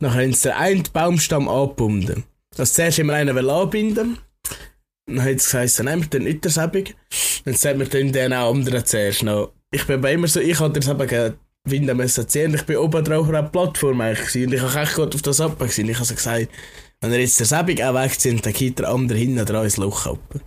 Nachher 0.00 0.22
haben 0.22 0.32
sie 0.32 0.48
den 0.48 0.52
einen 0.52 0.84
Baumstamm 0.92 1.48
angebunden. 1.48 2.24
Also 2.56 2.72
zuerst 2.72 2.98
haben 2.98 3.06
wir 3.08 3.14
einen 3.14 3.48
anbinden. 3.50 4.18
Dann 5.06 5.22
hat 5.22 5.36
es 5.36 5.50
geheißen, 5.50 5.84
nein, 5.84 6.00
wir 6.00 6.10
tun 6.10 6.24
nicht 6.24 6.44
der 6.44 6.50
Säbig. 6.50 6.94
Dann 7.44 7.54
sagt 7.54 7.78
wir 7.78 7.88
tun 7.88 8.12
den 8.12 8.32
auch 8.32 8.52
anderen 8.52 8.84
zuerst 8.84 9.22
noch. 9.22 9.52
Ich 9.70 9.86
bin 9.86 9.96
aber 9.96 10.10
immer 10.12 10.28
so, 10.28 10.40
ich 10.40 10.58
hatte 10.60 10.80
das 10.80 10.88
eben 10.88 11.34
Winde 11.64 11.94
müssen 11.94 12.28
ziehen. 12.28 12.54
Ich 12.54 12.64
bin 12.64 12.76
oben 12.76 13.04
drauf 13.04 13.22
auf 13.22 13.28
einer 13.28 13.42
Plattform 13.42 14.00
eigentlich 14.00 14.46
und 14.46 14.52
ich 14.52 14.60
habe 14.60 14.80
echt 14.80 14.94
gut 14.94 15.14
auf 15.14 15.22
das 15.22 15.40
ab 15.40 15.58
gesehen. 15.58 15.88
Ich 15.88 15.96
habe 15.96 16.06
so 16.06 16.14
gesagt, 16.14 16.48
wenn 17.00 17.12
er 17.12 17.20
jetzt 17.20 17.38
der 17.38 17.46
Säbig 17.46 17.82
auch 17.82 17.94
wegzieht, 17.94 18.44
dann 18.44 18.52
geht 18.52 18.78
der 18.78 18.88
andere 18.88 19.18
hinten 19.18 19.44
dran 19.44 19.64
ins 19.64 19.76
Loch 19.76 20.06
ab. 20.06 20.40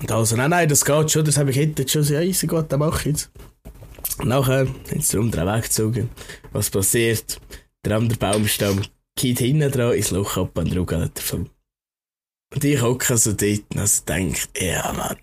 Und 0.00 0.10
also, 0.10 0.36
nein, 0.36 0.50
nein, 0.50 0.68
das 0.68 0.84
geht 0.84 1.10
schon, 1.10 1.24
das 1.24 1.36
habe 1.36 1.50
ich 1.50 1.56
jetzt 1.56 1.90
schon 1.90 2.04
so, 2.04 2.14
ja, 2.14 2.20
easy, 2.20 2.46
gut, 2.46 2.70
dann 2.70 2.80
mach 2.80 3.00
ich 3.00 3.06
jetzt. 3.06 3.30
Nachher 4.22 4.66
haben 4.66 5.00
sie 5.00 5.18
anderen 5.18 5.46
weggezogen. 5.46 6.10
Was 6.52 6.70
passiert? 6.70 7.40
Der 7.84 7.96
andere 7.96 8.18
Baumstamm 8.18 8.82
geht 9.16 9.38
hinten 9.38 9.70
dran 9.70 9.94
ins 9.94 10.10
Loch 10.10 10.36
ab 10.36 10.56
und 10.56 10.76
ruckelt 10.76 11.18
davon. 11.18 11.50
Und 12.54 12.64
ich 12.64 12.80
hocke 12.80 13.16
so 13.16 13.32
dort 13.32 13.64
und 13.70 13.78
also 13.78 14.04
denke, 14.04 14.40
ja, 14.56 14.92
Mann, 14.92 15.16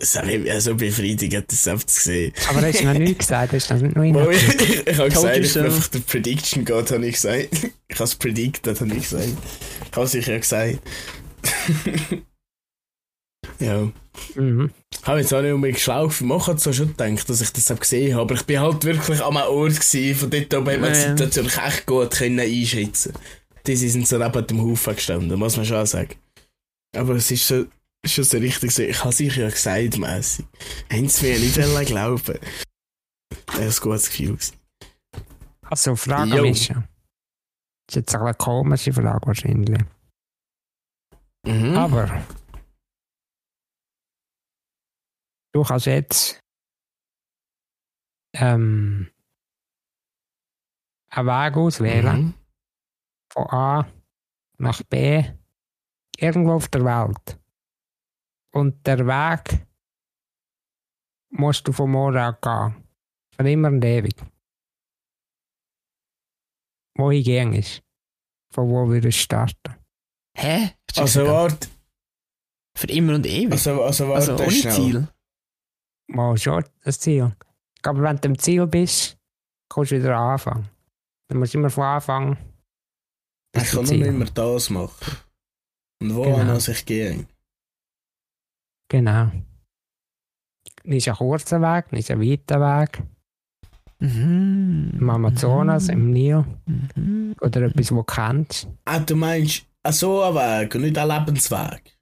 Das 0.00 0.16
habe 0.16 0.32
ich 0.32 0.40
mich 0.40 0.62
so 0.62 0.74
befriedigend, 0.74 1.52
das 1.52 1.64
selbst 1.64 1.90
zu 1.90 2.00
sehen. 2.00 2.32
Aber 2.48 2.62
hast 2.62 2.80
du 2.80 2.84
noch 2.86 2.94
nicht 2.94 3.18
gesagt, 3.18 3.52
hast 3.52 3.68
du 3.68 3.74
das 3.74 3.82
nicht 3.82 3.94
noch 3.94 4.02
Mal, 4.02 4.32
ich, 4.32 4.86
ich, 4.86 4.98
habe 4.98 5.10
gesagt, 5.10 5.36
ich 5.36 5.52
so. 5.52 5.60
bin 5.60 5.70
einfach 5.70 5.88
der 5.88 5.98
Prediction 5.98 6.64
God, 6.64 6.90
habe 6.90 7.06
ich 7.06 7.14
gesagt. 7.16 7.48
Ich 7.86 7.94
habe 7.96 8.04
es 8.04 8.14
predicted, 8.14 8.80
habe 8.80 8.94
ich 8.94 9.02
gesagt. 9.02 9.28
Ich 9.90 9.96
habe 9.96 10.06
es 10.06 10.12
sicher 10.12 10.38
gesagt. 10.38 10.78
ja. 13.58 13.92
Mhm. 14.36 14.70
Ich 14.90 15.06
habe 15.06 15.20
jetzt 15.20 15.34
auch 15.34 15.42
nicht 15.42 15.52
unbedingt 15.52 15.76
geschlafen. 15.76 16.28
Man 16.28 16.46
hat 16.46 16.60
so 16.60 16.72
schon 16.72 16.96
gedacht, 16.96 17.28
dass 17.28 17.42
ich 17.42 17.52
das 17.52 17.68
gesehen 17.78 18.14
habe. 18.14 18.22
Aber 18.22 18.34
ich 18.36 18.46
bin 18.46 18.58
halt 18.58 18.82
wirklich 18.84 19.22
am 19.22 19.36
Ort 19.36 19.80
gewesen. 19.80 20.14
Von 20.14 20.30
dort 20.30 20.54
oben 20.54 20.72
hat 20.72 20.80
man 20.80 20.92
die. 20.94 20.98
Situation 20.98 21.46
echt 21.46 21.84
gut 21.84 22.10
können 22.12 22.40
einschätzen 22.40 23.12
Die 23.66 23.76
sind 23.76 24.08
so 24.08 24.16
neben 24.16 24.46
dem 24.46 24.62
Haufen 24.62 24.94
gestanden, 24.94 25.38
muss 25.38 25.58
man 25.58 25.66
schon 25.66 25.84
sagen. 25.84 26.14
Aber 26.96 27.16
es 27.16 27.30
ist 27.30 27.52
schon, 28.04 28.10
schon 28.10 28.24
so 28.24 28.38
richtig 28.38 28.70
so, 28.72 28.82
ich 28.82 28.98
habe 29.00 29.10
es 29.10 29.20
euch 29.20 29.36
ja 29.36 29.48
gesagt, 29.50 29.98
mässig. 29.98 30.46
Haben 30.90 31.08
sie 31.08 31.26
mir 31.32 31.38
nicht 31.38 31.56
wollen 31.58 31.86
glauben. 31.86 32.38
Das 33.46 33.56
war 33.56 33.62
ein 33.64 33.74
gutes 33.80 34.10
Gefühl. 34.10 34.38
Also, 35.62 35.96
Frage 35.96 36.36
Jo. 36.36 36.42
mischen. 36.42 36.88
Das 37.86 37.96
ist 37.96 37.96
jetzt 37.96 38.14
eine 38.14 38.34
komische 38.34 38.92
Frage 38.92 39.26
wahrscheinlich. 39.26 39.84
Mhm. 41.46 41.76
Aber 41.76 42.24
du 45.52 45.62
kannst 45.62 45.86
jetzt 45.86 46.40
ähm, 48.34 49.10
einen 51.10 51.26
Weg 51.26 51.56
auswählen 51.56 52.22
Mhm. 52.24 52.34
von 53.32 53.46
A 53.50 53.92
nach 54.58 54.82
B 54.84 55.24
irgendwo 56.18 56.52
auf 56.52 56.68
der 56.68 56.84
Welt. 56.84 57.39
Und 58.52 58.84
der 58.86 59.06
Weg 59.06 59.66
musst 61.30 61.66
du 61.68 61.72
von 61.72 61.90
morgen 61.90 62.16
an 62.18 62.36
gehen. 62.42 62.84
Für 63.36 63.48
immer 63.50 63.68
und 63.68 63.84
ewig. 63.84 64.14
Wohin 66.96 67.22
gehen 67.22 67.52
ist. 67.54 67.82
Von 68.52 68.68
wo 68.68 68.88
würdest 68.88 69.18
du 69.18 69.22
starten? 69.22 69.74
Hä? 70.36 70.74
Du 70.94 71.00
Also 71.00 71.26
warte, 71.26 71.68
Für 72.76 72.88
immer 72.88 73.14
und 73.14 73.26
ewig? 73.26 73.52
also, 73.52 73.82
also 73.82 74.08
warte 74.08 74.32
Also 74.32 74.42
ohne 74.44 74.50
schnell. 74.52 74.72
Ziel? 74.74 75.08
Mal 76.08 76.36
schon 76.38 76.64
das 76.82 76.98
Ziel. 77.00 77.34
Aber 77.82 78.02
wenn 78.02 78.16
du 78.16 78.28
am 78.28 78.38
Ziel 78.38 78.66
bist, 78.66 79.16
kannst 79.72 79.92
du 79.92 79.96
wieder 79.98 80.16
anfangen. 80.16 80.68
Du 81.28 81.38
musst 81.38 81.54
immer 81.54 81.70
von 81.70 81.84
Anfang 81.84 82.36
Ich 83.56 83.70
kann 83.70 83.84
nur 83.84 84.06
immer 84.06 84.24
das 84.26 84.70
machen. 84.70 85.16
Und 86.02 86.14
wo 86.16 86.22
Genau. 86.24 86.54
muss 86.54 86.68
ich 86.68 86.84
gehen? 86.84 87.28
Genau. 88.90 89.30
Nicht 90.84 91.08
ein 91.08 91.14
kurzer 91.14 91.60
Weg, 91.62 91.92
nicht 91.92 92.10
ein 92.10 92.20
weiter 92.20 92.60
Weg. 92.60 93.02
Mhm. 94.00 94.92
Im 94.98 95.10
Amazonas, 95.10 95.88
im 95.88 96.10
Nil 96.10 96.44
Mhm. 96.66 97.36
oder 97.40 97.62
etwas, 97.62 97.92
wo 97.92 97.96
du 97.98 98.04
kennst. 98.04 98.66
Ah, 98.86 98.98
du 98.98 99.14
meinst, 99.14 99.66
so 99.90 100.22
ein 100.22 100.34
Weg 100.34 100.74
und 100.74 100.80
nicht 100.82 100.98
ein 100.98 101.08
Lebensweg? 101.08 101.98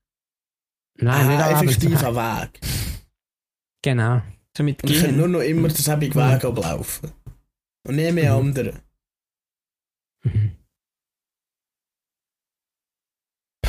Nein, 1.01 1.29
nicht 1.29 1.41
ah, 1.41 1.47
ein 1.49 1.55
effektiv 1.69 2.03
ein 2.05 2.15
Weg. 2.15 2.61
Genau. 3.83 4.21
So 4.57 4.65
mit 4.65 4.83
Und 4.83 4.91
ich 4.91 5.01
könnte 5.01 5.17
nur 5.17 5.29
noch 5.29 5.41
immer 5.41 5.69
denselben 5.69 6.09
Mhm. 6.09 6.15
Weg 6.17 6.45
ablaufen. 6.45 7.13
Und 7.87 7.95
nicht 7.97 8.13
mehr 8.13 8.33
Mhm. 8.35 8.41
anderen. 8.49 8.79
Mhm. 10.25 10.57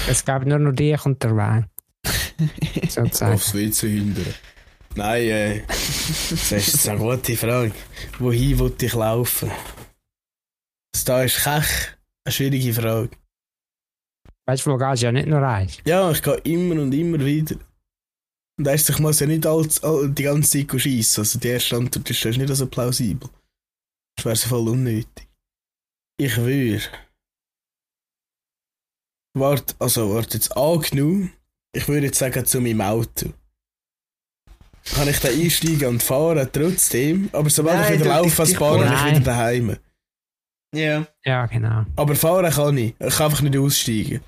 Es 0.08 0.26
gab 0.26 0.46
nur 0.46 0.58
noch 0.58 0.72
dich 0.74 1.06
und 1.06 1.22
der 1.24 1.36
Weg. 1.36 1.66
Sozusagen. 2.90 3.34
Aufs 3.34 3.54
WC 3.54 3.90
hindern. 3.90 4.34
Nein, 4.96 5.24
äh, 5.24 5.62
das 5.68 6.52
ist 6.52 6.88
eine 6.90 7.00
gute 7.00 7.36
Frage. 7.36 7.74
Wohin 8.18 8.60
wollte 8.60 8.86
ich 8.86 8.94
laufen? 8.94 9.52
Das 10.92 11.06
da 11.06 11.24
ist 11.24 11.44
kech 11.44 11.96
eine 12.24 12.34
schwierige 12.34 12.74
Frage. 12.74 13.12
Weißt 14.48 14.66
du, 14.66 14.72
wo 14.72 14.78
gehst 14.78 15.02
du 15.02 15.06
ja 15.06 15.12
nicht 15.12 15.28
nur 15.28 15.48
eins. 15.48 15.78
Ja, 15.86 16.10
ich 16.12 16.24
gehe 16.24 16.38
immer 16.38 16.82
und 16.82 16.94
immer 16.94 17.24
wieder. 17.24 17.56
Und 18.58 18.68
erst, 18.68 18.90
ich 18.90 19.00
muss 19.00 19.20
ja 19.20 19.28
nicht 19.28 19.46
all, 19.46 19.68
all, 19.84 20.10
die 20.10 20.24
ganze 20.24 20.68
Zeit 20.68 20.82
schiessen. 20.82 21.22
Also 21.22 21.40
die 21.40 21.48
erste 21.48 21.78
Antwort 21.78 22.10
ist 22.10 22.26
nicht 22.26 22.56
so 22.56 22.68
plausibel. 22.68 23.30
Das 24.16 24.26
wäre 24.26 24.36
so 24.36 24.50
voll 24.50 24.70
unnötig. 24.70 25.28
Ich 26.18 26.36
würde. 26.36 26.82
Warte, 29.36 29.76
also 29.80 30.14
warte 30.14 30.38
jetzt 30.38 30.58
angenommen. 30.58 31.32
Ich 31.76 31.88
würde 31.88 32.08
jetzt 32.08 32.20
sagen 32.20 32.46
zu 32.46 32.60
meinem 32.62 32.82
Auto. 32.82 33.30
Kann 34.96 35.08
ich 35.08 35.20
da 35.20 35.28
einsteigen 35.30 35.88
und 35.88 36.04
fahren 36.04 36.50
trotzdem, 36.52 37.30
aber 37.32 37.50
sobald 37.50 37.80
Nein, 37.80 37.94
ich 37.94 38.00
wieder 38.00 38.10
laufe, 38.22 38.44
dich- 38.44 38.56
spare 38.56 38.86
ich 38.86 39.06
wieder 39.12 39.20
daheim. 39.20 39.78
Ja. 40.74 41.06
Ja, 41.26 41.46
genau. 41.46 41.86
Aber 41.96 42.16
fahren 42.16 42.52
kann 42.52 42.78
ich. 42.78 42.96
Ich 43.00 43.16
kann 43.16 43.26
einfach 43.30 43.42
nicht 43.42 43.58
aussteigen. 43.58 44.22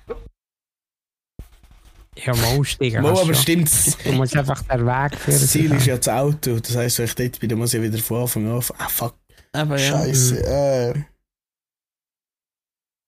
Ja, 2.17 2.35
mal 2.35 2.59
aussteigen. 2.59 3.01
Kannst 3.03 3.21
aber 3.23 3.33
stimmt's? 3.33 3.97
Du 4.03 4.11
musst 4.11 4.35
einfach 4.35 4.61
den 4.63 4.85
Weg 4.85 5.15
führen. 5.17 5.39
Das 5.39 5.47
Ziel 5.47 5.71
ist 5.73 5.85
ja 5.85 5.97
das 5.97 6.09
Auto. 6.09 6.59
Das 6.59 6.75
heisst, 6.75 6.99
wenn 6.99 7.05
ich 7.05 7.15
dort 7.15 7.39
bin, 7.39 7.49
dann 7.49 7.57
muss 7.59 7.73
ich 7.73 7.81
wieder 7.81 7.97
von 7.99 8.21
Anfang 8.21 8.47
an. 8.51 8.63
Ah, 8.77 8.89
fuck. 8.89 9.15
Aber 9.53 9.77
ja. 9.77 9.89
Scheiße. 9.91 10.43
Äh. 10.45 11.03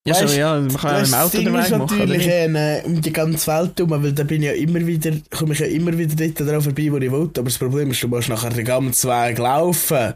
Ja, 0.06 0.16
so, 0.16 0.26
Weißt- 0.26 0.38
ja, 0.38 0.60
man 0.60 0.76
kann 0.76 0.92
ja 0.96 1.00
Das 1.00 1.10
im 1.10 1.16
Auto 1.16 1.38
Ding 1.38 1.46
den 1.46 1.56
ist 1.56 1.72
Weg 1.72 1.78
machen, 1.80 1.98
natürlich 1.98 2.26
nicht? 2.28 2.28
äh, 2.28 2.82
um 2.86 3.02
die 3.02 3.14
ganze 3.14 3.48
Welt 3.48 3.78
herum, 3.80 4.04
weil 4.04 4.12
da 4.14 4.24
bin 4.26 4.42
ich 4.42 4.48
ja 4.50 4.54
immer 4.54 4.86
wieder, 4.86 5.12
komme 5.32 5.54
ich 5.54 5.60
ja 5.60 5.66
immer 5.68 5.98
wieder 5.98 6.14
dort 6.28 6.40
drauf 6.50 6.64
vorbei, 6.66 6.92
wo 6.92 6.98
ich 6.98 7.10
will. 7.12 7.22
Aber 7.38 7.44
das 7.44 7.58
Problem 7.58 7.90
ist, 7.92 8.04
du 8.04 8.10
musst 8.10 8.28
nachher 8.28 8.50
den 8.50 8.66
ganzen 8.66 9.10
Weg 9.10 9.38
laufen, 9.38 10.14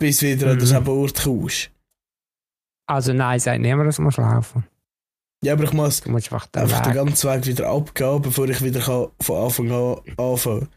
bis 0.00 0.22
wieder 0.22 0.46
an 0.48 0.54
Mhm. 0.54 0.58
denselben 0.60 0.88
Ort 0.88 1.22
kommst. 1.22 1.70
Also 2.88 3.12
nein, 3.12 3.38
sagt 3.38 3.60
niemand, 3.60 3.86
dass 3.88 3.96
du 3.96 4.02
musst 4.02 4.16
laufen. 4.16 4.64
Ja, 5.44 5.52
aber 5.52 5.64
ich 5.64 5.72
muss 5.74 6.00
Du 6.00 6.10
musst 6.10 6.32
einfach 6.32 6.46
den 6.46 6.62
einfach 6.62 6.80
den 6.82 6.94
ganzen 6.94 7.30
Weg 7.30 7.46
wieder 7.46 7.68
abgehen, 7.68 8.22
bevor 8.22 8.48
ich 8.48 8.62
wieder 8.62 8.80
kann, 8.80 9.08
von 9.20 9.44
Anfang 9.44 9.70
an 9.70 9.96
anfangen 10.16 10.68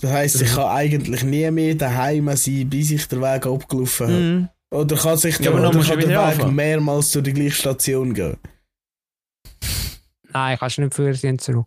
Das 0.00 0.10
heisst, 0.10 0.40
ich 0.40 0.50
Mhm. 0.52 0.54
kann 0.56 0.68
eigentlich 0.76 1.22
nie 1.24 1.50
mehr 1.50 1.74
daheim 1.74 2.34
sein, 2.36 2.70
bis 2.70 2.90
ich 2.90 3.06
den 3.06 3.20
Weg 3.20 3.44
abgelaufen 3.46 4.06
habe. 4.06 4.18
Mhm. 4.18 4.48
Oder 4.70 4.96
kann 4.96 5.16
sich 5.16 5.36
Ja, 5.38 5.42
der, 5.42 5.50
aber 5.52 5.60
dann 5.62 5.70
oder 5.76 5.80
du 5.84 5.88
kann 5.88 5.98
der 6.00 6.08
Weg 6.08 6.16
anfangen. 6.16 6.54
mehrmals 6.54 7.10
zu 7.10 7.20
der 7.20 7.32
gleichen 7.32 7.52
Station 7.52 8.14
gehen? 8.14 8.36
Nein, 10.32 10.58
kannst 10.58 10.78
du 10.78 10.82
nicht 10.82 10.94
für 10.94 11.12
sie 11.14 11.36
zurück. 11.38 11.66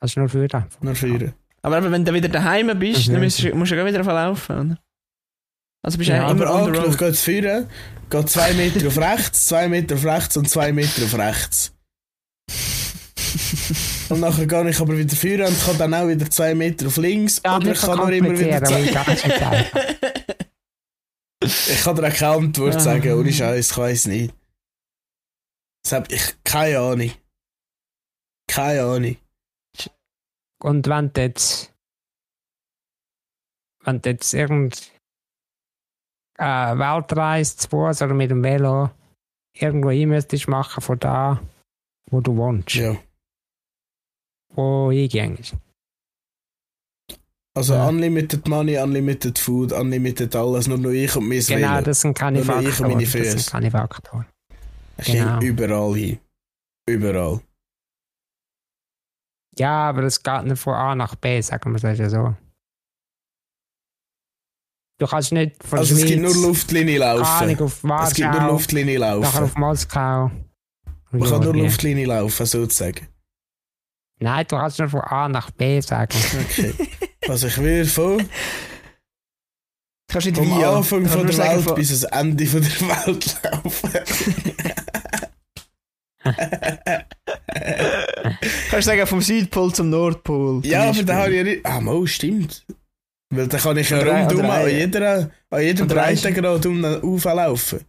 Kannst 0.00 0.16
nur 0.16 0.28
für 0.28 0.42
einfach. 0.42 0.80
Nach 0.80 0.96
vorne. 0.96 1.34
Aber 1.62 1.90
wenn 1.90 2.04
du 2.04 2.14
wieder 2.14 2.28
daheim 2.28 2.78
bist, 2.78 3.08
dann 3.08 3.22
musst 3.22 3.42
du, 3.42 3.54
musst 3.54 3.72
du 3.72 3.76
ja 3.76 3.84
wieder 3.84 4.02
verlaufen, 4.02 4.58
oder? 4.58 4.78
Also 5.82 5.98
bist 5.98 6.08
du 6.08 6.14
Ja, 6.14 6.22
ja, 6.22 6.28
Aber 6.28 6.72
gehe 6.96 7.08
jetzt 7.08 7.22
führen, 7.22 7.68
gehe 8.08 8.24
zwei 8.24 8.52
Meter 8.54 8.86
auf 8.86 8.96
rechts, 8.98 9.46
zwei 9.46 9.68
Meter 9.68 9.96
auf 9.96 10.04
rechts 10.04 10.36
und 10.36 10.48
zwei 10.48 10.72
Meter 10.72 11.04
auf 11.04 11.18
rechts. 11.18 11.72
Und 14.08 14.20
nachher 14.20 14.46
gehe 14.46 14.70
ich 14.70 14.80
aber 14.80 14.96
wieder 14.96 15.14
führen 15.14 15.46
und 15.48 15.64
kann 15.64 15.76
dann 15.78 15.94
auch 15.94 16.08
wieder 16.08 16.30
zwei 16.30 16.54
Meter 16.54 16.86
auf 16.86 16.96
links. 16.96 17.42
Ja, 17.44 17.56
oder 17.56 17.72
ich 17.72 17.80
kann 17.80 17.98
nur 17.98 18.10
immer 18.10 18.38
wieder. 18.38 18.60
ich 21.40 21.82
kann. 21.82 21.96
Ich 21.96 22.00
dir 22.00 22.06
auch 22.08 22.14
keine 22.14 22.36
Antwort 22.36 22.74
Ah. 22.76 22.80
sagen, 22.80 23.12
ohne 23.18 23.32
Scheiß, 23.32 23.70
ich 23.70 23.76
weiß 23.78 24.06
nicht. 24.06 24.34
Das 25.82 25.92
hab 25.92 26.10
ich 26.12 26.36
keine 26.44 26.78
Ahnung. 26.80 27.12
Keine 28.48 28.82
Ahnung. 28.82 29.16
Und 30.60 30.86
wenn 30.88 31.12
du 31.12 31.20
jetzt. 31.20 31.72
Wenn 33.84 34.00
du 34.02 34.10
jetzt 34.10 34.34
irgend. 34.34 34.92
Äh, 36.38 36.44
Weltreise 36.78 37.56
zu 37.56 37.68
Fuß 37.68 38.02
oder 38.02 38.14
mit 38.14 38.30
dem 38.30 38.44
Velo 38.44 38.90
irgendwo 39.54 39.90
hin 39.90 40.08
müsstest 40.08 40.46
machen 40.46 40.80
von 40.80 40.98
da, 40.98 41.42
wo 42.10 42.20
du 42.20 42.36
wohnst. 42.36 42.74
Ja. 42.74 42.96
Wo 44.50 44.90
hingehst. 44.92 45.56
Also 47.58 47.74
Ja. 47.74 47.88
unlimited 47.88 48.46
money, 48.46 48.76
unlimited 48.78 49.36
food, 49.36 49.72
unlimited 49.72 50.34
alles, 50.36 50.68
nur 50.68 50.78
noch 50.78 50.90
ich 50.90 51.14
und 51.16 51.28
mein 51.28 51.40
Genau, 51.40 51.72
Velo. 51.74 51.82
das 51.82 52.00
sind 52.02 52.16
keine 52.16 52.38
Nur 52.44 52.46
noch 52.54 52.60
ich 52.60 52.66
und 52.68 52.72
Faktoren. 52.72 52.90
meine 52.92 53.02
Das 53.04 53.12
Füße. 53.12 53.38
sind 53.38 53.50
keine 53.50 53.70
Faktoren. 53.72 54.26
Ich 54.98 55.06
genau. 55.06 55.40
überall 55.40 55.94
hin. 55.96 56.18
Überall. 56.88 57.40
Ja, 59.58 59.88
aber 59.88 60.04
es 60.04 60.22
geht 60.22 60.44
nicht 60.44 60.58
von 60.60 60.74
A 60.74 60.94
nach 60.94 61.16
B, 61.16 61.40
sagen 61.40 61.72
wir 61.74 61.90
es 61.90 61.98
ja 61.98 62.08
so. 62.08 62.36
Du 65.00 65.06
kannst 65.08 65.32
nicht 65.32 65.62
von 65.64 65.80
Also 65.80 65.94
es 65.94 66.00
Schweiz, 66.00 66.10
gibt 66.12 66.22
nur 66.22 66.34
Luftlinie 66.48 66.98
laufen. 66.98 67.24
Ahnung, 67.24 67.60
auf 67.62 67.82
Es 68.06 68.14
gibt 68.14 68.32
nur 68.34 68.42
Luftlinie 68.52 68.98
nachher 69.00 69.16
laufen. 69.20 69.42
auf 69.44 69.56
Moskau. 69.56 70.30
Man 71.10 71.22
kann 71.28 71.42
nur. 71.42 71.54
Luftlinie 71.56 72.06
laufen, 72.06 72.46
sozusagen. 72.46 73.08
Nein, 74.20 74.46
du 74.48 74.56
kannst 74.56 74.78
nur 74.78 74.88
von 74.88 75.00
A 75.00 75.28
nach 75.28 75.50
B 75.50 75.80
sagen. 75.80 76.16
Okay. 76.50 76.74
also 77.28 77.46
ich 77.46 77.58
will 77.58 77.84
von, 77.86 78.28
kannst 80.10 80.26
nicht 80.26 80.36
vom 80.36 80.58
via. 80.58 80.76
Anfang 80.76 81.02
kannst 81.02 81.14
von 81.16 81.26
der 81.26 81.38
Welt 81.38 81.64
von- 81.64 81.74
bis 81.74 81.88
ans 81.90 82.04
Ende 82.04 82.46
von 82.46 82.60
der 82.62 82.70
Welt 83.06 83.40
laufen. 83.44 83.90
kannst 88.70 88.72
du 88.72 88.82
sagen, 88.82 89.06
vom 89.06 89.20
Südpol 89.20 89.72
zum 89.74 89.90
Nordpol. 89.90 90.62
zum 90.62 90.70
Ja, 90.70 90.88
aber 90.88 91.02
da 91.02 91.16
habe 91.16 91.30
ich 91.30 91.36
ja 91.36 91.44
nicht. 91.44 91.66
Ah, 91.66 91.80
Mo, 91.80 92.06
stimmt. 92.06 92.64
Weil 93.30 93.46
da 93.46 93.58
kann 93.58 93.76
ich 93.76 93.90
ja 93.90 93.98
rundum 93.98 94.48
an 94.48 94.68
jeder, 94.70 95.30
an 95.50 95.62
jedem 95.62 95.86
Breitengrad 95.86 96.64
um 96.66 96.84
auflaufen. 96.84 97.80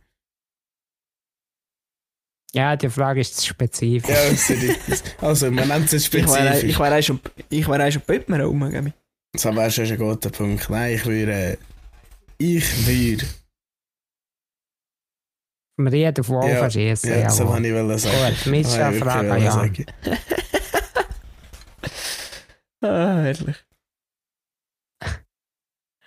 Ja, 2.51 2.75
die 2.75 2.89
Frage 2.89 3.21
ist 3.21 3.45
spezifisch. 3.45 4.09
Ja. 4.09 5.27
Also, 5.27 5.51
man 5.51 5.67
nennt 5.67 5.93
es 5.93 6.11
wäre 6.11 6.25
spezifisch. 6.25 6.63
ich 6.71 6.79
wär 6.79 6.97
auch 6.97 7.01
schon, 7.91 8.01
Pöppmer 8.01 8.43
rum, 8.43 8.71
Das 9.33 9.45
wäre 9.45 9.71
schon 9.71 9.85
ein 9.85 9.97
guter 9.97 10.29
Punkt. 10.29 10.69
Nein, 10.69 10.95
ich 10.95 11.05
würde. 11.05 11.57
Ich 12.37 12.87
würde. 12.87 13.25
Wir 15.77 15.91
reden 15.91 16.23
von 16.23 16.47
Ja, 16.47 16.55
Verschießen. 16.57 17.09
Ja, 17.09 17.17
Ja, 17.19 17.29
so 17.29 17.43
jawohl. 17.43 17.55
kann 17.55 17.65
ich 17.65 17.71
sagen. 17.71 17.87
Gut, 17.87 17.93
Das 17.93 18.05
wollte 18.05 18.33
ich 18.33 18.45
wirklich 18.45 19.03
Frage, 19.03 19.29
wollen 19.29 19.43
ja. 19.43 19.51
sagen. 19.51 19.85
Ah, 22.81 23.17
herrlich. 23.23 23.57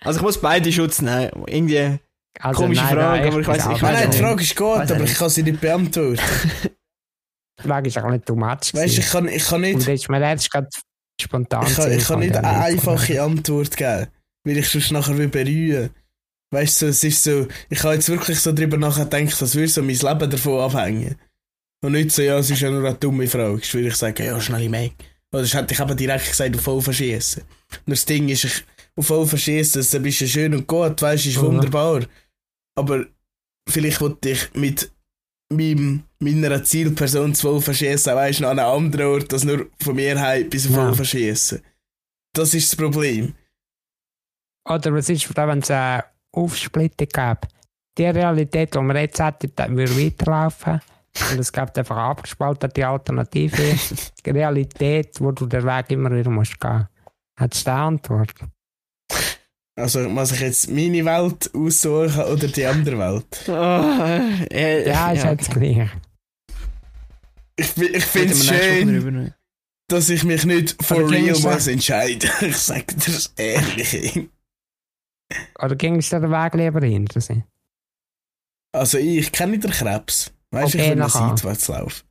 Also 0.01 0.19
ich 0.19 0.23
muss 0.23 0.41
beide 0.41 0.71
Schutz 0.71 1.01
nehmen. 1.01 1.29
Irgendwie. 1.47 1.99
Also, 2.39 2.61
Komische 2.63 2.81
nein, 2.81 2.93
Frage, 2.95 3.19
nein, 3.21 3.27
aber 3.31 3.39
ich 3.41 3.47
weiss- 3.47 3.57
ich 3.57 3.65
Nein, 3.65 3.81
weiss 3.81 3.81
nein, 3.81 4.01
die 4.01 4.07
nicht. 4.07 4.19
Frage 4.19 4.41
ist 4.43 4.55
gut, 4.55 4.67
Weiss 4.79 4.91
aber 4.91 4.99
nicht. 5.01 5.11
ich 5.11 5.17
kann 5.19 5.29
sie 5.29 5.43
nicht 5.43 5.61
beantworten. 5.61 6.19
Die 7.59 7.67
Frage 7.67 7.87
ist 7.89 7.97
auch 7.99 8.09
nicht 8.09 8.25
too 8.25 8.35
much. 8.35 8.73
Weißt 8.73 8.97
du, 8.97 9.01
ich 9.01 9.07
kann, 9.11 9.27
ich 9.27 9.45
kann 9.45 9.63
Und 9.63 9.69
nicht. 9.69 9.87
da 9.87 9.91
ist 9.91 10.09
mir 10.09 10.19
jetzt 10.29 10.51
gerade 10.51 10.67
spontan 11.21 11.65
Ich 11.67 11.75
kann, 11.75 11.91
ich 11.91 12.05
kann 12.05 12.19
nicht 12.19 12.35
eine 12.35 12.49
einfache 12.49 13.21
Antwort 13.21 13.75
geben, 13.75 14.07
weil 14.43 14.57
ich 14.57 14.69
sonst 14.69 14.91
nachher 14.91 15.17
will 15.17 15.29
bereuen. 15.29 15.89
Weißt 16.51 16.81
du, 16.81 16.87
es 16.87 17.03
ist 17.03 17.23
so, 17.23 17.47
ich 17.69 17.83
habe 17.83 17.95
jetzt 17.95 18.09
wirklich 18.09 18.39
so 18.39 18.53
drüber 18.53 18.77
nachgedacht, 18.77 19.41
als 19.41 19.55
würde 19.55 19.67
so 19.67 19.81
mein 19.81 19.95
Leben 19.95 20.29
davon 20.29 20.59
abhängen. 20.59 21.15
Und 21.83 21.93
nicht 21.93 22.11
so, 22.11 22.21
ja, 22.21 22.37
es 22.37 22.49
ist 22.49 22.61
ja 22.61 22.69
nur 22.69 22.87
eine 22.87 22.95
dumme 22.95 23.27
Frage. 23.27 23.59
Ich 23.61 23.73
würde 23.73 23.87
ich 23.87 23.95
sagen, 23.95 24.23
ja, 24.23 24.39
schnell 24.39 24.69
mehr. 24.69 24.91
Oder 25.31 25.41
das 25.41 25.53
hätte 25.53 25.73
ich 25.73 25.79
eben 25.79 25.97
direkt 25.97 26.29
gesagt, 26.29 26.55
auf 26.55 26.61
voll 26.61 26.81
verschießen. 26.81 27.43
Nur 27.87 27.95
das 27.95 28.05
Ding 28.05 28.29
ist, 28.29 28.43
ich, 28.43 28.63
auf 28.95 29.07
voll 29.07 29.25
verschießen, 29.25 29.79
das 29.79 29.87
ist 29.87 29.95
ein 29.95 30.03
bisschen 30.03 30.27
schön 30.27 30.53
und 30.53 30.67
gut, 30.67 31.01
weißt 31.01 31.25
du, 31.25 31.29
ist 31.29 31.41
wunderbar. 31.41 32.05
Aber 32.75 33.05
vielleicht 33.67 33.99
wollte 33.99 34.29
ich 34.29 34.53
mit 34.53 34.91
meinem, 35.55 36.03
meiner 36.19 36.63
Zielperson 36.63 37.33
zu 37.35 37.47
voll 37.49 37.61
verschießen, 37.61 38.15
weißt 38.15 38.41
du, 38.41 38.47
an 38.47 38.59
einem 38.59 38.69
anderen 38.69 39.07
Ort, 39.07 39.33
als 39.33 39.43
nur 39.43 39.67
von 39.81 39.95
mir 39.95 40.19
heim 40.19 40.49
bis 40.49 40.65
auf 40.67 40.73
Ja. 40.75 40.85
voll 40.85 40.95
verschießen. 40.95 41.61
Das 42.33 42.53
ist 42.53 42.71
das 42.71 42.77
Problem. 42.77 43.33
Oder 44.67 44.93
was 44.93 45.09
ist, 45.09 45.35
wenn 45.35 45.59
es 45.59 45.71
eine 45.71 46.03
Aufsplittung 46.31 47.07
gäbe? 47.07 47.39
Die 47.97 48.05
Realität, 48.05 48.73
die 48.73 48.79
wir 48.79 49.01
jetzt 49.01 49.19
hätten, 49.19 49.77
würde 49.77 49.97
weiterlaufen. 49.97 50.81
Und 51.31 51.39
es 51.39 51.51
gibt 51.51 51.77
einfach 51.77 51.97
abgespaltete 51.97 52.87
Alternative. 52.87 53.75
Die 54.25 54.29
Realität, 54.31 55.21
wo 55.21 55.31
du 55.31 55.45
den 55.45 55.63
Weg 55.63 55.91
immer 55.91 56.09
wieder 56.09 56.31
musst 56.31 56.59
gehen. 56.59 56.87
Hat 57.39 57.53
es 57.53 57.63
die 57.63 57.69
Antwort? 57.69 58.33
Also 59.75 60.07
muss 60.07 60.31
ich 60.31 60.39
jetzt 60.41 60.69
meine 60.69 61.03
Welt 61.03 61.49
aussuchen 61.55 62.21
oder 62.21 62.47
die 62.47 62.65
andere 62.65 62.97
Welt? 62.99 63.25
Oh, 63.47 64.45
äh, 64.53 64.87
Ja, 64.87 65.11
ist 65.11 65.25
halt 65.25 65.39
das 65.41 65.49
Gleiche. 65.49 65.89
Ich, 67.55 67.75
ich 67.77 68.05
finde 68.05 68.33
es 68.33 68.45
schön, 68.47 69.23
noch. 69.25 69.31
dass 69.87 70.09
ich 70.09 70.23
mich 70.23 70.45
nicht 70.45 70.75
for 70.83 71.09
real 71.09 71.37
muss 71.39 71.67
entscheiden. 71.67 72.29
Ich 72.41 72.57
sage 72.57 72.85
dir 72.95 73.13
das 73.13 73.33
ehrlich. 73.35 74.29
Oder 75.59 75.75
ging 75.75 75.95
es 75.97 76.09
dir 76.09 76.19
den 76.19 76.31
Weg 76.31 76.53
lieber 76.53 76.85
hinter 76.85 77.21
sich? 77.21 77.41
Also 78.75 78.97
ich 78.99 79.31
kenne 79.31 79.57
den 79.59 79.71
Krebs. 79.71 80.31
Weißt 80.51 80.73
du, 80.75 80.77
Okay, 80.77 80.91
ich 80.93 80.97
will 80.99 81.09
seitwärts 81.09 81.67
laufen. 81.67 82.03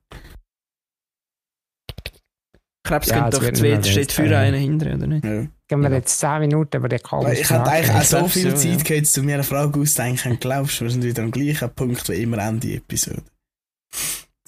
Krebs 2.85 3.09
Ja, 3.09 3.23
könnte 3.31 3.39
doch 3.39 3.53
zwei, 3.53 3.83
steht 3.83 4.13
für 4.13 4.37
einen 4.37 4.61
hinten, 4.61 4.95
oder 4.97 5.07
nicht? 5.07 5.25
Ja. 5.25 5.47
Gehen 5.69 5.81
wir 5.81 5.91
Ja. 5.91 5.97
jetzt 5.97 6.19
10 6.19 6.41
Minuten 6.41 6.77
über 6.77 6.91
Weil 6.91 6.99
komische 6.99 7.41
ich 7.41 7.51
hatte 7.51 7.71
eigentlich 7.71 7.91
auch 7.97 8.03
so 8.03 8.29
viel 8.29 8.51
so, 8.51 8.57
Zeit 8.57 8.89
ja. 8.89 8.97
gehabt, 8.97 9.19
um 9.19 9.25
mir 9.25 9.35
eine 9.35 9.45
Frage 9.45 9.81
auszudenken. 9.81 10.39
Glaubst 10.41 10.81
du, 10.81 10.85
wir 10.85 10.91
sind 10.91 11.05
wieder 11.05 11.23
am 11.23 11.31
gleichen 11.31 11.71
Punkt 11.75 12.09
wie 12.09 12.23
immer 12.23 12.39
Ende 12.39 12.75
Episode? 12.75 13.23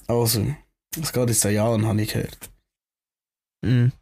Also, 0.09 0.47
es 1.01 1.12
geht 1.12 1.28
jetzt 1.28 1.47
an 1.47 1.55
Jahren, 1.55 1.86
habe 1.86 2.02
ich 2.02 2.12
gehört. 2.12 2.51
Mhm. 3.65 3.93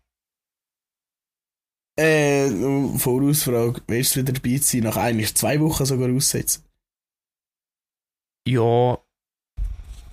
Äh, 1.98 2.48
nur 2.48 2.98
Vorausfrage, 2.98 3.82
wirst 3.86 4.16
du 4.16 4.20
wieder 4.20 4.32
dabei 4.32 4.56
sein, 4.56 4.80
nach 4.80 4.96
eigentlich 4.96 5.34
zwei 5.34 5.60
Wochen 5.60 5.84
sogar 5.84 6.10
aussetzen? 6.10 6.64
Ja, 8.48 8.98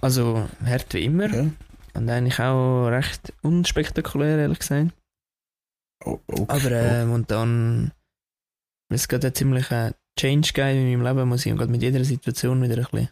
also 0.02 0.48
hart 0.66 0.94
wie 0.94 1.06
immer. 1.06 1.34
Ja. 1.34 1.46
Und 1.94 2.10
eigentlich 2.10 2.40
auch 2.40 2.88
recht 2.88 3.34
unspektakulär, 3.42 4.38
ehrlich 4.38 4.60
gesagt. 4.60 4.92
Oh, 6.06 6.20
okay. 6.28 6.46
Aber 6.48 6.72
äh, 6.72 7.06
momentan, 7.06 7.92
weil 8.90 8.96
es 8.96 9.08
gerade 9.08 9.28
einen 9.28 9.36
ziemlichen 9.36 9.94
Change 10.18 10.54
gegeben 10.54 10.88
in 10.88 11.02
meinem 11.02 11.18
Leben, 11.18 11.30
muss 11.30 11.46
ich 11.46 11.56
gerade 11.56 11.72
mit 11.72 11.82
jeder 11.82 12.04
Situation 12.04 12.62
wieder 12.62 12.78
ein 12.78 12.88
bisschen 12.92 13.10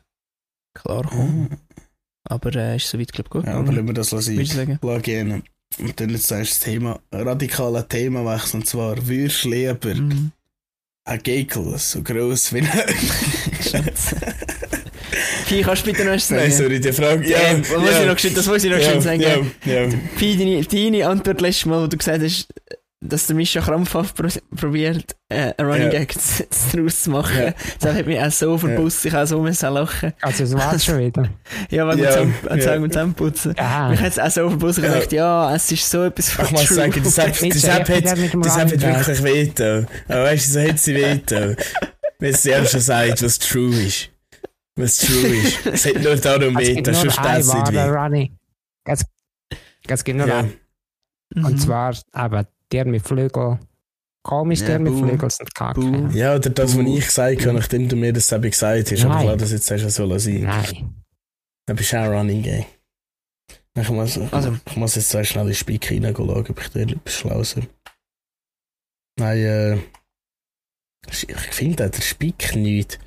klarkommen. 0.73 1.49
Ah. 1.51 1.57
Aber 2.29 2.55
äh, 2.55 2.75
ist 2.75 2.89
soweit, 2.89 3.11
glaube 3.11 3.27
ich, 3.27 3.31
gut 3.31 3.45
Ja, 3.45 3.55
aber 3.55 3.73
wir 3.73 3.93
das 3.93 4.11
würde 4.11 4.41
ich 4.41 4.53
sagen. 4.53 4.79
Und 5.79 5.99
dann 5.99 6.09
jetzt 6.09 6.27
sagst 6.27 6.51
du 6.51 6.55
das 6.55 6.59
Thema, 6.59 6.99
radikaler 7.11 7.87
Themawechsel. 7.87 8.59
Und 8.61 8.65
zwar, 8.67 9.07
würdest 9.07 9.43
du 9.43 9.49
lieber 9.49 9.95
Mhm. 9.95 10.31
ein 11.05 11.23
Gegel 11.23 11.77
so 11.77 12.01
gross 12.03 12.53
wie 12.53 12.61
ein... 12.61 12.67
Pi, 15.47 15.61
kannst 15.61 15.85
du 15.85 15.91
bitte 15.91 16.03
noch 16.03 16.11
etwas 16.11 16.27
sagen? 16.27 16.41
Nein, 16.41 16.51
sorry, 16.51 16.79
die 16.79 16.91
Frage. 16.91 17.27
Ja, 17.29 17.37
Ähm, 17.49 17.61
was 17.61 17.91
ja, 17.91 18.01
ich 18.01 18.07
noch, 18.25 18.35
das 18.35 18.45
muss 18.47 18.63
ich 18.63 18.71
noch 18.71 18.77
ja, 18.77 18.83
schnell 18.83 19.01
sagen. 19.01 19.21
Ja, 19.21 19.37
ja. 19.73 19.89
Pi, 20.17 20.37
deine, 20.37 20.63
deine 20.63 21.07
Antwort 21.07 21.41
letztes 21.41 21.65
Mal, 21.65 21.81
wo 21.83 21.87
du 21.87 21.97
gesagt 21.97 22.21
hast, 22.23 22.47
dass 22.99 23.27
der 23.27 23.35
Mischa 23.35 23.61
krampfhaft 23.61 24.15
pro 24.15 24.27
probiert, 24.55 25.15
äh, 25.29 25.53
einen 25.57 25.69
Running 25.69 25.91
Ja. 25.91 25.99
Gag 25.99 26.15
daraus 26.73 27.03
zu 27.03 27.11
machen. 27.11 27.37
Ja. 27.39 27.53
Das 27.79 27.93
hat 27.93 28.07
mich 28.07 28.19
auch 28.19 28.31
so 28.31 28.57
verbusst, 28.57 29.05
ich 29.05 29.13
habe 29.13 29.27
so 29.27 29.39
müssen 29.41 29.71
lachen. 29.71 30.13
Also, 30.21 30.43
es 30.43 30.53
war 30.55 30.77
schon 30.79 30.99
wieder. 30.99 31.29
Ja, 31.69 31.87
wenn 31.87 31.99
Ja, 31.99 32.03
wir 32.05 32.11
zusammen, 32.11 32.35
ja. 32.49 32.87
zusammenputzen. 32.89 33.55
Ja. 33.57 33.89
Mich 33.89 33.99
hat 34.01 34.11
es 34.13 34.19
auch 34.19 34.31
so 34.31 34.49
verbusst, 34.49 34.79
ich 34.79 34.83
Ja. 34.85 34.95
dachte, 34.99 35.15
ja, 35.15 35.55
es 35.55 35.71
ist 35.71 35.89
so 35.89 36.03
etwas 36.03 36.31
von 36.31 36.45
Ich 36.45 36.51
muss 36.51 36.69
sagen, 36.69 37.01
das 37.03 37.17
hat, 37.19 37.27
das 37.29 37.69
hat, 37.69 37.87
das 37.89 38.57
hat 38.57 38.71
wirklich 38.71 39.23
wehgetan. 39.23 39.87
Aber 40.07 40.23
weißt 40.23 40.47
du, 40.47 40.51
so 40.53 40.67
hat 40.67 40.79
sie 40.79 40.95
wehgetan. 40.95 41.55
Wenn 42.19 42.33
sie 42.33 42.41
selbst 42.49 42.71
schon 42.71 42.81
sagt, 42.81 43.21
was 43.21 43.37
true 43.37 43.75
ist. 43.83 44.09
Was 44.77 44.97
true 44.99 45.27
ist. 45.27 45.65
Es 45.65 45.85
hat 45.85 46.01
nur 46.01 46.15
darum 46.15 46.57
Es 46.57 46.69
nur 46.75 46.93
sonst 46.93 47.19
ein 47.19 47.41
das 47.41 48.11
nicht. 48.11 48.33
Es, 48.85 49.05
es 49.87 50.03
gibt 50.03 50.17
nur 50.17 50.27
Ja. 50.27 50.39
einen. 50.39 50.53
Mhm. 51.35 51.45
Und 51.45 51.57
zwar 51.61 51.93
eben 52.15 52.47
der 52.71 52.85
mit 52.85 53.05
Flügel. 53.05 53.59
Komisch, 54.23 54.59
Ja, 54.61 54.67
der 54.67 54.79
mit. 54.79 54.93
Flügeln 54.93 55.29
sind 55.29 55.53
kacke. 55.55 56.09
Ja, 56.13 56.35
oder 56.35 56.49
das, 56.49 56.77
was 56.77 56.85
ich 56.85 57.05
gesagt 57.05 57.41
habe, 57.41 57.53
nachdem 57.53 57.87
du 57.89 57.95
mir 57.95 58.13
das 58.13 58.31
eben 58.31 58.49
gesagt 58.49 58.91
hast. 58.91 59.05
Aber 59.05 59.13
Nein. 59.15 59.23
ich 59.23 59.25
lasse 59.31 59.37
das 59.37 59.51
jetzt 59.51 59.71
erst 59.71 59.95
so 59.95 60.17
sein. 60.17 60.41
Nein. 60.43 61.03
Dann 61.65 61.75
bist 61.75 61.91
du 61.93 61.97
auch 62.01 62.09
Running 62.09 62.43
Game. 62.43 62.65
Ich 63.79 63.89
muss, 63.89 64.17
Also. 64.31 64.57
ich 64.65 64.75
muss 64.75 64.95
jetzt 64.95 65.09
zwei 65.09 65.23
schnell 65.23 65.43
in 65.43 65.49
den 65.49 65.55
Speak 65.55 65.91
reinschauen, 65.91 66.29
ob 66.29 66.61
ich 66.61 66.69
da 66.69 66.79
etwas 66.79 67.13
schlau 67.13 67.41
bin. 67.55 67.67
Nein, 69.19 69.37
äh. 69.37 69.77
Ich 71.09 71.25
finde 71.51 71.89
der 71.89 72.01
Speak 72.01 72.55
nicht. 72.55 72.99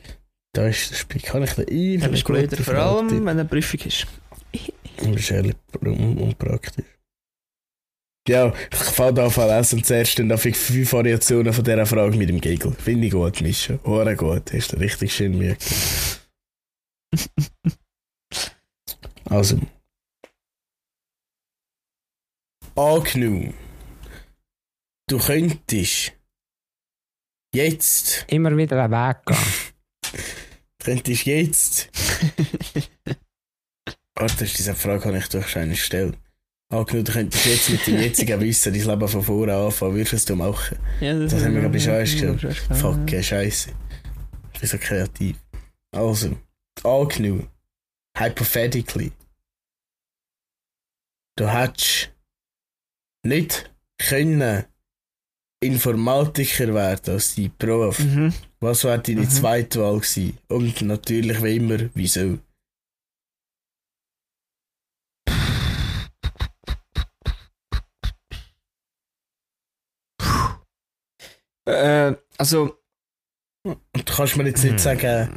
Da 0.53 0.67
ist 0.67 0.91
der 0.91 0.97
Speak. 0.97 1.25
Kann 1.25 1.43
ich 1.43 1.51
da 1.53 1.63
Das 1.63 1.71
irgendwie 1.71 2.15
ist 2.15 2.25
blöder, 2.25 2.57
vor 2.57 2.75
allem, 2.75 3.11
wenn 3.11 3.29
eine 3.29 3.45
Prüfung 3.45 3.81
ist. 3.81 4.07
Das 4.97 5.09
ist 5.09 5.31
ehrlich 5.31 5.57
un 5.81 6.19
unpraktisch. 6.19 6.85
Ja, 8.29 8.53
ich 8.71 8.77
fange 8.77 9.15
da 9.15 9.27
an 9.29 9.49
lesen. 9.49 9.83
Zuerst 9.83 10.19
dann 10.19 10.31
ich 10.31 10.57
fünf 10.57 10.93
Variationen 10.93 11.55
von 11.55 11.65
dieser 11.65 11.87
Frage 11.87 12.19
mit 12.19 12.29
dem 12.29 12.39
Gegel. 12.41 12.73
Finde 12.73 13.07
ich 13.07 13.13
gut, 13.13 13.41
Mischa. 13.41 13.79
Hure 13.85 14.15
gut. 14.15 14.53
Hast 14.53 14.73
du 14.73 14.77
richtig 14.77 15.15
schön 15.15 15.39
Mühe. 15.39 15.57
Also. 19.25 19.61
Angenommen. 22.75 23.55
Du 25.09 25.19
könntest 25.19 26.13
jetzt, 27.55 28.25
Immer 28.29 28.57
wieder 28.57 28.83
einen 28.83 28.93
Weg 28.93 29.25
gehen. 29.25 30.25
könntest 30.85 31.27
jetzt 31.27 31.91
Warte, 34.15 34.45
diese 34.45 34.75
Frage 34.75 35.01
kann 35.01 35.17
ich 35.17 35.27
schon 35.49 35.75
stellen. 35.77 36.17
Angenommen, 36.73 37.05
du 37.05 37.13
könntest 37.13 37.47
jetzt 37.47 37.71
mit 37.71 37.87
dem 37.87 37.99
jetzigen 37.99 38.41
Wissen 38.43 38.73
dein 38.73 38.85
Leben 38.85 39.09
von 39.09 39.23
vorne 39.23 39.57
anfangen, 39.57 39.95
würdest 39.95 40.29
du 40.29 40.37
machen? 40.37 40.79
Ja, 41.01 41.19
Das 41.19 41.43
haben 41.43 41.55
wir, 41.55 41.63
glaub 41.63 41.75
ich, 41.75 41.85
schon 41.85 41.95
erst 41.95 42.21
gesagt. 42.21 42.77
Fuck, 42.77 43.13
ey, 43.13 43.23
Scheiße. 43.23 43.71
Ich 44.53 44.61
bin 44.61 44.69
so 44.69 44.79
kreativ. 44.79 45.37
Also, 45.93 46.37
angenommen, 46.85 47.49
hypothetically, 48.17 49.11
du 51.37 51.49
hättest 51.49 52.13
nicht 53.25 53.71
können 53.99 54.65
Informatiker 55.63 56.73
werden 56.73 57.15
als 57.15 57.35
dein 57.35 57.53
Beruf, 57.59 57.99
mhm. 57.99 58.33
was 58.61 58.85
wäre 58.85 58.99
deine 58.99 59.21
mhm. 59.21 59.31
zweite 59.31 59.81
Wahl 59.81 59.99
gewesen? 59.99 60.39
Und 60.49 60.81
natürlich 60.83 61.43
wie 61.43 61.57
immer, 61.57 61.79
wieso? 61.95 62.39
Äh, 71.67 72.15
also. 72.39 72.77
Du 73.63 73.77
kannst 74.17 74.39
mir 74.39 74.47
jetzt 74.47 74.65
nicht 74.65 74.73
mhm. 74.73 74.79
sagen, 74.79 75.29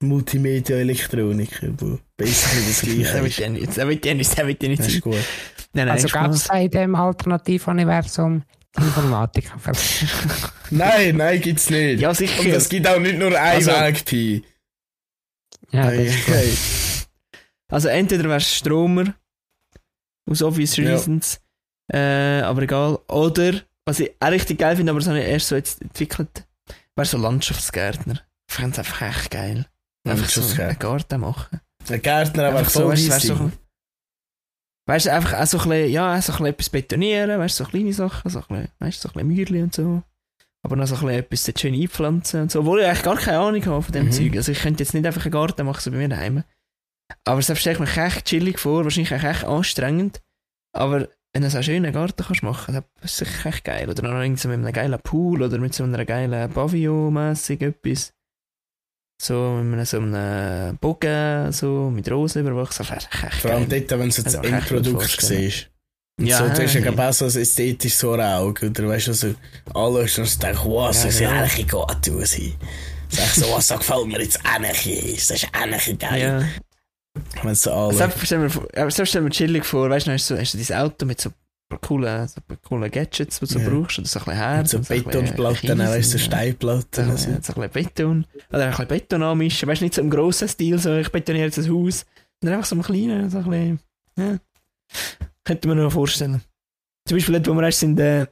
Multimedia-Elektroniker, 0.00 1.68
wo 1.78 2.00
basically 2.16 2.66
das 2.66 2.80
gleiche 3.20 3.44
ist. 3.56 3.78
Das 3.78 3.86
wird 3.86 4.04
ja 4.04 4.14
nicht, 4.14 4.36
das 4.36 4.46
wird 4.46 4.62
ja 4.62 4.68
nicht, 4.68 4.80
das 4.80 4.88
ist. 4.88 5.00
Gut. 5.00 5.14
Nein, 5.72 5.88
also 5.88 6.08
nein, 6.08 6.24
also 6.26 6.48
gab 6.48 6.56
es 6.58 6.64
in 6.64 6.70
dem 6.70 6.94
Alternativuniversum 6.96 8.42
Informatik. 8.76 9.50
Nein, 10.70 11.16
nein, 11.16 11.40
gibt's 11.40 11.68
nicht. 11.70 12.00
Ja, 12.00 12.14
sicher. 12.14 12.40
Und 12.40 12.46
es 12.48 12.68
gibt 12.68 12.86
auch 12.86 12.98
nicht 13.00 13.18
nur 13.18 13.28
einen 13.38 13.68
Also- 13.68 13.72
Weg, 13.72 14.04
Pi. 14.04 14.44
Ja, 15.72 15.90
das 15.90 16.28
ei. 16.28 16.52
Also 17.68 17.88
entweder 17.88 18.28
wärst 18.28 18.50
du 18.50 18.54
Stromer, 18.56 19.14
aus 20.28 20.42
obvious 20.42 20.76
Ja. 20.76 20.90
reasons, 20.90 21.40
äh, 21.92 22.40
aber 22.40 22.62
egal. 22.62 22.98
Oder, 23.08 23.60
was 23.84 24.00
ich 24.00 24.10
auch 24.20 24.30
richtig 24.30 24.58
geil 24.58 24.76
finde, 24.76 24.90
aber 24.90 24.98
das 25.00 25.08
habe 25.08 25.20
ich 25.20 25.26
erst 25.26 25.48
so 25.48 25.56
jetzt 25.56 25.80
entwickelt, 25.82 26.46
wäre 26.96 27.06
so 27.06 27.18
Landschaftsgärtner. 27.18 28.20
Ich 28.48 28.54
fände 28.54 28.72
es 28.72 28.78
einfach 28.80 29.02
echt 29.02 29.30
geil. 29.30 29.66
Einfach 30.08 30.28
so 30.28 30.62
einen. 30.62 30.78
Garten 30.78 31.20
machen. 31.20 31.60
Ein 31.88 32.02
Gärtner, 32.02 32.48
aber 32.48 32.58
Einfach 32.58 32.70
so, 32.72 32.80
voll 32.80 32.92
weißt, 32.92 33.10
weißt, 33.10 33.26
so, 33.26 33.52
weißt 34.90 35.06
du, 35.06 35.12
einfach 35.12 35.34
auch 35.40 35.46
so 35.46 35.58
ein 35.58 35.68
bisschen, 35.68 35.90
ja, 35.92 36.20
so 36.20 36.32
ein 36.32 36.36
bisschen 36.38 36.46
etwas 36.46 36.68
betonieren, 36.70 37.38
weißt 37.38 37.60
du, 37.60 37.64
so 37.64 37.70
kleine 37.70 37.92
Sachen, 37.92 38.30
so 38.30 38.38
ein 38.40 38.44
bisschen, 38.48 38.68
weißt 38.80 39.04
du, 39.04 39.08
so 39.08 39.14
ein 39.20 39.26
bisschen 39.28 39.36
Mäuerchen 39.36 39.62
und 39.62 39.74
so. 39.74 40.02
Aber 40.62 40.76
noch 40.76 40.86
so 40.86 40.94
ein 40.96 41.00
bisschen 41.00 41.18
etwas 41.20 41.44
dort 41.44 41.60
schön 41.60 41.74
einpflanzen 41.74 42.40
und 42.42 42.50
so, 42.50 42.60
obwohl 42.60 42.80
ich 42.80 42.86
eigentlich 42.86 43.02
gar 43.02 43.16
keine 43.16 43.38
Ahnung 43.38 43.64
habe 43.66 43.82
von 43.82 43.92
dem 43.92 44.06
Mhm. 44.06 44.12
Zeug. 44.12 44.36
Also 44.36 44.52
ich 44.52 44.60
könnte 44.60 44.82
jetzt 44.82 44.92
nicht 44.92 45.06
einfach 45.06 45.24
einen 45.24 45.32
Garten 45.32 45.64
machen, 45.64 45.80
so 45.80 45.90
bei 45.90 45.96
mir 45.96 46.08
daheim. 46.08 46.44
Aber 47.24 47.40
selbst 47.42 47.60
stelle 47.62 47.74
ich 47.82 47.96
mir 47.96 48.04
echt 48.04 48.26
chillig 48.26 48.58
vor, 48.58 48.84
wahrscheinlich 48.84 49.14
auch 49.14 49.22
echt 49.24 49.44
anstrengend. 49.44 50.20
Aber 50.76 51.08
wenn 51.32 51.42
du 51.42 51.50
so 51.50 51.56
einen 51.58 51.64
schönen 51.64 51.92
Garten 51.92 52.24
kannst 52.24 52.42
machen, 52.42 52.74
dann 52.74 52.84
ist 53.02 53.12
es 53.22 53.28
sicher 53.28 53.48
echt 53.48 53.64
geil. 53.64 53.88
Oder 53.88 54.02
noch 54.02 54.20
irgendwie 54.20 54.40
so 54.40 54.48
mit 54.48 54.58
einem 54.58 54.72
geilen 54.72 55.00
Pool 55.02 55.42
oder 55.42 55.58
mit 55.58 55.72
so 55.72 55.84
einer 55.84 56.04
geilen 56.04 56.52
Pavillon-mässig 56.52 57.62
etwas. 57.62 58.12
So 59.22 59.60
mit 59.62 59.74
einem, 59.74 59.84
so 59.84 59.98
einem 59.98 60.78
Bogen, 60.78 61.52
so 61.52 61.90
mit 61.90 62.10
Rosen 62.10 62.40
überwachsen, 62.40 62.86
Vor 62.86 63.50
allem 63.50 63.68
dort, 63.68 63.90
wenn 63.90 64.08
du 64.08 64.22
das 64.22 64.24
Also, 64.24 64.40
Endprodukt 64.40 65.20
siehst. 65.20 65.68
Ja, 66.18 66.38
so, 66.38 66.44
du 66.54 66.62
hast 66.62 66.74
ja 66.74 67.12
so 67.12 67.24
ein 67.26 67.42
ästhetisch 67.42 67.94
so 67.96 68.12
ein 68.12 68.20
Auge. 68.22 68.68
Oder 68.68 68.88
weißt 68.88 69.08
du, 69.08 69.12
so 69.12 69.34
anschaust 69.74 70.18
und 70.18 70.42
denkst, 70.42 70.60
wow, 70.64 70.94
so 70.94 71.08
Ja, 71.08 71.30
genau. 71.30 71.42
eigentlich 71.42 71.68
gut 71.68 72.10
aussehen. 72.10 72.54
Sag 73.10 73.26
so, 73.34 73.52
was 73.52 73.68
so 73.68 73.76
gefällt 73.76 74.06
mir 74.06 74.22
jetzt 74.22 74.40
eigentlich. 74.42 75.26
Das 75.26 75.42
ist 75.42 75.48
eigentlich 75.52 75.98
geil. 75.98 76.20
Ja. 76.20 76.38
Wenn 77.42 77.50
du 77.50 77.54
so 77.54 77.72
anschaust. 77.72 77.98
Selbst 77.98 78.18
stell 78.26 78.38
mir, 78.38 78.50
vor- 78.50 78.68
ja, 78.74 78.90
selbst 78.90 79.10
stell 79.10 79.22
mir 79.22 79.30
chillig 79.30 79.66
vor, 79.66 79.90
weißt 79.90 80.06
du, 80.06 80.12
hast 80.12 80.30
du, 80.30 80.38
hast 80.38 80.54
du 80.54 80.58
dein 80.58 80.78
Auto 80.78 81.04
mit 81.04 81.20
so 81.20 81.30
coolen, 81.78 82.26
so 82.28 82.40
coolen 82.68 82.90
Gadgets, 82.90 83.40
die 83.40 83.46
du 83.46 83.58
Ja. 83.58 83.68
brauchst, 83.68 83.98
oder 83.98 84.08
so 84.08 84.18
ein 84.20 84.24
bisschen 84.24 84.38
Herz. 84.38 84.70
so 84.70 84.76
und 84.78 84.88
Betonplatten, 84.88 85.78
weißt 85.78 86.14
du, 86.14 86.18
so 86.18 86.24
Steinplatten. 86.24 87.04
So, 87.04 87.10
und 87.10 87.18
so. 87.18 87.24
so 87.52 87.60
ein 87.60 87.70
bisschen 87.70 87.70
Beton. 87.72 88.26
Oder 88.50 88.64
ein 88.64 88.70
bisschen 88.70 88.88
Beton 88.88 89.22
anmischen. 89.22 89.68
Weißt 89.68 89.80
du, 89.80 89.84
nicht 89.84 89.94
so 89.94 90.00
im 90.02 90.10
grossen 90.10 90.48
Stil, 90.48 90.78
so 90.78 90.96
ich 90.96 91.10
betoniere 91.10 91.46
jetzt 91.46 91.58
ein 91.58 91.72
Haus. 91.72 92.04
Sondern 92.40 92.58
einfach 92.58 92.68
so 92.68 92.76
im 92.76 92.82
kleinen, 92.82 93.30
so 93.30 93.38
ein 93.38 93.44
bisschen. 93.44 93.80
Ja. 94.16 94.38
Könnte 95.44 95.68
man 95.68 95.78
noch 95.78 95.92
vorstellen. 95.92 96.40
Zum 97.06 97.16
Beispiel 97.16 97.34
dort, 97.34 97.48
wo 97.48 97.54
wir 97.54 97.62
erst 97.64 97.80
sind, 97.80 97.98
äh, 97.98 98.26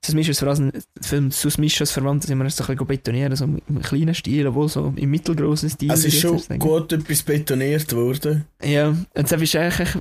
das 0.00 0.14
Mischos 0.14 0.38
verwandt, 0.38 0.86
Film 1.00 1.30
Sus 1.30 1.58
Mischos 1.58 1.90
verwandt, 1.90 2.24
sind 2.24 2.38
wir 2.38 2.44
erst 2.44 2.58
so 2.58 2.64
ein 2.64 2.68
bisschen 2.68 2.86
betonieren, 2.86 3.34
so 3.36 3.44
im 3.44 3.82
kleinen 3.82 4.14
Stil, 4.14 4.46
obwohl 4.46 4.68
so 4.68 4.92
im 4.96 5.10
mittelgroßen 5.10 5.70
Stil. 5.70 5.90
Es 5.90 6.04
ist 6.04 6.20
schon 6.20 6.40
gut 6.58 6.92
etwas 6.92 7.22
betoniert 7.22 7.92
worden. 7.94 8.44
Ja, 8.62 8.88
und 8.88 9.06
das 9.14 9.32
ist 9.32 9.56
eigentlich 9.56 9.98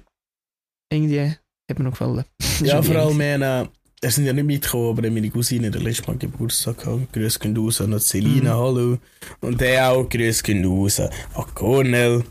irgendwie, 0.91 1.35
hat 1.69 1.79
mir 1.79 1.85
noch 1.85 1.91
gefallen. 1.91 2.23
Ja, 2.61 2.81
vor 2.81 2.95
allem, 2.95 3.19
wir 3.19 3.33
haben, 3.33 3.69
er 4.01 4.11
sind 4.11 4.25
ja 4.25 4.33
nicht 4.33 4.45
mitgekommen, 4.45 4.97
aber 4.97 5.09
meine 5.09 5.29
Cousine 5.29 5.71
der 5.71 5.81
letzte 5.81 6.07
Mal 6.07 6.17
Geburtstag 6.17 6.77
gehabt. 6.79 7.11
Grüß 7.13 7.39
gehen 7.39 7.57
raus 7.57 7.81
an 7.81 7.99
Celina, 7.99 8.53
Mhm. 8.55 8.59
hallo. 8.59 8.97
Und 9.41 9.59
der 9.59 9.91
auch, 9.91 10.07
grüß 10.07 10.43
gehen 10.43 10.63
raus 10.65 10.99
an 10.99 11.09
Cornel. 11.53 12.23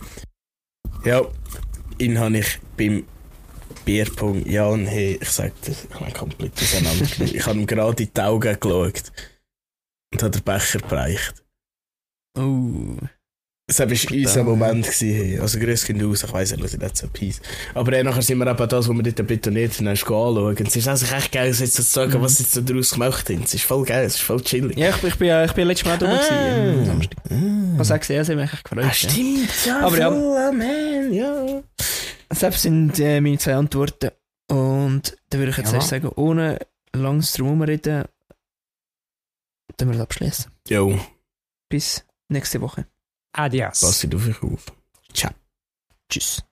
Ja, 1.05 1.23
ihn 1.99 2.19
habe 2.19 2.39
ich 2.39 2.59
beim 2.77 3.05
Bierpunkt, 3.85 4.47
ja 4.47 4.67
und 4.67 4.87
hey, 4.87 5.19
ich 5.21 5.29
sag 5.29 5.61
dir, 5.63 5.73
ich 5.73 5.95
habe 5.95 6.07
ihn 6.07 6.15
komplett 6.15 6.53
auseinandergenommen. 6.55 7.35
ich 7.37 7.47
habe 7.47 7.59
ihm 7.59 7.67
gerade 7.67 8.03
in 8.03 8.11
die 8.17 8.21
Augen 8.23 8.59
geschaut 8.59 9.13
und 10.13 10.23
hat 10.23 10.35
den 10.35 10.43
Becher 10.43 10.79
bereicht. 10.79 11.45
Oh. 12.39 12.97
Das 13.67 13.79
war 13.79 13.87
unser 13.87 14.45
Moment. 14.45 14.85
Gewesen. 14.85 15.41
Also 15.41 15.59
grüß 15.59 15.87
gehen 15.87 16.03
raus, 16.05 16.23
ich 16.23 16.33
weiss, 16.35 16.53
er 16.53 16.59
hört 16.59 16.79
nicht 16.79 16.97
so 16.99 17.09
Peace. 17.09 17.41
Aber 17.73 17.95
äh, 17.95 18.03
nachher 18.05 18.21
sind 18.21 18.37
wir 18.37 18.47
eben 18.47 18.69
das, 18.69 18.89
was 18.89 18.95
wir 18.95 19.03
dort 19.03 19.27
betoniert 19.27 19.79
haben, 19.79 19.89
anschauen. 19.89 20.57
Es 20.67 20.77
ist 20.77 20.87
also 20.87 21.07
echt 21.15 21.33
geil, 21.33 21.47
jetzt 21.55 21.73
zu 21.73 21.81
sagen, 21.81 22.13
Mhm. 22.19 22.23
was 22.23 22.37
sie 22.37 22.43
jetzt 22.43 22.53
so 22.53 22.61
daraus 22.61 22.91
gemacht 22.91 23.27
haben. 23.31 23.43
Es 23.43 23.55
ist 23.55 23.65
voll 23.65 23.85
geil, 23.87 24.05
es 24.05 24.17
ist 24.17 24.21
voll 24.23 24.43
chillig. 24.43 24.77
Ja, 24.77 24.91
ich, 24.91 24.97
bin- 24.97 25.09
ich 25.11 25.17
bin, 25.17 25.45
ich 25.45 25.53
bin 25.53 25.67
letztes 25.69 25.87
Mal 25.87 25.95
auch 25.95 25.99
da 25.99 26.07
gewesen, 26.15 26.79
am 26.81 26.85
Samstag. 26.87 27.19
Ich 27.25 27.33
Ah. 27.33 27.85
habe 27.89 27.99
gesehen, 28.01 28.25
sie 28.25 28.33
haben 28.33 28.41
mich 28.41 28.53
echt 28.53 28.65
gefreut. 28.65 28.85
Ah, 28.85 28.93
stimmt, 28.93 29.67
ja, 29.67 29.81
Aber 29.81 29.99
ja. 29.99 30.11
voll, 30.11 30.37
ah, 30.37 30.53
man, 30.53 31.13
ja. 31.15 31.63
Das 32.29 32.63
sind 32.63 32.99
äh, 33.01 33.21
meine 33.23 33.39
zwei 33.39 33.55
Antworten. 33.55 34.11
Und 34.51 35.17
dann 35.31 35.41
würde 35.41 35.53
ich 35.53 35.57
jetzt 35.57 35.71
Ja. 35.71 35.77
erst 35.77 35.89
sagen, 35.89 36.09
ohne 36.17 36.59
langes 36.95 37.33
drum 37.33 37.63
reden, 37.63 38.05
dann 39.79 39.89
wir 39.89 39.95
das 39.95 40.03
abschließen. 40.03 40.51
Jo, 40.69 40.99
Bis 41.71 42.05
nächste 42.29 42.61
Woche. 42.61 42.87
Adios. 43.35 43.81
passt 43.81 44.15
auf 44.15 44.29
euch 44.29 44.43
auf. 44.43 44.65
Ciao. 45.13 45.33
Tschüss. 46.09 46.43